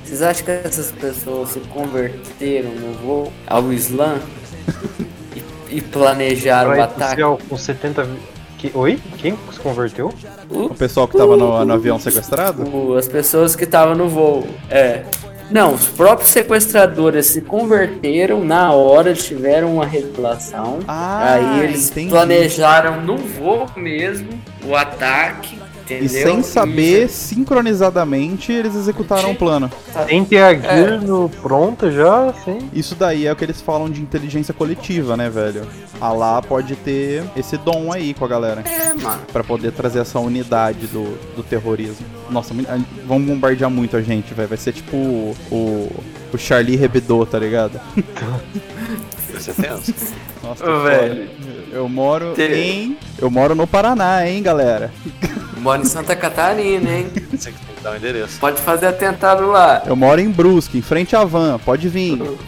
Vocês 0.05 0.23
acham 0.23 0.45
que 0.45 0.51
essas 0.53 0.93
pessoas 0.93 1.49
se 1.51 1.61
converteram 1.61 2.71
no 2.71 2.93
voo 2.95 3.33
ao 3.49 3.73
Islã 3.73 4.21
e, 5.69 5.81
planejaram 5.81 6.77
o 6.77 6.81
ataque? 6.83 7.23
com 7.49 7.59
70. 7.59 8.07
Que... 8.63 8.71
Oi? 8.77 8.97
Quem 9.19 9.37
se 9.53 9.59
converteu? 9.59 10.15
O 10.49 10.73
pessoal 10.73 11.09
que 11.09 11.17
tava 11.19 11.37
no, 11.37 11.65
no 11.65 11.73
avião 11.75 11.99
sequestrado? 11.99 12.63
O- 12.65 12.97
as 12.97 13.09
pessoas 13.09 13.57
que 13.57 13.65
estavam 13.65 13.97
no 13.97 14.09
voo. 14.09 14.47
É. 14.71 15.03
Não, 15.51 15.75
os 15.75 15.87
próprios 15.89 16.31
sequestradores 16.31 17.27
se 17.27 17.41
converteram 17.41 18.45
na 18.45 18.73
hora, 18.73 19.13
tiveram 19.15 19.75
uma 19.75 19.85
revelação. 19.85 20.79
Ah, 20.87 21.35
aí 21.35 21.65
eles 21.65 21.91
entendi. 21.91 22.11
planejaram 22.11 23.01
no 23.03 23.17
voo 23.19 23.67
mesmo 23.77 24.29
o 24.65 24.77
ataque, 24.77 25.59
entendeu? 25.85 26.05
E 26.05 26.09
sem 26.09 26.43
saber, 26.43 27.09
sincronizadamente, 27.09 28.53
eles 28.53 28.75
executaram 28.75 29.33
o 29.33 29.35
plano. 29.37 29.71
Tem 30.07 30.25
ter 30.25 30.39
a 30.39 30.55
gear 30.55 31.01
no 31.03 31.29
pronta 31.29 31.91
já, 31.91 32.33
sim. 32.45 32.59
Isso 32.73 32.95
daí 32.95 33.27
é 33.27 33.33
o 33.33 33.37
que 33.37 33.45
eles 33.45 33.61
falam 33.61 33.89
de 33.91 34.01
inteligência 34.01 34.53
coletiva, 34.55 35.17
né, 35.17 35.29
velho? 35.29 35.67
A 36.01 36.13
lá 36.13 36.43
pode 36.43 36.75
ter 36.77 37.23
esse 37.37 37.57
dom 37.57 37.93
aí 37.93 38.15
com 38.15 38.25
a 38.25 38.29
galera. 38.29 38.63
É, 38.67 38.95
mano. 38.95 39.23
Pra 39.33 39.45
poder 39.45 39.73
trazer 39.73 40.01
essa 40.01 40.19
unidade 40.19 40.87
do, 40.89 41.17
do 41.37 41.43
terrorismo. 41.43 42.05
Nossa, 42.31 42.53
vão 43.07 43.21
bombardear 43.21 43.71
muito 43.71 43.97
a 43.97 44.03
gente, 44.03 44.35
velho. 44.35 44.49
Vai 44.49 44.59
ser 44.59 44.73
tipo 44.73 44.97
o, 44.97 45.37
o, 45.51 45.93
o 46.33 46.39
Charlie 46.39 46.83
Hebdo, 46.83 47.25
tá 47.27 47.39
ligado? 47.39 47.81
Você 49.33 49.53
tenso? 49.53 49.95
Nossa, 50.43 50.65
velho. 50.83 51.29
foda. 51.29 51.53
Eu 51.73 51.89
moro 51.89 52.35
Te- 52.35 52.43
em. 52.43 52.97
Eu 53.19 53.31
moro 53.31 53.55
no 53.55 53.67
Paraná, 53.67 54.29
hein, 54.29 54.43
galera? 54.43 54.93
Mora 55.63 55.81
em 55.81 55.85
Santa 55.85 56.17
Catarina, 56.17 56.91
hein? 56.91 57.07
Você 57.31 57.53
que 57.53 57.65
tem 57.65 57.77
que 57.77 57.83
dar 57.83 57.93
o 57.93 57.97
endereço. 57.97 58.41
Pode 58.41 58.61
fazer 58.61 58.87
atentado 58.87 59.47
lá. 59.47 59.81
Eu 59.87 59.95
moro 59.95 60.21
em 60.21 60.29
Brusque, 60.29 60.77
em 60.79 60.83
frente 60.83 61.15
à 61.15 61.25
van. 61.25 61.57
Pode 61.61 61.89
vir. 61.89 62.19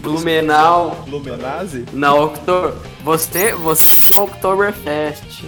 Blumenau, 0.00 1.04
Lumenase? 1.08 1.84
na 1.92 2.14
October. 2.14 2.74
Você, 3.02 3.52
você 3.54 4.14
na 4.14 4.22
Oktoberfest. 4.22 5.44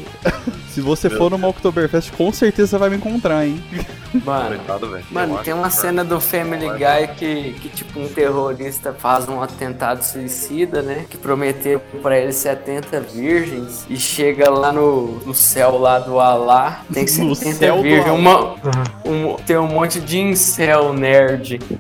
Se 0.81 0.87
você 0.87 1.11
for 1.11 1.31
numa 1.31 1.47
Oktoberfest, 1.49 2.11
com 2.13 2.33
certeza 2.33 2.69
você 2.71 2.79
vai 2.79 2.91
me 2.91 2.97
encontrar, 2.97 3.47
hein? 3.47 3.63
Mano, 4.25 4.57
Coitado. 4.57 4.99
Mano, 5.11 5.39
tem 5.39 5.55
uma 5.55 5.69
que- 5.69 5.77
cena 5.77 6.05
do 6.05 6.21
Family 6.21 6.67
Guy 6.71 7.15
que, 7.17 7.53
que, 7.61 7.69
tipo, 7.69 8.01
um 8.01 8.09
terrorista 8.09 8.93
faz 8.93 9.29
um 9.29 9.41
atentado 9.41 10.03
suicida, 10.03 10.83
né? 10.83 11.05
Que 11.09 11.17
prometeu 11.17 11.79
pra 12.03 12.19
ele 12.19 12.33
70 12.33 13.01
virgens 13.03 13.87
e 13.89 13.97
chega 13.97 14.51
lá 14.51 14.73
no, 14.73 15.21
no 15.25 15.33
céu 15.33 15.79
lá 15.79 16.01
do 16.01 16.19
Alá, 16.19 16.81
tem 16.93 17.05
No 17.23 17.37
70 17.37 17.57
céu 17.57 17.77
do 17.77 17.83
virgens. 17.83 18.11
Uma, 18.19 18.55
um- 19.05 19.37
tem 19.47 19.57
um 19.59 19.69
monte 19.69 20.01
de 20.01 20.19
incel 20.19 20.93
nerd. 20.93 21.61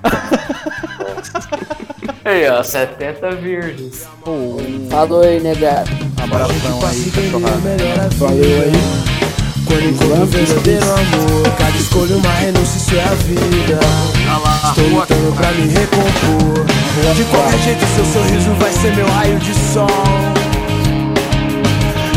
Aí, 2.30 2.48
ó, 2.48 2.62
70 2.62 3.32
virgens. 3.42 4.06
Falou 4.88 5.22
aí, 5.22 5.40
negado. 5.40 5.90
Abração 6.22 6.78
aí, 6.86 7.10
cachorrada. 7.10 8.08
Valeu 8.18 8.62
aí. 8.62 8.72
Quando 9.66 9.84
encontro 9.84 10.22
o 10.22 10.26
verdadeiro 10.26 10.84
amor, 10.84 11.56
cada 11.58 11.76
escolha 11.76 12.16
uma 12.16 12.32
renúncia, 12.34 12.78
isso 12.78 12.94
é 12.94 13.02
a 13.02 13.14
vida. 13.14 13.80
Estou 14.68 14.88
lutando 14.90 15.32
pra 15.34 15.50
me 15.50 15.72
recompor. 15.72 16.66
De 17.16 17.24
qualquer 17.24 17.58
jeito, 17.58 17.84
seu 17.96 18.04
sorriso 18.04 18.54
vai 18.60 18.72
ser 18.74 18.94
meu 18.94 19.08
raio 19.08 19.38
de 19.40 19.52
sol. 19.52 19.88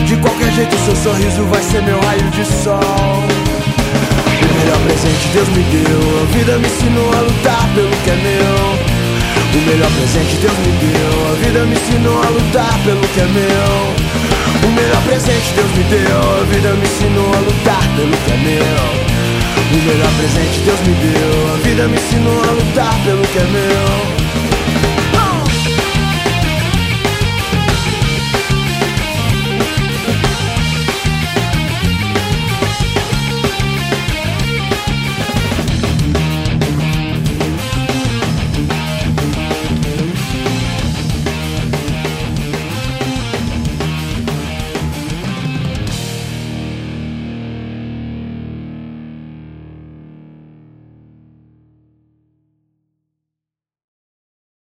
De 0.06 0.16
qualquer 0.18 0.52
jeito, 0.52 0.76
seu 0.78 0.96
sorriso 0.96 1.44
vai 1.46 1.64
ser 1.64 1.82
meu 1.82 2.00
raio 2.02 2.30
de 2.30 2.46
sol. 2.46 2.80
O 4.38 4.60
melhor 4.60 4.80
presente 4.86 5.28
Deus 5.34 5.50
me 5.50 5.64
deu. 5.64 6.22
A 6.22 6.26
vida 6.38 6.60
me 6.60 6.68
ensinou 6.68 7.12
a 7.14 7.22
lutar 7.22 7.68
pelo 7.74 7.90
que 8.04 8.10
é 8.12 8.16
meu. 8.16 8.83
O 9.56 9.62
melhor 9.68 9.92
presente 9.92 10.36
Deus 10.38 10.58
me 10.66 10.72
deu. 10.82 11.32
A 11.32 11.36
vida 11.36 11.66
me 11.66 11.76
ensinou 11.76 12.24
a 12.24 12.30
lutar 12.30 12.74
pelo 12.84 13.02
que 13.02 13.20
é 13.20 13.26
meu. 13.26 14.68
O 14.68 14.72
melhor 14.72 15.02
presente 15.04 15.54
Deus 15.54 15.72
me 15.78 15.84
deu. 15.84 16.42
A 16.42 16.44
vida 16.46 16.74
me 16.74 16.84
ensinou 16.84 17.28
a 17.34 17.40
lutar 17.40 17.84
pelo 17.96 18.18
que 18.18 18.32
é 18.32 18.38
meu. 18.38 19.14
O 19.72 19.86
melhor 19.86 20.12
presente 20.18 20.60
Deus 20.66 20.80
me 20.82 20.94
deu. 20.96 21.54
A 21.54 21.58
vida 21.58 21.88
me 21.88 21.98
ensinou 21.98 22.44
a 22.44 22.52
lutar 22.52 22.94
pelo 23.04 23.22
que 23.22 23.38
é 23.38 23.44
meu. 23.44 24.23